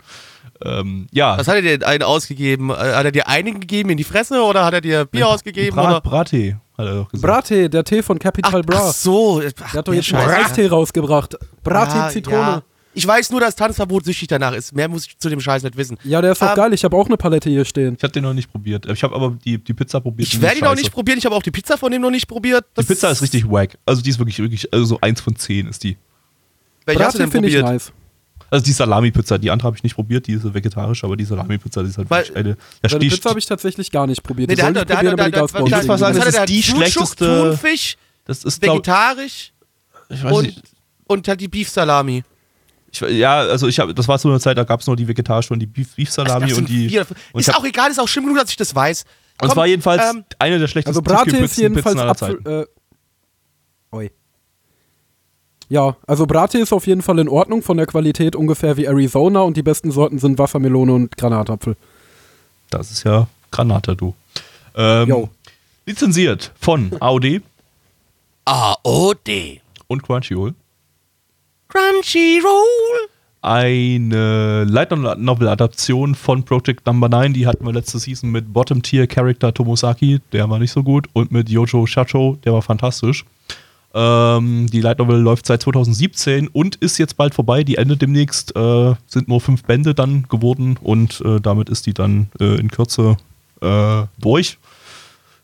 Ähm, 0.63 1.07
ja, 1.11 1.37
Was 1.37 1.47
hat 1.47 1.55
er 1.55 1.61
dir 1.77 1.87
einen 1.87 2.03
ausgegeben? 2.03 2.69
Äh, 2.69 2.73
Hat 2.73 3.05
er 3.05 3.11
dir 3.11 3.27
einigen 3.27 3.59
gegeben 3.59 3.89
in 3.91 3.97
die 3.97 4.03
Fresse 4.03 4.41
oder 4.41 4.65
hat 4.65 4.73
er 4.73 4.81
dir 4.81 5.05
Bier 5.05 5.27
ausgegeben? 5.27 5.75
Brat, 5.75 5.85
oder? 5.87 6.01
Brattee, 6.01 6.57
hat 6.77 6.85
er 6.85 6.95
doch 6.95 7.09
gesagt. 7.09 7.31
Brattee, 7.31 7.69
der 7.69 7.83
Tee 7.83 8.01
von 8.03 8.19
Capital 8.19 8.61
Bra. 8.63 8.87
ach 8.89 8.93
so. 8.93 9.39
der 9.39 9.51
hat 9.73 9.87
doch 9.87 9.93
jetzt 9.93 10.13
einen 10.13 10.29
Eistee 10.29 10.67
rausgebracht. 10.67 11.37
Brattee, 11.63 12.13
Zitrone. 12.13 12.37
Ja. 12.37 12.63
Ich 12.95 13.07
weiß 13.07 13.29
nur, 13.29 13.39
dass 13.39 13.55
Tanzverbot 13.55 14.03
süchtig 14.03 14.27
danach 14.27 14.51
ist. 14.51 14.75
Mehr 14.75 14.89
muss 14.89 15.05
ich 15.05 15.17
zu 15.17 15.29
dem 15.29 15.39
Scheiß 15.39 15.63
nicht 15.63 15.77
wissen. 15.77 15.97
Ja, 16.03 16.21
der 16.21 16.31
ist 16.33 16.41
doch 16.41 16.49
Ähm, 16.49 16.55
geil. 16.55 16.73
Ich 16.73 16.83
habe 16.83 16.97
auch 16.97 17.05
eine 17.05 17.15
Palette 17.17 17.47
hier 17.49 17.63
stehen. 17.63 17.95
Ich 17.97 18.03
habe 18.03 18.11
den 18.11 18.23
noch 18.23 18.33
nicht 18.33 18.51
probiert. 18.51 18.85
Ich 18.87 19.03
habe 19.03 19.15
aber 19.15 19.37
die, 19.45 19.57
die 19.63 19.73
Pizza 19.73 20.01
probiert. 20.01 20.27
Ich 20.27 20.33
die 20.35 20.41
werde 20.41 20.57
ihn 20.57 20.63
noch 20.65 20.75
nicht 20.75 20.91
probieren. 20.91 21.19
Ich 21.19 21.25
habe 21.25 21.35
auch 21.35 21.43
die 21.43 21.51
Pizza 21.51 21.77
von 21.77 21.91
dem 21.91 22.01
noch 22.01 22.09
nicht 22.09 22.27
probiert. 22.27 22.65
Die 22.71 22.75
Das 22.75 22.87
Pizza 22.87 23.11
ist 23.11 23.21
richtig 23.21 23.49
wack. 23.49 23.77
Also 23.85 24.01
die 24.01 24.09
ist 24.09 24.17
wirklich, 24.19 24.39
wirklich, 24.39 24.73
also 24.73 24.83
so 24.85 24.97
eins 25.01 25.21
von 25.21 25.35
zehn 25.35 25.67
ist 25.67 25.83
die. 25.83 25.95
Welche 26.85 27.03
hast 27.05 27.13
du 27.13 27.19
Brattee 27.19 27.23
denn 27.23 27.31
finde 27.31 27.47
ich 27.49 27.55
probiert? 27.55 27.73
nice. 27.73 27.91
Also 28.51 28.65
die 28.65 28.71
Salami-Pizza, 28.71 29.37
die 29.37 29.51
andere 29.51 29.67
habe 29.67 29.77
ich 29.77 29.83
nicht 29.83 29.95
probiert, 29.95 30.27
die 30.27 30.33
ist 30.33 30.53
vegetarisch, 30.53 31.03
aber 31.03 31.15
die 31.15 31.25
Salami-Pizza, 31.25 31.83
die 31.83 31.89
ist 31.89 31.97
halt 31.97 32.09
Weil- 32.09 32.23
wirklich 32.27 32.37
eine. 32.37 32.57
Da 32.81 32.89
steht, 32.89 32.99
Pizza 33.01 33.29
habe 33.29 33.39
ich 33.39 33.45
tatsächlich 33.45 33.91
gar 33.91 34.07
nicht 34.07 34.23
probiert. 34.23 34.49
Nee, 34.49 34.55
Die 34.55 34.61
der 34.61 34.65
hat, 34.67 34.75
ich 34.77 34.83
der 34.85 34.97
hat, 34.97 35.01
probieren, 35.05 35.17
der 35.17 35.25
die 35.29 35.37
hat, 35.39 35.53
der 35.53 35.89
hat, 35.93 35.99
sagen, 35.99 36.15
das 36.17 36.25
hat 36.37 36.49
ist 36.49 36.49
die 36.49 36.61
Thunfisch, 36.61 36.93
schlechteste- 36.93 37.25
Thunfisch, 37.51 37.97
das 38.25 38.43
ist 38.43 38.61
glaub, 38.61 38.75
vegetarisch 38.77 39.53
ich 40.09 40.23
weiß 40.23 40.33
und, 40.33 40.45
nicht, 40.45 40.61
und 41.07 41.27
halt 41.27 41.41
die 41.41 41.47
Beef-Salami. 41.47 42.23
ich, 42.91 43.01
ja, 43.01 43.39
also 43.39 43.67
ich 43.67 43.79
habe, 43.79 43.93
das 43.93 44.07
war 44.07 44.17
so 44.17 44.29
eine 44.29 44.39
Zeit, 44.39 44.57
da 44.57 44.63
gab 44.63 44.79
es 44.81 44.87
nur 44.87 44.95
die 44.95 45.07
vegetarische 45.07 45.53
und 45.53 45.59
die 45.59 45.67
Beef, 45.67 45.95
Beef 45.95 46.09
Salami 46.11 46.49
sind 46.49 46.57
und 46.59 46.69
die. 46.69 46.89
vier- 46.89 47.05
und 47.33 47.39
ist 47.41 47.49
hab- 47.49 47.57
auch 47.59 47.65
egal, 47.65 47.91
ist 47.91 47.99
auch 47.99 48.07
schlimm 48.07 48.25
genug, 48.25 48.39
dass 48.39 48.49
ich 48.49 48.57
das 48.57 48.73
weiß. 48.73 49.03
Und 49.41 49.45
es 49.45 49.49
Komm, 49.49 49.57
war 49.57 49.67
jedenfalls 49.67 50.03
ähm, 50.13 50.25
eine 50.39 50.59
der 50.59 50.67
schlechtesten 50.67 50.89
Also 50.89 51.01
Brattee 51.01 51.37
ist 51.43 51.57
jedenfalls 51.57 51.95
Pizzen 51.95 51.99
aller. 51.99 52.15
Zeiten. 52.15 52.45
Äh, 52.45 52.65
oi. 53.91 54.11
Ja, 55.69 55.95
also 56.07 56.25
Brattee 56.25 56.59
ist 56.59 56.73
auf 56.73 56.87
jeden 56.87 57.03
Fall 57.03 57.19
in 57.19 57.29
Ordnung 57.29 57.61
von 57.61 57.77
der 57.77 57.85
Qualität 57.85 58.35
ungefähr 58.35 58.75
wie 58.75 58.85
Arizona 58.85 59.41
und 59.41 59.55
die 59.55 59.61
besten 59.61 59.91
Sorten 59.91 60.17
sind 60.17 60.39
Wassermelone 60.39 60.93
und 60.93 61.15
Granatapfel. 61.15 61.75
Das 62.71 62.89
ist 62.91 63.03
ja 63.03 63.27
Granata, 63.51 63.93
du. 63.93 64.15
Ähm, 64.75 65.29
lizenziert 65.85 66.51
von 66.59 66.91
AOD 66.99 67.41
AOD. 68.45 69.61
und 69.87 70.01
Crunchyroll. 70.01 70.55
Crunchyroll. 71.67 73.09
eine 73.41 74.63
Light 74.63 74.91
Novel 74.91 75.47
Adaption 75.49 76.15
von 76.15 76.43
Project 76.43 76.87
Number 76.87 77.09
9, 77.09 77.33
die 77.33 77.45
hatten 77.45 77.63
wir 77.63 77.73
letzte 77.73 77.99
Season 77.99 78.31
mit 78.31 78.51
Bottom 78.51 78.81
Tier 78.81 79.05
Character 79.05 79.53
Tomosaki, 79.53 80.19
der 80.31 80.49
war 80.49 80.57
nicht 80.57 80.71
so 80.71 80.81
gut, 80.81 81.07
und 81.13 81.31
mit 81.31 81.47
Yojo 81.49 81.85
Shacho, 81.85 82.37
der 82.43 82.53
war 82.53 82.63
fantastisch. 82.63 83.23
Ähm, 83.93 84.67
die 84.71 84.81
Light 84.81 84.99
Novel 84.99 85.19
läuft 85.19 85.47
seit 85.47 85.63
2017 85.63 86.47
und 86.47 86.75
ist 86.75 86.97
jetzt 86.99 87.17
bald 87.17 87.33
vorbei. 87.33 87.63
Die 87.63 87.75
endet 87.75 88.01
demnächst, 88.01 88.55
äh, 88.55 88.93
sind 89.07 89.27
nur 89.27 89.41
fünf 89.41 89.63
Bände 89.63 89.95
dann 89.95 90.27
geworden 90.29 90.77
und 90.81 91.21
äh, 91.21 91.39
damit 91.39 91.69
ist 91.69 91.87
die 91.87 91.93
dann 91.93 92.29
äh, 92.39 92.59
in 92.59 92.69
Kürze 92.69 93.17
äh, 93.61 94.03
durch. 94.19 94.59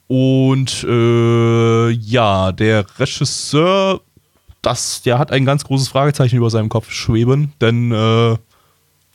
Und 0.07 0.83
äh, 0.83 1.89
ja, 1.89 2.51
der 2.51 2.85
Regisseur 2.99 4.01
das, 4.61 5.03
der 5.03 5.19
hat 5.19 5.31
ein 5.31 5.45
ganz 5.45 5.63
großes 5.63 5.89
Fragezeichen 5.89 6.37
über 6.37 6.49
seinem 6.49 6.69
Kopf 6.69 6.91
schweben, 6.91 7.53
denn 7.61 7.91
äh, 7.91 8.35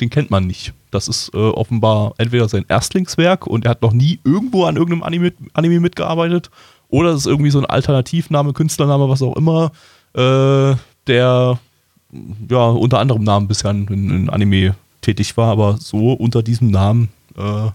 den 0.01 0.09
kennt 0.09 0.31
man 0.31 0.47
nicht. 0.47 0.73
Das 0.93 1.09
ist 1.09 1.35
offenbar 1.35 2.15
entweder 2.19 2.49
sein 2.49 2.65
Erstlingswerk 2.69 3.47
und 3.47 3.65
er 3.65 3.73
hat 3.73 3.83
noch 3.83 3.93
nie 3.93 4.21
irgendwo 4.25 4.65
an 4.65 4.77
irgendeinem 4.77 5.03
Anime, 5.03 5.33
Anime 5.53 5.81
mitgearbeitet 5.81 6.51
oder 6.91 7.11
es 7.11 7.21
ist 7.21 7.27
irgendwie 7.27 7.51
so 7.51 7.59
ein 7.59 7.67
Alternativname, 7.67 8.53
Künstlername, 8.53 9.09
was 9.09 9.23
auch 9.23 9.37
immer, 9.37 9.73
äh, 10.15 10.75
der 11.07 11.59
ja 12.49 12.67
unter 12.67 12.99
anderem 12.99 13.23
Namen 13.23 13.49
bisher 13.49 13.71
in, 13.71 13.87
in 13.89 14.31
Anime 14.31 14.75
tätig 15.01 15.37
war, 15.37 15.53
aber 15.53 15.79
so 15.79 16.13
unter 16.13 16.43
diesem 16.43 16.71
Namen, 16.71 17.09
äh, 17.37 17.71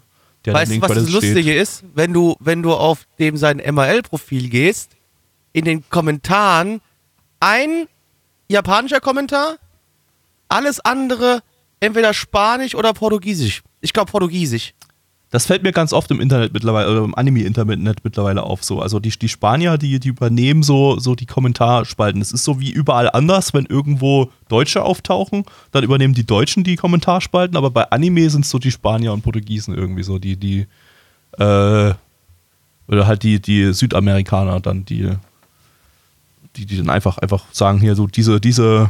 der 0.45 0.53
Weißt 0.53 0.72
du, 0.72 0.82
was 0.82 0.93
das 0.93 1.09
Lustige 1.09 1.55
ist? 1.55 1.84
Wenn 1.95 2.13
du, 2.13 2.36
wenn 2.39 2.61
du 2.61 2.74
auf 2.74 3.07
dem 3.18 3.36
sein 3.36 3.57
MRL-Profil 3.57 4.49
gehst, 4.49 4.91
in 5.53 5.66
den 5.66 5.89
Kommentaren 5.89 6.82
ein 7.39 7.88
japanischer 8.47 8.99
Kommentar, 8.99 9.55
alles 10.47 10.80
andere 10.80 11.41
entweder 11.80 12.13
Spanisch 12.13 12.76
oder 12.76 12.93
Portugiesisch. 12.93 13.63
Ich 13.82 13.91
glaube 13.91 14.11
Portugiesisch. 14.11 14.74
Das 15.36 15.47
fällt 15.47 15.63
mir 15.63 15.73
ganz 15.73 15.91
oft 15.91 16.09
im 16.11 16.21
Internet 16.21 16.53
mittlerweile, 16.53 16.89
oder 16.89 17.03
im 17.03 17.13
Anime-Internet 17.13 18.05
mittlerweile 18.05 18.41
auf 18.43 18.63
so. 18.63 18.81
Also 18.81 19.01
die, 19.01 19.09
die 19.09 19.27
Spanier, 19.27 19.77
die, 19.77 19.99
die 19.99 20.07
übernehmen 20.07 20.63
so, 20.63 20.97
so 20.97 21.13
die 21.13 21.25
Kommentarspalten. 21.25 22.21
Es 22.21 22.31
ist 22.31 22.45
so 22.45 22.61
wie 22.61 22.71
überall 22.71 23.11
anders, 23.11 23.53
wenn 23.53 23.65
irgendwo 23.65 24.31
Deutsche 24.47 24.81
auftauchen, 24.81 25.43
dann 25.73 25.83
übernehmen 25.83 26.13
die 26.13 26.25
Deutschen 26.25 26.63
die 26.63 26.77
Kommentarspalten, 26.77 27.57
aber 27.57 27.69
bei 27.69 27.91
Anime 27.91 28.29
sind 28.29 28.45
es 28.45 28.49
so 28.49 28.59
die 28.59 28.71
Spanier 28.71 29.11
und 29.11 29.23
Portugiesen 29.23 29.75
irgendwie 29.75 30.03
so, 30.03 30.19
die, 30.19 30.38
die, 30.38 30.67
äh, 31.38 31.93
oder 32.88 33.05
halt 33.05 33.23
die, 33.23 33.41
die 33.41 33.73
Südamerikaner 33.73 34.61
dann, 34.61 34.86
die, 34.86 35.11
die, 36.55 36.65
die 36.65 36.77
dann 36.77 36.89
einfach, 36.89 37.17
einfach 37.17 37.43
sagen, 37.51 37.81
hier 37.81 37.95
so, 37.95 38.07
diese, 38.07 38.39
diese, 38.39 38.89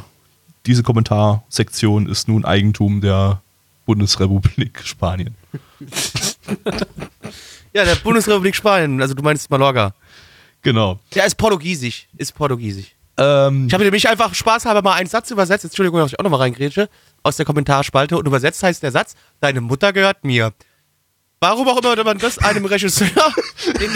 diese 0.68 0.84
Kommentarsektion 0.84 2.06
ist 2.06 2.28
nun 2.28 2.46
Eigentum 2.46 3.02
der 3.02 3.42
Bundesrepublik 3.88 4.84
Spanien. 4.84 5.34
Ja, 7.74 7.84
der 7.84 7.96
Bundesrepublik 7.96 8.56
Spanien, 8.56 9.02
also 9.02 9.14
du 9.14 9.22
meinst 9.22 9.50
Mallorca. 9.50 9.94
Genau. 10.62 11.00
Ja, 11.14 11.26
ist 11.26 11.36
Portugiesisch. 11.36 12.08
Ist 12.18 12.34
Portugiesisch. 12.34 12.96
Ähm, 13.18 13.68
Ich 13.68 13.74
habe 13.74 13.84
nämlich 13.84 14.08
einfach 14.10 14.34
spaßhalber 14.34 14.82
mal 14.82 14.94
einen 14.94 15.10
Satz 15.10 15.30
übersetzt. 15.32 15.64
Jetzt, 15.64 15.74
Entschuldigung, 15.74 16.00
dass 16.00 16.12
ich 16.12 16.20
auch 16.20 16.24
nochmal 16.24 16.40
reingrätsche. 16.42 16.90
Aus 17.24 17.38
der 17.38 17.46
Kommentarspalte. 17.46 18.18
Und 18.18 18.28
übersetzt 18.28 18.64
heißt 18.64 18.82
der 18.82 18.92
Satz: 18.92 19.16
Deine 19.42 19.62
Mutter 19.62 19.94
gehört 19.94 20.24
mir. 20.24 20.54
Warum 21.46 21.68
auch 21.68 21.78
immer 21.78 21.90
würde 21.90 22.04
man 22.04 22.18
das 22.18 22.40
einem 22.40 22.66
Regisseur 22.66 23.08
in, 23.68 23.74
die, 23.76 23.86
in, 23.86 23.88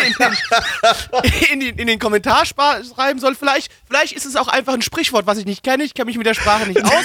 den, 0.00 1.52
in, 1.52 1.60
den, 1.60 1.76
in 1.76 1.86
den 1.86 1.98
Kommentar 1.98 2.44
schreiben 2.46 3.18
soll. 3.18 3.34
Vielleicht, 3.34 3.70
vielleicht 3.86 4.14
ist 4.14 4.24
es 4.24 4.34
auch 4.34 4.48
einfach 4.48 4.72
ein 4.72 4.80
Sprichwort, 4.80 5.26
was 5.26 5.36
ich 5.36 5.44
nicht 5.44 5.62
kenne. 5.62 5.84
Ich 5.84 5.92
kenne 5.92 6.06
mich 6.06 6.16
mit 6.16 6.26
der 6.26 6.32
Sprache 6.32 6.66
nicht 6.66 6.82
aus. 6.82 6.90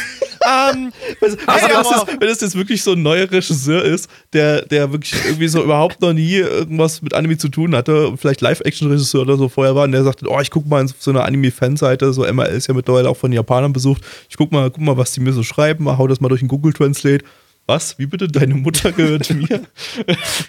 ähm, 0.46 0.94
also, 1.20 1.38
hey, 1.38 1.62
wenn, 1.64 1.70
das 1.70 1.88
aber- 1.88 2.12
jetzt, 2.12 2.22
wenn 2.22 2.28
das 2.30 2.42
jetzt 2.42 2.56
wirklich 2.56 2.82
so 2.82 2.94
ein 2.94 3.02
neuer 3.02 3.30
Regisseur 3.30 3.84
ist, 3.84 4.10
der, 4.32 4.62
der 4.62 4.92
wirklich 4.94 5.14
irgendwie 5.26 5.50
so 5.50 5.62
überhaupt 5.62 6.02
noch 6.02 6.14
nie 6.14 6.36
irgendwas 6.36 7.02
mit 7.02 7.14
Anime 7.14 7.38
zu 7.38 7.50
tun 7.50 7.76
hatte, 7.76 8.08
und 8.08 8.18
vielleicht 8.20 8.40
Live-Action-Regisseur 8.40 9.22
oder 9.22 9.36
so 9.36 9.50
vorher 9.50 9.76
war, 9.76 9.84
und 9.84 9.92
der 9.92 10.04
sagte, 10.04 10.30
oh, 10.30 10.40
ich 10.40 10.50
guck 10.50 10.66
mal 10.66 10.84
auf 10.86 10.92
so 10.98 11.12
eine 11.12 11.24
Anime-Fanseite, 11.24 12.14
so 12.14 12.24
MRL 12.24 12.56
ist 12.56 12.68
ja 12.68 12.74
mittlerweile 12.74 13.10
auch 13.10 13.18
von 13.18 13.32
den 13.32 13.36
Japanern 13.36 13.74
besucht, 13.74 14.02
ich 14.30 14.38
guck 14.38 14.54
mal, 14.54 14.72
guck 14.72 14.82
mal, 14.82 14.96
was 14.96 15.12
die 15.12 15.20
mir 15.20 15.34
so 15.34 15.44
schreiben, 15.44 15.86
hau 15.98 16.08
das 16.08 16.22
mal 16.22 16.30
durch 16.30 16.40
den 16.42 16.48
Google 16.48 16.72
Translate. 16.74 17.26
Was? 17.66 17.98
Wie 17.98 18.06
bitte? 18.06 18.28
Deine 18.28 18.56
Mutter 18.56 18.92
gehört 18.92 19.30
mir? 19.34 19.62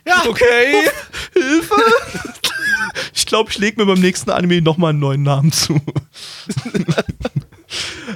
ja, 0.07 0.23
Okay, 0.29 0.89
Hilfe! 1.33 1.75
Ich 3.15 3.27
glaube, 3.27 3.51
ich 3.51 3.59
lege 3.59 3.81
mir 3.81 3.87
beim 3.87 4.01
nächsten 4.01 4.31
Anime 4.31 4.61
nochmal 4.63 4.91
einen 4.91 4.99
neuen 5.01 5.23
Namen 5.23 5.51
zu. 5.53 5.81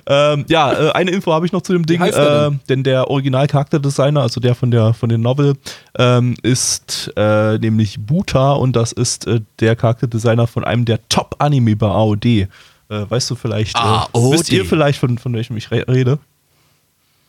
ähm, 0.07 0.44
ja, 0.49 0.72
äh, 0.72 0.92
eine 0.92 1.11
Info 1.11 1.32
habe 1.32 1.46
ich 1.46 1.53
noch 1.53 1.62
zu 1.62 1.72
dem 1.72 1.86
Ding, 1.86 2.01
der 2.03 2.46
äh, 2.53 2.57
denn 2.68 2.84
der 2.84 3.09
Original-Charakterdesigner, 3.11 4.20
also 4.22 4.40
der 4.40 4.55
von 4.55 4.70
der 4.70 4.94
von 4.94 5.09
den 5.09 5.20
Novel, 5.20 5.55
ähm, 5.96 6.36
ist 6.42 7.12
äh, 7.16 7.59
nämlich 7.59 7.99
Buta 8.01 8.53
und 8.53 8.76
das 8.76 8.92
ist 8.92 9.26
äh, 9.26 9.40
der 9.61 9.74
Charakterdesigner 9.76 10.46
von 10.46 10.64
einem 10.64 10.84
der 10.84 11.01
Top-Anime 11.09 11.76
bei 11.76 11.88
AOD. 11.88 12.24
Äh, 12.26 12.46
weißt 12.88 13.30
du 13.30 13.34
vielleicht, 13.34 13.76
AOD. 13.76 14.32
wisst 14.32 14.53
ihr 14.53 14.64
vielleicht, 14.64 14.99
von, 14.99 15.18
von 15.18 15.32
welchem 15.34 15.57
ich 15.57 15.70
re 15.70 15.84
rede? 15.88 16.18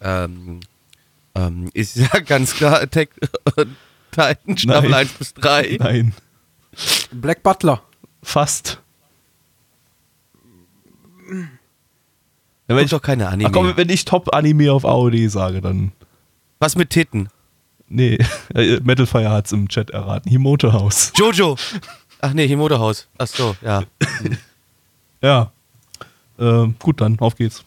ähm, 0.02 0.60
ähm, 1.48 1.70
ist 1.74 1.96
ja 1.98 2.20
ganz 2.20 2.56
klar 2.56 2.82
Attack 2.82 3.10
Titan 4.12 4.58
Staffel 4.58 4.90
Nein. 4.90 5.00
1 5.02 5.14
bis 5.14 5.34
3. 5.36 5.78
Nein, 5.80 6.14
Black 7.12 7.44
Butler. 7.44 7.82
fast. 8.24 8.82
Ja, 12.68 12.76
wenn 12.76 12.86
ich, 12.86 12.92
doch 12.92 13.02
keine 13.02 13.28
Anime. 13.28 13.50
ach 13.50 13.54
komm, 13.54 13.76
wenn 13.76 13.90
ich 13.90 14.06
Top-Anime 14.06 14.72
auf 14.72 14.86
AOD 14.86 15.30
sage, 15.30 15.62
dann. 15.62 15.92
Was 16.60 16.76
mit 16.76 16.90
Titten? 16.90 17.30
Nee, 17.88 18.20
äh, 18.54 18.80
Metalfire 18.82 19.32
hat 19.32 19.48
es 19.48 19.52
im 19.52 19.68
Chat 19.68 19.90
erraten. 19.90 20.30
Himoto 20.30 20.72
House. 20.72 21.12
Jojo. 21.16 21.58
Ach 22.22 22.34
nee, 22.34 22.48
Himoto 22.48 22.78
Haus. 22.80 23.08
Ach 23.18 23.28
so, 23.28 23.56
ja. 23.62 23.84
Ja. 25.22 25.52
Ähm, 26.40 26.76
gut, 26.80 27.02
dann, 27.02 27.20
auf 27.20 27.36
geht's. 27.36 27.66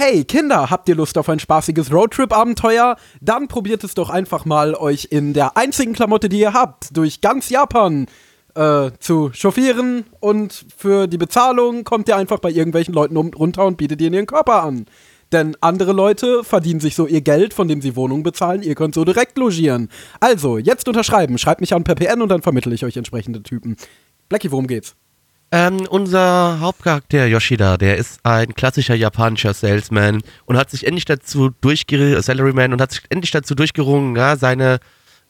Hey 0.00 0.22
Kinder, 0.22 0.70
habt 0.70 0.88
ihr 0.88 0.94
Lust 0.94 1.18
auf 1.18 1.28
ein 1.28 1.40
spaßiges 1.40 1.92
Roadtrip-Abenteuer? 1.92 2.96
Dann 3.20 3.48
probiert 3.48 3.82
es 3.82 3.94
doch 3.94 4.10
einfach 4.10 4.44
mal, 4.44 4.76
euch 4.76 5.08
in 5.10 5.32
der 5.32 5.56
einzigen 5.56 5.92
Klamotte, 5.92 6.28
die 6.28 6.38
ihr 6.38 6.52
habt, 6.52 6.96
durch 6.96 7.20
ganz 7.20 7.48
Japan 7.48 8.06
äh, 8.54 8.92
zu 9.00 9.32
chauffieren 9.34 10.04
und 10.20 10.66
für 10.76 11.08
die 11.08 11.18
Bezahlung 11.18 11.82
kommt 11.82 12.06
ihr 12.06 12.14
einfach 12.14 12.38
bei 12.38 12.52
irgendwelchen 12.52 12.94
Leuten 12.94 13.16
runter 13.16 13.66
und 13.66 13.76
bietet 13.76 14.00
ihnen 14.00 14.14
ihren 14.14 14.26
Körper 14.26 14.62
an. 14.62 14.86
Denn 15.32 15.56
andere 15.60 15.92
Leute 15.92 16.44
verdienen 16.44 16.78
sich 16.78 16.94
so 16.94 17.08
ihr 17.08 17.22
Geld, 17.22 17.52
von 17.52 17.66
dem 17.66 17.82
sie 17.82 17.96
Wohnungen 17.96 18.22
bezahlen. 18.22 18.62
Ihr 18.62 18.76
könnt 18.76 18.94
so 18.94 19.04
direkt 19.04 19.36
logieren. 19.36 19.88
Also, 20.20 20.58
jetzt 20.58 20.86
unterschreiben. 20.86 21.38
Schreibt 21.38 21.60
mich 21.60 21.74
an 21.74 21.82
per 21.82 21.96
PN 21.96 22.22
und 22.22 22.28
dann 22.28 22.42
vermittle 22.42 22.72
ich 22.72 22.84
euch 22.84 22.96
entsprechende 22.96 23.42
Typen. 23.42 23.76
Blackie, 24.28 24.52
worum 24.52 24.68
geht's? 24.68 24.94
Ähm, 25.50 25.86
unser 25.88 26.60
Hauptcharakter 26.60 27.26
Yoshida, 27.26 27.78
der 27.78 27.96
ist 27.96 28.20
ein 28.22 28.54
klassischer 28.54 28.94
japanischer 28.94 29.54
Salesman 29.54 30.20
und 30.44 30.58
hat 30.58 30.70
sich 30.70 30.86
endlich 30.86 31.06
dazu 31.06 31.50
durchgerungen, 31.62 32.20
Salaryman, 32.20 32.74
und 32.74 32.82
hat 32.82 32.92
sich 32.92 33.02
endlich 33.08 33.30
dazu 33.30 33.54
durchgerungen, 33.54 34.14
ja, 34.14 34.36
seine, 34.36 34.78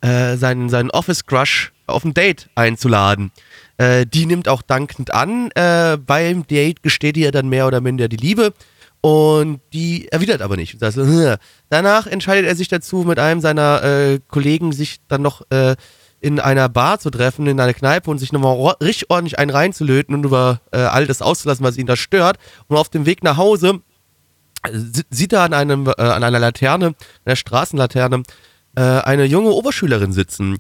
äh, 0.00 0.36
seinen, 0.36 0.70
seinen 0.70 0.90
Office-Crush 0.90 1.72
auf 1.86 2.04
ein 2.04 2.14
Date 2.14 2.48
einzuladen. 2.56 3.30
Äh, 3.76 4.06
die 4.06 4.26
nimmt 4.26 4.48
auch 4.48 4.62
dankend 4.62 5.14
an. 5.14 5.52
Äh, 5.52 5.98
beim 5.98 6.44
Date 6.48 6.82
gesteht 6.82 7.16
ihr 7.16 7.30
dann 7.30 7.48
mehr 7.48 7.68
oder 7.68 7.80
minder 7.80 8.08
die 8.08 8.16
Liebe. 8.16 8.52
Und 9.00 9.60
die 9.72 10.08
erwidert 10.10 10.42
aber 10.42 10.56
nicht. 10.56 10.82
Das, 10.82 10.96
äh. 10.96 11.38
Danach 11.68 12.08
entscheidet 12.08 12.46
er 12.46 12.56
sich 12.56 12.66
dazu, 12.66 13.04
mit 13.04 13.20
einem 13.20 13.40
seiner 13.40 13.84
äh, 13.84 14.18
Kollegen 14.26 14.72
sich 14.72 14.98
dann 15.06 15.22
noch 15.22 15.42
äh, 15.50 15.76
in 16.20 16.40
einer 16.40 16.68
Bar 16.68 16.98
zu 16.98 17.10
treffen, 17.10 17.46
in 17.46 17.60
einer 17.60 17.74
Kneipe 17.74 18.10
und 18.10 18.18
sich 18.18 18.32
nochmal 18.32 18.74
richtig 18.82 19.10
ordentlich 19.10 19.38
einen 19.38 19.50
reinzulöten 19.50 20.14
und 20.14 20.24
über 20.24 20.60
äh, 20.72 20.78
all 20.78 21.06
das 21.06 21.22
auszulassen, 21.22 21.64
was 21.64 21.76
ihn 21.76 21.86
da 21.86 21.96
stört. 21.96 22.38
Und 22.66 22.76
auf 22.76 22.88
dem 22.88 23.06
Weg 23.06 23.22
nach 23.22 23.36
Hause 23.36 23.80
äh, 24.64 24.78
sieht 25.10 25.32
er 25.32 25.42
an, 25.42 25.54
einem, 25.54 25.86
äh, 25.86 26.02
an 26.02 26.24
einer 26.24 26.38
Laterne, 26.38 26.94
einer 27.24 27.36
Straßenlaterne, 27.36 28.22
äh, 28.76 28.80
eine 28.80 29.24
junge 29.24 29.50
Oberschülerin 29.50 30.12
sitzen, 30.12 30.58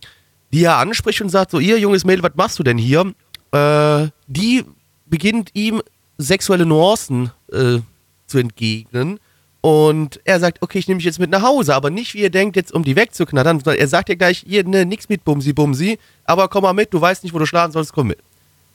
die 0.52 0.64
er 0.64 0.76
anspricht 0.76 1.20
und 1.20 1.28
sagt: 1.28 1.50
So, 1.50 1.58
ihr 1.58 1.78
junges 1.78 2.04
Mädel, 2.04 2.22
was 2.22 2.36
machst 2.36 2.58
du 2.58 2.62
denn 2.62 2.78
hier? 2.78 3.12
Äh, 3.50 4.08
die 4.26 4.64
beginnt 5.06 5.50
ihm 5.54 5.82
sexuelle 6.18 6.66
Nuancen 6.66 7.30
äh, 7.52 7.78
zu 8.26 8.38
entgegnen. 8.38 9.18
Und 9.60 10.20
er 10.24 10.38
sagt, 10.38 10.62
okay, 10.62 10.78
ich 10.78 10.86
nehme 10.86 10.98
dich 10.98 11.06
jetzt 11.06 11.18
mit 11.18 11.30
nach 11.30 11.42
Hause, 11.42 11.74
aber 11.74 11.90
nicht, 11.90 12.14
wie 12.14 12.20
ihr 12.20 12.30
denkt, 12.30 12.54
jetzt 12.54 12.72
um 12.72 12.84
die 12.84 12.94
wegzuknattern, 12.94 13.58
sondern 13.58 13.80
er 13.80 13.88
sagt 13.88 14.08
ja 14.08 14.14
gleich, 14.14 14.44
ihr, 14.46 14.64
ne, 14.64 14.86
nix 14.86 15.08
mit 15.08 15.24
Bumsi 15.24 15.52
Bumsi, 15.52 15.98
aber 16.24 16.48
komm 16.48 16.62
mal 16.62 16.72
mit, 16.72 16.94
du 16.94 17.00
weißt 17.00 17.24
nicht, 17.24 17.34
wo 17.34 17.38
du 17.38 17.46
schlafen 17.46 17.72
sollst, 17.72 17.92
komm 17.92 18.08
mit. 18.08 18.18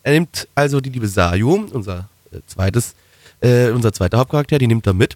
Er 0.03 0.11
nimmt 0.11 0.47
also 0.55 0.81
die 0.81 0.89
liebe 0.89 1.07
Sayu, 1.07 1.67
unser 1.71 2.09
äh, 2.31 2.39
zweites, 2.47 2.95
äh, 3.39 3.69
unser 3.69 3.93
zweiter 3.93 4.17
Hauptcharakter, 4.17 4.57
die 4.57 4.67
nimmt 4.67 4.85
er 4.85 4.93
mit, 4.93 5.15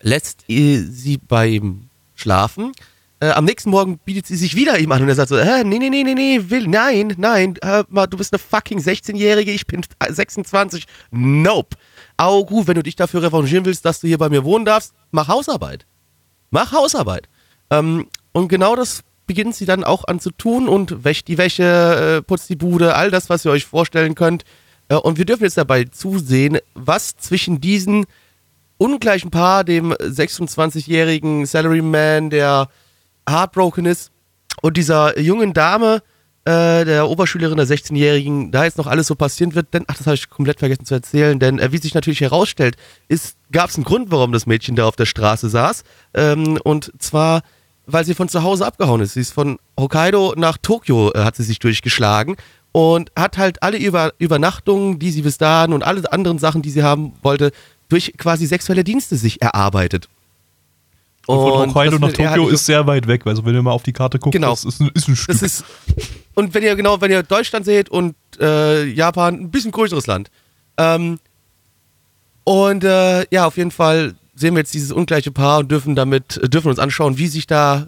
lässt 0.00 0.44
äh, 0.48 0.78
sie 0.78 1.18
bei 1.18 1.46
ihm 1.46 1.88
schlafen. 2.16 2.72
Äh, 3.20 3.30
am 3.30 3.44
nächsten 3.44 3.70
Morgen 3.70 3.98
bietet 4.04 4.26
sie 4.26 4.36
sich 4.36 4.56
wieder 4.56 4.78
ihm 4.80 4.90
an 4.90 5.02
und 5.02 5.08
er 5.08 5.14
sagt 5.14 5.28
so, 5.28 5.36
äh, 5.36 5.62
nee, 5.62 5.78
nee, 5.78 5.88
nee, 5.88 6.02
nee, 6.02 6.14
nee, 6.14 6.40
will, 6.48 6.66
nein, 6.66 7.14
nein, 7.16 7.54
hör 7.62 7.86
mal, 7.88 8.08
du 8.08 8.16
bist 8.16 8.32
eine 8.32 8.40
fucking 8.40 8.80
16-Jährige, 8.80 9.52
ich 9.52 9.66
bin 9.68 9.82
26, 10.08 10.84
nope. 11.12 11.76
Au 12.16 12.44
gut, 12.44 12.66
wenn 12.66 12.74
du 12.74 12.82
dich 12.82 12.96
dafür 12.96 13.22
revanchieren 13.22 13.64
willst, 13.64 13.84
dass 13.84 14.00
du 14.00 14.06
hier 14.06 14.18
bei 14.18 14.28
mir 14.28 14.44
wohnen 14.44 14.64
darfst, 14.64 14.94
mach 15.10 15.28
Hausarbeit. 15.28 15.86
Mach 16.50 16.72
Hausarbeit. 16.72 17.28
Ähm, 17.70 18.08
und 18.32 18.48
genau 18.48 18.76
das 18.76 19.02
beginnt 19.26 19.54
sie 19.54 19.66
dann 19.66 19.84
auch 19.84 20.04
an 20.04 20.20
zu 20.20 20.30
tun 20.30 20.68
und 20.68 21.04
wäscht 21.04 21.28
die 21.28 21.38
Wäsche, 21.38 22.18
äh, 22.18 22.22
putzt 22.22 22.50
die 22.50 22.56
Bude, 22.56 22.94
all 22.94 23.10
das, 23.10 23.30
was 23.30 23.44
ihr 23.44 23.50
euch 23.50 23.64
vorstellen 23.64 24.14
könnt. 24.14 24.44
Äh, 24.88 24.96
und 24.96 25.18
wir 25.18 25.24
dürfen 25.24 25.44
jetzt 25.44 25.56
dabei 25.56 25.84
zusehen, 25.84 26.58
was 26.74 27.16
zwischen 27.16 27.60
diesen 27.60 28.06
ungleichen 28.76 29.30
Paar, 29.30 29.64
dem 29.64 29.92
26-jährigen 29.92 31.46
Salaryman, 31.46 32.30
der 32.30 32.68
heartbroken 33.28 33.86
ist, 33.86 34.10
und 34.62 34.76
dieser 34.76 35.18
jungen 35.18 35.52
Dame, 35.52 36.02
äh, 36.44 36.84
der 36.84 37.08
Oberschülerin, 37.08 37.56
der 37.56 37.66
16-Jährigen, 37.66 38.50
da 38.50 38.64
jetzt 38.64 38.78
noch 38.78 38.86
alles 38.86 39.06
so 39.06 39.14
passieren 39.14 39.54
wird, 39.54 39.72
denn, 39.72 39.84
ach, 39.86 39.96
das 39.96 40.06
habe 40.06 40.14
ich 40.14 40.28
komplett 40.28 40.58
vergessen 40.58 40.84
zu 40.84 40.94
erzählen, 40.94 41.38
denn 41.38 41.58
äh, 41.58 41.72
wie 41.72 41.78
sich 41.78 41.94
natürlich 41.94 42.20
herausstellt, 42.20 42.76
gab 43.50 43.70
es 43.70 43.76
einen 43.76 43.84
Grund, 43.84 44.10
warum 44.10 44.32
das 44.32 44.46
Mädchen 44.46 44.76
da 44.76 44.86
auf 44.86 44.96
der 44.96 45.06
Straße 45.06 45.48
saß. 45.48 45.84
Ähm, 46.14 46.58
und 46.62 46.92
zwar, 46.98 47.42
weil 47.86 48.04
sie 48.04 48.14
von 48.14 48.28
zu 48.28 48.42
Hause 48.42 48.66
abgehauen 48.66 49.00
ist. 49.00 49.14
Sie 49.14 49.20
ist 49.20 49.32
von 49.32 49.58
Hokkaido 49.78 50.34
nach 50.36 50.58
Tokio, 50.58 51.12
äh, 51.12 51.20
hat 51.20 51.36
sie 51.36 51.44
sich 51.44 51.58
durchgeschlagen 51.60 52.36
und 52.72 53.10
hat 53.16 53.38
halt 53.38 53.62
alle 53.62 53.78
Über 53.78 54.12
Übernachtungen, 54.18 54.98
die 54.98 55.12
sie 55.12 55.22
bis 55.22 55.38
dahin 55.38 55.72
und 55.72 55.82
alle 55.82 56.12
anderen 56.12 56.38
Sachen, 56.38 56.60
die 56.60 56.70
sie 56.70 56.82
haben 56.82 57.14
wollte, 57.22 57.52
durch 57.88 58.14
quasi 58.18 58.46
sexuelle 58.46 58.84
Dienste 58.84 59.16
sich 59.16 59.40
erarbeitet. 59.40 60.08
Und 61.26 61.36
von 61.50 61.68
Hokkaido 61.70 61.98
nach 61.98 62.12
Tokio 62.12 62.48
ist 62.48 62.66
sehr 62.66 62.86
weit 62.86 63.06
weg. 63.06 63.26
Also 63.26 63.44
wenn 63.44 63.54
ihr 63.54 63.62
mal 63.62 63.70
auf 63.72 63.82
die 63.82 63.92
Karte 63.92 64.18
guckt, 64.18 64.32
Genau. 64.34 64.50
das 64.50 64.64
ist 64.64 64.80
ein, 64.80 64.90
ist 64.94 65.08
ein 65.08 65.16
Stück. 65.16 65.40
Ist 65.40 65.64
und 66.34 66.52
wenn 66.54 66.62
ihr 66.62 66.76
genau, 66.76 67.00
wenn 67.00 67.10
ihr 67.10 67.22
Deutschland 67.22 67.64
seht 67.64 67.88
und 67.88 68.14
äh, 68.40 68.84
Japan, 68.84 69.34
ein 69.34 69.50
bisschen 69.50 69.70
größeres 69.72 70.06
Land. 70.06 70.30
Ähm, 70.76 71.18
und 72.44 72.84
äh, 72.84 73.24
ja, 73.30 73.46
auf 73.46 73.56
jeden 73.56 73.70
Fall 73.70 74.14
sehen 74.34 74.54
wir 74.54 74.60
jetzt 74.60 74.74
dieses 74.74 74.92
ungleiche 74.92 75.30
Paar 75.30 75.60
und 75.60 75.70
dürfen 75.70 75.94
damit 75.94 76.36
äh, 76.38 76.48
dürfen 76.48 76.68
uns 76.68 76.78
anschauen, 76.78 77.16
wie 77.18 77.28
sich 77.28 77.46
da 77.46 77.86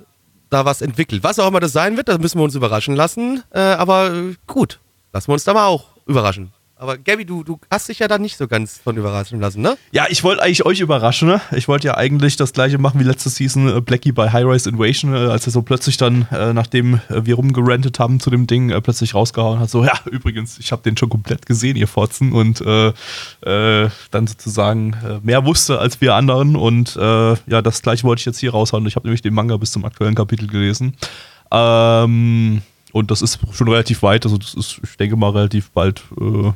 da 0.49 0.64
was 0.64 0.80
entwickelt. 0.80 1.24
Was 1.24 1.39
auch 1.39 1.49
immer 1.49 1.61
das 1.61 1.72
sein 1.72 1.97
wird, 1.97 2.09
das 2.09 2.18
müssen 2.18 2.39
wir 2.39 2.45
uns 2.45 2.55
überraschen 2.55 2.95
lassen. 2.95 3.43
Äh, 3.51 3.59
aber 3.61 4.14
äh, 4.14 4.34
gut, 4.47 4.78
lassen 5.12 5.28
wir 5.28 5.32
uns 5.34 5.45
da 5.45 5.53
mal 5.55 5.66
auch 5.66 5.87
überraschen. 6.07 6.53
Aber 6.79 6.99
Gabby, 6.99 7.24
du, 7.24 7.43
du 7.43 7.59
hast 7.70 7.89
dich 7.89 8.01
ja 8.01 8.09
da 8.09 8.18
nicht 8.18 8.37
so 8.37 8.47
ganz 8.47 8.77
von 8.77 8.99
überraschen 8.99 9.41
lassen, 9.41 9.62
ne? 9.62 9.79
Ja, 9.93 10.05
ich 10.11 10.22
wollte 10.22 10.43
eigentlich 10.43 10.66
euch 10.66 10.81
überraschen. 10.81 11.27
Ne? 11.27 11.41
Ich 11.53 11.68
wollte 11.68 11.87
ja 11.87 11.97
eigentlich 11.97 12.37
das 12.37 12.53
gleiche 12.53 12.77
machen 12.77 13.01
wie 13.01 13.05
letzte 13.05 13.31
Season 13.31 13.79
äh, 13.79 13.81
Blackie 13.81 14.12
bei 14.12 14.31
High 14.31 14.45
Rise 14.45 14.68
Invasion, 14.68 15.14
äh, 15.14 15.31
als 15.31 15.47
er 15.47 15.53
so 15.53 15.62
plötzlich 15.62 15.97
dann, 15.97 16.29
äh, 16.31 16.53
nachdem 16.53 17.01
wir 17.09 17.37
rumgerantet 17.37 17.99
haben 17.99 18.20
zu 18.20 18.29
dem 18.29 18.47
Ding, 18.47 18.79
plötzlich 18.83 19.14
rausgehauen 19.14 19.59
hat, 19.59 19.70
so, 19.70 19.85
ja, 19.87 19.95
übrigens, 20.05 20.59
ich 20.59 20.70
habe 20.70 20.83
den 20.83 20.99
schon 20.99 21.09
komplett 21.09 21.47
gesehen, 21.47 21.77
ihr 21.77 21.89
Fotzen, 21.89 22.33
und 22.33 22.61
äh, 22.61 22.89
äh, 23.41 23.89
dann 24.11 24.27
sozusagen 24.27 24.95
mehr 25.22 25.47
wusste 25.47 25.79
als 25.79 26.03
wir 26.03 26.14
anderen. 26.14 26.57
Und 26.57 26.95
äh, 26.97 27.01
ja, 27.47 27.62
das 27.62 27.81
gleiche 27.81 28.05
wollte 28.05 28.20
ich 28.20 28.27
jetzt 28.27 28.39
hier 28.39 28.51
raushauen. 28.51 28.87
Ich 28.87 28.97
habe 28.97 29.07
nämlich 29.07 29.22
den 29.22 29.33
Manga 29.33 29.57
bis 29.57 29.72
zum 29.72 29.87
aktuellen 29.87 30.14
Kapitel 30.14 30.47
gelesen. 30.47 30.95
Ähm, 31.51 32.61
und 32.93 33.11
das 33.11 33.22
ist 33.22 33.39
schon 33.53 33.68
relativ 33.68 34.03
weit, 34.03 34.27
also 34.27 34.37
das 34.37 34.55
ist, 34.55 34.81
ich 34.83 34.97
denke 34.97 35.16
mal, 35.16 35.31
relativ 35.31 35.70
bald 35.70 36.03
äh, 36.20 36.53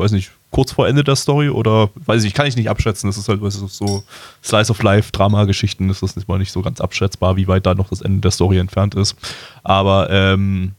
weiß 0.00 0.12
nicht, 0.12 0.30
kurz 0.50 0.72
vor 0.72 0.88
Ende 0.88 1.04
der 1.04 1.16
Story 1.16 1.48
oder 1.48 1.90
weiß 2.06 2.24
ich, 2.24 2.34
kann 2.34 2.46
ich 2.46 2.56
nicht 2.56 2.68
abschätzen. 2.68 3.08
Das 3.08 3.16
ist 3.16 3.28
halt 3.28 3.40
weißt 3.40 3.60
du, 3.60 3.68
so 3.68 4.02
Slice 4.42 4.70
of 4.70 4.82
Life, 4.82 5.12
Drama-Geschichten, 5.12 5.88
das 5.88 6.02
ist 6.02 6.28
mal 6.28 6.38
nicht 6.38 6.52
so 6.52 6.62
ganz 6.62 6.80
abschätzbar, 6.80 7.36
wie 7.36 7.48
weit 7.48 7.66
da 7.66 7.74
noch 7.74 7.88
das 7.88 8.00
Ende 8.00 8.20
der 8.20 8.30
Story 8.30 8.58
entfernt 8.58 8.94
ist. 8.94 9.16
Aber 9.62 10.10
ähm, 10.10 10.72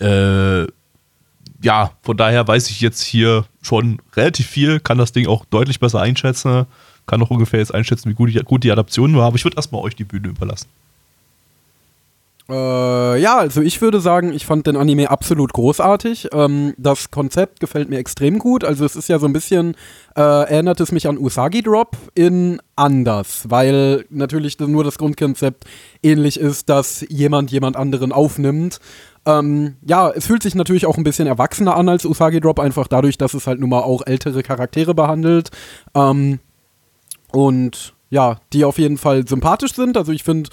äh, 0.00 0.66
ja, 1.60 1.90
von 2.02 2.16
daher 2.16 2.46
weiß 2.46 2.70
ich 2.70 2.80
jetzt 2.80 3.02
hier 3.02 3.44
schon 3.62 4.00
relativ 4.14 4.46
viel, 4.46 4.80
kann 4.80 4.98
das 4.98 5.12
Ding 5.12 5.26
auch 5.26 5.44
deutlich 5.46 5.80
besser 5.80 6.00
einschätzen, 6.00 6.66
kann 7.06 7.22
auch 7.22 7.30
ungefähr 7.30 7.58
jetzt 7.58 7.74
einschätzen, 7.74 8.10
wie 8.10 8.14
gut 8.14 8.32
die, 8.32 8.38
gut 8.40 8.64
die 8.64 8.70
Adaption 8.70 9.16
war, 9.16 9.26
aber 9.26 9.36
ich 9.36 9.44
würde 9.44 9.56
erstmal 9.56 9.82
euch 9.82 9.96
die 9.96 10.04
Bühne 10.04 10.28
überlassen. 10.28 10.68
Äh, 12.50 13.20
ja, 13.20 13.36
also 13.36 13.60
ich 13.60 13.80
würde 13.82 14.00
sagen, 14.00 14.32
ich 14.32 14.46
fand 14.46 14.66
den 14.66 14.76
Anime 14.76 15.10
absolut 15.10 15.52
großartig. 15.52 16.28
Ähm, 16.32 16.72
das 16.78 17.10
Konzept 17.10 17.60
gefällt 17.60 17.90
mir 17.90 17.98
extrem 17.98 18.38
gut. 18.38 18.64
Also 18.64 18.86
es 18.86 18.96
ist 18.96 19.08
ja 19.08 19.18
so 19.18 19.26
ein 19.26 19.34
bisschen, 19.34 19.74
äh, 20.16 20.22
erinnert 20.22 20.80
es 20.80 20.90
mich 20.90 21.06
an 21.06 21.18
Usagi 21.18 21.60
Drop 21.62 21.96
in 22.14 22.60
anders, 22.74 23.44
weil 23.50 24.06
natürlich 24.08 24.58
nur 24.58 24.82
das 24.82 24.96
Grundkonzept 24.96 25.64
ähnlich 26.02 26.40
ist, 26.40 26.70
dass 26.70 27.04
jemand 27.10 27.50
jemand 27.50 27.76
anderen 27.76 28.12
aufnimmt. 28.12 28.80
Ähm, 29.26 29.76
ja, 29.86 30.10
es 30.10 30.26
fühlt 30.26 30.42
sich 30.42 30.54
natürlich 30.54 30.86
auch 30.86 30.96
ein 30.96 31.04
bisschen 31.04 31.26
erwachsener 31.26 31.76
an 31.76 31.90
als 31.90 32.06
Usagi 32.06 32.40
Drop, 32.40 32.60
einfach 32.60 32.88
dadurch, 32.88 33.18
dass 33.18 33.34
es 33.34 33.46
halt 33.46 33.60
nun 33.60 33.68
mal 33.68 33.82
auch 33.82 34.06
ältere 34.06 34.42
Charaktere 34.42 34.94
behandelt. 34.94 35.50
Ähm, 35.94 36.38
und 37.30 37.92
ja, 38.08 38.38
die 38.54 38.64
auf 38.64 38.78
jeden 38.78 38.96
Fall 38.96 39.28
sympathisch 39.28 39.74
sind. 39.74 39.98
Also 39.98 40.12
ich 40.12 40.24
finde 40.24 40.48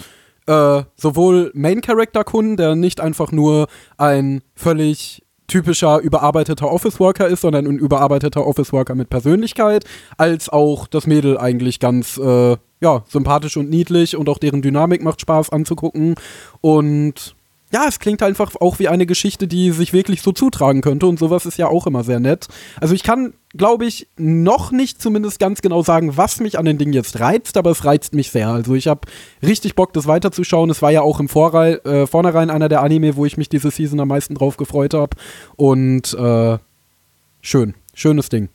äh, 0.46 0.82
sowohl 0.96 1.50
Main 1.54 1.80
Character 1.80 2.24
Kun, 2.24 2.56
der 2.56 2.74
nicht 2.74 3.00
einfach 3.00 3.32
nur 3.32 3.66
ein 3.98 4.42
völlig 4.54 5.22
typischer 5.46 6.00
überarbeiteter 6.00 6.70
Office 6.70 6.98
Worker 6.98 7.28
ist, 7.28 7.42
sondern 7.42 7.66
ein 7.66 7.78
überarbeiteter 7.78 8.46
Office 8.46 8.72
Worker 8.72 8.94
mit 8.94 9.10
Persönlichkeit, 9.10 9.84
als 10.16 10.48
auch 10.48 10.86
das 10.88 11.06
Mädel 11.06 11.38
eigentlich 11.38 11.78
ganz 11.78 12.18
äh, 12.18 12.56
ja, 12.80 13.04
sympathisch 13.08 13.56
und 13.56 13.70
niedlich 13.70 14.16
und 14.16 14.28
auch 14.28 14.38
deren 14.38 14.62
Dynamik 14.62 15.02
macht 15.02 15.20
Spaß 15.20 15.50
anzugucken. 15.50 16.16
Und 16.60 17.35
ja, 17.72 17.86
es 17.88 17.98
klingt 17.98 18.22
einfach 18.22 18.54
auch 18.60 18.78
wie 18.78 18.88
eine 18.88 19.06
Geschichte, 19.06 19.48
die 19.48 19.72
sich 19.72 19.92
wirklich 19.92 20.22
so 20.22 20.30
zutragen 20.30 20.82
könnte 20.82 21.06
und 21.06 21.18
sowas 21.18 21.46
ist 21.46 21.58
ja 21.58 21.66
auch 21.66 21.86
immer 21.86 22.04
sehr 22.04 22.20
nett. 22.20 22.46
Also 22.80 22.94
ich 22.94 23.02
kann, 23.02 23.34
glaube 23.54 23.86
ich, 23.86 24.06
noch 24.16 24.70
nicht 24.70 25.02
zumindest 25.02 25.40
ganz 25.40 25.62
genau 25.62 25.82
sagen, 25.82 26.16
was 26.16 26.38
mich 26.38 26.58
an 26.58 26.64
den 26.64 26.78
Dingen 26.78 26.92
jetzt 26.92 27.18
reizt, 27.18 27.56
aber 27.56 27.70
es 27.72 27.84
reizt 27.84 28.14
mich 28.14 28.30
sehr. 28.30 28.48
Also 28.50 28.74
ich 28.74 28.86
habe 28.86 29.00
richtig 29.42 29.74
Bock, 29.74 29.92
das 29.92 30.06
weiterzuschauen. 30.06 30.70
Es 30.70 30.80
war 30.80 30.92
ja 30.92 31.02
auch 31.02 31.18
im 31.18 31.28
Vorrei 31.28 31.72
äh, 31.72 32.06
Vornherein 32.06 32.50
einer 32.50 32.68
der 32.68 32.82
Anime, 32.82 33.16
wo 33.16 33.26
ich 33.26 33.36
mich 33.36 33.48
diese 33.48 33.72
Season 33.72 33.98
am 33.98 34.08
meisten 34.08 34.36
drauf 34.36 34.56
gefreut 34.56 34.94
habe 34.94 35.16
und 35.56 36.14
äh, 36.14 36.58
schön, 37.40 37.74
schönes 37.94 38.28
Ding. 38.28 38.48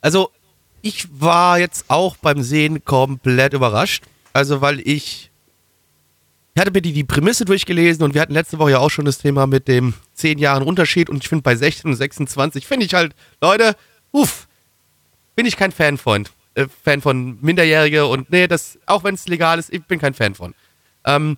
Also, 0.00 0.30
ich 0.82 1.08
war 1.20 1.58
jetzt 1.58 1.84
auch 1.88 2.16
beim 2.16 2.42
Sehen 2.42 2.84
komplett 2.84 3.54
überrascht. 3.54 4.04
Also, 4.32 4.60
weil 4.60 4.80
ich 4.80 5.30
ich 6.56 6.60
hatte 6.60 6.70
mir 6.72 6.80
die, 6.80 6.94
die 6.94 7.04
Prämisse 7.04 7.44
durchgelesen 7.44 8.02
und 8.02 8.14
wir 8.14 8.22
hatten 8.22 8.32
letzte 8.32 8.58
Woche 8.58 8.70
ja 8.70 8.78
auch 8.78 8.88
schon 8.88 9.04
das 9.04 9.18
Thema 9.18 9.46
mit 9.46 9.68
dem 9.68 9.92
10 10.14 10.38
Jahren 10.38 10.62
Unterschied 10.62 11.10
und 11.10 11.22
ich 11.22 11.28
finde 11.28 11.42
bei 11.42 11.54
16 11.54 11.90
und 11.90 11.96
26 11.98 12.66
finde 12.66 12.86
ich 12.86 12.94
halt, 12.94 13.14
Leute, 13.42 13.76
uff, 14.10 14.48
bin 15.34 15.44
ich 15.44 15.58
kein 15.58 15.70
Fan 15.70 15.98
von. 15.98 16.26
Äh, 16.54 16.66
Fan 16.82 17.02
von 17.02 17.36
Minderjährige 17.42 18.06
und 18.06 18.30
nee, 18.30 18.46
das, 18.46 18.78
auch 18.86 19.04
wenn 19.04 19.16
es 19.16 19.28
legal 19.28 19.58
ist, 19.58 19.70
ich 19.70 19.84
bin 19.84 19.98
kein 19.98 20.14
Fan 20.14 20.34
von. 20.34 20.54
Ähm, 21.04 21.36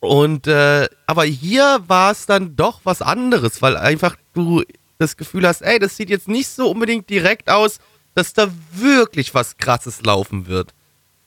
und 0.00 0.46
äh, 0.46 0.88
aber 1.06 1.24
hier 1.24 1.84
war 1.86 2.12
es 2.12 2.24
dann 2.24 2.56
doch 2.56 2.80
was 2.84 3.02
anderes, 3.02 3.60
weil 3.60 3.76
einfach 3.76 4.16
du 4.32 4.62
das 4.96 5.18
Gefühl 5.18 5.46
hast, 5.46 5.60
ey, 5.60 5.78
das 5.78 5.98
sieht 5.98 6.08
jetzt 6.08 6.28
nicht 6.28 6.48
so 6.48 6.70
unbedingt 6.70 7.10
direkt 7.10 7.50
aus, 7.50 7.78
dass 8.14 8.32
da 8.32 8.50
wirklich 8.72 9.34
was 9.34 9.58
krasses 9.58 10.02
laufen 10.02 10.46
wird. 10.46 10.72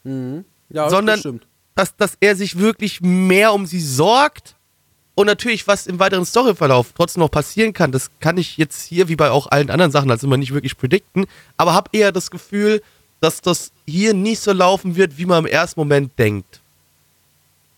Mhm. 0.03 0.45
Ja, 0.69 0.89
sondern 0.89 1.13
das 1.13 1.19
stimmt. 1.19 1.47
Dass, 1.77 1.95
dass 1.95 2.17
er 2.19 2.35
sich 2.35 2.57
wirklich 2.57 3.01
mehr 3.01 3.53
um 3.53 3.67
sie 3.67 3.79
sorgt 3.79 4.55
und 5.13 5.27
natürlich, 5.27 5.67
was 5.67 5.85
im 5.85 5.99
weiteren 5.99 6.25
Storyverlauf 6.25 6.87
trotzdem 6.95 7.21
noch 7.21 7.29
passieren 7.29 7.71
kann, 7.71 7.91
das 7.91 8.09
kann 8.19 8.37
ich 8.37 8.57
jetzt 8.57 8.83
hier, 8.83 9.09
wie 9.09 9.15
bei 9.15 9.29
auch 9.29 9.45
allen 9.47 9.69
anderen 9.69 9.91
Sachen, 9.91 10.09
also 10.09 10.25
immer 10.25 10.37
nicht 10.37 10.55
wirklich 10.55 10.75
predikten, 10.75 11.27
aber 11.55 11.75
habe 11.75 11.91
eher 11.93 12.11
das 12.11 12.31
Gefühl, 12.31 12.81
dass 13.19 13.41
das 13.41 13.71
hier 13.85 14.15
nicht 14.15 14.41
so 14.41 14.53
laufen 14.53 14.95
wird, 14.95 15.19
wie 15.19 15.27
man 15.27 15.45
im 15.45 15.51
ersten 15.51 15.79
Moment 15.79 16.17
denkt. 16.17 16.61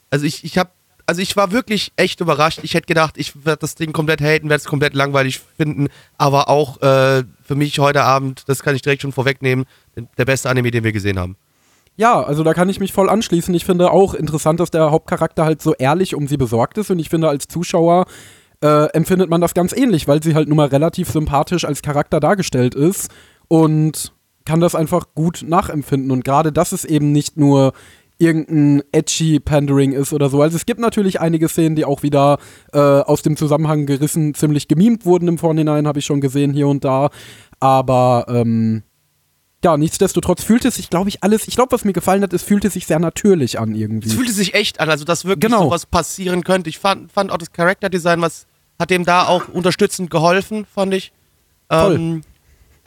Also 0.09 0.26
ich, 0.26 0.45
ich 0.45 0.57
habe, 0.57 0.69
also 1.05 1.21
ich 1.21 1.35
war 1.35 1.51
wirklich 1.51 1.91
echt 1.97 2.21
überrascht. 2.21 2.59
Ich 2.63 2.76
hätte 2.76 2.88
gedacht, 2.88 3.15
ich 3.17 3.45
werde 3.45 3.59
das 3.59 3.76
Ding 3.76 3.91
komplett 3.91 4.21
haten, 4.21 4.49
werde 4.49 4.61
es 4.61 4.65
komplett 4.65 4.93
langweilig 4.93 5.41
finden, 5.57 5.89
aber 6.17 6.47
auch 6.47 6.81
äh, 6.81 7.26
für 7.43 7.55
mich 7.55 7.80
heute 7.80 8.03
Abend, 8.03 8.43
das 8.47 8.63
kann 8.63 8.77
ich 8.77 8.81
direkt 8.81 9.01
schon 9.01 9.11
vorwegnehmen, 9.11 9.65
der 10.17 10.26
beste 10.26 10.49
Anime, 10.49 10.71
den 10.71 10.85
wir 10.85 10.93
gesehen 10.93 11.19
haben. 11.19 11.35
Ja, 11.99 12.23
also 12.23 12.43
da 12.43 12.53
kann 12.53 12.69
ich 12.69 12.80
mich 12.80 12.93
voll 12.93 13.09
anschließen. 13.09 13.53
Ich 13.53 13.65
finde 13.65 13.91
auch 13.91 14.13
interessant, 14.13 14.61
dass 14.61 14.71
der 14.71 14.89
Hauptcharakter 14.89 15.43
halt 15.43 15.61
so 15.61 15.76
ehrlich 15.76 16.15
um 16.15 16.30
sie 16.30 16.38
besorgt 16.38 16.77
ist. 16.77 16.89
Und 16.89 16.97
ich 16.97 17.09
finde, 17.09 17.27
als 17.27 17.49
Zuschauer 17.49 18.05
äh, 18.63 18.85
empfindet 18.93 19.30
man 19.30 19.41
das 19.41 19.53
ganz 19.53 19.73
ähnlich, 19.73 20.07
weil 20.07 20.23
sie 20.23 20.34
halt 20.34 20.47
nun 20.47 20.55
mal 20.55 20.69
relativ 20.69 21.11
sympathisch 21.11 21.65
als 21.65 21.81
Charakter 21.81 22.21
dargestellt 22.21 22.73
ist 22.73 23.11
und 23.49 24.13
kann 24.45 24.61
das 24.61 24.76
einfach 24.76 25.07
gut 25.13 25.43
nachempfinden. 25.45 26.09
Und 26.11 26.23
gerade 26.23 26.53
das 26.53 26.71
ist 26.71 26.85
eben 26.85 27.11
nicht 27.11 27.35
nur 27.35 27.73
irgendein 28.17 28.81
edgy 28.93 29.41
Pandering 29.41 29.91
ist 29.91 30.13
oder 30.13 30.30
so. 30.30 30.41
Also 30.41 30.55
es 30.55 30.65
gibt 30.65 30.80
natürlich 30.80 31.19
einige 31.19 31.49
Szenen, 31.49 31.76
die 31.76 31.84
auch 31.84 32.01
wieder 32.01 32.38
äh, 32.71 32.80
aus 32.80 33.23
dem 33.23 33.35
Zusammenhang 33.35 33.85
gerissen, 33.85 34.34
ziemlich 34.35 34.69
gemimt 34.69 35.05
wurden 35.05 35.27
im 35.27 35.38
Vorhinein, 35.38 35.85
habe 35.85 35.99
ich 35.99 36.05
schon 36.05 36.21
gesehen 36.21 36.53
hier 36.53 36.69
und 36.69 36.85
da. 36.85 37.09
Aber 37.59 38.26
ähm, 38.30 38.84
ja, 39.64 39.76
nichtsdestotrotz 39.77 40.44
fühlt 40.44 40.64
es 40.65 40.76
sich, 40.76 40.90
glaube 40.90 41.10
ich, 41.10 41.23
alles, 41.23 41.48
ich 41.48 41.56
glaube, 41.56 41.72
was 41.73 41.84
mir 41.84 41.94
gefallen 41.94 42.23
hat, 42.23 42.31
es 42.34 42.44
fühlte 42.44 42.69
sich 42.69 42.88
sehr 42.88 42.99
natürlich 42.99 43.60
an 43.60 43.76
irgendwie. 43.76 44.07
Es 44.10 44.15
fühlte 44.15 44.31
sich 44.31 44.53
echt 44.53 44.80
an, 44.80 44.90
also 44.90 45.03
dass 45.06 45.26
wirklich 45.26 45.52
Genau. 45.52 45.65
sowas 45.65 45.86
passieren 45.86 46.44
könnte. 46.44 46.69
Ich 46.69 46.80
fand, 46.80 47.11
fand 47.11 47.31
auch 47.31 47.38
das 47.38 47.52
Charakterdesign, 47.52 48.22
was 48.22 48.45
hat 48.80 48.90
dem 48.90 49.03
da 49.03 49.27
auch 49.27 49.49
unterstützend 49.49 50.10
geholfen, 50.10 50.65
fand 50.65 50.94
ich. 50.94 51.11
Ähm, 51.69 52.22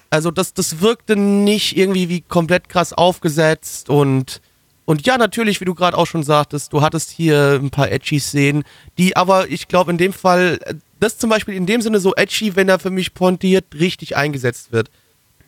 also 0.09 0.31
das, 0.31 0.55
das 0.55 0.81
wirkte 0.81 1.17
nicht 1.17 1.77
irgendwie 1.77 2.09
wie 2.09 2.23
komplett 2.23 2.69
krass 2.69 2.93
aufgesetzt 2.93 3.91
und 3.91 4.41
und 4.85 5.07
ja, 5.07 5.17
natürlich, 5.17 5.61
wie 5.61 5.65
du 5.65 5.77
gerade 5.77 5.97
auch 5.97 6.07
schon 6.09 6.25
sagtest, 6.25 6.73
du 6.73 6.83
hattest 6.83 7.11
hier 7.11 7.61
ein 7.63 7.71
paar 7.71 7.93
edgy 7.93 8.19
Szenen, 8.19 8.65
die 8.99 9.15
aber, 9.17 9.49
ich 9.49 9.69
glaube, 9.69 9.93
in 9.93 9.97
dem 9.97 10.13
Fall, 10.13 10.59
äh, 10.65 10.75
das 10.99 11.19
zum 11.19 11.31
Beispiel 11.31 11.55
in 11.55 11.67
dem 11.67 11.81
Sinne 11.83 12.01
so 12.01 12.15
edgy, 12.17 12.57
wenn 12.57 12.69
er 12.69 12.81
für 12.81 12.91
mich 12.91 13.15
pointiert 13.15 13.65
richtig 13.79 14.17
eingesetzt 14.17 14.73
wird. 14.73 14.91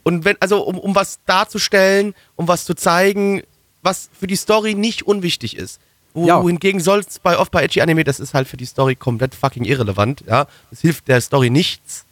Und 0.04 0.24
wenn, 0.24 0.36
also 0.40 0.62
um, 0.62 0.78
um 0.78 0.94
was 0.94 1.18
darzustellen, 1.26 2.14
um 2.36 2.46
was 2.46 2.64
zu 2.64 2.74
zeigen, 2.74 3.42
was 3.82 4.08
für 4.18 4.26
die 4.26 4.36
Story 4.36 4.74
nicht 4.74 5.02
unwichtig 5.02 5.56
ist. 5.56 5.80
Wo, 6.14 6.26
Ja. 6.26 6.42
Wohingegen 6.42 6.80
soll 6.80 7.00
es 7.00 7.18
bei 7.18 7.36
oft 7.38 7.50
bei 7.50 7.64
Edgy 7.64 7.80
Anime, 7.80 8.04
das 8.04 8.20
ist 8.20 8.34
halt 8.34 8.46
für 8.46 8.56
die 8.56 8.66
Story 8.66 8.94
komplett 8.94 9.34
fucking 9.34 9.64
irrelevant, 9.64 10.22
ja. 10.28 10.46
Das 10.70 10.80
hilft 10.80 11.08
der 11.08 11.20
Story 11.20 11.50
nichts. 11.50 12.04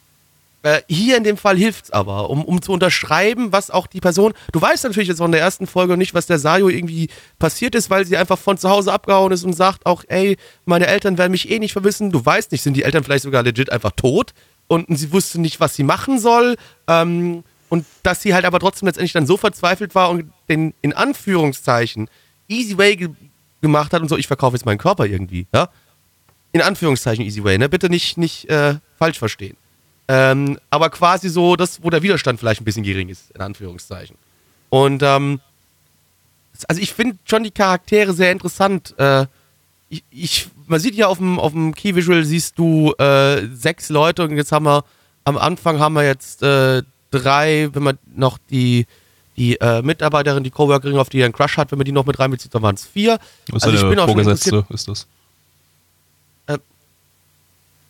Äh, 0.63 0.81
hier 0.87 1.17
in 1.17 1.25
dem 1.25 1.35
Fall 1.35 1.57
hilft's 1.57 1.91
aber, 1.91 2.29
um, 2.29 2.43
um 2.45 2.61
zu 2.61 2.71
unterschreiben, 2.71 3.51
was 3.51 3.69
auch 3.69 3.85
die 3.85 3.99
Person. 3.99 4.33
Du 4.53 4.61
weißt 4.61 4.85
natürlich 4.85 5.09
jetzt 5.09 5.19
in 5.19 5.31
der 5.33 5.41
ersten 5.41 5.67
Folge 5.67 5.97
nicht, 5.97 6.13
was 6.13 6.25
der 6.25 6.39
Sayo 6.39 6.69
irgendwie 6.69 7.09
passiert 7.37 7.75
ist, 7.75 7.89
weil 7.89 8.05
sie 8.05 8.15
einfach 8.15 8.39
von 8.39 8.57
zu 8.57 8.69
Hause 8.69 8.93
abgehauen 8.93 9.33
ist 9.33 9.43
und 9.43 9.53
sagt 9.53 9.85
auch, 9.85 10.05
ey, 10.07 10.37
meine 10.65 10.87
Eltern 10.87 11.17
werden 11.17 11.31
mich 11.31 11.49
eh 11.51 11.59
nicht 11.59 11.73
verwissen. 11.73 12.11
Du 12.11 12.25
weißt 12.25 12.51
nicht, 12.53 12.61
sind 12.61 12.77
die 12.77 12.83
Eltern 12.83 13.03
vielleicht 13.03 13.23
sogar 13.23 13.43
legit 13.43 13.73
einfach 13.73 13.91
tot 13.91 14.33
und 14.67 14.87
sie 14.97 15.11
wusste 15.11 15.41
nicht, 15.41 15.59
was 15.59 15.75
sie 15.75 15.83
machen 15.83 16.17
soll. 16.17 16.55
Ähm, 16.87 17.43
und 17.73 17.87
dass 18.03 18.21
sie 18.21 18.35
halt 18.35 18.45
aber 18.45 18.59
trotzdem 18.59 18.85
letztendlich 18.85 19.13
dann 19.13 19.25
so 19.25 19.35
verzweifelt 19.35 19.95
war 19.95 20.11
und 20.11 20.31
den 20.47 20.75
in 20.83 20.93
Anführungszeichen 20.93 22.07
Easy 22.47 22.77
Way 22.77 22.95
ge 22.95 23.09
gemacht 23.61 23.93
hat 23.93 24.03
und 24.03 24.09
so, 24.09 24.15
ich 24.15 24.27
verkaufe 24.27 24.55
jetzt 24.55 24.67
meinen 24.67 24.77
Körper 24.77 25.07
irgendwie, 25.07 25.47
ja? 25.55 25.69
In 26.51 26.61
Anführungszeichen 26.61 27.25
Easy 27.25 27.43
Way, 27.43 27.57
ne? 27.57 27.69
Bitte 27.69 27.89
nicht, 27.89 28.15
nicht 28.19 28.47
äh, 28.47 28.75
falsch 28.99 29.17
verstehen. 29.17 29.57
Ähm, 30.07 30.59
aber 30.69 30.91
quasi 30.91 31.29
so 31.29 31.55
das, 31.55 31.81
wo 31.81 31.89
der 31.89 32.03
Widerstand 32.03 32.39
vielleicht 32.39 32.61
ein 32.61 32.65
bisschen 32.65 32.83
gering 32.83 33.09
ist, 33.09 33.31
in 33.31 33.41
Anführungszeichen. 33.41 34.17
Und 34.69 35.01
ähm, 35.01 35.39
also 36.67 36.79
ich 36.79 36.93
finde 36.93 37.17
schon 37.25 37.43
die 37.43 37.49
Charaktere 37.49 38.13
sehr 38.13 38.31
interessant. 38.31 38.93
Äh, 38.99 39.25
ich, 39.89 40.03
ich, 40.11 40.47
man 40.67 40.79
sieht 40.79 40.93
ja 40.93 41.07
auf 41.07 41.17
dem, 41.17 41.39
auf 41.39 41.53
dem 41.53 41.73
Key 41.73 41.95
Visual 41.95 42.23
siehst 42.23 42.59
du 42.59 42.93
äh, 42.99 43.47
sechs 43.47 43.89
Leute 43.89 44.25
und 44.25 44.37
jetzt 44.37 44.51
haben 44.51 44.65
wir 44.65 44.85
am 45.23 45.37
Anfang 45.37 45.79
haben 45.79 45.93
wir 45.93 46.03
jetzt 46.03 46.43
äh, 46.43 46.83
drei, 47.13 47.69
wenn 47.73 47.83
man 47.83 47.97
noch 48.15 48.37
die 48.49 48.85
die 49.35 49.59
äh, 49.59 49.81
Mitarbeiterin, 49.81 50.43
die 50.43 50.51
Coworkerin, 50.51 50.97
auf 50.97 51.09
die 51.09 51.19
er 51.19 51.25
einen 51.25 51.33
Crush 51.33 51.57
hat, 51.57 51.71
wenn 51.71 51.79
man 51.79 51.85
die 51.85 51.91
noch 51.91 52.05
mit 52.05 52.19
reinbezieht, 52.19 52.53
dann 52.53 52.61
waren 52.61 52.75
es 52.75 52.85
vier. 52.85 53.17
Ist 53.51 53.63
Also 53.63 53.75
ich 53.75 53.81
bin 53.81 53.97
auch 53.97 54.07
schon 54.07 54.23
Vorgesetzte, 54.23 54.65
ist 54.69 54.87
das. 54.87 55.07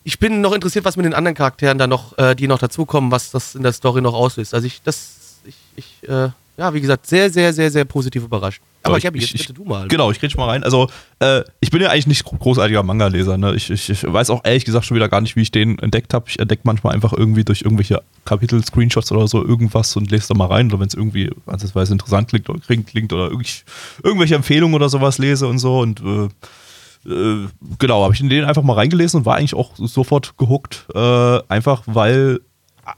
ich 0.04 0.18
bin 0.18 0.40
noch 0.40 0.52
interessiert, 0.52 0.84
was 0.84 0.96
mit 0.96 1.06
den 1.06 1.14
anderen 1.14 1.34
Charakteren 1.34 1.78
da 1.78 1.86
noch, 1.86 2.16
äh, 2.18 2.34
die 2.34 2.46
noch 2.46 2.58
dazukommen, 2.58 3.10
was 3.10 3.30
das 3.30 3.54
in 3.54 3.62
der 3.62 3.72
Story 3.72 4.00
noch 4.00 4.14
auslöst. 4.14 4.54
Also 4.54 4.66
ich, 4.66 4.82
das, 4.82 5.38
ich, 5.44 5.56
ich 5.76 6.08
äh, 6.08 6.28
ja, 6.56 6.72
wie 6.72 6.80
gesagt, 6.80 7.06
sehr, 7.06 7.30
sehr, 7.30 7.52
sehr, 7.52 7.70
sehr 7.70 7.84
positiv 7.84 8.24
überrascht. 8.24 8.60
Aber 8.82 8.98
ich- 8.98 9.04
Gabi, 9.04 9.18
jetzt 9.20 9.34
ich- 9.34 9.40
bitte 9.46 9.54
du 9.54 9.64
mal. 9.64 9.88
Genau, 9.88 10.10
ich 10.10 10.20
rede 10.22 10.36
mal 10.36 10.46
rein. 10.46 10.62
Also, 10.62 10.88
äh, 11.18 11.42
ich 11.60 11.70
bin 11.70 11.80
ja 11.80 11.88
eigentlich 11.90 12.06
nicht 12.06 12.24
großartiger 12.24 12.82
Manga-Leser. 12.82 13.38
Ne? 13.38 13.54
Ich, 13.54 13.70
ich, 13.70 13.88
ich 13.88 14.04
weiß 14.04 14.28
auch 14.30 14.42
ehrlich 14.44 14.64
gesagt 14.64 14.84
schon 14.84 14.94
wieder 14.94 15.08
gar 15.08 15.20
nicht, 15.22 15.36
wie 15.36 15.40
ich 15.42 15.50
den 15.50 15.78
entdeckt 15.78 16.12
habe. 16.12 16.26
Ich 16.28 16.38
entdecke 16.38 16.62
manchmal 16.64 16.92
einfach 16.94 17.12
irgendwie 17.14 17.44
durch 17.44 17.62
irgendwelche 17.62 18.02
Kapitel-Screenshots 18.26 19.10
oder 19.10 19.26
so 19.26 19.42
irgendwas 19.44 19.96
und 19.96 20.10
lese 20.10 20.28
da 20.28 20.34
mal 20.34 20.46
rein. 20.46 20.66
Oder 20.68 20.80
wenn 20.80 20.88
es 20.88 20.94
irgendwie, 20.94 21.30
ansatzweise 21.46 21.92
interessant 21.94 22.28
klingt 22.28 22.48
oder, 22.50 22.60
klingt, 22.60 23.12
oder 23.12 23.30
irgend- 23.30 23.64
irgendwelche 24.02 24.34
Empfehlungen 24.34 24.74
oder 24.74 24.88
sowas 24.90 25.18
lese 25.18 25.46
und 25.48 25.58
so. 25.58 25.78
Und 25.80 26.00
äh, 26.02 26.28
äh, 27.10 27.48
genau, 27.78 28.02
habe 28.04 28.14
ich 28.14 28.20
in 28.20 28.28
den 28.28 28.44
einfach 28.44 28.62
mal 28.62 28.74
reingelesen 28.74 29.20
und 29.20 29.26
war 29.26 29.36
eigentlich 29.36 29.54
auch 29.54 29.72
sofort 29.76 30.36
gehuckt. 30.36 30.86
Äh, 30.94 31.38
einfach 31.48 31.82
weil 31.86 32.40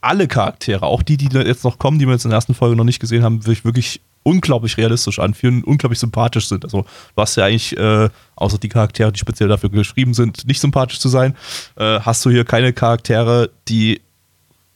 alle 0.01 0.29
Charaktere, 0.29 0.85
auch 0.85 1.03
die, 1.03 1.17
die 1.17 1.29
jetzt 1.37 1.65
noch 1.65 1.79
kommen, 1.79 1.99
die 1.99 2.07
wir 2.07 2.13
jetzt 2.13 2.25
in 2.25 2.31
der 2.31 2.37
ersten 2.37 2.55
Folge 2.55 2.77
noch 2.77 2.85
nicht 2.85 3.01
gesehen 3.01 3.23
haben, 3.23 3.47
wirklich 3.47 4.01
unglaublich 4.23 4.77
realistisch 4.77 5.21
anfühlen, 5.21 5.63
unglaublich 5.63 6.01
sympathisch 6.01 6.49
sind. 6.49 6.65
Also 6.65 6.83
du 6.83 7.23
hast 7.23 7.37
ja 7.37 7.45
eigentlich, 7.45 7.77
äh, 7.77 8.09
außer 8.35 8.59
die 8.59 8.69
Charaktere, 8.69 9.13
die 9.13 9.21
speziell 9.21 9.49
dafür 9.49 9.71
geschrieben 9.71 10.15
sind, 10.15 10.47
nicht 10.49 10.61
sympathisch 10.61 10.99
zu 10.99 11.09
sein, 11.09 11.37
äh, 11.77 12.01
hast 12.01 12.25
du 12.25 12.31
hier 12.31 12.45
keine 12.45 12.73
Charaktere, 12.73 13.51
die 13.69 14.01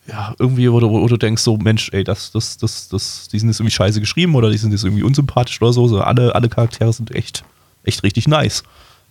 ja, 0.06 0.34
irgendwie, 0.38 0.70
wo 0.70 0.80
du, 0.80 0.90
wo 0.90 1.06
du 1.06 1.16
denkst, 1.16 1.42
so, 1.42 1.56
Mensch, 1.56 1.90
ey, 1.92 2.04
das, 2.04 2.30
das, 2.32 2.58
das, 2.58 2.88
das, 2.88 3.28
die 3.28 3.38
sind 3.38 3.48
jetzt 3.48 3.60
irgendwie 3.60 3.74
scheiße 3.74 4.00
geschrieben 4.00 4.34
oder 4.34 4.50
die 4.50 4.56
sind 4.56 4.72
jetzt 4.72 4.84
irgendwie 4.84 5.02
unsympathisch 5.02 5.60
oder 5.60 5.72
so. 5.72 5.86
so 5.88 6.00
alle, 6.00 6.34
alle 6.34 6.48
Charaktere 6.48 6.92
sind 6.92 7.14
echt, 7.14 7.44
echt 7.84 8.02
richtig 8.02 8.28
nice. 8.28 8.62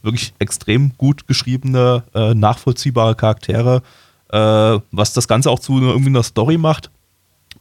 Wirklich 0.01 0.33
extrem 0.39 0.93
gut 0.97 1.27
geschriebene, 1.27 2.03
äh, 2.13 2.33
nachvollziehbare 2.33 3.15
Charaktere. 3.15 3.81
Äh, 4.31 4.79
was 4.91 5.13
das 5.13 5.27
Ganze 5.27 5.49
auch 5.49 5.59
zu 5.59 5.79
irgendwie 5.79 6.09
einer 6.09 6.23
Story 6.23 6.57
macht, 6.57 6.91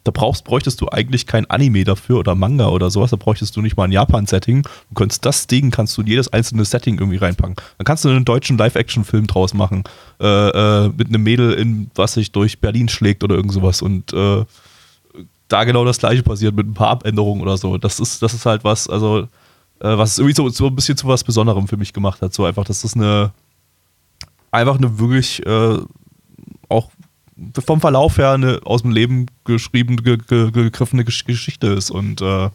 da 0.04 0.10
brauchst, 0.10 0.44
bräuchtest 0.44 0.80
du 0.80 0.88
eigentlich 0.88 1.26
kein 1.26 1.48
Anime 1.50 1.84
dafür 1.84 2.18
oder 2.18 2.34
Manga 2.34 2.68
oder 2.68 2.90
sowas, 2.90 3.10
da 3.10 3.16
bräuchtest 3.16 3.56
du 3.56 3.62
nicht 3.62 3.76
mal 3.76 3.84
ein 3.84 3.92
Japan-Setting. 3.92 4.62
Du 4.62 4.94
könntest 4.94 5.24
das 5.24 5.46
Ding, 5.46 5.70
kannst 5.70 5.96
du 5.96 6.02
in 6.02 6.06
jedes 6.06 6.32
einzelne 6.32 6.64
Setting 6.64 6.98
irgendwie 6.98 7.18
reinpacken. 7.18 7.56
Dann 7.76 7.84
kannst 7.84 8.04
du 8.04 8.08
einen 8.08 8.24
deutschen 8.24 8.56
Live-Action-Film 8.56 9.26
draus 9.26 9.54
machen, 9.54 9.84
äh, 10.20 10.26
äh, 10.26 10.88
mit 10.96 11.08
einem 11.08 11.22
Mädel, 11.22 11.52
in, 11.52 11.90
was 11.94 12.14
sich 12.14 12.32
durch 12.32 12.60
Berlin 12.60 12.88
schlägt 12.88 13.22
oder 13.22 13.34
irgend 13.34 13.52
sowas 13.52 13.82
und 13.82 14.12
äh, 14.12 14.44
da 15.48 15.64
genau 15.64 15.84
das 15.84 15.98
gleiche 15.98 16.22
passiert 16.22 16.54
mit 16.54 16.66
ein 16.66 16.74
paar 16.74 16.88
Abänderungen 16.88 17.42
oder 17.42 17.56
so. 17.56 17.78
Das 17.78 18.00
ist, 18.00 18.22
das 18.22 18.34
ist 18.34 18.46
halt 18.46 18.64
was, 18.64 18.88
also, 18.88 19.20
äh, 19.80 19.98
was 19.98 20.18
irgendwie 20.18 20.34
so, 20.34 20.48
so 20.50 20.66
ein 20.66 20.76
bisschen 20.76 20.96
zu 20.96 21.08
was 21.08 21.24
Besonderem 21.24 21.66
für 21.66 21.76
mich 21.76 21.92
gemacht 21.92 22.22
hat. 22.22 22.34
So 22.34 22.44
einfach, 22.44 22.64
dass 22.64 22.82
das 22.82 22.94
eine, 22.94 23.32
einfach 24.50 24.76
eine 24.76 24.98
wirklich, 24.98 25.44
äh, 25.46 25.78
auch 26.68 26.90
vom 27.64 27.80
Verlauf 27.80 28.18
her 28.18 28.32
eine 28.32 28.60
aus 28.64 28.82
dem 28.82 28.90
Leben 28.90 29.26
geschrieben, 29.44 29.96
ge, 29.96 30.18
ge, 30.18 30.50
gegriffene 30.50 31.04
Gesch 31.04 31.24
Geschichte 31.24 31.68
ist. 31.68 31.90
Und 31.90 32.20
äh, 32.20 32.46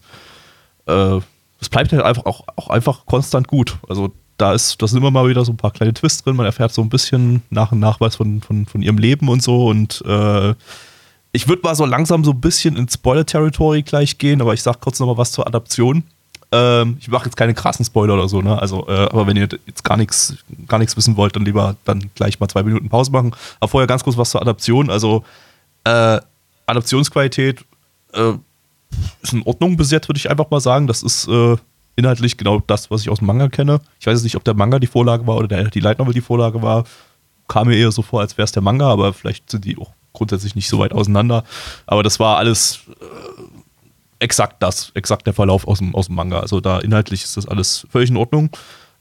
äh, 0.87 1.21
es 1.59 1.69
bleibt 1.69 1.91
halt 1.93 2.03
einfach 2.03 2.25
auch, 2.25 2.43
auch 2.55 2.69
einfach 2.69 3.05
konstant 3.05 3.47
gut. 3.47 3.77
Also 3.87 4.13
da 4.37 4.53
ist, 4.53 4.81
da 4.81 4.87
sind 4.87 4.97
immer 4.97 5.11
mal 5.11 5.29
wieder 5.29 5.45
so 5.45 5.53
ein 5.53 5.57
paar 5.57 5.71
kleine 5.71 5.93
Twists 5.93 6.23
drin. 6.23 6.35
Man 6.35 6.45
erfährt 6.45 6.73
so 6.73 6.81
ein 6.81 6.89
bisschen 6.89 7.43
nach 7.49 7.71
und 7.71 7.79
nach 7.79 7.99
was 7.99 8.15
von, 8.15 8.41
von, 8.41 8.65
von 8.65 8.81
ihrem 8.81 8.97
Leben 8.97 9.29
und 9.29 9.41
so. 9.41 9.67
Und 9.67 10.03
äh, 10.05 10.53
ich 11.31 11.47
würde 11.47 11.61
mal 11.63 11.75
so 11.75 11.85
langsam 11.85 12.23
so 12.23 12.31
ein 12.31 12.41
bisschen 12.41 12.75
ins 12.75 12.95
Spoiler-Territory 12.95 13.83
gleich 13.83 14.17
gehen, 14.17 14.41
aber 14.41 14.53
ich 14.53 14.61
sag 14.61 14.81
kurz 14.81 14.99
noch 14.99 15.07
mal 15.07 15.17
was 15.17 15.31
zur 15.31 15.47
Adaption. 15.47 16.03
Ähm, 16.53 16.97
ich 16.99 17.07
mache 17.07 17.25
jetzt 17.25 17.35
keine 17.35 17.55
krassen 17.55 17.83
Spoiler 17.83 18.13
oder 18.13 18.29
so, 18.29 18.41
ne? 18.43 18.61
Also, 18.61 18.87
äh, 18.87 18.91
aber 18.91 19.25
wenn 19.25 19.35
ihr 19.35 19.49
jetzt 19.65 19.83
gar 19.83 19.97
nichts, 19.97 20.35
gar 20.67 20.77
nichts 20.77 20.95
wissen 20.95 21.17
wollt, 21.17 21.35
dann 21.35 21.45
lieber 21.45 21.75
dann 21.83 22.11
gleich 22.13 22.39
mal 22.39 22.47
zwei 22.47 22.61
Minuten 22.61 22.89
Pause 22.89 23.11
machen. 23.11 23.35
Aber 23.59 23.69
vorher 23.69 23.87
ganz 23.87 24.03
kurz 24.03 24.17
was 24.17 24.29
zur 24.29 24.41
Adaption. 24.41 24.91
Also, 24.91 25.23
äh, 25.83 26.19
Adaptionsqualität 26.67 27.65
äh, 28.13 28.33
ist 29.23 29.33
in 29.33 29.41
Ordnung 29.43 29.77
bis 29.77 29.89
jetzt, 29.89 30.07
würde 30.07 30.19
ich 30.19 30.29
einfach 30.29 30.51
mal 30.51 30.59
sagen. 30.59 30.85
Das 30.85 31.01
ist 31.01 31.27
äh, 31.27 31.57
inhaltlich 31.95 32.37
genau 32.37 32.61
das, 32.67 32.91
was 32.91 33.01
ich 33.01 33.09
aus 33.09 33.17
dem 33.17 33.27
Manga 33.27 33.49
kenne. 33.49 33.81
Ich 33.99 34.05
weiß 34.05 34.13
jetzt 34.13 34.23
nicht, 34.23 34.35
ob 34.35 34.43
der 34.43 34.53
Manga 34.53 34.77
die 34.77 34.87
Vorlage 34.87 35.25
war 35.25 35.37
oder 35.37 35.47
der, 35.47 35.71
die 35.71 35.79
Light 35.79 35.97
Novel 35.97 36.13
die 36.13 36.21
Vorlage 36.21 36.61
war. 36.61 36.83
Kam 37.47 37.67
mir 37.67 37.77
eher 37.77 37.91
so 37.91 38.03
vor, 38.03 38.21
als 38.21 38.37
wäre 38.37 38.45
es 38.45 38.51
der 38.51 38.61
Manga, 38.61 38.89
aber 38.89 39.11
vielleicht 39.11 39.49
sind 39.49 39.65
die 39.65 39.77
auch 39.77 39.91
grundsätzlich 40.13 40.53
nicht 40.53 40.69
so 40.69 40.77
weit 40.77 40.93
auseinander. 40.93 41.43
Aber 41.87 42.03
das 42.03 42.19
war 42.19 42.37
alles 42.37 42.81
äh, 43.01 43.03
exakt 44.23 44.63
das, 44.63 44.91
exakt 44.95 45.27
der 45.27 45.33
Verlauf 45.33 45.67
aus 45.67 45.79
dem, 45.79 45.93
aus 45.93 46.07
dem 46.07 46.15
Manga. 46.15 46.39
Also 46.39 46.61
da 46.61 46.79
inhaltlich 46.79 47.23
ist 47.23 47.37
das 47.37 47.47
alles 47.47 47.85
völlig 47.91 48.09
in 48.09 48.17
Ordnung. 48.17 48.49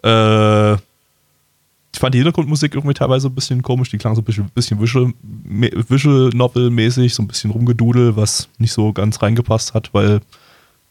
Äh, 0.03 0.75
ich 0.75 2.01
fand 2.01 2.15
die 2.15 2.19
Hintergrundmusik 2.19 2.75
irgendwie 2.75 2.95
teilweise 2.95 3.29
ein 3.29 3.35
bisschen 3.35 3.63
komisch, 3.63 3.91
die 3.91 3.99
klang 3.99 4.15
so 4.15 4.23
ein 4.23 4.25
bisschen, 4.25 4.49
bisschen 4.51 4.81
Visual, 4.81 5.13
Visual 5.45 6.31
Novel-mäßig, 6.31 7.15
so 7.15 7.23
ein 7.23 7.29
bisschen 7.29 7.51
rumgedudel, 7.51 8.17
was 8.17 8.49
nicht 8.59 8.73
so 8.73 8.93
ganz 8.93 9.23
reingepasst 9.23 9.75
hat, 9.75 9.93
weil 9.93 10.21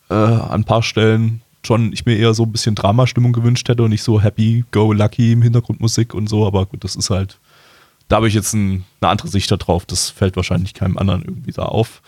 äh, 0.09 0.13
an 0.13 0.61
ein 0.61 0.63
paar 0.63 0.83
Stellen 0.83 1.41
schon 1.65 1.91
ich 1.91 2.05
mir 2.05 2.17
eher 2.17 2.33
so 2.33 2.43
ein 2.43 2.51
bisschen 2.51 2.75
Dramastimmung 2.75 3.33
gewünscht 3.33 3.67
hätte 3.67 3.83
und 3.83 3.89
nicht 3.89 4.03
so 4.03 4.21
happy, 4.21 4.63
go 4.71 4.93
lucky 4.93 5.33
im 5.33 5.41
Hintergrundmusik 5.41 6.13
und 6.13 6.27
so, 6.27 6.47
aber 6.47 6.65
gut, 6.65 6.83
das 6.83 6.95
ist 6.95 7.09
halt, 7.09 7.37
da 8.07 8.17
habe 8.17 8.27
ich 8.27 8.33
jetzt 8.33 8.53
ein, 8.53 8.85
eine 9.01 9.11
andere 9.11 9.27
Sicht 9.27 9.51
darauf, 9.51 9.85
das 9.85 10.09
fällt 10.09 10.35
wahrscheinlich 10.35 10.73
keinem 10.73 10.97
anderen 10.97 11.23
irgendwie 11.23 11.51
da 11.51 11.63
auf. 11.63 12.01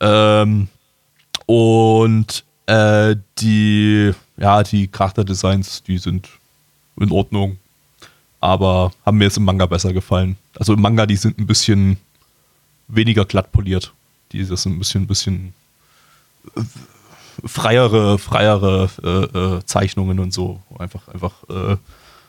Ähm, 0.00 0.68
und 1.46 2.44
äh, 2.66 3.16
die, 3.38 4.12
ja, 4.36 4.62
die 4.62 4.88
Charakterdesigns, 4.88 5.82
die 5.82 5.98
sind 5.98 6.28
in 6.98 7.10
Ordnung, 7.10 7.58
aber 8.40 8.92
haben 9.04 9.18
mir 9.18 9.24
jetzt 9.24 9.36
im 9.36 9.44
Manga 9.44 9.66
besser 9.66 9.92
gefallen. 9.92 10.36
Also 10.58 10.72
im 10.72 10.80
Manga, 10.80 11.06
die 11.06 11.16
sind 11.16 11.38
ein 11.38 11.46
bisschen 11.46 11.98
weniger 12.88 13.24
glatt 13.24 13.52
poliert. 13.52 13.92
Die 14.32 14.44
das 14.44 14.62
sind 14.62 14.72
ein 14.72 14.78
bisschen, 14.78 15.02
ein 15.02 15.06
bisschen 15.06 15.54
freiere, 17.44 18.18
freiere 18.18 18.90
äh, 19.02 19.38
äh, 19.38 19.64
Zeichnungen 19.64 20.18
und 20.18 20.32
so. 20.32 20.62
Einfach, 20.78 21.08
einfach 21.08 21.34
äh, 21.48 21.76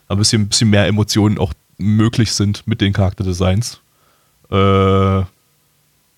ein 0.10 0.18
bisschen, 0.18 0.44
ein 0.44 0.50
bisschen 0.50 0.70
mehr 0.70 0.88
Emotionen 0.88 1.38
auch 1.38 1.54
möglich 1.78 2.32
sind 2.32 2.66
mit 2.68 2.82
den 2.82 2.94
Charakterdesigns. 2.94 3.80
Äh, 4.50 5.24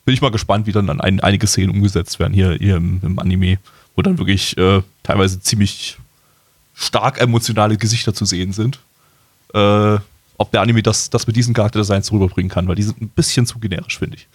bin 0.09 0.15
ich 0.15 0.21
mal 0.21 0.31
gespannt, 0.31 0.65
wie 0.65 0.71
dann, 0.71 0.87
dann 0.87 0.99
ein, 1.01 1.19
einige 1.19 1.45
Szenen 1.45 1.69
umgesetzt 1.69 2.17
werden 2.17 2.33
hier, 2.33 2.53
hier 2.53 2.77
im, 2.77 2.99
im 3.03 3.19
Anime, 3.19 3.59
wo 3.95 4.01
dann 4.01 4.17
wirklich 4.17 4.57
äh, 4.57 4.81
teilweise 5.03 5.39
ziemlich 5.39 5.99
stark 6.73 7.21
emotionale 7.21 7.77
Gesichter 7.77 8.11
zu 8.11 8.25
sehen 8.25 8.51
sind. 8.51 8.79
Äh, 9.53 9.99
ob 10.39 10.51
der 10.51 10.61
Anime 10.61 10.81
das, 10.81 11.11
das 11.11 11.27
mit 11.27 11.35
diesen 11.35 11.53
Charakterdesigns 11.53 12.11
rüberbringen 12.11 12.49
kann, 12.49 12.67
weil 12.67 12.73
die 12.73 12.81
sind 12.81 12.99
ein 12.99 13.09
bisschen 13.09 13.45
zu 13.45 13.59
generisch, 13.59 13.99
finde 13.99 14.17
ich. 14.17 14.27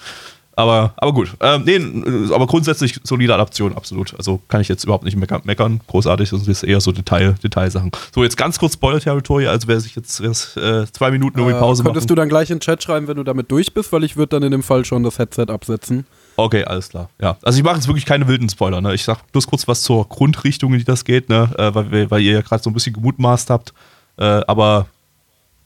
Aber, 0.57 0.95
aber 0.97 1.13
gut. 1.13 1.35
Ähm, 1.41 1.65
nee, 1.65 2.33
aber 2.33 2.47
grundsätzlich 2.47 3.01
solide 3.03 3.35
Adaption, 3.35 3.77
absolut. 3.77 4.15
Also 4.17 4.41
kann 4.49 4.61
ich 4.61 4.69
jetzt 4.69 4.85
überhaupt 4.85 5.05
nicht 5.05 5.17
meckern. 5.17 5.81
Großartig, 5.87 6.31
das 6.31 6.47
ist 6.47 6.63
eher 6.63 6.81
so 6.81 6.93
Detail, 6.93 7.35
Detailsachen. 7.43 7.91
So, 8.15 8.23
jetzt 8.23 8.37
ganz 8.37 8.59
kurz 8.59 8.75
Spoiler-Territory, 8.75 9.49
also 9.49 9.67
wer 9.67 9.81
sich 9.81 9.97
jetzt 9.97 10.21
äh, 10.21 10.87
zwei 10.93 11.11
Minuten 11.11 11.39
irgendwie 11.39 11.59
Pause 11.59 11.83
äh, 11.83 11.87
Könntest 11.87 12.05
machen. 12.05 12.09
du 12.09 12.15
dann 12.15 12.29
gleich 12.29 12.51
in 12.51 12.59
den 12.59 12.61
Chat 12.61 12.83
schreiben, 12.83 13.09
wenn 13.09 13.17
du 13.17 13.25
damit 13.25 13.51
durch 13.51 13.75
bist, 13.75 13.93
weil 13.93 14.05
ich 14.05 14.17
würde 14.17 14.29
dann 14.29 14.43
in 14.43 14.53
dem 14.53 14.63
Fall 14.63 14.85
schon 14.85 15.03
das 15.03 15.19
Headset 15.19 15.47
absetzen. 15.49 16.07
Okay, 16.37 16.65
alles 16.65 16.89
klar. 16.89 17.11
Ja, 17.21 17.37
also 17.43 17.59
ich 17.59 17.65
mache 17.65 17.77
jetzt 17.77 17.87
wirklich 17.87 18.07
keine 18.07 18.27
wilden 18.29 18.49
Spoiler. 18.49 18.81
Ne? 18.81 18.95
Ich 18.95 19.05
sag 19.05 19.31
bloß 19.33 19.47
kurz 19.47 19.67
was 19.69 19.83
zur 19.83 20.09
Grundrichtung, 20.09 20.73
in 20.73 20.79
die 20.79 20.85
das 20.85 21.05
geht, 21.05 21.29
ne? 21.29 21.51
Äh, 21.59 21.75
weil, 21.75 22.11
weil 22.11 22.23
ihr 22.23 22.33
ja 22.33 22.41
gerade 22.41 22.63
so 22.63 22.71
ein 22.71 22.75
bisschen 22.75 22.93
gemutmaßt 22.93 23.51
habt. 23.51 23.73
Äh, 24.17 24.25
aber 24.25 24.87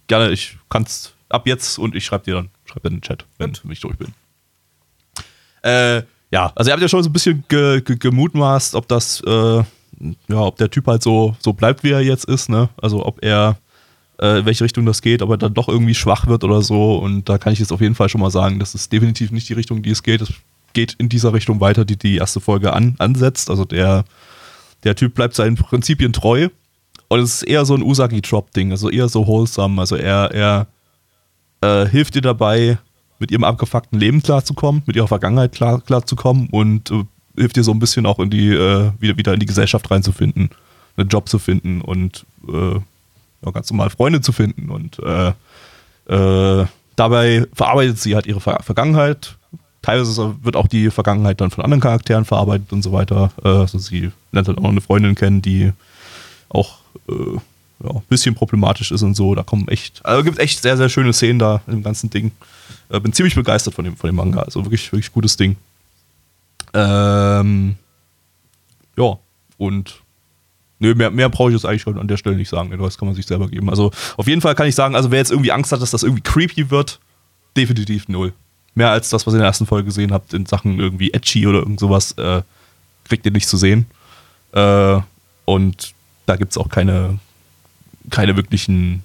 gerne, 0.07 0.31
ich 0.31 0.59
kann's 0.69 1.13
ab 1.29 1.47
jetzt 1.47 1.79
und 1.79 1.95
ich 1.95 2.05
schreibe 2.05 2.25
dir 2.25 2.35
dann, 2.35 2.51
schreib 2.65 2.83
dir 2.83 2.89
in 2.89 2.97
den 2.97 3.03
Chat, 3.03 3.25
wenn 3.39 3.53
ich 3.71 3.81
durch 3.81 3.97
bin. 3.97 4.13
Äh, 5.63 6.03
ja, 6.31 6.53
also 6.55 6.71
ihr 6.71 6.73
habt 6.73 6.83
ja 6.83 6.89
schon 6.89 7.03
so 7.03 7.09
ein 7.09 7.13
bisschen 7.13 7.45
ge, 7.49 7.81
ge, 7.81 7.97
gemutmaßt, 7.97 8.75
ob 8.75 8.87
das, 8.89 9.23
äh, 9.27 9.63
ja, 10.29 10.41
ob 10.41 10.57
der 10.57 10.71
Typ 10.71 10.87
halt 10.87 11.03
so, 11.03 11.37
so 11.41 11.53
bleibt, 11.53 11.83
wie 11.85 11.91
er 11.91 12.01
jetzt 12.01 12.25
ist, 12.27 12.49
ne? 12.49 12.69
Also 12.81 13.05
ob 13.05 13.25
er, 13.25 13.57
äh, 14.21 14.41
in 14.41 14.47
welche 14.47 14.65
Richtung 14.65 14.85
das 14.85 15.01
geht, 15.01 15.23
ob 15.23 15.31
er 15.31 15.39
dann 15.39 15.55
doch 15.55 15.69
irgendwie 15.69 15.95
schwach 15.95 16.27
wird 16.27 16.45
oder 16.45 16.63
so. 16.63 16.97
Und 16.97 17.29
da 17.29 17.39
kann 17.39 17.53
ich 17.53 17.59
jetzt 17.59 17.73
auf 17.73 17.81
jeden 17.81 17.95
Fall 17.95 18.09
schon 18.09 18.21
mal 18.21 18.31
sagen, 18.31 18.59
das 18.59 18.75
ist 18.75 18.93
definitiv 18.93 19.31
nicht 19.31 19.49
die 19.49 19.55
Richtung, 19.55 19.83
die 19.83 19.91
es 19.91 20.03
geht. 20.03 20.21
Es 20.21 20.33
geht 20.75 20.95
in 20.99 21.09
dieser 21.09 21.33
Richtung 21.33 21.61
weiter, 21.61 21.85
die 21.85 21.97
die 21.97 22.17
erste 22.17 22.41
Folge 22.41 22.73
an, 22.73 22.95
ansetzt. 22.99 23.49
Also 23.49 23.65
der, 23.65 24.05
der 24.85 24.95
Typ 24.95 25.15
bleibt 25.15 25.35
seinen 25.35 25.57
Prinzipien 25.57 26.13
treu. 26.13 26.49
Und 27.09 27.21
es 27.21 27.37
ist 27.37 27.43
eher 27.45 27.65
so 27.65 27.75
ein 27.75 27.83
Usagi-Drop-Ding, 27.83 28.71
also 28.71 28.91
eher 28.91 29.09
so 29.09 29.27
wholesome. 29.27 29.81
Also 29.81 29.97
er, 29.97 30.31
er 30.33 30.67
äh, 31.63 31.89
hilft 31.89 32.15
dir 32.15 32.21
dabei, 32.21 32.79
mit 33.19 33.31
ihrem 33.31 33.45
abgefuckten 33.45 33.99
Leben 33.99 34.23
klarzukommen, 34.23 34.83
mit 34.87 34.97
ihrer 34.97 35.09
Vergangenheit 35.09 35.53
klar, 35.53 35.81
klarzukommen 35.81 36.49
und 36.51 36.91
äh, 36.91 37.05
hilft 37.37 37.57
ihr 37.57 37.65
so 37.65 37.73
ein 37.73 37.79
bisschen 37.79 38.07
auch 38.07 38.19
in 38.19 38.31
die, 38.31 38.51
äh, 38.51 38.91
wieder, 38.99 39.17
wieder 39.17 39.35
in 39.35 39.41
die 39.41 39.47
Gesellschaft 39.47 39.91
reinzufinden, 39.91 40.51
einen 40.97 41.09
Job 41.09 41.29
zu 41.29 41.39
finden 41.39 41.81
und 41.81 42.27
äh, 42.49 42.75
ja, 42.75 43.51
ganz 43.53 43.71
normal 43.71 43.91
Freunde 43.91 44.21
zu 44.21 44.33
finden. 44.33 44.71
Und 44.71 44.99
äh, 45.01 45.33
äh, 46.09 46.67
dabei 46.97 47.47
verarbeitet 47.53 47.99
sie 47.99 48.15
halt 48.15 48.27
ihre 48.27 48.41
Ver 48.41 48.61
Vergangenheit. 48.63 49.37
Teilweise 49.83 50.35
wird 50.43 50.57
auch 50.57 50.67
die 50.67 50.91
Vergangenheit 50.91 51.41
dann 51.41 51.51
von 51.51 51.65
anderen 51.65 51.81
Charakteren 51.81 52.25
verarbeitet 52.25 52.73
und 52.73 52.83
so 52.83 52.93
weiter. 52.93 53.31
Also 53.43 53.79
sie 53.79 54.11
lernt 54.33 54.49
halt 54.49 54.59
auch 54.59 54.65
eine 54.65 54.81
Freundin 54.81 55.15
kennen, 55.15 55.41
die 55.41 55.73
auch 56.49 56.79
ja, 57.83 58.03
bisschen 58.09 58.35
problematisch 58.35 58.91
ist 58.91 59.03
und 59.03 59.15
so. 59.15 59.35
Da 59.35 59.43
kommen 59.43 59.69
echt, 59.69 60.05
also 60.05 60.25
gibt 60.25 60.39
echt 60.39 60.63
sehr, 60.63 60.77
sehr 60.77 60.89
schöne 60.89 61.13
Szenen 61.13 61.39
da 61.39 61.63
im 61.67 61.83
ganzen 61.83 62.11
Ding. 62.11 62.33
Äh, 62.89 63.01
bin 63.01 63.13
ziemlich 63.13 63.35
begeistert 63.35 63.75
von 63.75 63.85
dem, 63.85 63.97
von 63.97 64.09
dem 64.09 64.17
Manga. 64.17 64.41
Also 64.41 64.65
wirklich, 64.65 64.91
wirklich 64.93 65.13
gutes 65.13 65.37
Ding. 65.37 65.57
Ähm, 66.75 67.77
ja, 68.97 69.19
und 69.57 70.03
Nö, 70.81 70.95
mehr, 70.95 71.11
mehr 71.11 71.29
brauche 71.29 71.51
ich 71.51 71.55
jetzt 71.55 71.65
eigentlich 71.65 71.83
schon 71.83 71.99
an 71.99 72.07
der 72.07 72.17
Stelle 72.17 72.37
nicht 72.37 72.49
sagen. 72.49 72.71
Das 72.79 72.99
kann 72.99 73.09
man 73.09 73.15
sich 73.15 73.27
selber 73.27 73.49
geben. 73.49 73.69
Also 73.69 73.91
auf 74.17 74.29
jeden 74.29 74.41
Fall 74.41 74.55
kann 74.55 74.69
ich 74.69 74.75
sagen, 74.75 74.95
also 74.95 75.11
wer 75.11 75.19
jetzt 75.19 75.31
irgendwie 75.31 75.51
Angst 75.51 75.73
hat, 75.73 75.83
dass 75.83 75.91
das 75.91 76.03
irgendwie 76.03 76.23
creepy 76.23 76.71
wird, 76.71 77.01
definitiv 77.57 78.09
null. 78.09 78.33
Mehr 78.75 78.91
als 78.91 79.11
das, 79.11 79.27
was 79.27 79.35
ihr 79.35 79.39
in 79.39 79.41
der 79.41 79.49
ersten 79.49 79.67
Folge 79.67 79.87
gesehen 79.87 80.13
habt, 80.13 80.35
in 80.35 80.47
Sachen 80.47 80.79
irgendwie 80.79 81.13
edgy 81.13 81.47
oder 81.49 81.59
irgend 81.59 81.81
sowas, 81.81 82.13
äh, 82.13 82.43
kriegt 83.05 83.27
ihr 83.27 83.33
nicht 83.33 83.49
zu 83.49 83.57
sehen. 83.57 83.87
Äh, 84.53 85.01
und 85.47 85.95
da 86.27 86.37
gibt 86.37 86.53
es 86.53 86.59
auch 86.59 86.69
keine, 86.69 87.19
keine 88.11 88.37
wirklichen, 88.37 89.03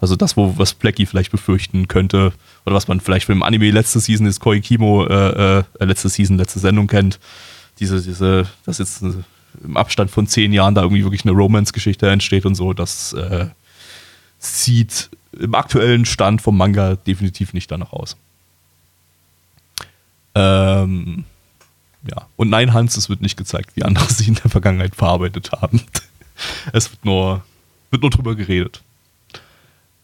also 0.00 0.16
das, 0.16 0.36
wo 0.36 0.54
was 0.58 0.74
Blackie 0.74 1.06
vielleicht 1.06 1.30
befürchten 1.30 1.88
könnte, 1.88 2.32
oder 2.66 2.74
was 2.74 2.88
man 2.88 3.00
vielleicht 3.00 3.26
von 3.26 3.36
dem 3.36 3.42
Anime 3.42 3.70
letzte 3.70 4.00
Season 4.00 4.26
ist 4.26 4.40
Koikimo, 4.40 5.06
äh, 5.06 5.58
äh, 5.58 5.64
letzte 5.80 6.08
Season, 6.08 6.36
letzte 6.36 6.58
Sendung 6.58 6.86
kennt. 6.86 7.18
Diese, 7.80 8.00
diese, 8.00 8.46
dass 8.64 8.78
jetzt 8.78 9.02
im 9.02 9.76
Abstand 9.76 10.10
von 10.10 10.26
zehn 10.26 10.52
Jahren 10.52 10.74
da 10.74 10.82
irgendwie 10.82 11.04
wirklich 11.04 11.24
eine 11.24 11.32
Romance-Geschichte 11.32 12.08
entsteht 12.08 12.46
und 12.46 12.54
so, 12.54 12.72
das 12.72 13.12
äh, 13.12 13.46
sieht 14.38 15.10
im 15.38 15.54
aktuellen 15.54 16.04
Stand 16.04 16.42
vom 16.42 16.56
Manga 16.56 16.96
definitiv 16.96 17.52
nicht 17.52 17.70
danach 17.70 17.92
aus. 17.92 18.16
Ähm, 20.34 21.24
ja, 22.08 22.26
und 22.36 22.50
nein, 22.50 22.72
Hans, 22.72 22.96
es 22.96 23.08
wird 23.08 23.22
nicht 23.22 23.36
gezeigt, 23.36 23.70
wie 23.74 23.82
andere 23.82 24.12
sie 24.12 24.28
in 24.28 24.34
der 24.34 24.50
Vergangenheit 24.50 24.94
verarbeitet 24.94 25.52
haben. 25.52 25.82
es 26.72 26.90
wird 26.90 27.04
nur, 27.04 27.44
wird 27.94 28.02
nur 28.02 28.10
drüber 28.10 28.34
geredet. 28.34 28.82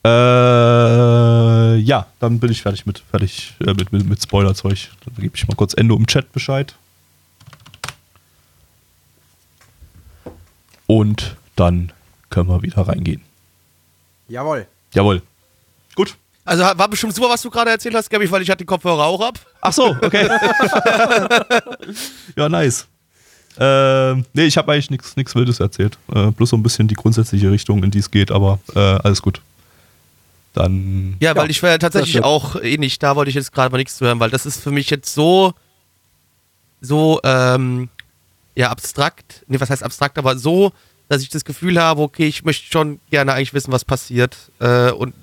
Äh, 0.05 1.77
ja, 1.77 2.07
dann 2.21 2.39
bin 2.39 2.51
ich 2.51 2.63
fertig 2.63 2.87
mit, 2.87 3.01
fertig, 3.11 3.55
äh, 3.61 3.75
mit, 3.75 3.93
mit, 3.93 4.09
mit 4.09 4.23
Spoilerzeug. 4.23 4.89
Dann 5.05 5.15
gebe 5.17 5.37
ich 5.37 5.47
mal 5.49 5.57
kurz 5.57 5.75
Endo 5.75 5.97
im 5.97 6.07
Chat 6.07 6.33
Bescheid. 6.33 6.75
Und 10.87 11.37
dann 11.57 11.93
können 12.31 12.49
wir 12.49 12.63
wieder 12.63 12.89
reingehen. 12.89 13.23
Jawohl. 14.29 14.67
Jawohl. 14.95 15.23
Gut. 15.95 16.17
Also 16.45 16.63
war 16.63 16.89
bestimmt 16.89 17.15
super, 17.15 17.29
was 17.29 17.43
du 17.43 17.51
gerade 17.51 17.71
erzählt 17.71 17.95
hast, 17.95 18.09
Gabby, 18.09 18.31
weil 18.31 18.43
ich 18.43 18.51
hatte 18.51 18.59
die 18.59 18.67
Kopfhörer 18.67 19.05
auch 19.05 19.21
ab. 19.21 19.39
Ach 19.61 19.73
so, 19.73 19.97
okay. 20.01 20.29
ja, 22.37 22.49
nice. 22.49 22.87
Ähm, 23.59 24.25
nee, 24.33 24.45
ich 24.45 24.57
habe 24.57 24.73
eigentlich 24.73 24.91
nichts 24.91 25.35
Wildes 25.35 25.61
erzählt. 25.61 25.99
Äh, 26.15 26.31
bloß 26.31 26.51
so 26.51 26.57
ein 26.57 26.63
bisschen 26.63 26.89
die 26.89 26.95
grundsätzliche 26.95 27.51
Richtung, 27.51 27.83
in 27.83 27.91
die 27.91 27.99
es 27.99 28.11
geht, 28.11 28.31
aber 28.31 28.59
äh, 28.75 28.79
alles 28.79 29.23
gut 29.23 29.41
dann. 30.53 31.17
Ja, 31.21 31.37
weil 31.37 31.45
ja, 31.45 31.51
ich 31.51 31.63
wäre 31.63 31.79
tatsächlich 31.79 32.23
auch 32.23 32.57
ähnlich, 32.57 32.99
da 32.99 33.17
wollte 33.17 33.29
ich 33.29 33.35
jetzt 33.35 33.53
gerade 33.53 33.71
mal 33.71 33.79
nichts 33.79 33.97
zu 33.97 34.07
hören, 34.07 34.21
weil 34.21 34.31
das 34.31 34.47
ist 34.47 34.61
für 34.61 34.71
mich 34.71 34.91
jetzt 34.91 35.15
so, 35.15 35.55
so, 36.81 37.21
ähm, 37.25 37.89
ja, 38.57 38.71
abstrakt, 38.71 39.45
nee, 39.47 39.61
was 39.61 39.71
heißt 39.71 39.83
abstrakt, 39.83 40.19
aber 40.19 40.37
so, 40.37 40.73
dass 41.09 41.23
ich 41.23 41.29
das 41.29 41.45
Gefühl 41.45 41.81
habe, 41.81 42.03
okay, 42.03 42.27
ich 42.27 42.45
möchte 42.45 42.71
schon 42.71 43.01
gerne 43.11 43.33
eigentlich 43.33 43.55
wissen, 43.55 43.73
was 43.73 43.85
passiert 43.85 44.37
äh, 44.61 44.91
und 44.91 45.15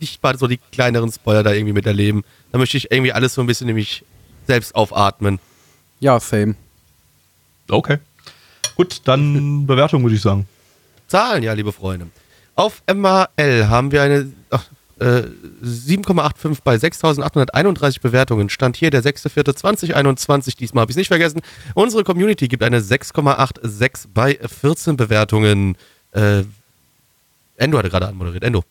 nicht 0.00 0.22
mal 0.22 0.36
so 0.38 0.46
die 0.46 0.58
kleineren 0.72 1.10
Spoiler 1.12 1.42
da 1.42 1.52
irgendwie 1.52 1.72
miterleben. 1.72 2.24
Da 2.52 2.58
möchte 2.58 2.76
ich 2.76 2.90
irgendwie 2.90 3.12
alles 3.12 3.34
so 3.34 3.40
ein 3.40 3.46
bisschen 3.46 3.66
nämlich 3.66 4.04
selbst 4.46 4.74
aufatmen. 4.74 5.38
Ja, 6.00 6.20
same. 6.20 6.56
Okay. 7.68 7.98
Gut, 8.76 9.02
dann 9.04 9.66
Bewertung 9.66 10.02
würde 10.02 10.16
ich 10.16 10.22
sagen. 10.22 10.46
Zahlen, 11.06 11.42
ja, 11.42 11.52
liebe 11.52 11.72
Freunde. 11.72 12.08
Auf 12.56 12.82
MAL 12.92 13.68
haben 13.68 13.90
wir 13.92 14.02
eine 14.02 14.32
ach, 14.50 14.64
äh, 15.00 15.22
7,85 15.62 16.58
bei 16.62 16.76
6.831 16.76 18.00
Bewertungen. 18.00 18.48
Stand 18.48 18.76
hier 18.76 18.90
der 18.90 19.02
6.4.2021. 19.02 20.56
Diesmal 20.56 20.82
habe 20.82 20.90
ich 20.90 20.94
es 20.94 20.98
nicht 20.98 21.08
vergessen. 21.08 21.40
Unsere 21.74 22.04
Community 22.04 22.48
gibt 22.48 22.62
eine 22.62 22.80
6,86 22.80 24.06
bei 24.14 24.38
14 24.38 24.96
Bewertungen. 24.96 25.76
Äh, 26.12 26.44
Endo 27.56 27.78
hatte 27.78 27.90
gerade 27.90 28.08
anmoderiert. 28.08 28.44
Endo. 28.44 28.64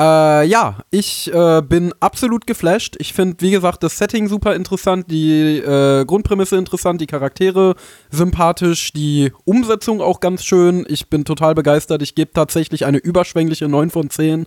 Äh, 0.00 0.46
ja, 0.46 0.78
ich 0.90 1.30
äh, 1.30 1.60
bin 1.60 1.92
absolut 2.00 2.46
geflasht. 2.46 2.96
Ich 2.98 3.12
finde, 3.12 3.36
wie 3.40 3.50
gesagt, 3.50 3.82
das 3.82 3.98
Setting 3.98 4.28
super 4.28 4.54
interessant, 4.54 5.10
die 5.10 5.58
äh, 5.58 6.06
Grundprämisse 6.06 6.56
interessant, 6.56 7.02
die 7.02 7.06
Charaktere 7.06 7.74
sympathisch, 8.10 8.94
die 8.94 9.30
Umsetzung 9.44 10.00
auch 10.00 10.20
ganz 10.20 10.42
schön. 10.42 10.86
Ich 10.88 11.10
bin 11.10 11.26
total 11.26 11.54
begeistert. 11.54 12.00
Ich 12.00 12.14
gebe 12.14 12.32
tatsächlich 12.32 12.86
eine 12.86 12.96
überschwängliche 12.96 13.68
9 13.68 13.90
von 13.90 14.08
10. 14.08 14.46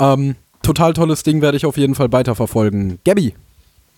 Ähm, 0.00 0.34
total 0.62 0.94
tolles 0.94 1.22
Ding, 1.22 1.42
werde 1.42 1.56
ich 1.56 1.64
auf 1.64 1.76
jeden 1.76 1.94
Fall 1.94 2.10
weiterverfolgen. 2.10 2.98
Gabby. 3.04 3.34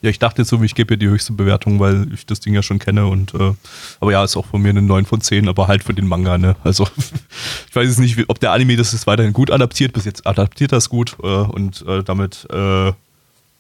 Ja, 0.03 0.09
ich 0.09 0.19
dachte 0.19 0.43
jetzt 0.43 0.49
so, 0.49 0.63
ich 0.63 0.75
gebe 0.75 0.95
ja 0.95 0.97
die 0.99 1.09
höchste 1.09 1.35
Bewertung, 1.35 1.79
weil 1.79 2.11
ich 2.15 2.25
das 2.25 2.41
Ding 2.41 2.55
ja 2.55 2.63
schon 2.63 2.79
kenne 2.79 3.07
und 3.07 3.35
äh, 3.35 3.53
aber 4.01 4.13
ja, 4.13 4.25
ist 4.25 4.37
auch 4.37 4.47
von 4.47 4.63
mir 4.63 4.71
eine 4.71 4.81
9 4.81 5.05
von 5.05 5.21
10, 5.21 5.49
aber 5.49 5.69
halt 5.69 5.85
für 5.85 5.93
den 5.93 6.07
Manga, 6.07 6.39
ne? 6.39 6.57
Also 6.65 6.89
ich 7.69 7.77
weiß 7.77 7.87
jetzt 7.87 7.99
nicht, 7.99 8.19
ob 8.29 8.41
der 8.41 8.53
Anime 8.53 8.77
das 8.77 8.95
ist 8.95 9.07
weiterhin 9.07 9.35
gut 9.35 9.51
adaptiert, 9.51 9.93
bis 9.93 10.07
jetzt 10.07 10.27
adaptiert 10.27 10.73
das 10.73 10.89
gut 10.89 11.17
äh, 11.23 11.27
und 11.27 11.85
äh, 11.87 12.03
damit 12.03 12.47
äh, 12.51 12.93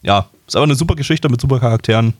ja, 0.02 0.30
ist 0.46 0.56
aber 0.56 0.64
eine 0.64 0.74
super 0.74 0.94
Geschichte 0.94 1.28
mit 1.28 1.40
super 1.40 1.60
Charakteren. 1.60 2.14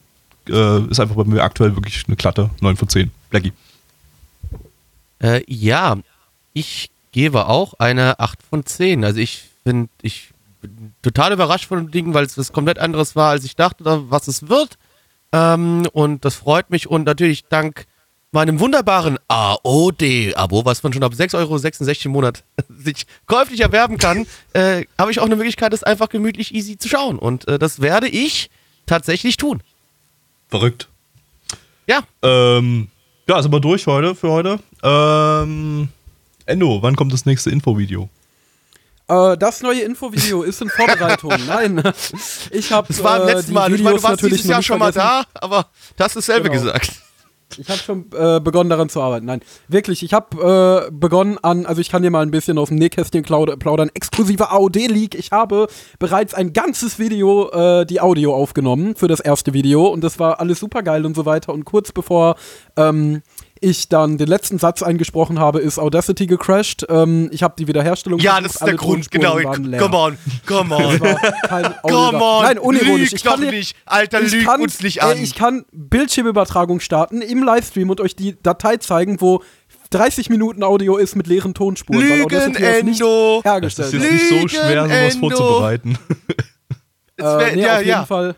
Äh, 0.49 0.85
ist 0.91 1.01
einfach 1.01 1.17
bei 1.17 1.25
mir 1.25 1.43
aktuell 1.43 1.75
wirklich 1.77 2.05
eine 2.07 2.17
glatte 2.17 2.51
9 2.61 2.77
von 2.77 2.89
10. 2.89 3.11
Blackie. 3.31 3.53
Äh, 5.23 5.43
ja, 5.47 5.97
ich 6.53 6.91
gebe 7.13 7.47
auch 7.47 7.75
eine 7.79 8.19
8 8.19 8.43
von 8.43 8.65
10. 8.65 9.05
Also 9.05 9.21
ich 9.21 9.45
finde, 9.65 9.91
ich 10.03 10.30
total 11.03 11.32
überrascht 11.32 11.66
von 11.66 11.78
dem 11.78 11.91
Ding, 11.91 12.15
weil 12.15 12.24
es 12.24 12.39
was 12.39 12.53
komplett 12.53 12.78
anderes 12.78 13.16
war, 13.16 13.31
als 13.31 13.45
ich 13.45 13.57
dachte, 13.57 13.85
was 14.11 14.28
es 14.28 14.49
wird. 14.49 14.78
Ähm, 15.32 15.87
und 15.93 16.24
das 16.24 16.35
freut 16.37 16.70
mich. 16.70 16.89
Und 16.89 17.05
natürlich 17.05 17.45
dank 17.45 17.87
meinem 18.32 18.61
wunderbaren 18.61 19.19
AOD-Abo, 19.28 20.65
was 20.65 20.82
man 20.82 20.93
schon 20.93 21.03
ab 21.03 21.12
6,66 21.12 21.35
Euro 21.35 22.05
im 22.05 22.11
Monat 22.12 22.45
sich 22.69 23.07
käuflich 23.27 23.61
erwerben 23.61 23.99
kann, 23.99 24.27
äh, 24.53 24.85
habe 24.99 25.11
ich 25.11 25.20
auch 25.20 25.27
eine 25.27 25.37
Möglichkeit, 25.37 25.73
das 25.73 25.82
einfach 25.82 26.09
gemütlich 26.09 26.55
easy 26.55 26.78
zu 26.78 26.89
schauen. 26.89 27.19
Und 27.19 27.49
äh, 27.49 27.59
das 27.59 27.81
werde 27.81 28.09
ich 28.09 28.51
tatsächlich 28.87 29.37
tun. 29.37 29.62
Verrückt. 30.49 30.89
Ja. 31.87 32.03
Ähm, 32.23 32.89
ja, 33.28 33.43
sind 33.43 33.53
wir 33.53 33.61
durch 33.61 33.87
heute 33.87 34.15
für 34.15 34.31
heute. 34.31 34.59
Ähm, 34.82 35.89
Endo, 36.47 36.82
wann 36.82 36.97
kommt 36.97 37.12
das 37.12 37.27
nächste 37.27 37.51
Infovideo? 37.51 38.09
Äh, 39.11 39.37
das 39.37 39.61
neue 39.62 39.81
Infovideo 39.82 40.43
ist 40.43 40.62
in 40.62 40.69
Vorbereitung. 40.69 41.32
Nein, 41.47 41.82
ich 42.51 42.70
habe 42.73 42.89
Das 42.89 43.03
war 43.03 43.23
äh, 43.28 43.32
letzten 43.32 43.49
die 43.49 43.53
Mal. 43.55 43.73
Ich 43.74 43.82
meine, 43.82 43.97
du 43.97 44.03
Videos 44.03 44.03
warst 44.05 44.23
dieses 44.23 44.45
Jahr 44.45 44.62
schon 44.62 44.78
mal 44.78 44.93
vergessen. 44.93 45.27
da, 45.35 45.41
aber 45.41 45.66
du 45.97 46.05
hast 46.05 46.16
dasselbe 46.16 46.49
Genau. 46.51 46.62
gesagt. 46.62 46.93
Ich 47.59 47.69
habe 47.69 47.81
schon 47.81 48.07
äh, 48.15 48.39
begonnen 48.39 48.70
daran 48.70 48.89
zu 48.89 49.01
arbeiten. 49.03 49.27
Nein, 49.27 49.41
wirklich, 49.66 50.05
ich 50.05 50.12
habe 50.12 50.87
äh, 50.89 50.91
begonnen 50.93 51.37
an, 51.43 51.66
also 51.66 51.81
ich 51.81 51.91
kann 51.91 52.01
dir 52.03 52.11
mal 52.12 52.23
ein 52.23 52.31
bisschen 52.31 52.59
aus 52.59 52.69
dem 52.69 52.78
Nähkästchen 52.78 53.24
plaudern, 53.24 53.91
exklusive 53.93 54.51
AOD-Leak. 54.51 55.16
Ich 55.16 55.32
habe 55.32 55.66
bereits 55.99 56.32
ein 56.32 56.53
ganzes 56.53 57.01
Video, 57.01 57.51
äh, 57.51 57.87
die 57.87 58.01
Audio 58.01 58.37
aufgenommen 58.37 58.95
für 58.95 59.09
das 59.09 59.19
erste 59.19 59.53
Video 59.53 59.89
und 59.89 60.05
das 60.05 60.20
war 60.20 60.39
alles 60.39 60.61
super 60.61 60.85
geil 60.85 61.05
und 61.05 61.16
so 61.16 61.27
weiter. 61.27 61.53
Und 61.53 61.65
kurz 61.65 61.91
bevor 61.91 62.37
ähm, 62.77 63.23
ich 63.61 63.89
dann 63.89 64.16
den 64.16 64.27
letzten 64.27 64.59
Satz 64.59 64.82
eingesprochen 64.82 65.39
habe, 65.39 65.61
ist 65.61 65.78
Audacity 65.78 66.27
gecrashed. 66.27 66.87
Ähm, 66.89 67.28
ich 67.32 67.43
habe 67.43 67.55
die 67.59 67.69
Wiederherstellung 67.69 68.19
Ja, 68.19 68.35
versucht, 68.35 68.55
das 68.55 68.61
ist 68.61 68.66
der 68.66 68.74
Grund, 68.77 69.11
genau. 69.11 69.37
Come 69.39 69.97
on, 69.97 70.19
come 70.47 70.74
on. 70.74 70.99
Come 71.82 72.23
on, 72.23 72.43
Nein, 72.43 72.59
unironisch. 72.59 73.11
lüg 73.11 73.12
Ich 73.12 73.24
kann 73.24 73.41
doch 73.41 73.51
nicht. 73.51 73.77
Alter, 73.85 74.23
ich 74.23 74.32
lüg 74.32 74.45
kann, 74.45 74.62
uns 74.62 74.81
nicht 74.82 75.03
an. 75.03 75.16
Ey, 75.16 75.23
ich 75.23 75.35
kann 75.35 75.65
Bildschirmübertragung 75.73 76.81
starten 76.81 77.20
im 77.20 77.43
Livestream 77.43 77.91
und 77.91 78.01
euch 78.01 78.16
die 78.16 78.41
Datei 78.43 78.78
zeigen, 78.78 79.20
wo 79.20 79.43
30 79.91 80.31
Minuten 80.31 80.62
Audio 80.62 80.97
ist 80.97 81.16
mit 81.16 81.27
leeren 81.27 81.53
Tonspuren. 81.53 82.01
weil 82.01 82.09
Lügen, 82.09 82.24
Audacity 82.24 82.62
das 82.62 82.82
nicht 82.82 83.01
Endo. 83.01 83.41
Das 83.43 83.53
hergestellt 83.53 83.95
ist 83.95 84.03
jetzt 84.03 84.12
nicht 84.12 84.28
so 84.28 84.35
Lügen, 84.37 84.49
schwer, 84.49 84.85
sowas 84.85 85.15
Endo. 85.15 85.28
vorzubereiten. 85.28 85.99
Äh, 87.19 87.55
nee, 87.57 87.62
ja, 87.62 87.73
auf 87.74 87.78
jeden 87.81 87.89
ja. 87.91 88.07
Fall. 88.07 88.35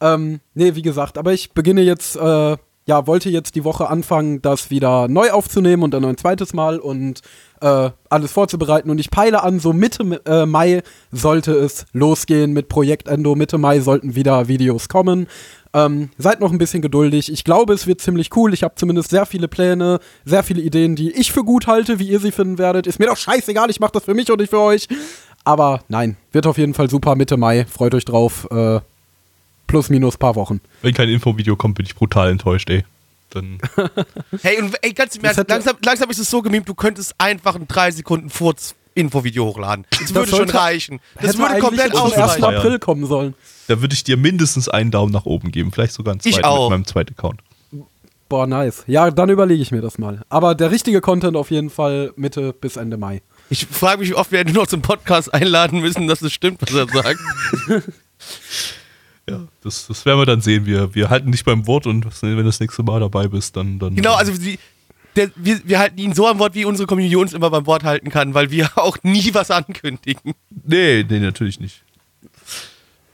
Ähm, 0.00 0.40
nee, 0.54 0.74
wie 0.74 0.82
gesagt, 0.82 1.16
aber 1.16 1.32
ich 1.32 1.52
beginne 1.52 1.80
jetzt, 1.80 2.16
äh, 2.16 2.56
ja, 2.92 3.06
wollte 3.06 3.30
jetzt 3.30 3.54
die 3.54 3.64
Woche 3.64 3.88
anfangen, 3.88 4.42
das 4.42 4.68
wieder 4.68 5.08
neu 5.08 5.30
aufzunehmen 5.30 5.82
und 5.82 5.94
dann 5.94 6.04
ein 6.04 6.18
zweites 6.18 6.52
Mal 6.52 6.78
und 6.78 7.22
äh, 7.62 7.88
alles 8.10 8.32
vorzubereiten. 8.32 8.90
Und 8.90 8.98
ich 8.98 9.10
peile 9.10 9.42
an, 9.42 9.60
so 9.60 9.72
Mitte 9.72 10.20
äh, 10.26 10.44
Mai 10.44 10.82
sollte 11.10 11.52
es 11.52 11.86
losgehen 11.94 12.52
mit 12.52 12.68
Projekt 12.68 13.08
Endo. 13.08 13.34
Mitte 13.34 13.56
Mai 13.56 13.80
sollten 13.80 14.14
wieder 14.14 14.46
Videos 14.46 14.90
kommen. 14.90 15.26
Ähm, 15.72 16.10
seid 16.18 16.40
noch 16.40 16.52
ein 16.52 16.58
bisschen 16.58 16.82
geduldig. 16.82 17.32
Ich 17.32 17.44
glaube, 17.44 17.72
es 17.72 17.86
wird 17.86 18.02
ziemlich 18.02 18.36
cool. 18.36 18.52
Ich 18.52 18.62
habe 18.62 18.74
zumindest 18.74 19.08
sehr 19.08 19.24
viele 19.24 19.48
Pläne, 19.48 19.98
sehr 20.26 20.42
viele 20.42 20.60
Ideen, 20.60 20.94
die 20.94 21.12
ich 21.12 21.32
für 21.32 21.44
gut 21.44 21.66
halte, 21.66 21.98
wie 21.98 22.08
ihr 22.08 22.20
sie 22.20 22.30
finden 22.30 22.58
werdet. 22.58 22.86
Ist 22.86 22.98
mir 22.98 23.06
doch 23.06 23.16
scheißegal, 23.16 23.70
ich 23.70 23.80
mache 23.80 23.92
das 23.92 24.04
für 24.04 24.12
mich 24.12 24.30
und 24.30 24.38
nicht 24.38 24.50
für 24.50 24.60
euch. 24.60 24.86
Aber 25.44 25.80
nein, 25.88 26.18
wird 26.30 26.46
auf 26.46 26.58
jeden 26.58 26.74
Fall 26.74 26.90
super 26.90 27.14
Mitte 27.14 27.38
Mai. 27.38 27.64
Freut 27.64 27.94
euch 27.94 28.04
drauf. 28.04 28.46
Äh, 28.50 28.80
plus, 29.72 29.88
minus 29.88 30.18
paar 30.18 30.34
Wochen. 30.36 30.60
Wenn 30.82 30.92
kein 30.92 31.08
Infovideo 31.08 31.56
kommt, 31.56 31.76
bin 31.76 31.86
ich 31.86 31.94
brutal 31.94 32.30
enttäuscht, 32.30 32.68
ey. 32.68 32.84
Dann 33.30 33.58
Hey, 34.42 34.60
und 34.60 34.74
ey, 34.82 34.92
ganz 34.92 35.16
im 35.16 35.24
Ernst, 35.24 35.48
langsam, 35.48 35.76
langsam 35.82 36.10
ist 36.10 36.18
es 36.18 36.28
so 36.28 36.42
gemimt, 36.42 36.68
du 36.68 36.74
könntest 36.74 37.14
einfach 37.16 37.54
ein 37.54 37.66
3 37.66 37.90
Sekunden 37.92 38.28
Furz 38.28 38.74
Infovideo 38.94 39.46
hochladen. 39.46 39.86
Das, 39.90 40.14
würde 40.14 40.30
schon 40.30 40.50
reichen. 40.50 41.00
Das 41.22 41.38
würde 41.38 41.58
komplett 41.58 41.92
1. 41.92 41.94
ausreichen. 41.94 42.22
ausreichen. 42.22 42.58
April 42.58 42.78
kommen 42.78 43.06
sollen. 43.06 43.34
da 43.68 43.80
würde 43.80 43.94
ich 43.94 44.04
dir 44.04 44.18
mindestens 44.18 44.68
einen 44.68 44.90
Daumen 44.90 45.10
nach 45.10 45.24
oben 45.24 45.50
geben. 45.50 45.72
Vielleicht 45.72 45.94
sogar 45.94 46.12
einen 46.12 46.20
Ich 46.22 46.34
zweiten 46.34 46.46
auch. 46.46 46.68
mit 46.68 46.78
meinem 46.78 46.86
zweiten 46.86 47.14
Account. 47.14 47.40
Boah, 48.28 48.46
nice. 48.46 48.84
Ja, 48.86 49.10
dann 49.10 49.30
überlege 49.30 49.62
ich 49.62 49.70
mir 49.70 49.80
das 49.80 49.96
mal. 49.96 50.20
Aber 50.28 50.54
der 50.54 50.70
richtige 50.70 51.00
Content 51.00 51.36
auf 51.36 51.50
jeden 51.50 51.70
Fall 51.70 52.12
Mitte 52.16 52.52
bis 52.52 52.76
Ende 52.76 52.98
Mai. 52.98 53.22
Ich 53.48 53.66
frage 53.66 54.00
mich, 54.00 54.10
wie 54.10 54.14
oft 54.14 54.30
wir 54.30 54.40
hätten 54.40 54.52
noch 54.52 54.66
zum 54.66 54.82
Podcast 54.82 55.32
einladen 55.32 55.80
müssen, 55.80 56.06
dass 56.06 56.20
es 56.20 56.32
stimmt, 56.34 56.60
was 56.60 56.74
er 56.74 56.86
sagt. 56.88 57.20
Ja, 59.28 59.40
das, 59.62 59.86
das 59.86 60.04
werden 60.04 60.18
wir 60.18 60.26
dann 60.26 60.40
sehen. 60.40 60.66
Wir, 60.66 60.94
wir 60.94 61.08
halten 61.08 61.30
dich 61.30 61.44
beim 61.44 61.66
Wort 61.66 61.86
und 61.86 62.04
wenn 62.22 62.36
du 62.36 62.42
das 62.42 62.60
nächste 62.60 62.82
Mal 62.82 63.00
dabei 63.00 63.28
bist, 63.28 63.56
dann. 63.56 63.78
dann 63.78 63.94
Genau, 63.94 64.14
also 64.14 64.32
sie, 64.32 64.58
der, 65.14 65.30
wir, 65.36 65.60
wir 65.64 65.78
halten 65.78 65.98
ihn 65.98 66.14
so 66.14 66.26
am 66.26 66.38
Wort, 66.38 66.54
wie 66.54 66.64
unsere 66.64 66.86
Community 66.86 67.16
uns 67.16 67.32
immer 67.32 67.50
beim 67.50 67.66
Wort 67.66 67.84
halten 67.84 68.10
kann, 68.10 68.34
weil 68.34 68.50
wir 68.50 68.70
auch 68.76 68.96
nie 69.02 69.32
was 69.32 69.50
ankündigen. 69.50 70.34
Nee, 70.64 71.04
nee, 71.08 71.20
natürlich 71.20 71.60
nicht. 71.60 71.82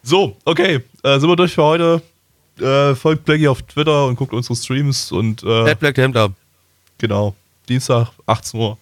So, 0.03 0.37
okay. 0.45 0.81
Äh, 1.03 1.19
sind 1.19 1.29
wir 1.29 1.37
durch 1.37 1.55
für 1.55 1.65
heute. 1.65 2.03
Äh, 2.59 2.95
folgt 2.95 3.25
Blackie 3.25 3.49
auf 3.49 3.63
Twitter 3.63 4.07
und 4.07 4.17
guckt 4.17 4.33
unsere 4.33 4.57
Streams 4.57 5.13
und 5.13 5.43
äh, 5.43 5.75
Black 5.75 5.95
genau. 6.97 7.35
Dienstag, 7.69 8.11
18 8.27 8.59
Uhr. 8.59 8.79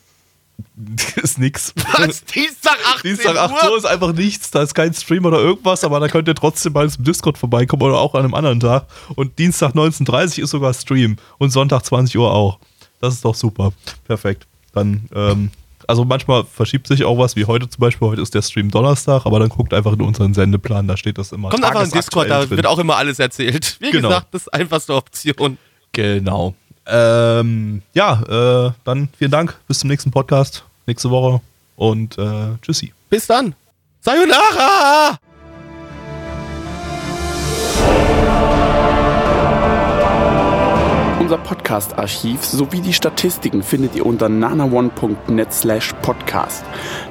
ist 1.16 1.38
nix. 1.38 1.72
Was? 1.76 2.24
Dienstag 2.24 2.76
18 2.96 3.02
Dienstag 3.02 3.36
8 3.36 3.70
Uhr? 3.70 3.76
Ist 3.78 3.86
einfach 3.86 4.12
nichts, 4.12 4.50
da 4.50 4.62
ist 4.62 4.74
kein 4.74 4.92
Stream 4.94 5.24
oder 5.24 5.38
irgendwas, 5.38 5.84
aber 5.84 6.00
da 6.00 6.08
könnt 6.08 6.28
ihr 6.28 6.34
trotzdem 6.34 6.72
mal 6.72 6.88
zum 6.90 7.04
Discord 7.04 7.38
vorbeikommen 7.38 7.82
oder 7.82 7.98
auch 7.98 8.14
an 8.14 8.24
einem 8.24 8.34
anderen 8.34 8.60
Tag. 8.60 8.86
Und 9.14 9.38
Dienstag 9.38 9.72
19.30 9.74 10.38
Uhr 10.38 10.44
ist 10.44 10.50
sogar 10.50 10.74
Stream 10.74 11.16
und 11.38 11.50
Sonntag 11.50 11.84
20 11.84 12.16
Uhr 12.18 12.32
auch. 12.32 12.58
Das 13.00 13.14
ist 13.14 13.24
doch 13.24 13.34
super. 13.34 13.72
Perfekt. 14.06 14.46
Dann, 14.72 15.08
ähm, 15.14 15.50
also 15.86 16.04
manchmal 16.04 16.44
verschiebt 16.44 16.86
sich 16.88 17.04
auch 17.04 17.16
was, 17.18 17.36
wie 17.36 17.44
heute 17.44 17.68
zum 17.68 17.80
Beispiel. 17.80 18.08
Heute 18.08 18.22
ist 18.22 18.34
der 18.34 18.42
Stream 18.42 18.70
Donnerstag, 18.70 19.24
aber 19.26 19.38
dann 19.38 19.48
guckt 19.48 19.72
einfach 19.72 19.92
in 19.92 20.00
unseren 20.02 20.34
Sendeplan, 20.34 20.88
da 20.88 20.96
steht 20.96 21.16
das 21.18 21.32
immer. 21.32 21.50
Kommt 21.50 21.64
einfach 21.64 21.84
in 21.84 21.90
Discord, 21.90 22.28
da 22.28 22.48
wird 22.50 22.66
auch 22.66 22.78
immer 22.78 22.96
alles 22.96 23.18
erzählt. 23.18 23.76
Wie 23.80 23.90
Genau. 23.90 24.08
gesagt, 24.08 24.28
das 24.32 24.42
ist 24.42 24.48
einfachste 24.54 24.94
Option. 24.94 25.58
Genau. 25.92 26.54
Ähm, 26.86 27.82
ja, 27.94 28.68
äh, 28.68 28.72
dann 28.84 29.08
vielen 29.16 29.30
Dank. 29.30 29.56
Bis 29.66 29.80
zum 29.80 29.88
nächsten 29.88 30.10
Podcast, 30.10 30.64
nächste 30.86 31.10
Woche 31.10 31.40
und 31.76 32.16
äh, 32.18 32.56
tschüssi. 32.62 32.92
Bis 33.10 33.26
dann. 33.26 33.54
Sayonara! 34.00 35.18
Unser 41.18 41.38
Podcast-Archiv 41.38 42.44
sowie 42.44 42.80
die 42.80 42.92
Statistiken 42.92 43.64
findet 43.64 43.96
ihr 43.96 44.06
unter 44.06 44.28
nanaone.net 44.28 45.52
slash 45.52 45.92
podcast. 46.02 46.64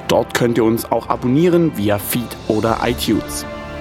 Dort 0.08 0.32
könnt 0.32 0.56
ihr 0.56 0.64
uns 0.64 0.90
auch 0.90 1.10
abonnieren 1.10 1.76
via 1.76 1.98
Feed 1.98 2.34
oder 2.48 2.78
iTunes. 2.82 3.44